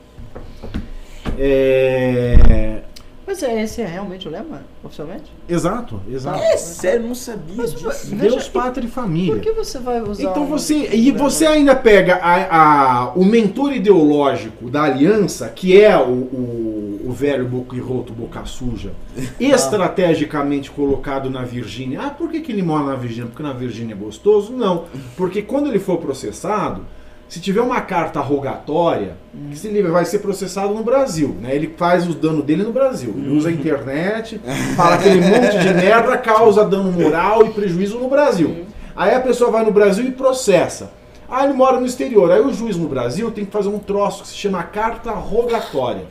É... 1.43 2.81
Mas 3.25 3.41
é, 3.43 3.63
esse 3.63 3.81
é 3.81 3.85
realmente 3.85 4.27
o 4.27 4.31
lema, 4.31 4.61
oficialmente? 4.83 5.31
Exato, 5.47 6.01
exato. 6.11 6.37
É 6.43 6.57
sério, 6.57 7.07
não 7.07 7.15
sabia 7.15 7.63
disso. 7.65 7.81
Deus, 7.81 8.35
Veja, 8.35 8.49
pátria 8.51 8.85
e 8.85 8.89
família. 8.89 9.33
Por 9.33 9.41
que 9.41 9.51
você 9.53 9.79
vai 9.79 10.01
usar 10.01 10.23
Então 10.23 10.43
um- 10.43 10.47
você. 10.47 10.89
E 10.93 11.11
você 11.11 11.45
ainda 11.45 11.73
pega 11.75 12.15
a- 12.15 13.05
a- 13.05 13.13
o 13.15 13.23
mentor 13.23 13.71
ideológico 13.73 14.69
da 14.69 14.83
aliança, 14.83 15.47
que 15.47 15.81
é 15.81 15.97
o, 15.97 16.09
o, 16.09 17.01
o 17.05 17.11
velho 17.13 17.45
boca 17.47 17.73
e 17.75 17.79
roto, 17.79 18.11
boca 18.11 18.43
suja, 18.45 18.91
estrategicamente 19.39 20.69
colocado 20.69 21.29
na 21.29 21.43
Virgínia. 21.43 22.01
Ah, 22.01 22.09
por 22.09 22.29
que, 22.29 22.41
que 22.41 22.51
ele 22.51 22.61
mora 22.63 22.83
na 22.85 22.95
Virgínia? 22.95 23.27
Porque 23.27 23.43
na 23.43 23.53
Virgínia 23.53 23.93
é 23.93 23.97
gostoso? 23.97 24.51
Não. 24.51 24.85
Porque 25.15 25.41
quando 25.41 25.67
ele 25.69 25.79
for 25.79 25.97
processado, 25.99 26.85
se 27.31 27.39
tiver 27.39 27.61
uma 27.61 27.79
carta 27.79 28.19
rogatória, 28.19 29.15
que 29.49 29.57
se 29.57 29.69
ele 29.69 29.81
vai 29.83 30.03
ser 30.03 30.19
processado 30.19 30.73
no 30.73 30.83
Brasil, 30.83 31.33
né? 31.39 31.55
Ele 31.55 31.73
faz 31.77 32.05
o 32.05 32.13
dano 32.13 32.43
dele 32.43 32.61
no 32.61 32.73
Brasil. 32.73 33.13
Ele 33.15 33.37
usa 33.37 33.47
a 33.47 33.51
internet, 33.53 34.37
fala 34.75 34.95
aquele 34.95 35.21
monte 35.23 35.57
de 35.59 35.73
merda, 35.73 36.17
causa 36.17 36.65
dano 36.65 36.91
moral 36.91 37.45
e 37.45 37.51
prejuízo 37.51 37.97
no 37.97 38.09
Brasil. 38.09 38.65
Aí 38.93 39.15
a 39.15 39.21
pessoa 39.21 39.49
vai 39.49 39.63
no 39.63 39.71
Brasil 39.71 40.05
e 40.05 40.11
processa. 40.11 40.91
Ah, 41.29 41.45
ele 41.45 41.53
mora 41.53 41.79
no 41.79 41.85
exterior. 41.85 42.29
Aí 42.29 42.41
o 42.41 42.53
juiz 42.53 42.75
no 42.75 42.89
Brasil 42.89 43.31
tem 43.31 43.45
que 43.45 43.51
fazer 43.51 43.69
um 43.69 43.79
troço 43.79 44.23
que 44.23 44.27
se 44.27 44.35
chama 44.35 44.61
carta 44.63 45.11
rogatória. 45.11 46.07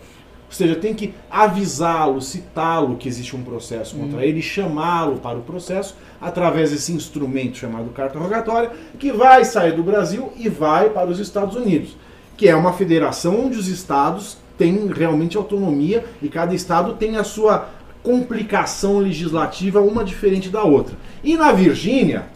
Ou 0.51 0.55
seja, 0.55 0.75
tem 0.75 0.93
que 0.93 1.15
avisá-lo, 1.31 2.21
citá-lo 2.21 2.97
que 2.97 3.09
existe 3.09 3.37
um 3.37 3.43
processo 3.45 3.95
contra 3.95 4.27
ele, 4.27 4.43
chamá-lo 4.43 5.19
para 5.19 5.39
o 5.39 5.43
processo 5.43 5.95
através 6.21 6.73
desse 6.73 6.93
instrumento 6.93 7.57
chamado 7.57 7.89
carta 7.91 8.19
rogatória, 8.19 8.73
que 8.99 9.13
vai 9.13 9.45
sair 9.45 9.77
do 9.77 9.85
Brasil 9.85 10.33
e 10.37 10.49
vai 10.49 10.91
para 10.91 11.09
os 11.09 11.21
Estados 11.21 11.55
Unidos, 11.55 11.97
que 12.37 12.49
é 12.49 12.57
uma 12.57 12.73
federação 12.73 13.47
onde 13.47 13.57
os 13.57 13.69
estados 13.69 14.39
têm 14.59 14.89
realmente 14.89 15.37
autonomia 15.37 16.05
e 16.21 16.29
cada 16.29 16.53
estado 16.53 16.95
tem 16.95 17.17
a 17.17 17.23
sua 17.23 17.69
complicação 18.03 18.99
legislativa 18.99 19.81
uma 19.81 20.05
diferente 20.05 20.49
da 20.49 20.65
outra. 20.65 20.97
E 21.23 21.37
na 21.37 21.53
Virgínia, 21.53 22.27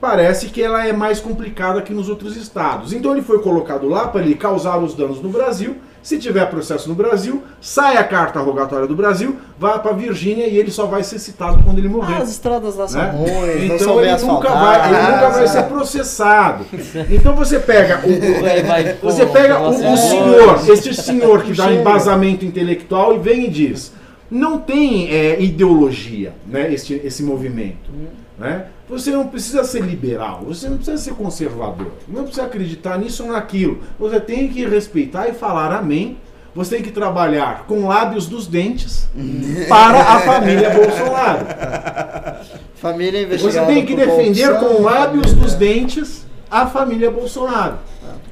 parece 0.00 0.48
que 0.48 0.60
ela 0.60 0.84
é 0.84 0.92
mais 0.92 1.20
complicada 1.20 1.82
que 1.82 1.94
nos 1.94 2.08
outros 2.08 2.36
estados. 2.36 2.92
Então 2.92 3.12
ele 3.12 3.22
foi 3.22 3.40
colocado 3.40 3.88
lá 3.88 4.08
para 4.08 4.22
ele 4.22 4.34
causar 4.34 4.78
os 4.78 4.92
danos 4.92 5.22
no 5.22 5.28
Brasil. 5.28 5.76
Se 6.02 6.18
tiver 6.18 6.44
processo 6.46 6.88
no 6.88 6.94
Brasil, 6.94 7.44
sai 7.60 7.96
a 7.96 8.02
carta 8.02 8.40
rogatória 8.40 8.86
do 8.88 8.94
Brasil, 8.96 9.36
vai 9.56 9.78
para 9.78 9.92
Virgínia 9.92 10.46
e 10.48 10.58
ele 10.58 10.70
só 10.70 10.86
vai 10.86 11.04
ser 11.04 11.18
citado 11.20 11.62
quando 11.62 11.78
ele 11.78 11.88
morrer. 11.88 12.14
Ah, 12.14 12.18
as 12.18 12.30
estradas 12.30 12.74
lá 12.74 12.88
são 12.88 13.00
né? 13.00 13.10
ruins, 13.10 13.80
Então 13.80 14.00
ele 14.00 14.10
nunca, 14.16 14.48
vai, 14.48 14.88
ele 14.88 14.96
asfaltadas. 14.96 15.14
nunca 15.14 15.30
vai 15.30 15.46
ser 15.46 15.62
processado. 15.64 16.66
Então 17.08 17.36
você 17.36 17.60
pega 17.60 18.00
o, 18.04 18.98
você 19.06 19.26
pega 19.26 19.60
o, 19.60 19.68
o 19.68 19.96
senhor, 19.96 20.70
este 20.70 20.92
senhor 20.92 21.42
que 21.44 21.52
dá 21.52 21.72
embasamento 21.72 22.44
intelectual 22.44 23.14
e 23.14 23.18
vem 23.20 23.46
e 23.46 23.48
diz: 23.48 23.92
não 24.28 24.58
tem 24.58 25.08
é, 25.08 25.40
ideologia, 25.40 26.32
né, 26.46 26.72
esse, 26.72 26.94
esse 27.04 27.22
movimento. 27.22 27.90
Hum. 27.94 28.06
Né? 28.38 28.64
Você 28.88 29.10
não 29.10 29.26
precisa 29.28 29.64
ser 29.64 29.82
liberal, 29.82 30.42
você 30.46 30.68
não 30.68 30.76
precisa 30.76 30.98
ser 30.98 31.14
conservador, 31.14 31.92
não 32.08 32.24
precisa 32.24 32.44
acreditar 32.44 32.98
nisso 32.98 33.24
ou 33.24 33.30
naquilo. 33.32 33.80
Você 33.98 34.20
tem 34.20 34.48
que 34.48 34.66
respeitar 34.66 35.28
e 35.28 35.32
falar 35.32 35.72
amém. 35.72 36.18
Você 36.54 36.74
tem 36.76 36.84
que 36.84 36.90
trabalhar 36.90 37.64
com 37.66 37.86
lábios 37.88 38.26
dos 38.26 38.46
dentes 38.46 39.08
para 39.68 40.00
a 40.02 40.18
família 40.20 40.68
Bolsonaro. 40.70 41.46
Família 42.74 43.38
Você 43.38 43.64
tem 43.64 43.86
que 43.86 43.94
defender 43.94 44.58
com 44.58 44.82
lábios 44.82 45.26
família- 45.28 45.42
dos 45.44 45.54
dentes 45.54 46.26
a 46.50 46.66
família 46.66 47.10
Bolsonaro. 47.10 47.78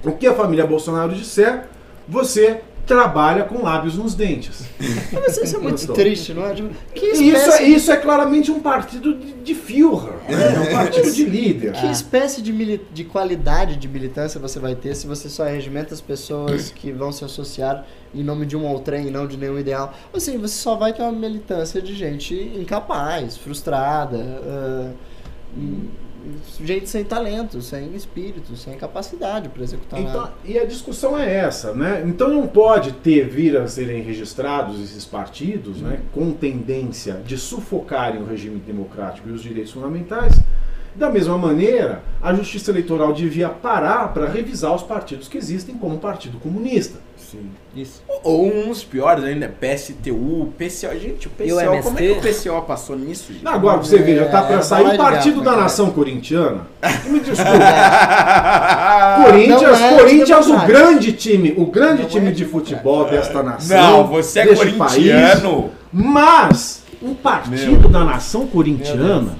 O 0.04 0.12
que 0.12 0.26
a 0.26 0.34
família 0.34 0.66
Bolsonaro 0.66 1.12
disser, 1.14 1.68
você 2.06 2.60
trabalha 2.90 3.44
com 3.44 3.62
lábios 3.62 3.96
nos 3.96 4.14
dentes. 4.16 4.64
Mas 5.12 5.36
isso 5.36 5.56
é 5.56 5.58
muito 5.60 5.92
triste, 5.92 6.34
não 6.34 6.44
é? 6.44 6.54
Que 6.92 7.06
Isso, 7.06 7.50
é- 7.52 7.62
isso 7.62 7.92
é 7.92 7.96
claramente 7.96 8.50
um 8.50 8.58
partido 8.58 9.14
de, 9.14 9.32
de 9.32 9.54
Führer, 9.54 10.14
né? 10.28 10.54
é 10.56 10.60
um 10.60 10.72
partido 10.74 11.12
de 11.12 11.24
líder. 11.24 11.72
que 11.72 11.86
espécie 11.86 12.42
de, 12.42 12.52
mili- 12.52 12.80
de 12.92 13.04
qualidade 13.04 13.76
de 13.76 13.86
militância 13.86 14.40
você 14.40 14.58
vai 14.58 14.74
ter 14.74 14.96
se 14.96 15.06
você 15.06 15.28
só 15.28 15.44
regimenta 15.44 15.94
as 15.94 16.00
pessoas 16.00 16.70
que 16.70 16.90
vão 16.90 17.12
se 17.12 17.24
associar 17.24 17.86
em 18.12 18.24
nome 18.24 18.44
de 18.44 18.56
um 18.56 18.66
outrem 18.66 19.06
e 19.06 19.10
não 19.10 19.24
de 19.26 19.36
nenhum 19.36 19.58
ideal? 19.58 19.94
Assim, 20.12 20.36
você 20.36 20.54
só 20.54 20.74
vai 20.74 20.92
ter 20.92 21.02
uma 21.02 21.12
militância 21.12 21.80
de 21.80 21.94
gente 21.94 22.34
incapaz, 22.58 23.36
frustrada, 23.36 24.18
ah, 24.18 24.90
hum, 26.24 26.34
gente 26.64 26.88
sem 26.88 27.04
talento, 27.04 27.60
sem 27.62 27.94
espírito, 27.94 28.56
sem 28.56 28.76
capacidade 28.76 29.48
para 29.48 29.62
executar 29.62 30.00
Então, 30.00 30.20
nada. 30.22 30.32
e 30.44 30.58
a 30.58 30.64
discussão 30.64 31.18
é 31.18 31.34
essa, 31.34 31.72
né? 31.72 32.02
Então 32.06 32.28
não 32.28 32.46
pode 32.46 32.92
ter 32.92 33.28
vir 33.28 33.56
a 33.56 33.66
serem 33.66 34.02
registrados 34.02 34.80
esses 34.80 35.04
partidos, 35.04 35.80
né, 35.80 36.00
com 36.12 36.32
tendência 36.32 37.20
de 37.24 37.36
sufocarem 37.36 38.22
o 38.22 38.26
regime 38.26 38.58
democrático 38.60 39.28
e 39.28 39.32
os 39.32 39.42
direitos 39.42 39.72
fundamentais. 39.72 40.38
Da 40.94 41.08
mesma 41.08 41.38
maneira, 41.38 42.02
a 42.20 42.34
Justiça 42.34 42.72
Eleitoral 42.72 43.12
devia 43.12 43.48
parar 43.48 44.12
para 44.12 44.28
revisar 44.28 44.74
os 44.74 44.82
partidos 44.82 45.28
que 45.28 45.38
existem 45.38 45.76
como 45.76 45.94
o 45.94 45.98
Partido 45.98 46.38
Comunista. 46.40 46.98
Sim. 47.30 47.48
Isso. 47.76 48.02
Ou 48.24 48.46
uns 48.46 48.82
piores 48.82 49.22
ainda, 49.22 49.48
PSTU, 49.48 50.52
PCO. 50.58 50.98
Gente, 50.98 51.28
o 51.28 51.30
o 51.30 51.30
PCO, 51.30 51.82
como 51.82 51.98
é 51.98 52.02
que 52.02 52.10
o? 52.10 52.20
PCO 52.20 52.62
passou 52.62 52.96
nisso, 52.98 53.32
gente? 53.32 53.46
Agora 53.46 53.76
você 53.76 53.98
veja, 53.98 54.24
tá 54.26 54.42
para 54.42 54.56
É, 54.56 54.62
sair 54.62 54.94
o 54.94 54.96
Partido 54.96 55.38
ligar, 55.38 55.54
da 55.54 55.60
Nação 55.62 55.90
Corintiana. 55.90 56.66
Me 57.06 57.20
desculpe. 57.20 57.58
Não 59.18 59.24
Corinthians, 59.24 59.80
é 59.80 59.96
Corinthians, 59.96 60.46
o 60.48 60.66
grande 60.66 61.12
time, 61.12 61.54
o 61.56 61.66
grande 61.66 62.02
Não 62.02 62.08
time 62.08 62.28
é 62.28 62.32
de 62.32 62.44
futebol 62.44 63.04
desta 63.08 63.42
nação. 63.42 63.76
Não, 63.76 64.06
você 64.08 64.40
é 64.40 64.46
deste 64.46 64.72
corintiano. 64.72 65.62
país. 65.62 65.72
Mas 65.92 66.82
um 67.00 67.14
partido 67.14 67.88
da 67.88 68.04
nação 68.04 68.46
corintiana. 68.46 69.38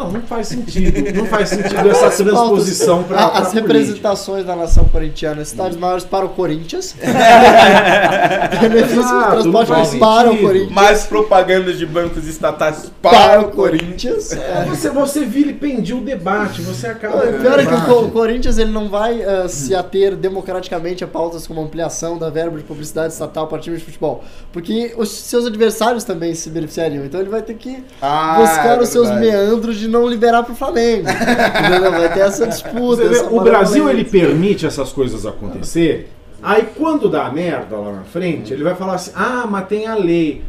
Não, 0.00 0.10
não 0.12 0.22
faz 0.22 0.48
sentido. 0.48 1.14
Não 1.14 1.26
faz 1.26 1.50
sentido 1.50 1.88
essa 1.90 2.10
transposição 2.24 3.02
para 3.04 3.20
A- 3.20 3.38
As 3.40 3.52
representações 3.52 4.44
da 4.46 4.56
nação 4.56 4.84
corintiana, 4.84 5.42
estádios 5.42 5.76
maiores 5.78 6.04
para 6.04 6.24
o 6.24 6.30
Corinthians. 6.30 6.94
Benefícios 8.60 9.06
transporte 9.30 9.68
faz 9.68 9.94
para 9.96 10.30
o. 10.30 10.38
Corinthians. 10.38 10.72
Mais 10.72 11.04
propagandas 11.04 11.78
de 11.78 11.86
bancos 11.86 12.26
estatais 12.26 12.90
Para 13.02 13.10
para 13.18 13.40
o 13.42 13.50
Corinthians. 13.50 14.28
Corinthians. 14.28 14.32
É. 14.32 14.64
Você, 14.68 14.90
você 14.90 15.24
vilipendia 15.24 15.96
o 15.96 16.00
debate, 16.00 16.62
você 16.62 16.86
acaba. 16.86 17.18
O 17.18 17.38
pior 17.40 17.58
é 17.60 17.66
que 17.66 17.90
o 17.90 18.10
Corinthians 18.10 18.58
ele 18.58 18.70
não 18.70 18.88
vai 18.88 19.22
ah, 19.22 19.48
se 19.48 19.74
ater 19.74 20.16
democraticamente 20.16 21.04
a 21.04 21.06
pautas 21.06 21.46
como 21.46 21.60
ampliação 21.60 22.16
da 22.18 22.30
verba 22.30 22.56
de 22.58 22.64
publicidade 22.64 23.12
estatal 23.12 23.46
para 23.46 23.58
times 23.58 23.80
de 23.80 23.84
futebol. 23.86 24.24
Porque 24.52 24.94
os 24.96 25.10
seus 25.10 25.46
adversários 25.46 26.04
também 26.04 26.34
se 26.34 26.48
beneficiariam. 26.50 27.04
Então 27.04 27.20
ele 27.20 27.30
vai 27.30 27.42
ter 27.42 27.54
que 27.54 27.82
Ah, 28.00 28.36
buscar 28.40 28.78
é 28.78 28.80
os 28.80 28.88
seus 28.88 29.10
meandros 29.10 29.76
de 29.78 29.88
não 29.90 30.08
liberar 30.08 30.42
para 30.42 30.52
o 30.52 30.56
Flamengo. 30.56 31.06
Entendeu? 31.10 31.90
Vai 31.90 32.12
ter 32.12 32.20
essa 32.20 32.46
disputa. 32.46 33.08
Vê, 33.08 33.16
essa 33.16 33.30
o 33.30 33.40
Brasil 33.40 33.88
ele 33.90 34.04
permite 34.04 34.64
essas 34.64 34.92
coisas 34.92 35.26
acontecerem. 35.26 36.06
Aí 36.42 36.66
quando 36.76 37.08
dá 37.08 37.30
merda 37.30 37.76
lá 37.76 37.92
na 37.92 38.02
frente, 38.04 38.52
ele 38.52 38.64
vai 38.64 38.74
falar 38.74 38.94
assim: 38.94 39.12
ah, 39.14 39.46
mas 39.48 39.66
tem 39.66 39.86
a 39.86 39.94
lei. 39.94 40.42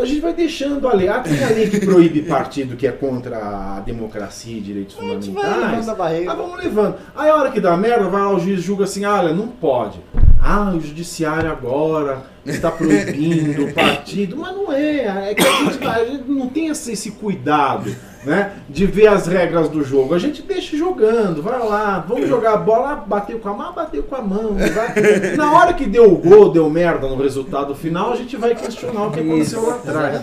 A 0.00 0.04
gente 0.04 0.20
vai 0.20 0.32
deixando 0.32 0.86
a 0.86 0.94
lei. 0.94 1.08
Ah, 1.08 1.18
tem 1.20 1.42
a 1.42 1.48
lei 1.48 1.68
que 1.68 1.80
proíbe 1.80 2.22
partido 2.22 2.76
que 2.76 2.86
é 2.86 2.92
contra 2.92 3.36
a 3.38 3.80
democracia 3.80 4.56
e 4.56 4.60
direitos 4.60 4.96
A 4.96 5.02
gente 5.02 5.30
vai 5.30 5.42
fundamentais. 5.42 5.70
levando 5.72 5.88
a 5.88 5.94
barriga. 5.94 6.30
Ah, 6.30 6.34
vamos 6.34 6.62
levando. 6.62 6.94
Aí 7.16 7.30
a 7.30 7.34
hora 7.36 7.50
que 7.50 7.60
dá 7.60 7.76
merda, 7.76 8.08
vai 8.08 8.20
lá 8.20 8.32
o 8.32 8.38
juiz 8.38 8.62
julga 8.62 8.84
assim: 8.84 9.04
ah, 9.04 9.16
olha, 9.20 9.32
não 9.32 9.48
pode. 9.48 9.98
Ah, 10.40 10.72
o 10.76 10.80
judiciário 10.80 11.50
agora 11.50 12.22
está 12.44 12.70
proibindo 12.70 13.64
o 13.64 13.72
partido. 13.72 14.36
Mas 14.36 14.54
não 14.54 14.72
é. 14.72 15.30
É 15.30 15.34
que 15.34 15.42
a 15.42 15.50
gente, 15.50 15.84
a 15.84 16.04
gente 16.04 16.30
não 16.30 16.48
tem 16.48 16.68
esse 16.68 17.10
cuidado. 17.12 17.94
Né, 18.24 18.52
de 18.68 18.86
ver 18.86 19.08
as 19.08 19.26
regras 19.26 19.68
do 19.68 19.82
jogo. 19.82 20.14
A 20.14 20.18
gente 20.18 20.42
deixa 20.42 20.76
jogando, 20.76 21.42
vai 21.42 21.58
lá, 21.58 21.98
vamos 22.06 22.28
jogar 22.28 22.52
a 22.52 22.56
bola, 22.56 22.94
bateu 22.94 23.40
com 23.40 23.48
a 23.48 23.52
mão, 23.52 23.72
bateu 23.72 24.04
com 24.04 24.14
a 24.14 24.22
mão. 24.22 24.54
vai. 24.54 25.34
Na 25.36 25.52
hora 25.52 25.72
que 25.74 25.86
deu 25.86 26.12
o 26.12 26.16
gol, 26.16 26.50
deu 26.52 26.70
merda 26.70 27.08
no 27.08 27.20
resultado 27.20 27.74
final, 27.74 28.12
a 28.12 28.16
gente 28.16 28.36
vai 28.36 28.54
questionar 28.54 29.06
o 29.06 29.10
que 29.10 29.18
aconteceu 29.18 29.66
lá 29.66 29.74
atrás. 29.74 30.20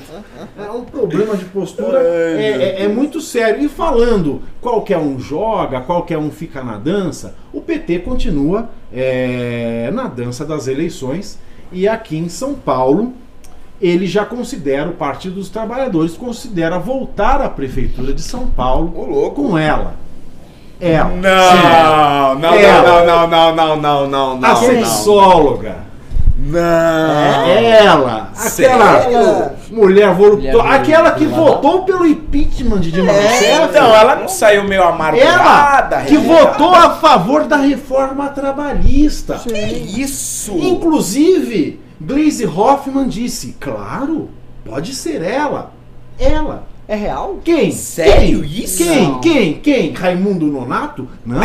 É 0.58 0.72
um 0.72 0.86
problema 0.86 1.36
de 1.36 1.44
postura 1.46 2.00
é, 2.02 2.78
é- 2.80 2.84
é 2.86 2.88
muito 2.88 3.20
sério. 3.20 3.62
E 3.66 3.68
falando, 3.68 4.42
qualquer 4.62 4.98
um 4.98 5.20
joga, 5.20 5.82
qualquer 5.82 6.18
um 6.18 6.32
fica 6.32 6.64
na 6.64 6.78
dança, 6.78 7.36
o 7.52 7.60
PT 7.60 8.00
continua 8.00 8.70
é, 8.94 9.90
na 9.94 10.08
dança 10.08 10.46
das 10.46 10.68
eleições. 10.68 11.38
E 11.72 11.88
aqui 11.88 12.18
em 12.18 12.30
São 12.30 12.54
Paulo, 12.56 13.14
ele 13.82 14.06
já 14.06 14.26
considera, 14.26 14.90
o 14.90 14.94
Partido 14.94 15.36
dos 15.36 15.50
Trabalhadores 15.50 16.18
considera 16.18 16.78
voltar 16.78 17.42
à 17.42 17.50
Prefeitura 17.50 18.14
de 18.14 18.22
São 18.22 18.48
Paulo 18.48 18.92
com 19.32 19.58
ela. 19.58 19.96
Ela. 20.82 21.10
Não, 21.10 22.40
não, 22.40 22.54
Ela. 22.54 23.06
não, 23.06 23.28
não, 23.28 23.56
não, 23.56 23.56
não, 23.56 24.08
não, 24.08 24.08
não, 24.08 24.32
A 24.46 24.54
não. 24.54 24.56
sexóloga. 24.56 25.90
Não. 26.38 26.62
Ela. 26.62 28.32
Aquela 28.34 29.02
Sério? 29.02 29.52
mulher. 29.72 30.16
Mulher 30.16 30.56
Aquela 30.72 31.12
que 31.12 31.26
votou 31.26 31.84
pelo 31.84 32.08
impeachment 32.08 32.80
de 32.80 32.92
Dilma 32.92 33.12
Rousseff. 33.12 33.62
Então, 33.70 33.94
ela 33.94 34.16
não 34.16 34.30
saiu 34.30 34.64
meio 34.64 34.84
amargurada. 34.84 35.98
Ela 35.98 36.06
que 36.06 36.18
votou 36.18 36.74
a 36.74 36.92
favor 36.92 37.44
da 37.44 37.58
reforma 37.58 38.30
trabalhista. 38.30 39.36
Que 39.36 39.54
isso? 40.02 40.58
Inclusive, 40.58 41.78
Glaze 42.02 42.46
Hoffman 42.46 43.08
disse: 43.08 43.56
claro, 43.60 44.30
pode 44.64 44.96
ser 44.96 45.22
ela. 45.22 45.74
Ela. 46.18 46.68
É 46.88 46.96
real? 46.96 47.40
Quem? 47.46 47.72
Sério 47.72 48.42
Quem? 48.42 48.64
isso? 48.64 48.84
Quem? 48.84 49.04
Não. 49.04 49.22
Quem? 49.22 49.54
Quem? 49.60 49.94
Raimundo 49.94 50.48
Nonato? 50.48 51.08
Não. 51.24 51.40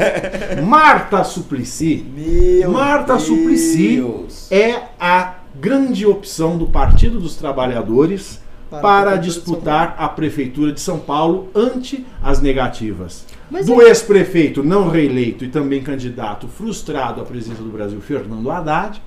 Marta 0.66 1.22
Suplicy. 1.22 2.02
Meu 2.14 2.72
Marta 2.72 3.12
Deus. 3.12 3.24
Suplicy 3.24 4.02
é 4.50 4.84
a 4.98 5.34
grande 5.60 6.06
opção 6.06 6.56
do 6.56 6.66
Partido 6.68 7.20
dos 7.20 7.36
Trabalhadores 7.36 8.40
Para 8.70 8.80
para 8.80 9.16
disputar 9.16 9.96
a 9.98 10.08
Prefeitura 10.08 10.72
de 10.72 10.80
São 10.80 10.98
Paulo 10.98 11.50
ante 11.54 12.06
as 12.22 12.40
negativas. 12.40 13.26
Mas 13.50 13.66
do 13.66 13.82
ex-prefeito 13.82 14.62
não 14.62 14.88
reeleito 14.88 15.44
e 15.44 15.48
também 15.48 15.82
candidato 15.82 16.48
frustrado 16.48 17.20
à 17.20 17.24
presidência 17.24 17.62
do 17.62 17.70
Brasil, 17.70 18.00
Fernando 18.00 18.50
Haddad, 18.50 19.02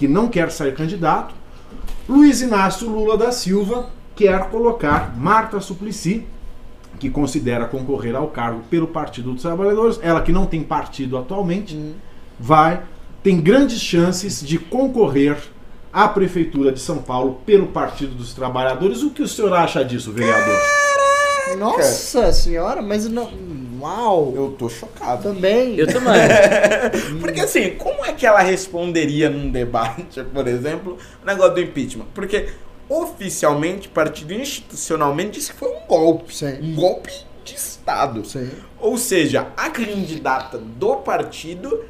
que 0.00 0.08
não 0.08 0.28
quer 0.28 0.50
sair 0.50 0.74
candidato, 0.74 1.34
Luiz 2.08 2.40
Inácio 2.40 2.88
Lula 2.88 3.18
da 3.18 3.30
Silva 3.30 3.90
quer 4.16 4.48
colocar 4.48 5.14
Marta 5.14 5.60
Suplicy, 5.60 6.26
que 6.98 7.10
considera 7.10 7.66
concorrer 7.66 8.16
ao 8.16 8.28
cargo 8.28 8.62
pelo 8.70 8.86
Partido 8.86 9.30
dos 9.34 9.42
Trabalhadores, 9.42 10.00
ela 10.02 10.22
que 10.22 10.32
não 10.32 10.46
tem 10.46 10.62
partido 10.62 11.18
atualmente, 11.18 11.76
Hum. 11.76 11.92
vai 12.38 12.80
tem 13.22 13.38
grandes 13.38 13.78
chances 13.78 14.40
de 14.40 14.58
concorrer 14.58 15.36
à 15.92 16.08
prefeitura 16.08 16.72
de 16.72 16.80
São 16.80 16.96
Paulo 16.96 17.42
pelo 17.44 17.66
Partido 17.66 18.14
dos 18.14 18.32
Trabalhadores. 18.32 19.02
O 19.02 19.10
que 19.10 19.20
o 19.22 19.28
senhor 19.28 19.52
acha 19.52 19.84
disso, 19.84 20.10
vereador? 20.12 20.58
Nossa 21.58 22.32
senhora, 22.32 22.80
mas 22.80 23.06
não. 23.06 23.30
Uau! 23.80 24.32
Eu 24.34 24.54
tô 24.58 24.68
chocado. 24.68 25.22
Também. 25.22 25.76
Eu 25.76 25.86
também. 25.86 26.12
Porque 27.20 27.40
assim, 27.40 27.70
como 27.76 27.99
é 27.99 27.99
que 28.20 28.26
ela 28.26 28.40
responderia 28.40 29.30
num 29.30 29.50
debate, 29.50 30.22
por 30.32 30.46
exemplo, 30.46 30.98
o 31.22 31.26
negócio 31.26 31.54
do 31.54 31.60
impeachment? 31.62 32.06
Porque 32.14 32.50
oficialmente, 32.88 33.88
partido 33.88 34.34
institucionalmente, 34.34 35.38
disse 35.38 35.52
que 35.52 35.58
foi 35.58 35.70
um 35.70 35.86
golpe. 35.86 36.34
Sim. 36.36 36.58
Um 36.60 36.74
golpe 36.74 37.12
de 37.44 37.54
Estado. 37.54 38.24
Sim. 38.24 38.50
Ou 38.78 38.98
seja, 38.98 39.48
a 39.56 39.70
candidata 39.70 40.58
do 40.58 40.96
partido 40.96 41.82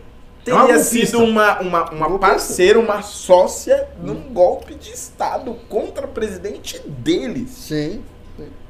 É 0.43 0.45
teria 0.45 0.61
golpista. 0.61 0.85
sido 0.85 1.19
uma, 1.19 1.61
uma, 1.61 1.91
uma 1.91 2.19
parceira, 2.19 2.79
uma 2.79 3.03
sócia 3.03 3.89
num 4.01 4.33
golpe 4.33 4.75
de 4.75 4.93
Estado 4.93 5.53
contra 5.69 6.07
o 6.07 6.09
presidente 6.11 6.81
deles. 6.87 7.51
Sim. 7.51 8.03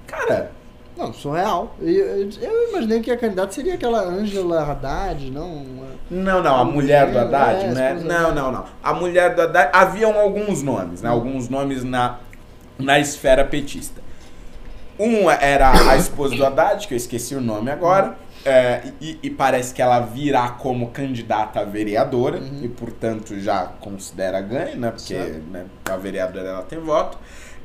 Cara, 0.06 0.50
Não, 1.00 1.12
surreal. 1.14 1.74
E 1.80 1.96
Eu, 1.96 2.28
eu 2.42 2.68
imaginei 2.70 3.00
que 3.00 3.10
a 3.10 3.16
candidata 3.16 3.52
seria 3.52 3.74
aquela 3.74 4.02
Angela 4.02 4.62
Haddad, 4.62 5.30
não? 5.30 5.46
uma- 5.50 5.86
Não, 6.10 6.42
não, 6.42 6.56
a 6.56 6.64
mulher 6.64 7.10
do 7.10 7.18
Haddad, 7.18 7.64
É, 7.64 7.68
né? 7.68 7.94
Não, 8.04 8.34
não, 8.34 8.52
não. 8.52 8.64
A 8.82 8.92
mulher 8.92 9.34
do 9.34 9.40
Haddad, 9.42 9.70
haviam 9.72 10.18
alguns 10.20 10.62
nomes, 10.62 11.00
né? 11.00 11.08
Alguns 11.08 11.48
nomes 11.48 11.82
na, 11.82 12.18
na 12.78 12.98
esfera 12.98 13.44
petista. 13.44 14.00
Um 14.98 15.30
era 15.30 15.70
a 15.90 15.96
esposa 15.96 16.36
do 16.36 16.44
Haddad, 16.44 16.86
que 16.86 16.92
eu 16.92 16.96
esqueci 16.98 17.34
o 17.34 17.40
nome 17.40 17.70
agora, 17.70 18.16
é, 18.44 18.82
e, 19.00 19.18
e 19.22 19.30
parece 19.30 19.72
que 19.72 19.80
ela 19.80 20.00
virá 20.00 20.50
como 20.50 20.90
candidata 20.90 21.60
a 21.60 21.64
vereadora, 21.64 22.38
e 22.62 22.68
portanto 22.68 23.38
já 23.40 23.64
considera 23.80 24.38
ganho, 24.42 24.76
né? 24.76 24.90
Porque 24.90 25.14
né, 25.14 25.64
a 25.90 25.96
vereadora 25.96 26.48
ela 26.48 26.62
tem 26.62 26.78
voto. 26.78 27.16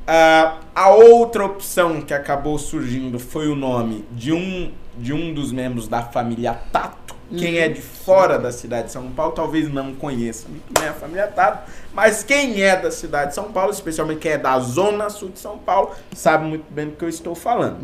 Ah, 0.06 0.58
a 0.74 0.90
outra 0.90 1.44
opção 1.44 2.00
que 2.00 2.14
acabou 2.14 2.58
surgindo 2.58 3.18
foi 3.18 3.48
o 3.48 3.56
nome 3.56 4.04
de 4.12 4.32
um, 4.32 4.70
de 4.96 5.12
um 5.12 5.34
dos 5.34 5.50
membros 5.50 5.88
da 5.88 6.02
família 6.02 6.54
Tato. 6.70 7.16
Quem 7.36 7.58
é 7.58 7.68
de 7.68 7.82
fora 7.82 8.38
da 8.38 8.52
cidade 8.52 8.86
de 8.86 8.92
São 8.92 9.10
Paulo 9.10 9.32
talvez 9.32 9.68
não 9.68 9.92
conheça 9.92 10.46
muito 10.48 10.72
bem 10.78 10.88
a 10.88 10.92
família 10.92 11.26
Tato, 11.26 11.68
mas 11.92 12.22
quem 12.22 12.62
é 12.62 12.76
da 12.76 12.88
cidade 12.92 13.30
de 13.30 13.34
São 13.34 13.50
Paulo, 13.50 13.72
especialmente 13.72 14.20
quem 14.20 14.32
é 14.32 14.38
da 14.38 14.56
zona 14.60 15.10
sul 15.10 15.30
de 15.30 15.40
São 15.40 15.58
Paulo, 15.58 15.90
sabe 16.14 16.46
muito 16.46 16.64
bem 16.70 16.86
do 16.86 16.92
que 16.92 17.04
eu 17.04 17.08
estou 17.08 17.34
falando. 17.34 17.78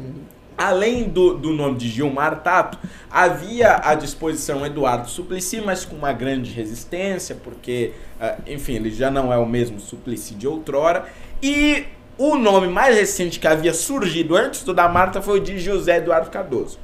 Além 0.57 1.09
do, 1.09 1.35
do 1.35 1.51
nome 1.51 1.77
de 1.77 1.89
Gilmar 1.89 2.41
Tato, 2.43 2.79
havia 3.11 3.81
à 3.83 3.97
disposição 3.97 4.65
Eduardo 4.65 5.09
Suplicy, 5.09 5.61
mas 5.61 5.85
com 5.85 5.97
uma 5.97 6.13
grande 6.13 6.53
resistência, 6.53 7.35
porque, 7.35 7.95
ah, 8.21 8.37
enfim, 8.47 8.75
ele 8.75 8.93
já 8.93 9.11
não 9.11 9.33
é 9.33 9.39
o 9.39 9.47
mesmo 9.47 9.81
Suplicy 9.81 10.35
de 10.37 10.47
outrora. 10.47 11.07
E 11.43 11.87
o 12.19 12.37
nome 12.37 12.69
mais 12.69 12.97
recente 12.97 13.41
que 13.41 13.47
havia 13.47 13.73
surgido 13.73 14.37
antes 14.37 14.63
do 14.63 14.75
da 14.75 14.89
Marta 14.89 15.23
foi 15.23 15.39
o 15.39 15.43
de 15.43 15.59
José 15.59 15.97
Eduardo 15.97 16.31
Cardoso. 16.31 16.79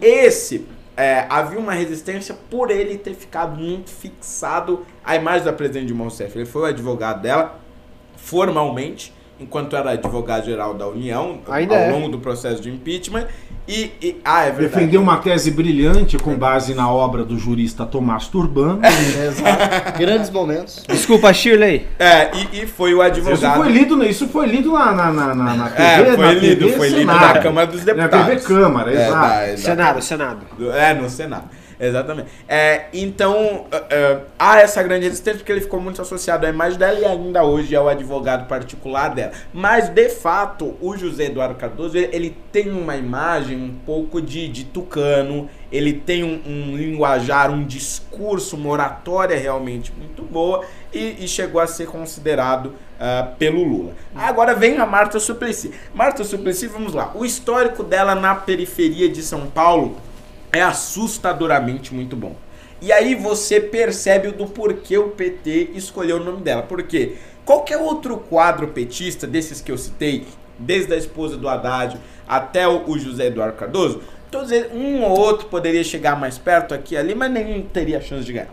Esse, 0.00 0.66
é, 0.96 1.26
havia 1.28 1.58
uma 1.58 1.72
resistência 1.72 2.36
por 2.50 2.70
ele 2.70 2.98
ter 2.98 3.14
ficado 3.14 3.58
muito 3.58 3.90
fixado 3.90 4.84
à 5.04 5.16
imagem 5.16 5.44
da 5.44 5.52
presidente 5.52 5.86
Dilma 5.86 6.04
Rousseff. 6.04 6.36
Ele 6.36 6.46
foi 6.46 6.62
o 6.62 6.64
advogado 6.66 7.22
dela, 7.22 7.58
formalmente, 8.16 9.12
enquanto 9.42 9.76
era 9.76 9.90
advogado-geral 9.90 10.74
da 10.74 10.86
União, 10.88 11.38
Ainda 11.50 11.74
ao 11.74 11.80
é. 11.82 11.90
longo 11.92 12.08
do 12.08 12.18
processo 12.18 12.62
de 12.62 12.70
impeachment. 12.70 13.26
E, 13.68 13.92
e- 14.02 14.20
ah, 14.24 14.42
é 14.42 14.50
verdade. 14.50 14.74
Defendeu 14.74 15.00
uma 15.00 15.18
tese 15.18 15.48
brilhante 15.52 16.18
com 16.18 16.34
base 16.34 16.74
na 16.74 16.90
obra 16.90 17.24
do 17.24 17.38
jurista 17.38 17.86
Tomás 17.86 18.26
Turbano. 18.26 18.80
Exato. 18.82 19.98
Grandes 19.98 20.30
momentos. 20.30 20.82
Desculpa, 20.88 21.32
Shirley. 21.32 21.86
É, 21.96 22.30
e, 22.36 22.62
e 22.62 22.66
foi 22.66 22.92
o 22.92 22.96
Isso 22.96 23.02
advogado. 23.20 23.62
foi 23.62 23.72
lido, 23.72 24.02
isso 24.04 24.26
foi 24.28 24.46
lido 24.46 24.72
na, 24.72 24.92
na, 24.92 25.12
na, 25.12 25.34
na, 25.34 25.54
na 25.54 25.68
TV, 25.70 25.82
É, 25.82 26.12
foi 26.16 26.26
na 26.26 26.32
lido, 26.32 26.64
TV 26.66 26.76
foi 26.76 26.88
lido 26.88 26.98
Senado. 27.00 27.34
na 27.34 27.40
Câmara 27.40 27.66
dos 27.68 27.84
Na 27.84 27.92
Deputados. 27.92 28.26
TV 28.26 28.40
Câmara, 28.60 28.90
É, 28.92 29.06
exato. 29.06 29.12
da- 29.20 29.44
exato. 29.48 29.60
Senado, 29.60 30.02
Senado. 30.02 30.40
Do- 30.58 30.72
É, 30.72 30.94
no 30.94 31.08
Senado. 31.08 31.44
Exatamente. 31.82 32.28
É, 32.48 32.86
então, 32.92 33.66
é, 33.72 33.84
é, 33.90 34.20
há 34.38 34.60
essa 34.60 34.80
grande 34.84 35.04
resistência 35.04 35.38
porque 35.38 35.50
ele 35.50 35.60
ficou 35.60 35.80
muito 35.80 36.00
associado 36.00 36.46
à 36.46 36.48
imagem 36.48 36.78
dela 36.78 37.00
e 37.00 37.04
ainda 37.04 37.42
hoje 37.42 37.74
é 37.74 37.80
o 37.80 37.88
advogado 37.88 38.46
particular 38.46 39.12
dela. 39.12 39.32
Mas, 39.52 39.88
de 39.88 40.08
fato, 40.08 40.76
o 40.80 40.96
José 40.96 41.24
Eduardo 41.24 41.56
Cardoso, 41.56 41.98
ele, 41.98 42.36
tem 42.52 42.70
uma 42.70 42.96
imagem 42.96 43.56
um 43.56 43.74
pouco 43.84 44.22
de, 44.22 44.46
de 44.46 44.64
tucano, 44.64 45.50
ele 45.72 45.92
tem 45.92 46.22
um, 46.22 46.40
um 46.46 46.76
linguajar, 46.76 47.50
um 47.50 47.64
discurso, 47.64 48.54
uma 48.54 48.70
oratória 48.70 49.36
realmente 49.36 49.92
muito 49.92 50.22
boa 50.22 50.64
e, 50.92 51.24
e 51.24 51.26
chegou 51.26 51.60
a 51.60 51.66
ser 51.66 51.86
considerado 51.86 52.74
ah, 53.00 53.32
pelo 53.36 53.64
Lula. 53.64 53.92
Agora 54.14 54.54
vem 54.54 54.78
a 54.78 54.86
Marta 54.86 55.18
Suplicy. 55.18 55.72
Marta 55.92 56.22
Suplicy, 56.22 56.68
vamos 56.68 56.94
lá. 56.94 57.10
O 57.14 57.24
histórico 57.24 57.82
dela 57.82 58.14
na 58.14 58.36
periferia 58.36 59.08
de 59.08 59.22
São 59.22 59.48
Paulo 59.48 59.96
é 60.52 60.60
assustadoramente 60.60 61.94
muito 61.94 62.14
bom. 62.14 62.36
E 62.80 62.92
aí 62.92 63.14
você 63.14 63.60
percebe 63.60 64.32
do 64.32 64.46
porquê 64.46 64.98
o 64.98 65.10
PT 65.10 65.70
escolheu 65.74 66.16
o 66.16 66.24
nome 66.24 66.42
dela. 66.42 66.62
Porque 66.62 67.16
qualquer 67.44 67.78
outro 67.78 68.18
quadro 68.18 68.68
petista, 68.68 69.26
desses 69.26 69.60
que 69.60 69.70
eu 69.70 69.78
citei, 69.78 70.26
desde 70.58 70.92
a 70.92 70.96
esposa 70.96 71.36
do 71.36 71.48
Haddad 71.48 71.98
até 72.28 72.66
o, 72.66 72.98
José 72.98 73.26
Eduardo 73.26 73.56
Cardoso, 73.56 74.02
todos 74.30 74.50
eles, 74.50 74.72
um 74.72 75.02
ou 75.02 75.18
outro 75.18 75.46
poderia 75.46 75.84
chegar 75.84 76.18
mais 76.18 76.38
perto 76.38 76.74
aqui 76.74 76.96
ali, 76.96 77.14
mas 77.14 77.30
nenhum 77.30 77.62
teria 77.62 78.00
chance 78.00 78.24
de 78.24 78.32
ganhar. 78.32 78.50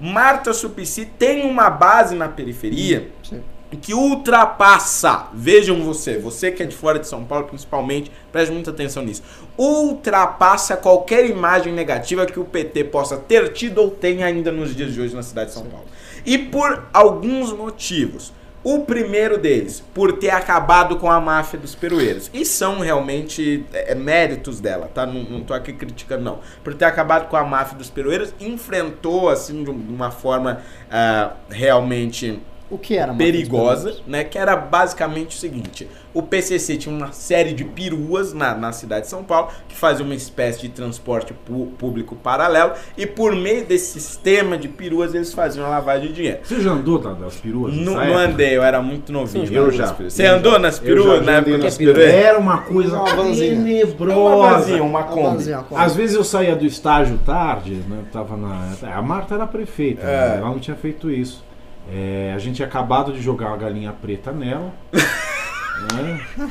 Marta 0.00 0.52
Suplicy 0.52 1.06
tem 1.06 1.48
uma 1.48 1.70
base 1.70 2.14
na 2.16 2.28
periferia 2.28 3.08
Sim. 3.22 3.42
Que 3.76 3.94
ultrapassa, 3.94 5.28
vejam 5.32 5.82
você, 5.82 6.18
você 6.18 6.50
que 6.50 6.62
é 6.62 6.66
de 6.66 6.76
fora 6.76 6.98
de 6.98 7.06
São 7.08 7.24
Paulo 7.24 7.46
principalmente, 7.46 8.10
preste 8.32 8.52
muita 8.52 8.70
atenção 8.70 9.02
nisso, 9.04 9.22
ultrapassa 9.56 10.76
qualquer 10.76 11.28
imagem 11.28 11.72
negativa 11.72 12.26
que 12.26 12.38
o 12.40 12.44
PT 12.44 12.84
possa 12.84 13.16
ter 13.16 13.52
tido 13.52 13.78
ou 13.78 13.90
tem 13.90 14.22
ainda 14.22 14.50
nos 14.52 14.74
dias 14.74 14.92
de 14.92 15.00
hoje 15.00 15.14
na 15.14 15.22
cidade 15.22 15.48
de 15.48 15.54
São 15.54 15.64
Paulo. 15.64 15.86
E 16.24 16.38
por 16.38 16.84
alguns 16.92 17.52
motivos. 17.52 18.32
O 18.66 18.78
primeiro 18.86 19.36
deles, 19.36 19.84
por 19.92 20.14
ter 20.14 20.30
acabado 20.30 20.96
com 20.96 21.10
a 21.10 21.20
máfia 21.20 21.58
dos 21.58 21.74
perueiros. 21.74 22.30
E 22.32 22.46
são 22.46 22.78
realmente 22.80 23.62
é, 23.74 23.92
é, 23.92 23.94
méritos 23.94 24.58
dela, 24.58 24.90
tá? 24.94 25.04
Não, 25.04 25.22
não 25.22 25.40
tô 25.42 25.52
aqui 25.52 25.70
criticando, 25.74 26.22
não. 26.24 26.38
Por 26.62 26.72
ter 26.72 26.86
acabado 26.86 27.28
com 27.28 27.36
a 27.36 27.44
máfia 27.44 27.76
dos 27.76 27.90
perueiros, 27.90 28.32
enfrentou, 28.40 29.28
assim, 29.28 29.62
de 29.62 29.68
um- 29.68 29.74
uma 29.74 30.10
forma 30.10 30.62
ah, 30.90 31.32
realmente 31.50 32.40
O 32.74 32.78
que 32.78 32.96
era? 32.96 33.14
Perigosa, 33.14 33.96
né? 34.06 34.24
Que 34.24 34.36
era 34.38 34.56
basicamente 34.56 35.36
o 35.36 35.38
seguinte: 35.38 35.88
o 36.12 36.22
PCC 36.22 36.76
tinha 36.76 36.94
uma 36.94 37.12
série 37.12 37.52
de 37.52 37.64
peruas 37.64 38.32
na, 38.32 38.54
na 38.54 38.72
cidade 38.72 39.02
de 39.04 39.10
São 39.10 39.22
Paulo 39.22 39.48
que 39.68 39.76
fazia 39.76 40.04
uma 40.04 40.14
espécie 40.14 40.60
de 40.60 40.68
transporte 40.68 41.32
pu- 41.32 41.72
público 41.78 42.16
paralelo 42.16 42.72
e 42.98 43.06
por 43.06 43.34
meio 43.34 43.64
desse 43.64 44.00
sistema 44.00 44.58
de 44.58 44.68
peruas 44.68 45.14
eles 45.14 45.32
faziam 45.32 45.64
a 45.66 45.68
lavagem 45.68 46.08
de 46.08 46.14
dinheiro. 46.14 46.38
Você 46.42 46.60
já 46.60 46.70
andou 46.72 46.98
da- 46.98 47.12
das 47.12 47.36
peruas? 47.36 47.74
Não, 47.74 47.94
não 47.94 48.16
andei, 48.16 48.56
eu 48.56 48.62
era 48.62 48.82
muito 48.82 49.12
novinho. 49.12 49.52
Eu 49.52 49.66
nas 49.66 49.74
já. 49.76 49.86
Você 49.92 50.22
Eu 50.22 50.26
já. 50.26 50.34
andou 50.34 50.58
nas 50.58 50.78
Eu 50.78 50.82
peruas 50.84 51.06
já 51.06 51.12
na 51.24 51.38
andei 51.38 51.54
época 51.54 51.56
nas 51.58 51.64
das 51.64 51.76
peruas. 51.78 51.98
Era 51.98 52.38
uma 52.38 52.58
coisa 52.58 52.96
Uma 52.96 53.14
vanzinha. 53.16 53.54
Uma 53.54 53.64
tenebrosa. 53.64 54.74
uma 54.76 54.82
Uma 54.82 54.84
uma 54.84 55.02
Kombi. 55.04 55.44
Às 55.76 55.94
vezes 55.94 56.16
eu 56.16 56.24
saía 56.24 56.56
do 56.56 56.64
estágio 56.66 57.18
tarde, 57.24 57.74
né? 57.88 57.98
eu 58.00 58.12
Tava 58.12 58.36
na. 58.36 58.72
A 58.96 59.02
Marta 59.02 59.34
era 59.34 59.46
prefeita, 59.46 60.02
É. 60.02 60.28
né, 60.30 60.36
ela 60.38 60.48
não 60.50 60.58
tinha 60.58 60.76
feito 60.76 61.10
isso. 61.10 61.44
É, 61.92 62.32
a 62.34 62.38
gente 62.38 62.56
tinha 62.56 62.68
acabado 62.68 63.12
de 63.12 63.20
jogar 63.20 63.48
uma 63.48 63.56
galinha 63.56 63.92
preta 63.92 64.32
nela. 64.32 64.72
né? 64.92 66.20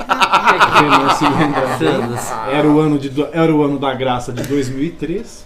Era, 2.51 2.67
o 2.67 2.79
ano 2.79 2.99
de, 2.99 3.09
era 3.31 3.53
o 3.53 3.63
ano 3.63 3.79
da 3.79 3.93
graça 3.93 4.31
de 4.31 4.43
2003. 4.43 5.45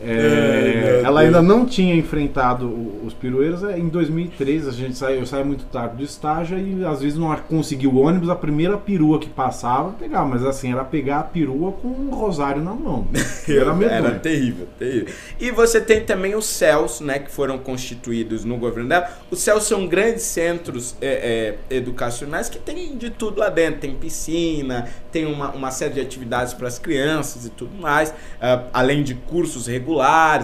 É, 0.00 1.02
ela 1.04 1.20
ainda 1.20 1.42
não 1.42 1.66
tinha 1.66 1.94
enfrentado 1.94 2.68
os 3.04 3.12
pirueiros. 3.12 3.64
É, 3.64 3.78
Em 3.78 3.88
2003 3.88 4.68
a 4.68 4.70
gente 4.70 4.96
saiu, 4.96 5.20
eu 5.20 5.44
muito 5.44 5.64
tarde 5.64 5.96
do 5.96 6.04
estágio 6.04 6.58
e 6.58 6.84
às 6.84 7.00
vezes 7.00 7.18
não 7.18 7.34
conseguia 7.36 7.88
o 7.88 7.98
ônibus. 7.98 8.28
A 8.28 8.36
primeira 8.36 8.76
perua 8.76 9.18
que 9.18 9.28
passava 9.28 9.92
pegava, 9.92 10.26
mas 10.28 10.44
assim 10.44 10.72
era 10.72 10.84
pegar 10.84 11.20
a 11.20 11.22
perua 11.22 11.72
com 11.72 11.88
um 11.88 12.10
rosário 12.10 12.62
na 12.62 12.74
mão. 12.74 13.06
Era. 13.48 13.84
Era 13.84 14.10
terrível, 14.18 14.68
terrível. 14.78 15.12
E 15.40 15.50
você 15.50 15.80
tem 15.80 16.04
também 16.04 16.34
os 16.34 16.46
CELS, 16.46 17.00
né, 17.00 17.18
que 17.18 17.30
foram 17.30 17.58
constituídos 17.58 18.44
no 18.44 18.56
governo 18.56 18.88
dela. 18.88 19.10
Os 19.30 19.40
CELS 19.40 19.64
são 19.64 19.86
grandes 19.86 20.22
centros 20.22 20.96
é, 21.00 21.56
é, 21.70 21.76
educacionais 21.76 22.48
que 22.48 22.58
tem 22.58 22.96
de 22.96 23.10
tudo 23.10 23.40
lá 23.40 23.48
dentro. 23.48 23.80
Tem 23.80 23.94
piscina, 23.94 24.88
tem 25.10 25.26
uma, 25.26 25.50
uma 25.50 25.70
série 25.70 25.94
de 25.94 26.00
atividades 26.00 26.52
para 26.52 26.68
as 26.68 26.78
crianças 26.78 27.46
e 27.46 27.50
tudo 27.50 27.76
mais, 27.80 28.12
ah, 28.40 28.64
além 28.72 29.02
de 29.02 29.14
cursos 29.14 29.66
regulares 29.66 29.87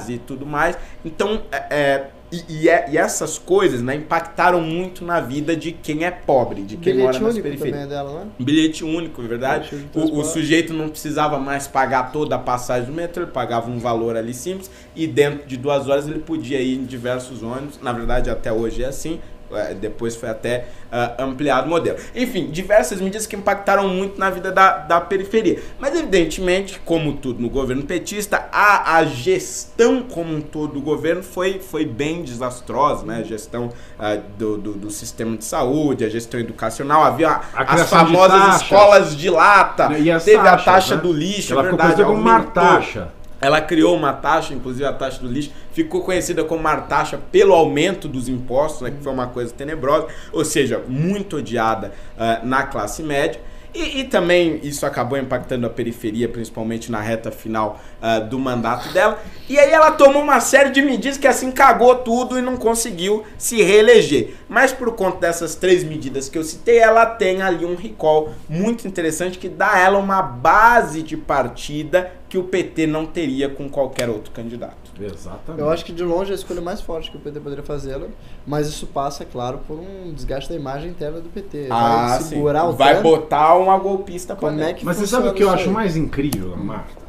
e 0.09 0.19
tudo 0.19 0.47
mais. 0.47 0.77
Então, 1.05 1.43
é, 1.53 1.57
é, 1.71 2.07
e, 2.33 2.63
e 2.63 2.69
é- 2.69 2.87
e 2.91 2.99
essas 2.99 3.39
coisas 3.39 3.81
né, 3.83 3.95
impactaram 3.95 4.61
muito 4.61 5.05
na 5.05 5.21
vida 5.21 5.55
de 5.55 5.71
quem 5.73 6.05
é 6.05 6.11
pobre, 6.11 6.63
de 6.63 6.77
quem 6.77 6.95
Bilhete 6.95 7.03
mora 7.07 7.19
nas 7.21 7.35
único 7.35 7.43
periferias. 7.43 7.77
é 7.77 7.87
dela, 7.87 8.25
né? 8.25 8.31
Bilhete 8.39 8.85
único, 8.85 9.23
é 9.23 9.27
verdade? 9.27 9.69
Bilhete 9.71 10.13
O, 10.13 10.21
o 10.21 10.25
sujeito 10.25 10.73
não 10.73 10.89
precisava 10.89 11.39
mais 11.39 11.69
pagar 11.69 12.11
toda 12.11 12.35
a 12.35 12.39
passagem 12.39 12.87
do 12.87 12.93
metrô, 12.93 13.23
ele 13.23 13.31
pagava 13.31 13.71
um 13.71 13.79
valor 13.79 14.17
ali 14.17 14.35
simples 14.35 14.71
e 14.97 15.07
dentro 15.07 15.47
de 15.47 15.57
duas 15.57 15.89
horas 15.89 16.09
ele 16.09 16.19
podia 16.21 16.61
ir 16.61 16.77
em 16.77 16.85
diversos 16.85 17.43
ônibus. 17.43 17.79
Na 17.81 17.93
verdade, 17.93 18.29
até 18.31 18.53
hoje 18.53 18.83
é 18.83 18.87
assim. 18.87 19.21
É, 19.53 19.75
Depois 19.75 20.15
foi 20.17 20.29
até 20.29 20.67
ah, 20.91 21.15
ampliado 21.19 21.67
o 21.67 21.71
modelo. 21.71 21.99
Enfim, 22.15 22.47
diversas 22.51 23.01
medidas 23.01 23.27
que 23.27 23.37
impactaram 23.37 23.89
muito 23.89 24.19
na 24.19 24.31
vida 24.31 24.51
da, 24.53 24.79
da 24.79 25.01
periferia. 25.01 25.61
Mas, 25.79 25.95
evidentemente, 25.99 26.81
como 26.85 27.15
tudo 27.15 27.41
no 27.41 27.49
governo 27.51 27.83
petista, 27.83 28.49
a, 28.53 28.97
a 28.97 29.05
gestão 29.05 30.03
como 30.03 30.35
um 30.35 30.41
todo 30.41 30.75
do 30.75 30.81
governo 30.81 31.23
foi, 31.23 31.59
foi 31.59 31.85
bem 31.85 32.23
desastrosa, 32.23 33.05
né? 33.05 33.19
A 33.19 33.23
gestão 33.23 33.71
ah, 33.99 34.17
do, 34.39 34.57
do, 34.59 34.73
do 34.73 34.91
sistema 34.91 35.37
de 35.37 35.45
saúde, 35.45 36.05
a 36.05 36.09
gestão 36.09 36.41
educacional, 36.41 37.03
havia 37.05 37.41
A 37.53 37.63
as 37.75 37.83
de 37.83 37.89
famosas 37.89 38.41
taxas. 38.41 38.63
escolas 38.63 39.17
de 39.17 39.31
lata, 39.31 39.99
E 39.99 40.11
as 40.11 40.25
teve 40.25 40.39
a 40.39 40.43
taxas, 40.57 40.65
taxa 40.65 40.97
né? 40.97 41.03
do 41.03 41.13
lixo, 41.13 41.53
Ela 41.53 41.63
é 41.63 41.65
ficou 41.65 41.79
verdade, 41.79 42.03
como 42.05 42.17
aumentou. 42.19 42.63
Martaxa. 42.63 43.09
Ela 43.41 43.61
criou 43.61 43.95
uma 43.95 44.13
taxa, 44.13 44.55
inclusive 44.55 44.87
a 44.87 44.93
taxa 44.93 45.21
do 45.21 45.29
lixo, 45.29 45.51
ficou 45.75 46.03
conhecida 46.03 46.45
como 46.45 46.63
martaxa 46.63 47.19
pelo 47.31 47.53
aumento 47.53 48.09
dos 48.09 48.29
impostos, 48.29 48.83
né, 48.83 48.91
que 48.93 49.03
foi 49.03 49.13
uma 49.13 49.27
coisa 49.27 49.53
tenebrosa, 49.53 50.07
ou 50.33 50.45
seja, 50.45 50.83
muito 50.89 51.37
odiada 51.37 51.93
ah, 52.17 52.41
na 52.43 52.63
classe 52.63 53.03
média. 53.03 53.41
E, 53.75 54.01
e 54.01 54.05
também 54.05 54.61
isso 54.63 54.87
acabou 54.87 55.19
impactando 55.19 55.67
a 55.67 55.71
periferia, 55.71 56.29
principalmente 56.29 56.93
na 56.93 57.01
reta 57.01 57.33
final 57.33 57.81
ah, 58.01 58.21
do 58.21 58.39
mandato 58.39 58.89
dela. 58.93 59.21
E 59.49 59.59
aí 59.59 59.73
ela 59.73 59.91
tomou 59.91 60.23
uma 60.23 60.39
série 60.39 60.71
de 60.71 60.81
medidas 60.81 61.19
que 61.19 61.27
assim 61.27 61.51
cagou 61.51 61.97
tudo 61.97 62.39
e 62.39 62.43
não 62.43 62.57
conseguiu 62.57 63.25
se 63.37 63.61
reeleger. 63.61 64.35
Mas 64.49 64.73
por 64.73 64.93
conta 64.93 65.19
dessas 65.19 65.57
três 65.57 65.83
medidas 65.83 66.29
que 66.29 66.39
eu 66.39 66.45
citei, 66.45 66.79
ela 66.79 67.05
tem 67.05 67.43
ali 67.43 67.65
um 67.65 67.75
recall 67.75 68.33
muito 68.49 68.87
interessante 68.87 69.39
que 69.39 69.49
dá 69.49 69.73
a 69.73 69.81
ela 69.81 69.99
uma 69.99 70.23
base 70.23 71.03
de 71.03 71.17
partida 71.17 72.13
que 72.29 72.39
o 72.39 72.45
PT 72.45 72.87
não 72.87 73.05
teria 73.05 73.49
com 73.49 73.69
qualquer 73.69 74.09
outro 74.09 74.31
candidato. 74.31 74.84
Exatamente. 75.01 75.61
Eu 75.61 75.71
acho 75.71 75.85
que 75.85 75.93
de 75.93 76.03
longe 76.05 76.31
é 76.31 76.33
a 76.33 76.37
escolha 76.37 76.61
mais 76.61 76.81
forte 76.81 77.11
que 77.11 77.17
o 77.17 77.21
PT 77.21 77.41
poderia 77.41 77.65
fazer, 77.65 78.01
mas 78.47 78.69
isso 78.69 78.87
passa, 78.87 79.23
é 79.23 79.27
claro, 79.27 79.59
por 79.67 79.79
um 79.79 80.13
desgaste 80.13 80.49
da 80.51 80.57
imagem 80.57 80.91
interna 80.91 81.21
do 81.21 81.29
PT. 81.29 81.69
Ah, 81.71 82.09
vai 82.11 82.21
sim. 82.21 82.29
segurar 82.31 82.65
o 82.69 82.73
Vai 82.73 82.95
tanto, 82.95 83.03
botar 83.03 83.55
uma 83.57 83.77
golpista 83.79 84.37
como 84.37 84.61
é 84.61 84.73
que 84.75 84.85
Mas 84.85 84.97
você 84.97 85.07
sabe 85.07 85.29
o 85.29 85.35
que 85.35 85.43
eu 85.43 85.49
isso 85.49 85.57
acho 85.57 85.69
aí? 85.69 85.75
mais 85.75 85.97
incrível 85.97 86.51
da 86.51 86.57
Marta? 86.57 87.05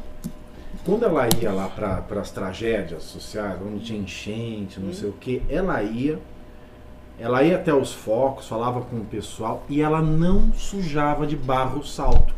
Quando 0.84 1.04
ela 1.04 1.28
ia 1.40 1.50
lá 1.52 1.68
para 1.68 2.20
as 2.20 2.30
tragédias 2.30 3.02
sociais, 3.02 3.58
onde 3.60 3.84
tinha 3.84 3.98
enchente, 3.98 4.78
não 4.78 4.92
sei 4.92 5.08
o 5.08 5.12
que, 5.12 5.42
ela 5.48 5.82
ia, 5.82 6.18
ela 7.18 7.42
ia 7.42 7.56
até 7.56 7.72
os 7.72 7.94
focos, 7.94 8.46
falava 8.46 8.82
com 8.82 8.96
o 8.96 9.04
pessoal 9.04 9.64
e 9.70 9.80
ela 9.80 10.02
não 10.02 10.52
sujava 10.52 11.26
de 11.26 11.34
barro 11.34 11.80
o 11.80 11.84
salto. 11.84 12.34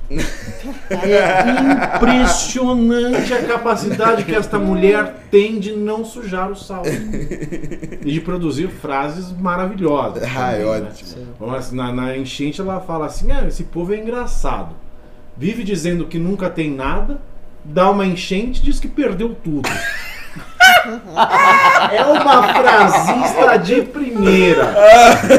É 0.90 1.96
impressionante 1.96 3.34
a 3.34 3.44
capacidade 3.44 4.24
que 4.24 4.34
esta 4.34 4.56
mulher 4.58 5.26
tem 5.30 5.58
de 5.58 5.72
não 5.72 6.04
sujar 6.04 6.50
o 6.50 6.56
salto 6.56 6.88
e 6.88 8.12
de 8.12 8.20
produzir 8.20 8.68
frases 8.68 9.32
maravilhosas. 9.32 10.22
Também, 10.22 10.80
né? 10.80 10.88
ótimo. 10.88 11.26
Mas 11.40 11.72
na, 11.72 11.92
na 11.92 12.16
enchente 12.16 12.60
ela 12.60 12.80
fala 12.80 13.06
assim: 13.06 13.32
ah, 13.32 13.46
esse 13.48 13.64
povo 13.64 13.92
é 13.92 13.98
engraçado. 13.98 14.76
Vive 15.36 15.64
dizendo 15.64 16.06
que 16.06 16.18
nunca 16.18 16.48
tem 16.48 16.70
nada, 16.70 17.20
dá 17.64 17.90
uma 17.90 18.06
enchente 18.06 18.60
e 18.60 18.64
diz 18.64 18.78
que 18.78 18.88
perdeu 18.88 19.34
tudo. 19.34 19.68
é 21.92 22.04
uma 22.04 22.42
frasista 22.54 23.56
de 23.58 23.82
primeira. 23.82 24.74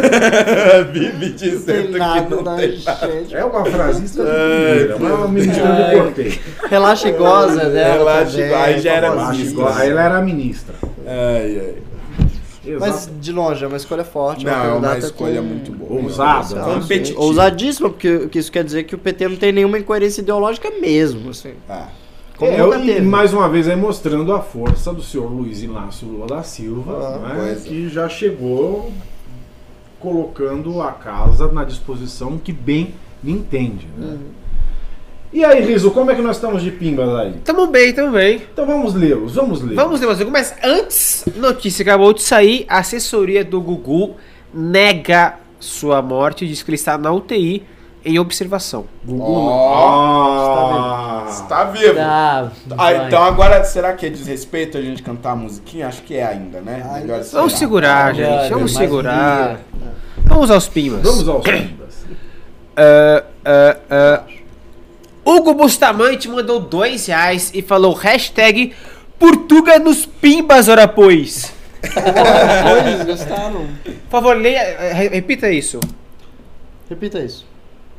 Vive 0.92 1.30
Não 1.30 1.36
dizendo 1.36 1.84
tem 1.84 1.92
que 1.94 1.98
nada 2.00 2.36
não 2.36 2.56
tem 2.56 2.70
enchente. 2.76 3.36
É 3.36 3.46
uma 3.46 3.66
frasista 3.66 4.24
de 4.24 4.30
primeira. 4.30 4.98
Mas 5.00 5.12
uma 5.14 5.28
ministra 5.28 5.70
Ai. 5.70 5.96
do 5.96 6.02
cortejo. 6.04 6.40
Relaxa 6.70 7.10
e 7.10 7.12
goza 7.14 7.66
dela. 7.70 7.98
Relaxa 8.14 8.40
e 8.42 8.54
aí 8.54 8.80
já 8.82 8.94
era 8.94 9.16
ministra. 9.16 9.64
ela 9.86 10.02
era 10.04 10.22
ministra. 10.22 10.76
Ai, 11.06 11.62
ai. 11.66 11.76
Mas 12.80 13.10
de 13.20 13.32
longe 13.32 13.64
é 13.64 13.68
uma 13.68 13.78
escolha 13.78 14.04
forte. 14.04 14.46
Não, 14.46 14.52
é 14.52 14.56
uma 14.58 14.66
candidata 14.74 15.00
escolha 15.00 15.42
com- 15.42 15.48
muito 15.48 15.72
boa. 15.72 16.02
Ousada. 16.04 16.56
Não, 16.56 16.74
Competitiva. 16.82 17.20
sim, 17.20 17.26
Ousadíssima, 17.26 17.90
porque 17.90 18.28
que 18.28 18.38
isso 18.38 18.52
quer 18.52 18.64
dizer 18.64 18.84
que 18.84 18.94
o 18.94 18.98
PT 18.98 19.28
não 19.28 19.38
tem 19.38 19.52
nenhuma 19.52 19.80
incoerência 19.80 20.22
ideológica 20.22 20.70
mesmo, 20.80 21.32
assim. 21.32 21.54
Ah. 21.68 21.88
Como 22.40 22.52
É, 22.52 22.58
nunca 22.58 22.78
e 22.78 23.02
mais 23.02 23.34
uma 23.34 23.50
vez 23.50 23.68
aí 23.68 23.76
mostrando 23.76 24.34
a 24.34 24.40
força 24.42 24.94
do 24.94 25.04
senhor 25.04 25.30
Luiz 25.30 25.62
Inácio 25.62 26.08
Lula 26.08 26.26
da 26.26 26.42
Silva, 26.42 27.20
Ah, 27.22 27.34
né, 27.36 27.52
é. 27.52 27.56
que 27.68 27.90
já 27.90 28.08
chegou 28.08 28.92
colocando 30.00 30.82
a 30.82 30.94
casa 30.94 31.52
na 31.52 31.66
disposição 31.66 32.38
que 32.38 32.54
bem 32.54 32.94
lhe 33.22 33.34
entende. 33.34 33.86
Né? 33.98 34.08
Uhum. 34.08 34.20
E 35.34 35.44
aí, 35.46 35.64
Riso, 35.64 35.92
como 35.92 36.10
é 36.10 36.16
que 36.16 36.22
nós 36.22 36.38
estamos 36.38 36.64
de 36.64 36.72
pimbas 36.72 37.10
aí? 37.10 37.34
Tamo 37.44 37.68
bem, 37.68 37.94
tamo 37.94 38.14
bem. 38.14 38.42
Então 38.52 38.66
vamos 38.66 38.96
lê-los, 38.96 39.36
vamos 39.36 39.62
ler. 39.62 39.76
Vamos 39.76 40.00
ler 40.00 40.08
mais 40.08 40.22
um. 40.22 40.30
Mas 40.32 40.56
antes, 40.64 41.26
notícia 41.36 41.84
acabou 41.84 42.14
de 42.14 42.24
sair. 42.24 42.66
A 42.70 42.80
assessoria 42.80 43.44
do 43.44 43.60
Gugu 43.62 44.16
nega 44.54 45.36
sua 45.60 46.02
morte 46.02 46.46
e 46.46 46.48
diz 46.48 46.64
que 46.64 46.70
ele 46.72 46.76
está 46.76 46.98
na 46.98 47.12
UTI 47.12 47.64
em 48.06 48.20
observação. 48.20 48.86
Gugu. 49.06 49.22
Ó, 49.24 51.22
Ah, 51.22 51.26
Está 51.30 51.64
vivo. 51.66 51.96
Tá, 51.96 52.52
Ah, 52.78 52.94
então 53.08 53.24
agora, 53.24 53.64
será 53.64 53.94
que 53.94 54.06
é 54.06 54.10
desrespeito 54.10 54.78
a 54.78 54.82
gente 54.82 55.02
cantar 55.04 55.32
a 55.32 55.36
musiquinha? 55.36 55.88
Acho 55.88 56.02
que 56.04 56.16
é 56.16 56.26
ainda, 56.26 56.60
né? 56.62 56.84
Ai, 56.90 57.02
Melhor 57.02 57.18
Vamos 57.18 57.32
Vamos 57.32 57.54
esperar. 57.54 57.60
segurar, 57.60 58.16
gente. 58.16 58.50
Vamos 58.50 58.74
mais 58.74 58.76
um 58.76 58.80
segurar. 58.80 59.48
dia. 59.48 59.60
Vamos 60.26 60.52
aos 60.52 60.68
pimbas. 60.68 61.02
Vamos 61.04 61.28
aos 61.30 61.44
pimbas. 61.48 62.06
Ah, 62.76 63.24
ah, 63.46 63.78
ah. 63.90 64.24
Hugo 65.26 65.54
Bustamante 65.54 66.28
mandou 66.28 66.60
dois 66.60 67.06
reais 67.06 67.52
e 67.54 67.62
falou 67.62 67.94
hashtag 67.94 68.74
Portuga 69.20 69.78
nos 69.78 70.06
pimbas, 70.06 70.68
ora 70.68 70.88
pois. 70.88 71.54
Por 71.82 71.92
favor, 74.10 74.36
leia, 74.36 74.60
eh, 74.60 74.94
re- 74.94 75.08
repita 75.10 75.50
isso. 75.52 75.80
Repita 76.90 77.20
isso. 77.20 77.46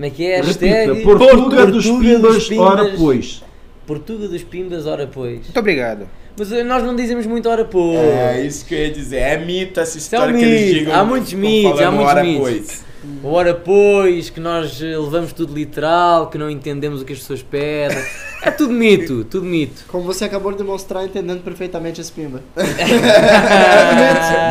Como 0.00 0.06
é 0.06 0.10
que 0.10 0.26
é? 0.26 0.40
Repita, 0.40 0.64
Hashtag 0.64 1.02
Portuga 1.02 1.66
dos 1.66 1.84
pimbas, 1.84 2.48
dos 2.48 2.58
ora 2.58 2.94
pois. 2.96 3.42
Portuga 3.86 4.28
dos 4.28 4.42
Pimbas, 4.42 4.86
ora 4.86 5.06
pois. 5.06 5.40
Muito 5.42 5.60
obrigado. 5.60 6.08
Mas 6.38 6.50
eh, 6.50 6.64
nós 6.64 6.82
não 6.82 6.96
dizemos 6.96 7.26
muito 7.26 7.46
ora 7.50 7.66
pois. 7.66 7.98
É 7.98 8.46
isso 8.46 8.64
que 8.64 8.74
eu 8.74 8.78
ia 8.78 8.90
dizer. 8.90 9.18
É 9.18 9.36
mito 9.36 9.78
essa 9.78 9.98
Isso 9.98 10.14
é 10.14 10.18
um 10.18 10.22
história 10.22 10.38
que 10.38 10.42
eles 10.42 10.74
digam. 10.74 10.94
Há 10.94 11.04
muitos 11.04 11.34
mitos, 11.34 11.80
há 11.82 11.90
muitos 11.90 12.22
mitos. 12.22 12.40
pois. 12.40 12.84
O 13.22 13.28
Ora 13.28 13.52
pois, 13.52 14.30
que 14.30 14.40
nós 14.40 14.80
eh, 14.80 14.96
levamos 14.96 15.34
tudo 15.34 15.52
literal, 15.52 16.30
que 16.30 16.38
não 16.38 16.48
entendemos 16.48 17.02
o 17.02 17.04
que 17.04 17.12
as 17.12 17.18
pessoas 17.18 17.42
pedem. 17.42 18.02
É 18.42 18.50
tudo 18.50 18.72
mito, 18.72 19.24
tudo 19.24 19.44
mito. 19.44 19.84
Como 19.88 20.04
você 20.04 20.24
acabou 20.24 20.52
de 20.52 20.58
demonstrar, 20.58 21.04
entendendo 21.04 21.42
perfeitamente 21.42 22.00
esse 22.00 22.10
pimba. 22.10 22.42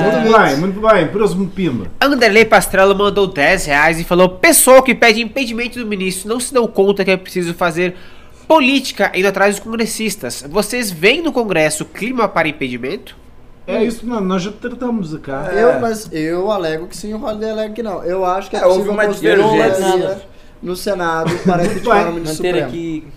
Muito 0.03 0.37
bem, 0.37 0.57
muito 0.57 0.79
bem. 0.81 1.07
Próximo 1.07 1.47
pimba. 1.47 1.87
Anderley 1.99 2.45
Pastrello 2.45 2.95
mandou 2.95 3.25
10 3.27 3.65
reais 3.65 3.99
e 3.99 4.03
falou: 4.03 4.29
Pessoal 4.29 4.83
que 4.83 4.93
pede 4.93 5.21
impedimento 5.21 5.79
do 5.79 5.85
ministro 5.85 6.29
não 6.29 6.39
se 6.39 6.53
dão 6.53 6.67
conta 6.67 7.03
que 7.03 7.11
é 7.11 7.17
preciso 7.17 7.53
fazer 7.53 7.95
política 8.47 9.11
indo 9.15 9.27
atrás 9.27 9.55
dos 9.55 9.63
congressistas. 9.63 10.43
Vocês 10.49 10.91
veem 10.91 11.21
no 11.21 11.31
Congresso 11.31 11.85
clima 11.85 12.27
para 12.27 12.47
impedimento? 12.47 13.15
É 13.67 13.83
isso 13.83 13.99
que 13.99 14.05
nós, 14.07 14.41
já 14.41 14.51
tratamos 14.51 15.15
cá. 15.19 15.51
É. 15.53 15.63
Eu, 15.63 15.79
mas 15.79 16.09
eu 16.11 16.49
alego 16.51 16.87
que 16.87 16.97
sim, 16.97 17.13
o 17.13 17.23
Holiday 17.23 17.51
alega 17.51 17.73
que 17.73 17.83
não. 17.83 18.03
Eu 18.03 18.25
acho 18.25 18.49
que 18.49 18.55
é, 18.55 18.59
É, 18.61 18.65
houve 18.65 18.79
possível 18.89 18.93
uma 18.93 19.07
divergência. 19.07 20.21
no 20.61 20.75
Senado 20.75 21.31
para 21.45 21.67
criticar 21.67 22.07
o 22.09 22.13
ministro 22.13 22.37
Supremo. 22.37 22.67
aqui. 22.67 23.07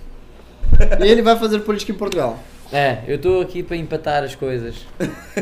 E 1.00 1.08
ele 1.08 1.22
vai 1.22 1.36
fazer 1.38 1.60
política 1.60 1.92
em 1.92 1.94
Portugal. 1.94 2.38
É, 2.72 2.98
eu 3.06 3.16
estou 3.16 3.40
aqui 3.42 3.62
para 3.62 3.76
empatar 3.76 4.22
as 4.24 4.34
coisas. 4.34 4.74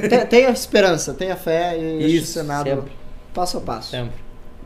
Tem- 0.08 0.26
Tenha 0.26 0.50
esperança, 0.50 1.14
tenha 1.14 1.36
fé 1.36 1.76
e 1.78 1.98
deixe 1.98 2.16
o 2.16 2.18
Isso, 2.22 2.32
Senado 2.32 2.68
sempre. 2.68 2.92
passo 3.32 3.58
a 3.58 3.60
passo. 3.60 3.90
Sempre. 3.90 4.14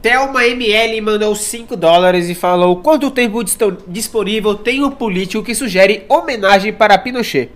Thelma 0.01 0.47
ML 0.47 1.01
mandou 1.01 1.35
5 1.35 1.77
dólares 1.77 2.29
e 2.29 2.35
falou: 2.35 2.77
Quanto 2.77 3.11
tempo 3.11 3.43
disto- 3.45 3.79
disponível 3.87 4.55
tem 4.55 4.83
o 4.83 4.91
político 4.91 5.43
que 5.45 5.55
sugere 5.55 6.05
homenagem 6.09 6.73
para 6.73 6.97
Pinochet? 6.99 7.51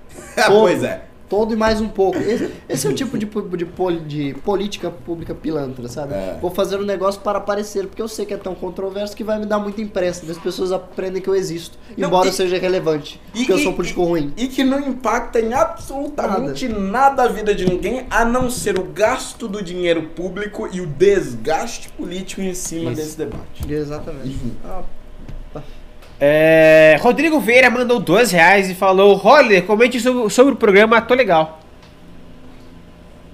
pois 0.48 0.82
é. 0.82 1.02
Todo 1.28 1.52
e 1.52 1.56
mais 1.56 1.80
um 1.80 1.88
pouco. 1.88 2.18
Esse, 2.18 2.50
esse 2.68 2.86
é 2.86 2.90
o 2.90 2.94
tipo 2.94 3.18
de, 3.18 3.26
de, 3.26 4.00
de 4.32 4.34
política 4.40 4.90
pública 4.90 5.34
pilantra, 5.34 5.88
sabe? 5.88 6.14
É. 6.14 6.38
Vou 6.40 6.50
fazer 6.50 6.76
um 6.76 6.84
negócio 6.84 7.20
para 7.20 7.38
aparecer, 7.38 7.86
porque 7.86 8.00
eu 8.00 8.08
sei 8.08 8.24
que 8.24 8.32
é 8.32 8.36
tão 8.36 8.54
controverso 8.54 9.16
que 9.16 9.24
vai 9.24 9.38
me 9.38 9.46
dar 9.46 9.58
muita 9.58 9.80
imprensa. 9.80 10.24
As 10.30 10.38
pessoas 10.38 10.70
aprendem 10.70 11.20
que 11.20 11.28
eu 11.28 11.34
existo, 11.34 11.76
Não, 11.96 12.08
embora 12.08 12.26
e- 12.26 12.28
eu 12.28 12.32
seja 12.32 12.58
relevante. 12.58 13.20
E- 13.34 13.38
porque 13.38 13.52
eu 13.52 13.58
e- 13.58 13.62
sou 13.62 13.72
um 13.72 13.74
político 13.74 14.04
ruim. 14.04 14.32
E 14.36 14.46
que 14.46 14.62
não 14.62 14.78
impacta 14.80 15.40
em 15.40 15.52
absolutamente 15.52 16.68
nada. 16.68 17.24
a 17.24 17.28
vida 17.28 17.54
de 17.54 17.64
ninguém, 17.68 18.06
a 18.10 18.24
não 18.24 18.48
ser 18.50 18.78
o 18.78 18.84
gasto 18.84 19.48
do 19.48 19.62
dinheiro 19.62 20.02
público 20.14 20.68
e 20.72 20.80
o 20.80 20.86
desgaste 20.86 21.88
político 21.90 22.40
em 22.40 22.54
cima 22.54 22.92
Isso. 22.92 23.00
desse 23.02 23.18
debate. 23.18 23.72
Exatamente. 23.72 24.36
Ah, 24.64 24.82
É, 26.20 26.96
Rodrigo 27.00 27.38
Vieira 27.40 27.68
mandou 27.70 28.00
2 28.00 28.30
reais 28.32 28.70
e 28.70 28.74
falou: 28.74 29.20
Holiday, 29.22 29.62
comente 29.62 30.00
sobre, 30.00 30.30
sobre 30.30 30.54
o 30.54 30.56
programa, 30.56 31.00
tô 31.02 31.14
legal. 31.14 31.60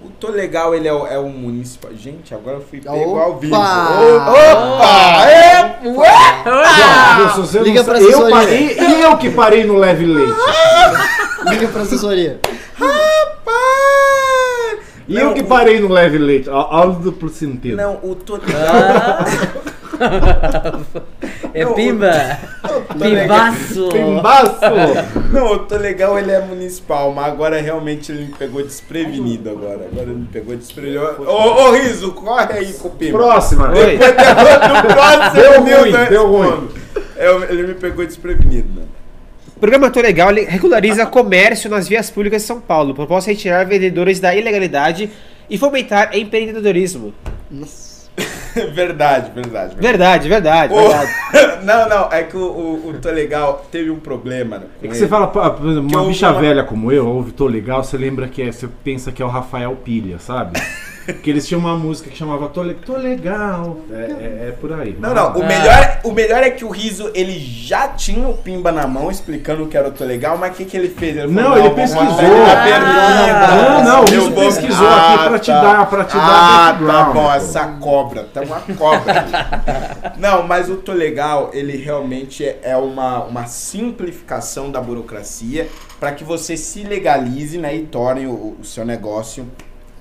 O 0.05 0.09
Tô 0.09 0.29
Legal, 0.33 0.75
ele 0.75 0.89
é 0.89 0.93
o, 0.93 1.07
é 1.07 1.17
municipal. 1.21 1.93
Gente, 1.95 2.35
agora 2.35 2.57
eu 2.57 2.61
fui 2.61 2.81
pego 2.81 2.97
Opa! 3.13 3.23
ao 3.23 3.39
vivo. 3.39 3.55
Opa! 3.57 5.31
É, 5.31 5.79
ué! 5.89 6.43
Não 6.45 7.63
Liga 7.63 7.85
sabe- 7.85 7.99
pra 7.99 8.01
eu 8.01 8.09
assessoria. 8.09 8.31
parei, 8.37 8.77
E 8.81 9.01
eu 9.03 9.17
que 9.17 9.31
parei 9.31 9.65
no 9.65 9.77
leve 9.77 10.05
leite. 10.07 10.33
liga 11.51 11.69
pra 11.69 11.83
assessoria. 11.83 12.41
Rapaz! 12.77 13.59
E 15.09 15.15
Não, 15.15 15.23
eu 15.23 15.35
que 15.35 15.43
parei 15.45 15.79
no 15.81 15.89
leve 15.89 16.19
leite. 16.19 16.49
Ao 16.51 16.91
duplo 16.93 17.29
sentido. 17.29 17.77
Não, 17.77 17.99
o 18.03 18.15
Tô 18.17 18.35
Legal. 18.37 18.53
É 21.55 21.65
Não, 21.65 21.75
pimba! 21.75 22.13
Pimbaço! 22.99 23.89
Pimbaço! 23.91 24.61
Não, 25.33 25.53
o 25.53 25.59
Tô 25.61 25.77
Legal 25.77 26.19
ele 26.19 26.31
é 26.31 26.41
municipal, 26.41 27.13
mas 27.13 27.27
agora 27.27 27.61
realmente 27.61 28.11
ele 28.11 28.27
me 28.27 28.33
pegou 28.33 28.63
desprevenido 28.63 29.51
agora. 29.51 29.87
Agora 29.91 30.03
ele 30.09 30.21
me 30.21 30.27
pegou 30.27 30.57
desprevenido. 30.57 31.03
Ô, 31.27 31.69
ô 31.69 31.73
Riso, 31.73 32.13
corre 32.13 32.53
aí 32.55 32.73
com 32.75 32.89
o 32.89 32.91
Pima. 32.93 33.19
Próxima. 33.19 33.69
Do 33.73 34.95
próximo 34.95 35.43
Deu 35.43 35.61
ruim, 35.61 35.71
eu 35.71 36.09
deu 36.09 36.41
respondo. 36.41 36.75
Eu- 37.17 37.45
ele 37.45 37.67
me 37.69 37.75
pegou 37.75 38.05
desprevenido, 38.07 38.81
né? 38.81 38.87
O 39.55 39.61
programa 39.61 39.91
Tô 39.91 40.01
Legal 40.01 40.31
ele 40.31 40.45
regulariza 40.45 41.07
comércio 41.07 41.71
nas 41.71 41.87
vias 41.87 42.11
públicas 42.11 42.43
de 42.43 42.49
São 42.49 42.61
Paulo. 42.61 42.95
Proposta 42.95 43.31
é 43.31 43.35
retirar 43.35 43.65
vendedores 43.65 44.19
da 44.19 44.35
ilegalidade 44.35 45.09
e 45.49 45.59
fomentar 45.59 46.17
empreendedorismo. 46.17 47.13
Nossa. 47.51 47.92
verdade, 48.75 49.31
verdade. 49.35 49.77
Verdade, 49.77 50.29
verdade, 50.29 50.75
verdade. 50.75 51.11
não, 51.65 51.89
não, 51.89 52.13
é 52.13 52.23
que 52.23 52.37
o, 52.37 52.41
o, 52.41 52.89
o 52.91 52.93
Tô 53.01 53.11
Legal 53.11 53.67
teve 53.71 53.91
um 53.91 53.99
problema. 53.99 54.59
né, 54.59 54.67
É 54.79 54.81
que 54.81 54.87
ele. 54.89 54.95
você 54.95 55.09
fala, 55.09 55.27
uma 55.29 56.01
eu 56.03 56.07
bicha 56.07 56.31
vou- 56.33 56.41
velha 56.41 56.63
como 56.65 56.91
eu, 56.93 57.07
ouve 57.09 57.33
Tô 57.33 57.47
Legal, 57.47 57.83
você 57.83 57.97
lembra 57.97 58.29
que 58.29 58.43
é, 58.43 58.53
você 58.53 58.69
pensa 58.85 59.11
que 59.13 59.23
é 59.23 59.25
o 59.25 59.29
Rafael 59.29 59.75
Pilha, 59.77 60.19
sabe? 60.19 60.61
Porque 61.05 61.31
eles 61.31 61.47
tinham 61.47 61.61
uma 61.61 61.77
música 61.77 62.09
que 62.11 62.17
chamava 62.17 62.49
Tô, 62.49 62.63
Le- 62.63 62.75
Tô 62.75 62.97
Legal. 62.97 63.79
É, 63.91 63.95
é- 63.95 64.49
é 64.49 64.55
por 64.61 64.73
aí. 64.73 64.97
Não, 64.99 65.13
não, 65.15 65.37
o, 65.37 65.43
Ah. 65.43 65.47
melhor, 65.47 66.01
o 66.05 66.13
melhor 66.13 66.43
é 66.43 66.51
que 66.51 66.65
o 66.65 66.69
Riso, 66.69 67.11
ele 67.15 67.39
já 67.39 67.89
tinha 67.89 68.29
o 68.29 68.37
Pimba 68.37 68.71
na 68.71 68.87
mão 68.87 69.11
explicando 69.11 69.65
o 69.65 69.67
que 69.69 69.77
era 69.77 69.89
o 69.89 69.93
Tô 69.93 70.05
Legal, 70.05 70.39
mas 70.39 70.53
o 70.53 70.55
que, 70.57 70.65
que 70.65 70.77
ele 70.77 70.89
fez? 70.89 71.17
Ele 71.17 71.27
Não, 71.33 71.43
falou, 71.43 71.59
ele 71.59 71.71
pesquisou. 71.71 72.05
mandar 72.05 72.25
ele 72.25 72.39
na 72.39 72.55
berlinda. 72.65 73.47
Não, 73.49 73.85
não, 73.85 74.01
o 74.05 74.11
Riso 74.11 74.33
pesquisou 74.33 74.87
Ah, 74.87 75.15
aqui 75.15 75.29
pra 75.29 75.39
te 75.39 75.47
tá. 75.51 75.61
dar, 75.63 75.87
pra 75.91 76.05
te 76.05 76.17
dar 76.17 76.23
Ah, 76.23 76.79
tá 76.87 77.05
bom, 77.05 77.13
pô. 77.25 77.33
essa 77.33 77.67
cobra, 77.81 78.23
tá 78.33 78.41
uma 78.43 78.61
cobra. 78.61 80.13
Não, 80.19 80.43
mas 80.47 80.69
o 80.71 80.77
Tô 80.77 80.93
Legal, 80.93 81.51
ele 81.53 81.77
realmente 81.77 82.45
é- 82.45 82.61
é 82.63 82.77
uma, 82.77 83.25
uma 83.25 83.47
simplificação 83.47 84.71
da 84.71 84.81
burocracia 84.81 85.69
para 85.99 86.13
que 86.13 86.23
você 86.25 86.57
se 86.57 86.83
legalize 86.85 87.59
né, 87.59 87.75
e 87.75 87.83
torne 87.87 88.27
o, 88.27 88.57
o 88.61 88.65
seu 88.65 88.85
negócio 88.85 89.47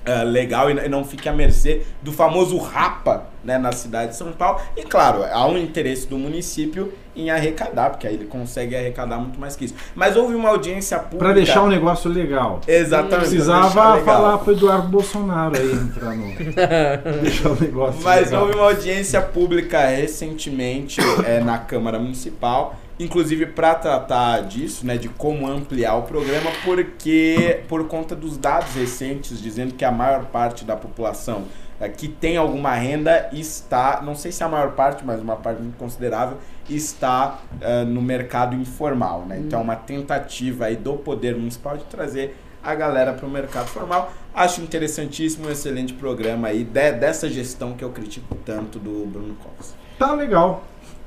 ah, 0.04 0.22
legal 0.22 0.68
e 0.70 0.88
não 0.88 1.04
fique 1.04 1.28
à 1.28 1.32
mercê 1.32 1.82
do 2.02 2.12
famoso 2.12 2.58
rapa 2.58 3.26
né, 3.44 3.58
na 3.58 3.72
cidade 3.72 4.12
de 4.12 4.16
São 4.16 4.32
Paulo. 4.32 4.60
E 4.76 4.82
claro, 4.82 5.24
há 5.24 5.46
um 5.46 5.56
interesse 5.56 6.06
do 6.08 6.18
município 6.18 6.92
em 7.14 7.30
arrecadar, 7.30 7.90
porque 7.90 8.06
aí 8.06 8.14
ele 8.14 8.24
consegue 8.24 8.74
arrecadar 8.74 9.18
muito 9.18 9.38
mais 9.38 9.54
que 9.54 9.66
isso. 9.66 9.74
Mas 9.94 10.16
houve 10.16 10.34
uma 10.34 10.48
audiência 10.48 10.98
pública. 10.98 11.24
Pra 11.24 11.32
deixar 11.32 11.62
o 11.62 11.68
negócio 11.68 12.10
legal. 12.10 12.60
Exatamente. 12.66 13.28
Precisava 13.28 13.94
legal. 13.94 14.04
falar 14.04 14.38
pro 14.38 14.52
Eduardo 14.52 14.88
Bolsonaro 14.88 15.56
aí 15.56 15.72
entrar 15.72 16.16
no. 16.16 16.34
deixar 17.22 17.50
o 17.50 17.60
negócio 17.60 18.00
Mas 18.02 18.26
legal. 18.26 18.42
houve 18.42 18.56
uma 18.56 18.64
audiência 18.64 19.20
pública 19.20 19.86
recentemente 19.86 21.00
é, 21.24 21.40
na 21.40 21.58
Câmara 21.58 21.98
Municipal, 21.98 22.76
inclusive 23.02 23.46
para 23.46 23.74
tratar 23.74 24.40
disso, 24.42 24.86
né, 24.86 24.96
de 24.96 25.08
como 25.08 25.46
ampliar 25.46 25.96
o 25.96 26.02
programa, 26.02 26.50
porque 26.64 27.60
por 27.68 27.86
conta 27.88 28.14
dos 28.14 28.36
dados 28.36 28.74
recentes 28.74 29.40
dizendo 29.40 29.74
que 29.74 29.84
a 29.84 29.90
maior 29.90 30.26
parte 30.26 30.64
da 30.64 30.76
população 30.76 31.44
é, 31.80 31.88
que 31.88 32.06
tem 32.06 32.36
alguma 32.36 32.74
renda 32.74 33.28
está, 33.32 34.00
não 34.02 34.14
sei 34.14 34.30
se 34.30 34.44
a 34.44 34.48
maior 34.48 34.72
parte, 34.72 35.04
mas 35.04 35.20
uma 35.20 35.36
parte 35.36 35.60
muito 35.60 35.76
considerável 35.76 36.38
está 36.70 37.40
é, 37.60 37.84
no 37.84 38.00
mercado 38.00 38.54
informal, 38.54 39.24
né? 39.26 39.38
Então 39.38 39.58
é 39.58 39.62
uma 39.62 39.74
tentativa 39.76 40.66
aí 40.66 40.76
do 40.76 40.94
poder 40.94 41.34
municipal 41.36 41.76
de 41.76 41.84
trazer 41.84 42.36
a 42.62 42.74
galera 42.76 43.12
para 43.12 43.26
o 43.26 43.30
mercado 43.30 43.66
formal. 43.66 44.12
Acho 44.32 44.60
interessantíssimo, 44.60 45.48
um 45.48 45.50
excelente 45.50 45.92
programa 45.92 46.48
aí 46.48 46.62
de- 46.62 46.92
dessa 46.92 47.28
gestão 47.28 47.72
que 47.72 47.82
eu 47.84 47.90
critico 47.90 48.36
tanto 48.46 48.78
do 48.78 49.04
Bruno 49.06 49.34
Covas. 49.42 49.74
Tá 49.98 50.12
legal. 50.14 50.62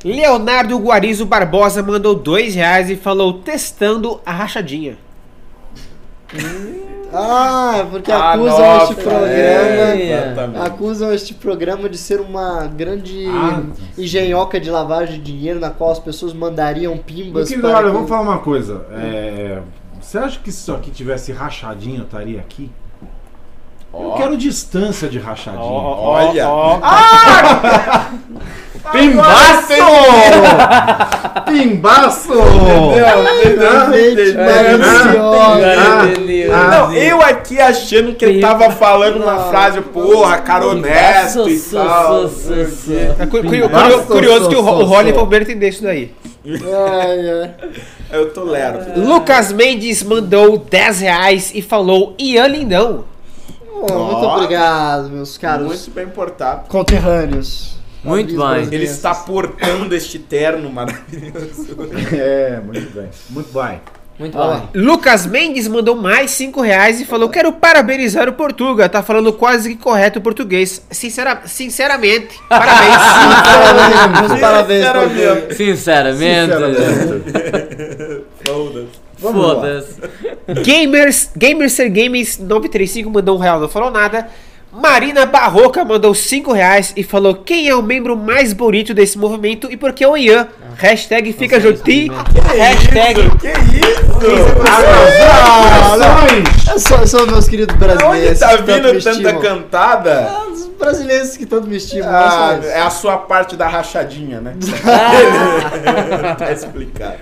Leonardo 0.06 0.78
Guarizo 0.78 1.26
Barbosa 1.26 1.82
mandou 1.82 2.14
dois 2.14 2.54
reais 2.54 2.92
e 2.92 2.96
falou 2.96 3.34
testando 3.40 4.22
a 4.24 4.32
rachadinha. 4.32 4.98
Ah, 7.12 7.78
é 7.80 7.84
porque 7.86 8.12
Ah, 8.12 8.34
acusam 8.34 8.60
nossa, 8.60 8.92
este 8.94 9.04
programa. 9.04 9.28
é. 9.32 10.36
Acusam 10.66 11.14
este 11.14 11.34
programa 11.34 11.90
de 11.90 11.98
ser 11.98 12.20
uma 12.20 12.68
grande 12.68 13.26
Ah. 13.30 13.64
engenhoca 13.98 14.60
de 14.60 14.70
lavagem 14.70 15.16
de 15.22 15.32
dinheiro 15.32 15.60
na 15.60 15.72
qual 15.72 15.92
as 15.92 16.00
pessoas 16.00 16.34
mandariam 16.34 16.98
pimbas 16.98 17.48
querido, 17.48 17.68
para 17.68 17.78
olha, 17.78 17.88
que- 17.88 17.94
vamos 17.94 18.10
falar 18.10 18.22
uma 18.22 18.38
coisa. 18.40 18.86
É, 18.92 19.60
Você 20.02 20.20
acha 20.20 20.40
que 20.40 20.52
se 20.52 20.60
isso 20.60 20.72
aqui 20.72 20.92
tivesse 20.92 21.32
rachadinha, 21.32 21.98
eu 22.00 22.04
estaria 22.04 22.40
aqui? 22.40 22.70
Eu 23.92 24.10
Ó. 24.10 24.16
quero 24.18 24.38
distância 24.38 25.10
de 25.10 25.18
rachadinha. 25.18 25.64
Olha. 25.64 26.28
Gente, 26.28 26.40
É, 26.40 26.46
maliciosa. 26.46 26.80
Ah, 26.84 28.12
Deus. 36.26 36.54
ah, 36.54 36.68
Não, 36.70 36.94
eu 36.94 37.22
aqui 37.22 37.60
achando 37.60 38.14
que 38.14 38.26
ele 38.26 38.42
tava 38.42 38.70
falando 38.72 39.22
uma 39.22 39.40
frase, 39.46 39.82
porra, 39.82 40.38
cara 40.40 40.68
honesto 40.68 41.50
e 41.50 41.60
tal. 41.60 42.30
É 43.20 43.26
cu- 43.26 43.42
curio- 43.42 43.68
Pimbaço, 43.68 43.90
curio- 43.90 44.06
curioso 44.08 44.50
que 44.50 44.56
o, 44.56 44.62
Rony 44.62 45.10
sou. 45.10 45.20
Palmeira 45.20 45.44
entender 45.46 45.70
isso 45.70 45.84
daí. 45.84 46.12
Eu 48.12 48.32
tô 48.34 48.44
lerdo. 48.44 49.00
Lucas 49.02 49.52
Mendes 49.52 50.04
mandou 50.04 50.58
10 50.58 51.02
reais 51.02 51.52
e 51.54 51.62
falou 51.62 52.16
Ian 52.20 52.48
Lindão. 52.48 53.06
Oh, 53.72 53.94
muito 53.94 54.26
obrigado, 54.26 55.10
meus 55.10 55.38
caros 55.38 55.68
Muito 55.68 55.92
bem 55.92 56.08
portado. 56.08 56.68
conterrâneos. 56.70 57.75
Muito 58.06 58.38
bem. 58.38 58.64
Ele 58.72 58.86
está 58.86 59.14
portando 59.16 59.96
este 59.96 60.20
terno 60.20 60.70
maravilhoso. 60.72 61.76
É, 62.14 62.60
muito 62.64 62.90
bem. 62.94 63.10
Muito 63.30 63.54
bem. 63.54 63.82
Muito 64.18 64.38
Ó. 64.38 64.54
bem. 64.56 64.70
Lucas 64.82 65.26
Mendes 65.26 65.68
mandou 65.68 65.94
mais 65.94 66.32
5 66.32 66.62
reais 66.62 67.02
e 67.02 67.06
falou: 67.06 67.28
Quero 67.30 67.52
parabenizar 67.52 68.30
o 68.30 68.34
Portuga, 68.34 68.88
tá 68.88 69.04
falando 69.04 69.34
quase 69.34 69.76
que 69.76 69.82
correto 69.84 70.20
o 70.20 70.22
português. 70.22 70.82
Sincera- 70.90 71.42
sinceramente, 71.46 72.40
parabéns. 72.48 72.96
Parabéns, 74.16 74.30
meus 74.30 74.40
parabéns, 74.40 74.86
Sinceramente. 74.86 75.56
Sinceramente. 75.56 76.54
Sinceramente. 76.54 78.26
Foda-se. 78.46 78.88
Vamos 79.20 79.46
lá. 79.48 79.56
Foda-se. 79.56 80.02
Gamers, 80.64 81.30
Gamerser 81.36 81.90
Games 81.92 82.38
935 82.38 83.10
mandou 83.10 83.38
um 83.38 83.40
real, 83.42 83.60
não 83.60 83.68
falou 83.70 83.90
nada. 83.92 84.28
Marina 84.76 85.26
Barroca 85.26 85.86
mandou 85.86 86.14
5 86.14 86.52
reais 86.52 86.92
e 86.98 87.04
falou 87.04 87.34
quem 87.36 87.70
é 87.70 87.74
o 87.76 87.82
membro 87.82 88.18
mais 88.18 88.52
bonito 88.52 88.94
desse 88.94 89.18
movimento 89.18 89.72
e 89.72 89.78
por 89.78 89.94
que 89.94 90.06
o 90.06 90.18
Ian. 90.18 90.50
Hashtag 90.76 91.32
fica 91.32 91.62
Joti. 91.62 92.12
esse 92.12 92.58
Hashtag 92.58 93.32
Que 93.38 93.52
isso? 93.52 93.96
É 96.74 96.78
só, 96.78 97.06
são 97.06 97.26
meus 97.26 97.48
queridos 97.48 97.74
brasileiros. 97.78 98.42
Onde 98.42 98.58
tá 98.58 98.58
vindo 98.58 99.02
tanta 99.02 99.34
cantada? 99.40 100.30
Ah, 100.30 100.46
Os 100.52 100.68
brasileiros 100.68 101.38
que 101.38 101.46
tanto 101.46 101.68
me 101.68 101.78
estimam. 101.78 102.10
Ah, 102.10 102.60
é 102.62 102.82
a 102.82 102.90
sua 102.90 103.16
parte 103.18 103.56
da 103.56 103.70
rachadinha, 103.70 104.42
né? 104.42 104.56
tá 106.38 106.52
explicado. 106.52 107.20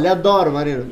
lhe 0.00 0.08
adoro, 0.08 0.50
Marina. 0.50 0.84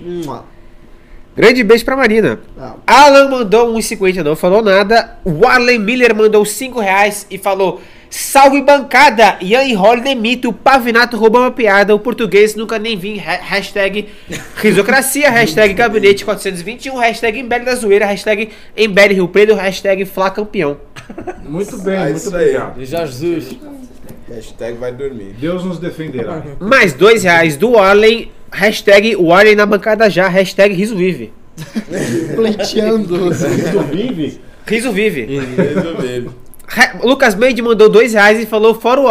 Grande 1.41 1.65
beijo 1.65 1.85
pra 1.85 1.97
Marina. 1.97 2.39
Ah, 2.59 2.75
Alan 2.87 3.29
mandou 3.31 3.75
1,50, 3.75 4.23
não 4.23 4.37
falou 4.37 4.63
nada. 4.63 5.17
O 5.25 5.47
Arlen 5.47 5.79
Miller 5.79 6.15
mandou 6.15 6.45
5 6.45 6.79
reais 6.81 7.27
e 7.31 7.39
falou: 7.39 7.81
Salve 8.11 8.61
bancada! 8.63 9.37
Ian 9.41 9.63
e 9.65 9.73
Holly 9.73 10.03
demito, 10.03 10.49
o 10.49 10.53
Pavinato 10.53 11.17
roubou 11.17 11.41
uma 11.41 11.51
piada, 11.51 11.95
o 11.95 11.99
português 11.99 12.55
nunca 12.57 12.79
nem 12.79 12.97
vim. 12.97 13.19
Ha- 13.21 13.39
Hashtag 13.43 14.09
risocracia, 14.57 15.31
hashtag 15.33 15.73
gabinete 15.75 16.25
421, 16.25 16.97
hashtag 16.97 17.39
embele 17.41 17.65
da 17.65 17.75
zoeira, 17.75 18.05
hashtag 18.07 18.51
embele 18.77 19.15
Rio 19.15 19.29
Preto, 19.29 19.55
hashtag 19.55 20.05
Flá 20.05 20.31
campeão. 20.31 20.77
Muito 21.45 21.79
bem, 21.79 21.97
Ah, 21.97 22.05
muito 22.05 22.17
isso 22.17 22.37
aí. 22.37 22.57
obrigado. 22.57 22.85
Jorge 22.85 23.13
Jesus. 23.13 23.57
Hashtag 24.35 24.79
vai 24.79 24.93
dormir. 24.93 25.35
Deus 25.41 25.65
nos 25.65 25.79
defenderá. 25.79 26.43
Mais 26.61 26.93
2 26.95 27.23
reais 27.25 27.57
do 27.57 27.77
Arlen, 27.79 28.31
hashtag 28.53 29.17
o 29.17 29.33
Arlen 29.33 29.57
na 29.57 29.67
bancada 29.67 30.09
já, 30.09 30.29
hashtag 30.29 30.75
riso 30.75 30.97
vive. 30.97 31.33
pleiteando. 32.35 33.19
Tu 33.19 33.81
vive? 33.93 34.41
Riso 34.67 34.93
vive. 34.93 35.27
Resolvido. 35.27 36.35
Ra- 36.67 37.01
Lucas 37.03 37.35
Mendes 37.35 37.65
mandou 37.65 37.89
2 37.89 38.13
reais 38.15 38.41
e 38.41 38.47
falou 38.47 38.75
fora 38.75 39.01
o 39.01 39.09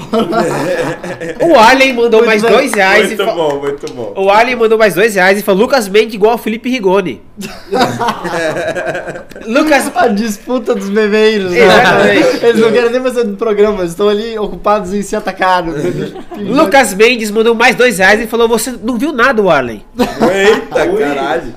O 1.40 1.58
Arlen 1.58 1.92
mandou 1.94 2.20
Muito 2.20 2.26
mais 2.26 2.42
bem. 2.42 2.50
2 2.52 2.72
reais 2.74 3.06
Muito 3.08 3.24
fa- 3.24 3.32
bom, 3.32 3.58
muito 3.60 3.92
bom. 3.92 4.12
O 4.16 4.30
Ali 4.30 4.54
mandou 4.56 4.78
mais 4.78 4.94
dois 4.94 5.14
reais 5.14 5.38
e 5.38 5.42
falou 5.42 5.62
Lucas 5.62 5.88
Mendes 5.88 6.14
igual 6.14 6.34
o 6.34 6.38
Felipe 6.38 6.68
Rigoni. 6.70 7.20
Lucas, 9.46 9.90
A 9.94 10.08
disputa 10.08 10.74
dos 10.74 10.88
bebeiros. 10.90 11.50
né? 11.52 11.60
Exatamente. 11.64 12.44
Eles 12.46 12.60
não 12.60 12.72
querem 12.72 12.90
nem 12.90 13.02
fazer 13.02 13.24
do 13.24 13.36
programa, 13.36 13.78
eles 13.80 13.90
estão 13.90 14.08
ali 14.08 14.38
ocupados 14.38 14.92
em 14.94 15.02
se 15.02 15.14
atacar. 15.16 15.64
Lucas 16.38 16.94
Mendes 16.94 17.30
mandou 17.30 17.54
mais 17.54 17.74
dois 17.76 17.98
reais 17.98 18.20
e 18.20 18.26
falou 18.26 18.48
você 18.48 18.74
não 18.82 18.96
viu 18.98 19.12
nada, 19.12 19.40
o 19.42 19.50
Arlen. 19.50 19.84
Eita, 19.98 20.88
caralho. 20.98 21.54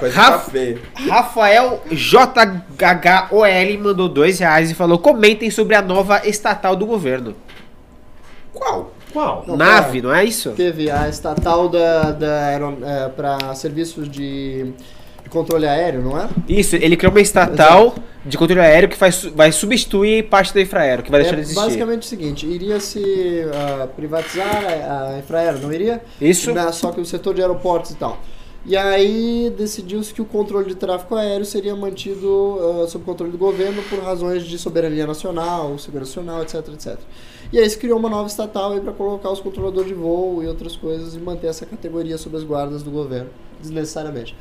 Coisa 0.00 0.14
tá 0.16 0.22
Rafa- 0.22 0.50
feia. 0.50 0.78
Rafael 1.08 1.82
JHOL 1.92 3.78
mandou 3.82 4.08
dois 4.08 4.38
reais 4.38 4.70
e 4.70 4.74
falou 4.74 4.98
comentem 4.98 5.50
sobre 5.50 5.74
a 5.76 5.82
nova 5.82 6.26
estatal 6.26 6.74
do 6.74 6.86
governo. 6.86 7.34
Qual? 8.52 8.92
Qual? 9.12 9.44
Não, 9.46 9.56
Nave, 9.56 10.00
não 10.02 10.14
é 10.14 10.24
isso? 10.24 10.50
Teve 10.52 10.90
a 10.90 11.08
estatal 11.08 11.68
da, 11.68 12.12
da 12.12 12.46
aeron- 12.46 12.78
é, 12.84 13.08
para 13.08 13.54
serviços 13.54 14.08
de, 14.08 14.72
controle 15.30 15.66
aéreo, 15.66 16.02
não 16.02 16.18
é? 16.18 16.28
Isso, 16.48 16.76
ele 16.76 16.96
criou 16.96 17.12
uma 17.12 17.20
estatal 17.20 17.94
de 18.26 18.36
controle 18.36 18.60
aéreo 18.60 18.88
que 18.88 18.96
vai, 18.98 19.10
su- 19.12 19.30
vai 19.32 19.50
substituir 19.52 20.24
parte 20.28 20.52
da 20.52 20.60
Infraero, 20.60 21.02
que 21.02 21.10
vai 21.10 21.20
deixar 21.20 21.34
é 21.34 21.36
de 21.36 21.42
existir. 21.42 21.60
basicamente 21.60 22.02
o 22.02 22.04
seguinte, 22.04 22.46
iria 22.46 22.78
se 22.80 23.44
ah, 23.54 23.86
privatizar 23.96 24.64
a, 24.64 25.14
a 25.14 25.18
Infraero, 25.18 25.58
não 25.60 25.72
iria? 25.72 26.02
Isso. 26.20 26.52
Na- 26.52 26.72
só 26.72 26.90
que 26.90 27.00
o 27.00 27.04
setor 27.04 27.34
de 27.34 27.40
aeroportos 27.40 27.92
e 27.92 27.94
tal. 27.96 28.18
E 28.64 28.76
aí 28.76 29.52
decidiu-se 29.56 30.12
que 30.12 30.20
o 30.20 30.24
controle 30.24 30.68
de 30.68 30.74
tráfego 30.74 31.14
aéreo 31.14 31.46
seria 31.46 31.74
mantido 31.74 32.58
ah, 32.82 32.86
sob 32.86 33.04
controle 33.04 33.32
do 33.32 33.38
governo 33.38 33.82
por 33.84 33.98
razões 34.00 34.44
de 34.44 34.58
soberania 34.58 35.06
nacional, 35.06 35.78
segurança 35.78 36.20
nacional, 36.20 36.42
etc, 36.42 36.74
etc. 36.74 36.98
E 37.52 37.58
aí 37.58 37.68
se 37.68 37.78
criou 37.78 37.98
uma 37.98 38.10
nova 38.10 38.28
estatal 38.28 38.78
para 38.80 38.92
colocar 38.92 39.30
os 39.30 39.40
controladores 39.40 39.88
de 39.88 39.94
voo 39.94 40.42
e 40.42 40.46
outras 40.46 40.76
coisas 40.76 41.14
e 41.14 41.18
manter 41.18 41.46
essa 41.46 41.64
categoria 41.64 42.18
sob 42.18 42.36
as 42.36 42.44
guardas 42.44 42.82
do 42.82 42.90
governo, 42.90 43.30
desnecessariamente. 43.60 44.36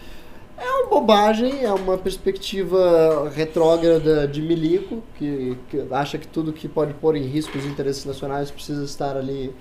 É 0.58 0.70
uma 0.70 0.90
bobagem, 0.90 1.64
é 1.64 1.72
uma 1.72 1.98
perspectiva 1.98 3.32
retrógrada 3.34 4.28
de 4.28 4.42
milico, 4.42 5.02
que, 5.18 5.58
que 5.70 5.86
acha 5.90 6.18
que 6.18 6.28
tudo 6.28 6.52
que 6.52 6.68
pode 6.68 6.94
pôr 6.96 7.16
em 7.16 7.24
risco 7.24 7.58
os 7.58 7.66
interesses 7.66 8.04
nacionais 8.04 8.52
precisa 8.52 8.84
estar 8.84 9.16
ali 9.16 9.56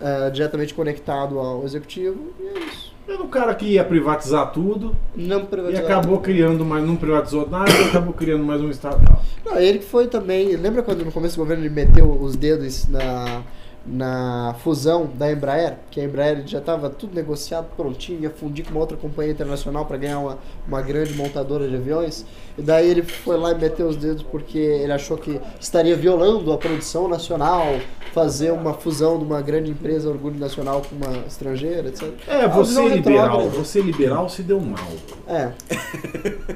ah, 0.00 0.28
diretamente 0.28 0.72
conectado 0.72 1.40
ao 1.40 1.64
executivo, 1.64 2.32
e 2.38 2.46
é 2.46 2.58
isso. 2.60 2.93
Era 3.06 3.22
um 3.22 3.28
cara 3.28 3.54
que 3.54 3.66
ia 3.66 3.84
privatizar 3.84 4.50
tudo 4.50 4.96
Não 5.14 5.40
e 5.40 5.46
privatizar. 5.46 5.84
acabou 5.84 6.20
criando 6.20 6.64
mais, 6.64 6.84
não 6.86 6.96
privatizou 6.96 7.48
nada 7.48 7.70
e 7.70 7.88
acabou 7.88 8.14
criando 8.14 8.42
mais 8.44 8.62
um 8.62 8.70
estatal. 8.70 9.22
Não, 9.44 9.58
ele 9.58 9.78
que 9.78 9.84
foi 9.84 10.06
também. 10.06 10.56
Lembra 10.56 10.82
quando 10.82 11.04
no 11.04 11.12
começo 11.12 11.36
do 11.36 11.40
governo 11.40 11.64
ele 11.64 11.74
meteu 11.74 12.10
os 12.10 12.34
dedos 12.34 12.88
na, 12.88 13.42
na 13.86 14.54
fusão 14.62 15.08
da 15.14 15.30
Embraer? 15.30 15.76
Que 15.90 16.00
a 16.00 16.04
Embraer 16.04 16.42
já 16.46 16.58
estava 16.58 16.88
tudo 16.88 17.14
negociado, 17.14 17.66
prontinho, 17.76 18.20
ia 18.20 18.30
fundir 18.30 18.64
com 18.64 18.72
uma 18.72 18.80
outra 18.80 18.96
companhia 18.96 19.32
internacional 19.32 19.84
para 19.84 19.96
ganhar 19.96 20.18
uma, 20.18 20.38
uma 20.66 20.80
grande 20.80 21.14
montadora 21.14 21.68
de 21.68 21.76
aviões. 21.76 22.24
E 22.56 22.62
daí 22.62 22.88
ele 22.88 23.02
foi 23.02 23.36
lá 23.36 23.52
e 23.52 23.54
meteu 23.54 23.86
os 23.88 23.96
dedos 23.96 24.22
porque 24.22 24.58
ele 24.58 24.92
achou 24.92 25.16
que 25.16 25.40
estaria 25.60 25.96
violando 25.96 26.52
a 26.52 26.58
produção 26.58 27.08
nacional, 27.08 27.78
fazer 28.12 28.52
uma 28.52 28.72
fusão 28.72 29.18
de 29.18 29.24
uma 29.24 29.42
grande 29.42 29.70
empresa 29.70 30.08
orgulho 30.08 30.38
nacional 30.38 30.82
com 30.82 30.94
uma 30.94 31.26
estrangeira, 31.26 31.88
etc. 31.88 32.12
É, 32.28 32.48
você 32.48 32.74
não 32.74 32.88
liberal, 32.88 33.24
retrógrado. 33.24 33.64
você 33.64 33.80
liberal 33.80 34.28
se 34.28 34.42
deu 34.42 34.60
mal. 34.60 34.88
É. 35.26 35.50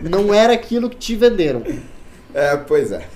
Não 0.09 0.32
era 0.32 0.52
aquilo 0.52 0.88
que 0.88 0.96
te 0.96 1.16
venderam. 1.16 1.62
É, 2.32 2.56
pois 2.56 2.92
é. 2.92 3.06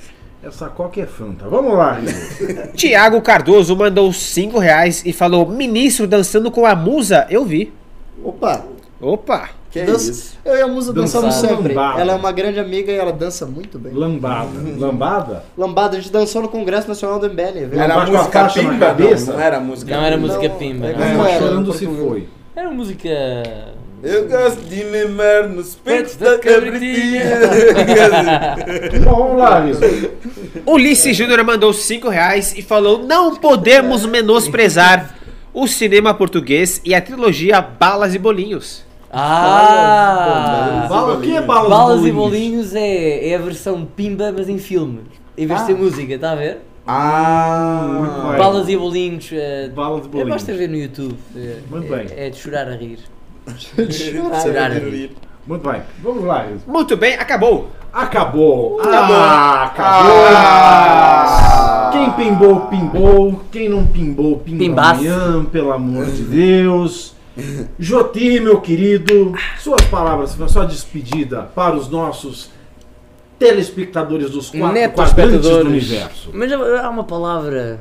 Essa 0.42 0.68
coca 0.68 1.00
é 1.00 1.06
fanta. 1.06 1.46
Vamos 1.48 1.74
lá. 1.76 1.98
Tiago 2.74 3.20
Cardoso 3.22 3.76
mandou 3.76 4.12
5 4.12 4.58
reais 4.58 5.02
e 5.06 5.12
falou: 5.12 5.46
Ministro 5.48 6.06
dançando 6.06 6.50
com 6.50 6.66
a 6.66 6.74
musa, 6.74 7.26
eu 7.30 7.44
vi. 7.44 7.72
Opa! 8.24 8.64
Opa! 9.00 9.48
Que 9.70 9.82
Dança- 9.84 10.10
isso? 10.10 10.38
Eu 10.44 10.54
e 10.56 10.60
a 10.60 10.68
Musa 10.68 10.92
dançamos 10.92 11.34
sempre. 11.36 11.68
lambada. 11.74 12.00
Ela 12.00 12.12
é 12.12 12.14
uma 12.16 12.30
grande 12.30 12.60
amiga 12.60 12.92
e 12.92 12.94
ela 12.94 13.10
dança 13.10 13.46
muito 13.46 13.78
bem. 13.78 13.90
Lambada. 13.94 14.50
Lambada? 14.78 15.44
Lambada, 15.56 15.96
a 15.96 16.00
gente 16.00 16.12
dançou 16.12 16.42
no 16.42 16.48
Congresso 16.48 16.86
Nacional 16.88 17.18
do 17.18 17.26
MBL. 17.30 17.68
viu? 17.70 17.80
Era 17.80 17.94
a 17.94 18.06
música 18.06 18.48
pimba? 18.50 18.78
cabeça? 18.86 19.30
Não, 19.30 19.38
não 19.38 19.44
era 19.44 19.60
música 19.60 19.96
Não 19.96 20.04
era 20.04 20.16
pimba. 20.16 20.26
música 20.28 20.48
Não, 20.48 20.56
pimba, 20.58 20.86
é 20.88 20.92
não. 20.92 20.98
como 20.98 21.16
Mas 21.16 21.26
era, 21.32 21.38
chorando 21.40 21.72
se 21.72 21.86
foi. 21.86 22.28
Era 22.54 22.70
música. 22.70 23.08
Eu 24.02 24.26
gosto 24.28 24.60
de 24.62 24.82
lembrar 24.82 25.48
nos 25.48 25.76
peitos 25.76 26.16
da 26.16 26.36
cabritinha. 26.38 27.22
Bom, 29.04 29.28
vamos 29.28 29.38
lá, 29.38 29.60
Riso. 29.60 29.80
Ulisses 30.66 31.16
Júnior 31.16 31.44
mandou 31.44 31.72
5 31.72 32.08
reais 32.08 32.52
e 32.56 32.62
falou: 32.62 33.04
Não 33.06 33.36
podemos 33.36 34.04
menosprezar 34.04 35.14
o 35.54 35.68
cinema 35.68 36.12
português 36.14 36.80
e 36.84 36.94
a 36.94 37.00
trilogia 37.00 37.60
Balas 37.60 38.14
e 38.14 38.18
Bolinhos. 38.18 38.84
Ah! 39.12 40.86
Bala, 40.88 41.14
o 41.18 41.20
que 41.20 41.36
é 41.36 41.40
balas, 41.42 41.68
Balas 41.68 42.04
e 42.04 42.10
bolinhos? 42.10 42.70
Bolinhos 42.70 42.74
é, 42.74 43.28
é 43.28 43.34
a 43.36 43.38
versão 43.38 43.84
pimba, 43.84 44.32
mas 44.36 44.48
em 44.48 44.58
filme. 44.58 45.00
Em 45.36 45.46
vez 45.46 45.60
de 45.60 45.66
ser 45.66 45.74
música, 45.76 46.14
está 46.14 46.32
a 46.32 46.34
ver? 46.34 46.52
Muito 46.54 46.60
Ah, 46.86 48.28
bem. 48.30 48.38
Balas 48.38 48.68
e 48.68 48.76
Bolinhos. 48.76 49.30
eh, 49.32 49.70
Balas 49.74 50.04
e 50.04 50.06
é, 50.06 50.10
bolinhos. 50.10 50.28
basta 50.30 50.52
ver 50.54 50.68
no 50.68 50.76
YouTube. 50.76 51.14
eh, 51.36 51.58
Muito 51.70 51.92
é, 51.94 51.98
bem. 52.04 52.06
É 52.16 52.30
de 52.30 52.36
chorar 52.36 52.66
a 52.68 52.74
rir. 52.74 52.98
Chorar. 53.56 54.40
Chorar 54.40 54.70
a 54.70 54.74
rir. 54.74 55.16
Muito 55.46 55.68
bem. 55.68 55.82
Vamos 56.02 56.24
lá. 56.24 56.46
Muito 56.66 56.96
bem, 56.96 57.14
acabou. 57.14 57.70
Acabou. 57.92 58.80
Ah, 58.84 59.64
acabou. 59.64 60.26
Ah. 60.28 61.90
Quem 61.92 62.10
pimbou, 62.12 62.60
pimbou. 62.62 63.42
Quem 63.50 63.68
não 63.68 63.86
pimbou, 63.86 64.38
pimbou 64.38 64.66
Pimbaço. 64.66 65.00
amanhã, 65.00 65.44
pelo 65.44 65.72
amor 65.72 66.06
de 66.06 66.22
Deus. 66.22 67.14
Joti, 67.78 68.40
meu 68.40 68.60
querido, 68.60 69.34
suas 69.58 69.82
palavras, 69.86 70.36
sua 70.48 70.64
despedida 70.64 71.42
para 71.54 71.74
os 71.74 71.88
nossos 71.88 72.50
telespectadores 73.38 74.30
dos 74.30 74.50
quatro 74.50 74.90
quadrantes 74.92 75.40
do 75.40 75.58
universo. 75.66 76.30
Mas 76.32 76.52
há 76.52 76.88
uma 76.90 77.04
palavra. 77.04 77.80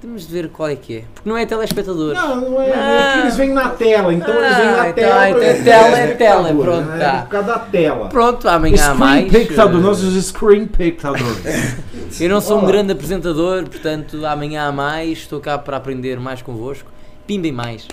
Temos 0.00 0.26
de 0.28 0.32
ver 0.32 0.48
qual 0.50 0.68
é 0.68 0.76
que 0.76 0.98
é. 0.98 1.04
Porque 1.14 1.28
não 1.28 1.36
é 1.36 1.46
telespectadores. 1.46 2.20
Não, 2.20 2.36
não 2.50 2.60
é, 2.62 2.70
Ah. 2.72 3.14
é 3.16 3.20
eles 3.22 3.36
vêm 3.36 3.50
na 3.52 3.70
tela, 3.70 4.12
então 4.12 4.34
eles 4.34 4.56
vêm 4.56 4.66
na 4.66 4.82
Ah, 4.82 4.88
então, 4.90 4.92
tela. 5.04 5.28
então 5.30 5.42
é 5.42 5.52
ver 5.54 5.64
tela, 5.64 5.88
os 5.88 5.94
é 5.98 6.06
tela, 6.06 6.40
espectadores, 6.50 6.64
pronto, 6.64 6.88
né? 6.90 6.98
tá. 7.04 7.18
Por 7.22 7.28
causa 7.30 7.46
da 7.46 7.58
tela. 7.58 8.08
Pronto, 8.08 8.48
amanhã 8.48 8.90
há 8.90 8.94
mais. 8.94 9.26
Screenpectador, 9.26 9.80
eh, 9.80 9.82
nossos 9.82 10.24
screenpectadores. 10.26 11.76
Eu 12.20 12.28
não 12.30 12.40
sou 12.42 12.56
um 12.56 12.60
Olá. 12.60 12.68
grande 12.68 12.92
apresentador, 12.92 13.64
portanto 13.64 14.24
amanhã 14.26 14.68
há 14.68 14.72
mais. 14.72 15.18
Estou 15.18 15.40
cá 15.40 15.56
para 15.58 15.76
aprender 15.78 16.20
mais 16.20 16.42
convosco. 16.42 16.88
Pimbem 17.26 17.50
mais. 17.52 17.88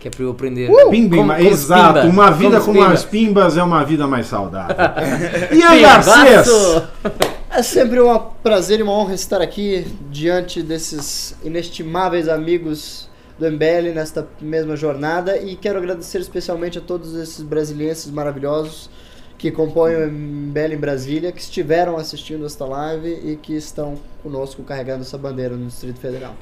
Que 0.00 0.08
é 0.08 0.10
para 0.10 0.22
eu 0.24 0.30
aprender. 0.32 0.70
Pimba, 0.90 1.16
como- 1.16 1.28
ma- 1.28 1.36
como 1.36 1.48
exato. 1.48 2.00
pimba, 2.00 2.06
Uma 2.12 2.30
vida 2.30 2.60
como 2.60 2.72
com 2.74 2.80
pimba. 2.84 2.92
as 2.92 3.04
pimbas 3.04 3.56
é 3.56 3.62
uma 3.62 3.84
vida 3.84 4.06
mais 4.06 4.26
saudável. 4.26 4.76
Ian 5.52 5.70
Pimbaço! 5.70 6.10
Garcês! 6.10 6.82
É 7.56 7.62
sempre 7.62 8.00
um 8.00 8.18
prazer 8.42 8.80
e 8.80 8.82
uma 8.82 8.90
honra 8.90 9.14
estar 9.14 9.40
aqui 9.40 9.86
diante 10.10 10.60
desses 10.60 11.36
inestimáveis 11.44 12.28
amigos 12.28 13.08
do 13.38 13.48
MBL 13.48 13.94
nesta 13.94 14.26
mesma 14.40 14.74
jornada 14.74 15.36
e 15.36 15.54
quero 15.54 15.78
agradecer 15.78 16.18
especialmente 16.18 16.78
a 16.78 16.80
todos 16.80 17.14
esses 17.14 17.40
brasilienses 17.42 18.10
maravilhosos 18.10 18.90
que 19.38 19.52
compõem 19.52 19.94
o 19.94 20.10
MBL 20.10 20.72
em 20.72 20.76
Brasília, 20.76 21.30
que 21.30 21.40
estiveram 21.40 21.96
assistindo 21.96 22.44
esta 22.44 22.64
live 22.64 23.20
e 23.24 23.36
que 23.36 23.54
estão 23.54 24.00
conosco 24.20 24.64
carregando 24.64 25.02
essa 25.02 25.16
bandeira 25.16 25.56
no 25.56 25.66
Distrito 25.66 26.00
Federal. 26.00 26.34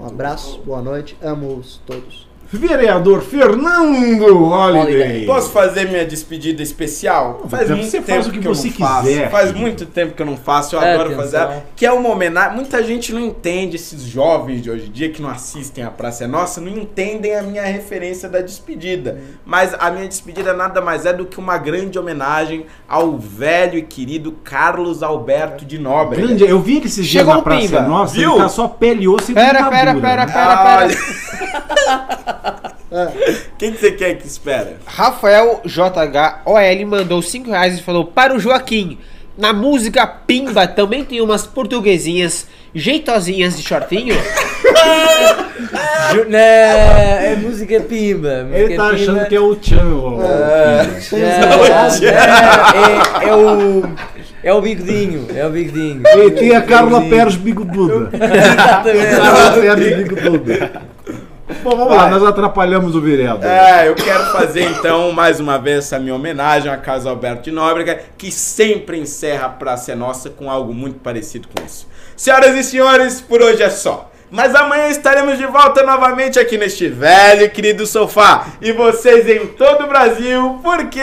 Um 0.00 0.04
abraço, 0.04 0.60
boa 0.62 0.82
noite, 0.82 1.16
amo-os 1.22 1.80
todos. 1.86 2.26
Vereador 2.52 3.22
Fernando 3.22 4.24
Holiday. 4.44 5.26
Posso 5.26 5.50
fazer 5.50 5.88
minha 5.88 6.04
despedida 6.04 6.62
especial? 6.62 7.42
Faz 7.48 7.68
Você 7.68 7.74
muito 7.74 7.90
faz 7.90 8.04
tempo 8.24 8.28
o 8.28 8.40
que 8.40 8.48
eu 8.48 8.54
você 8.54 8.68
não 8.68 8.74
faço. 8.76 9.06
quiser, 9.08 9.30
Faz 9.30 9.44
querido. 9.46 9.60
muito 9.60 9.86
tempo 9.86 10.14
que 10.14 10.22
eu 10.22 10.26
não 10.26 10.36
faço, 10.36 10.76
eu 10.76 10.80
adoro 10.80 11.00
Atenção. 11.12 11.16
fazer. 11.24 11.36
ela, 11.36 11.64
Que 11.74 11.84
é 11.86 11.92
uma 11.92 12.08
homenagem. 12.08 12.54
Muita 12.56 12.82
gente 12.84 13.12
não 13.12 13.20
entende, 13.20 13.76
esses 13.76 14.02
jovens 14.02 14.62
de 14.62 14.70
hoje 14.70 14.86
em 14.88 14.92
dia 14.92 15.10
que 15.10 15.20
não 15.20 15.28
assistem 15.28 15.82
a 15.84 15.90
Praça 15.90 16.24
é 16.24 16.26
Nossa, 16.26 16.60
não 16.60 16.68
entendem 16.68 17.34
a 17.34 17.42
minha 17.42 17.64
referência 17.64 18.28
da 18.28 18.40
despedida. 18.40 19.18
Mas 19.44 19.74
a 19.78 19.90
minha 19.90 20.06
despedida 20.06 20.52
nada 20.52 20.80
mais 20.80 21.04
é 21.04 21.12
do 21.12 21.26
que 21.26 21.38
uma 21.38 21.58
grande 21.58 21.98
homenagem 21.98 22.66
ao 22.88 23.18
velho 23.18 23.76
e 23.78 23.82
querido 23.82 24.32
Carlos 24.44 25.02
Alberto 25.02 25.64
de 25.64 25.78
Nóbrega. 25.78 26.26
Grande, 26.26 26.44
eu 26.44 26.60
vi 26.60 26.76
ele 26.76 26.86
esses 26.86 27.06
dias 27.06 27.22
Chegou 27.22 27.34
na 27.34 27.42
Praça 27.42 27.60
Pimba. 27.62 27.82
Nossa, 27.82 28.14
Viu? 28.14 28.32
ele 28.32 28.38
tá 28.42 28.48
só 28.48 28.68
pele 28.68 29.02
e 29.04 29.08
osso 29.08 29.30
e 29.30 29.34
Pera, 29.34 29.62
dentadura, 29.64 30.00
pera, 30.00 30.26
pera, 30.26 30.86
né? 30.86 30.94
pera. 30.94 32.35
Quem 33.58 33.72
que 33.72 33.78
você 33.80 33.92
quer 33.92 34.14
que 34.16 34.26
espera? 34.26 34.76
Rafael 34.86 35.60
JHOL 35.64 36.86
mandou 36.86 37.20
5 37.22 37.50
reais 37.50 37.78
e 37.78 37.82
falou: 37.82 38.04
Para 38.06 38.34
o 38.34 38.38
Joaquim, 38.38 38.98
na 39.36 39.52
música 39.52 40.06
Pimba 40.06 40.66
também 40.66 41.04
tem 41.04 41.20
umas 41.20 41.46
portuguesinhas 41.46 42.46
jeitosinhas 42.74 43.56
de 43.56 43.62
shortinho? 43.62 44.14
Ju- 46.12 46.26
Não, 46.28 46.38
é 46.38 47.36
música 47.40 47.80
pimba. 47.80 48.44
Música 48.44 48.58
Ele 48.58 48.76
tá 48.76 48.86
achando 48.88 49.26
que 49.26 49.34
é 49.34 49.40
o 49.40 49.56
Chan. 49.60 49.82
o- 49.84 50.18
Não, 50.18 50.26
é, 53.24 53.28
é 53.28 53.34
o. 53.34 53.82
É 54.42 54.52
o 54.52 54.60
bigodinho. 54.60 55.26
É 55.34 55.44
o 55.46 55.50
bigodinho. 55.50 56.02
Ele 56.06 56.30
tem 56.32 56.54
a 56.54 56.62
Carla 56.62 57.00
Pérez 57.02 57.34
bigoduda. 57.36 58.10
Exatamente. 58.14 59.16
Carla 59.16 59.52
Pérez 59.60 59.96
bigoduda. 59.96 60.82
Bom, 61.62 61.76
vamos 61.76 61.94
lá, 61.94 62.08
nós 62.10 62.24
atrapalhamos 62.24 62.96
o 62.96 63.00
vereador. 63.00 63.44
É, 63.44 63.88
eu 63.88 63.94
quero 63.94 64.32
fazer 64.32 64.64
então 64.64 65.12
mais 65.12 65.38
uma 65.38 65.58
vez 65.58 65.78
essa 65.78 65.98
minha 65.98 66.14
homenagem 66.14 66.70
a 66.70 66.76
Casa 66.76 67.08
Alberto 67.08 67.44
de 67.44 67.50
Nóbrega, 67.52 68.00
que 68.18 68.32
sempre 68.32 68.98
encerra 68.98 69.46
a 69.46 69.48
Praça 69.48 69.92
é 69.92 69.94
Nossa 69.94 70.28
com 70.28 70.50
algo 70.50 70.74
muito 70.74 70.98
parecido 70.98 71.46
com 71.46 71.64
isso. 71.64 71.86
Senhoras 72.16 72.56
e 72.56 72.64
senhores, 72.64 73.20
por 73.20 73.40
hoje 73.40 73.62
é 73.62 73.70
só. 73.70 74.10
Mas 74.30 74.54
amanhã 74.54 74.88
estaremos 74.88 75.38
de 75.38 75.46
volta 75.46 75.84
novamente 75.84 76.38
aqui 76.38 76.58
neste 76.58 76.88
velho 76.88 77.44
e 77.44 77.48
querido 77.48 77.86
sofá. 77.86 78.46
E 78.60 78.72
vocês 78.72 79.28
em 79.28 79.46
todo 79.46 79.84
o 79.84 79.86
Brasil, 79.86 80.58
porque 80.62 81.00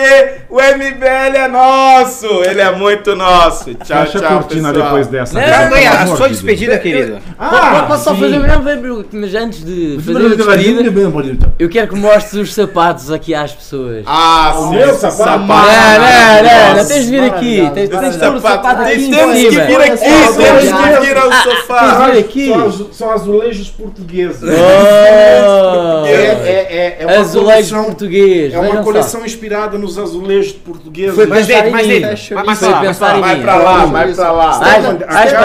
o 0.50 0.58
MBL 0.58 1.36
é 1.38 1.48
nosso. 1.48 2.28
Ele 2.44 2.60
é 2.62 2.72
muito 2.72 3.16
nosso. 3.16 3.74
Tchau, 3.76 4.06
Fecha 4.06 4.20
tchau, 4.20 4.30
a 4.30 4.34
cortina 4.42 4.70
pessoal. 4.70 4.86
depois 4.88 5.08
dessa. 5.08 5.34
Não, 5.40 5.44
pelo 5.44 5.64
Amanhã, 5.68 5.92
a 5.92 6.08
sua 6.08 6.28
de 6.28 6.34
despedida, 6.34 6.78
querido. 6.78 7.18
Ah, 7.40 7.86
Posso 7.88 8.04
só 8.04 8.16
fazer 8.16 8.40
não, 8.40 8.48
não, 8.62 9.06
mas 9.14 9.36
antes 9.36 9.64
de 9.64 10.00
fazer 10.06 10.26
a 10.26 10.56
despedida, 10.56 11.54
eu 11.58 11.70
quero 11.70 11.88
que 11.88 11.96
mostres 11.96 12.34
os 12.34 12.54
sapatos 12.54 13.10
aqui 13.12 13.34
às 13.34 13.54
pessoas. 13.54 14.04
Ah, 14.06 14.54
O 14.58 14.70
sim, 14.70 14.76
meu 14.76 14.94
sapato. 14.96 15.40
Não, 15.40 15.48
não, 15.48 16.44
não, 16.44 16.76
não, 16.78 16.86
tens 16.88 17.06
de 17.06 17.12
vir 17.12 17.24
aqui. 17.24 17.72
Tens, 17.74 17.90
tens 17.90 18.14
de 18.14 18.20
pôr 18.20 18.36
o 18.36 18.42
sapato 18.42 18.82
aqui 18.82 18.96
Tem- 18.96 19.06
em 19.06 19.12
Temos 19.12 19.38
que 19.38 19.50
vir 19.50 19.82
aqui, 19.82 19.98
temos 19.98 20.66
que 20.66 21.06
vir 21.06 21.18
ao 21.18 21.32
sofá. 21.32 21.80
Tens 21.80 21.98
de 21.98 22.12
vir 22.12 22.20
aqui. 22.20 23.13
Azulejos 23.14 23.70
portugueses. 23.70 24.42
Oh! 24.44 26.06
É, 26.06 26.10
é, 26.12 26.68
é, 26.70 26.98
é 27.00 27.06
uma 27.06 27.22
Azulejo 27.22 27.46
coleção, 27.70 27.84
português. 27.86 28.54
é 28.54 28.58
uma 28.58 28.64
vejam 28.64 28.78
só. 28.78 28.84
coleção 28.84 29.26
inspirada 29.26 29.78
nos 29.78 29.98
azulejos 29.98 30.52
portugueses. 30.54 31.16
Foi 31.16 31.26
Mais 31.26 31.46
pensar 31.48 31.62
dentro, 31.64 31.78
mim. 31.78 31.88
dentro. 31.88 32.10
Fecha 32.10 32.36
Vai 32.36 33.42
pra 33.42 33.56
lá. 33.56 33.86
Vai 33.86 34.14
pra 34.14 34.32
lá, 34.32 34.52
vai 34.60 34.82
lá. 34.82 34.90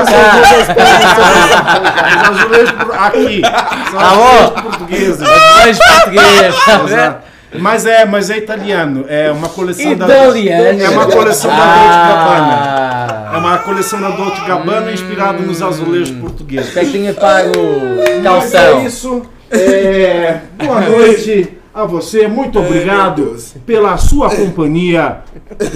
Cá. 0.05 0.89
Os 2.23 2.39
azulejos 2.41 2.75
aqui. 2.99 3.43
São 3.91 4.01
azulejos 4.01 4.63
portugueses. 4.63 5.23
Azulejo 5.23 5.79
português. 5.79 6.59
tá 6.59 6.77
vendo? 6.79 6.89
Exato. 6.93 7.29
Mas 7.55 7.87
é, 7.87 8.05
mas 8.05 8.29
é 8.29 8.37
italiano. 8.37 9.07
É 9.09 9.31
uma 9.31 9.49
coleção 9.49 9.95
da 9.95 10.05
Italiano. 10.07 10.83
É 10.83 10.89
uma 10.91 11.07
coleção 11.07 11.51
da 11.51 11.57
Dolce 11.65 12.09
Gabbana. 12.09 13.18
É 13.33 13.37
uma 13.37 13.59
coleção 13.59 14.01
da 14.01 14.11
Dolce 14.11 14.41
Gabbana 14.47 14.93
inspirada 14.93 15.41
nos 15.43 15.63
azulejos 15.63 16.11
portugueses. 16.11 16.73
Que 16.73 16.87
tenha 16.87 17.13
pago 17.15 17.53
Mas 17.97 18.09
é 18.09 18.23
calção. 18.23 18.87
isso. 18.87 19.23
É, 19.51 20.41
boa 20.57 20.81
noite 20.89 21.49
a 21.75 21.85
você. 21.85 22.27
Muito 22.27 22.59
obrigado 22.59 23.37
pela 23.67 23.97
sua 23.97 24.35
companhia. 24.35 25.19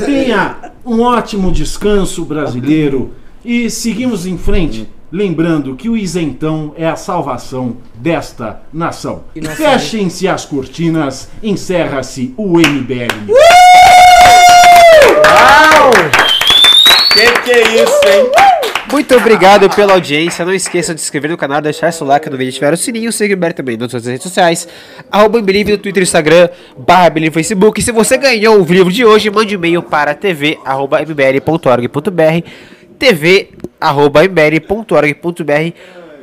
Tenha 0.04 0.72
um 0.84 1.00
ótimo 1.02 1.52
descanso 1.52 2.24
brasileiro. 2.24 3.12
E 3.44 3.68
seguimos 3.70 4.26
em 4.26 4.38
frente. 4.38 4.88
Lembrando 5.10 5.76
que 5.76 5.90
o 5.90 5.96
isentão 5.96 6.72
é 6.74 6.88
a 6.88 6.96
salvação 6.96 7.76
desta 7.94 8.62
nação. 8.72 9.24
Fechem-se 9.56 10.26
as 10.26 10.46
cortinas, 10.46 11.28
encerra-se 11.42 12.32
o 12.34 12.58
MBL. 12.58 13.30
Que 17.22 17.32
que 17.42 17.52
é 17.52 17.62
isso, 17.82 18.00
hein? 18.08 18.32
Muito 18.90 19.14
obrigado 19.14 19.70
pela 19.70 19.92
audiência. 19.92 20.44
Não 20.44 20.52
esqueçam 20.52 20.92
de 20.92 21.00
se 21.00 21.06
inscrever 21.06 21.30
no 21.30 21.36
canal, 21.36 21.62
deixar 21.62 21.92
seu 21.92 22.04
like 22.04 22.28
no 22.28 22.36
vídeo, 22.36 22.50
ativar 22.50 22.74
o 22.74 22.76
sininho, 22.76 23.10
o 23.10 23.14
Humberto 23.34 23.58
também 23.58 23.76
nas 23.76 23.92
suas 23.92 24.06
redes 24.06 24.24
sociais. 24.24 24.66
Arroba 25.08 25.40
Believe 25.40 25.70
no 25.70 25.78
Twitter, 25.78 26.02
Instagram, 26.02 26.48
barra 26.76 27.10
Believe 27.10 27.30
no 27.30 27.34
Facebook. 27.34 27.78
E 27.78 27.82
se 27.82 27.92
você 27.92 28.18
ganhou 28.18 28.60
o 28.60 28.64
livro 28.64 28.92
de 28.92 29.04
hoje, 29.04 29.30
mande 29.30 29.54
e-mail 29.54 29.82
para 29.82 30.14
tv.mbl.org.br 30.14 30.68
tv.mbl.org.br 32.98 33.52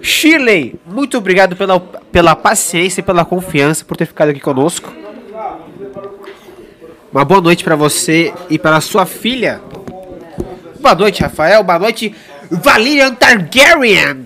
Shirley, 0.02 0.76
muito 0.86 1.18
obrigado 1.18 1.56
pela, 1.56 1.80
pela 1.80 2.36
paciência 2.36 3.00
e 3.00 3.04
pela 3.04 3.24
confiança 3.24 3.86
por 3.86 3.96
ter 3.96 4.06
ficado 4.06 4.30
aqui 4.30 4.42
conosco. 4.42 4.94
Uma 7.12 7.26
boa 7.26 7.42
noite 7.42 7.64
para 7.64 7.76
você 7.76 8.34
e 8.50 8.60
para 8.60 8.80
sua 8.82 9.06
filha. 9.06 9.62
Boa 10.80 10.96
noite, 10.96 11.22
Rafael. 11.22 11.64
Boa 11.64 11.78
noite, 11.78 12.16
Valerian 12.50 13.14
Targaryen. 13.16 14.26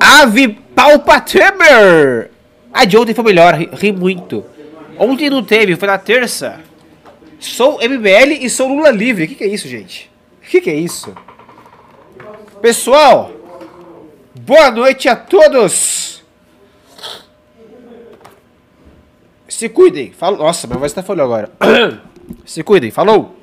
Ave 0.00 0.48
Palpatimer. 0.74 2.30
A 2.72 2.84
de 2.84 2.96
ontem 2.96 3.14
foi 3.14 3.24
melhor, 3.24 3.54
ri, 3.54 3.92
muito. 3.92 4.44
Ontem 4.98 5.30
não 5.30 5.42
teve, 5.42 5.76
foi 5.76 5.86
na 5.86 5.98
terça. 5.98 6.60
Sou 7.38 7.78
MBL 7.78 8.32
e 8.40 8.50
sou 8.50 8.68
Lula 8.68 8.90
livre. 8.90 9.24
O 9.24 9.28
que, 9.28 9.36
que 9.36 9.44
é 9.44 9.48
isso, 9.48 9.68
gente? 9.68 10.10
O 10.42 10.50
que, 10.50 10.60
que 10.60 10.70
é 10.70 10.74
isso? 10.74 11.14
Pessoal, 12.60 13.30
boa 14.34 14.70
noite 14.70 15.08
a 15.08 15.14
todos. 15.14 16.24
Se 19.48 19.68
cuidem. 19.68 20.10
Falo... 20.10 20.38
Nossa, 20.38 20.66
minha 20.66 20.78
voz 20.78 20.92
tá 20.92 21.02
falhando 21.02 21.22
agora. 21.22 21.52
Se 22.44 22.64
cuidem. 22.64 22.90
Falou. 22.90 23.36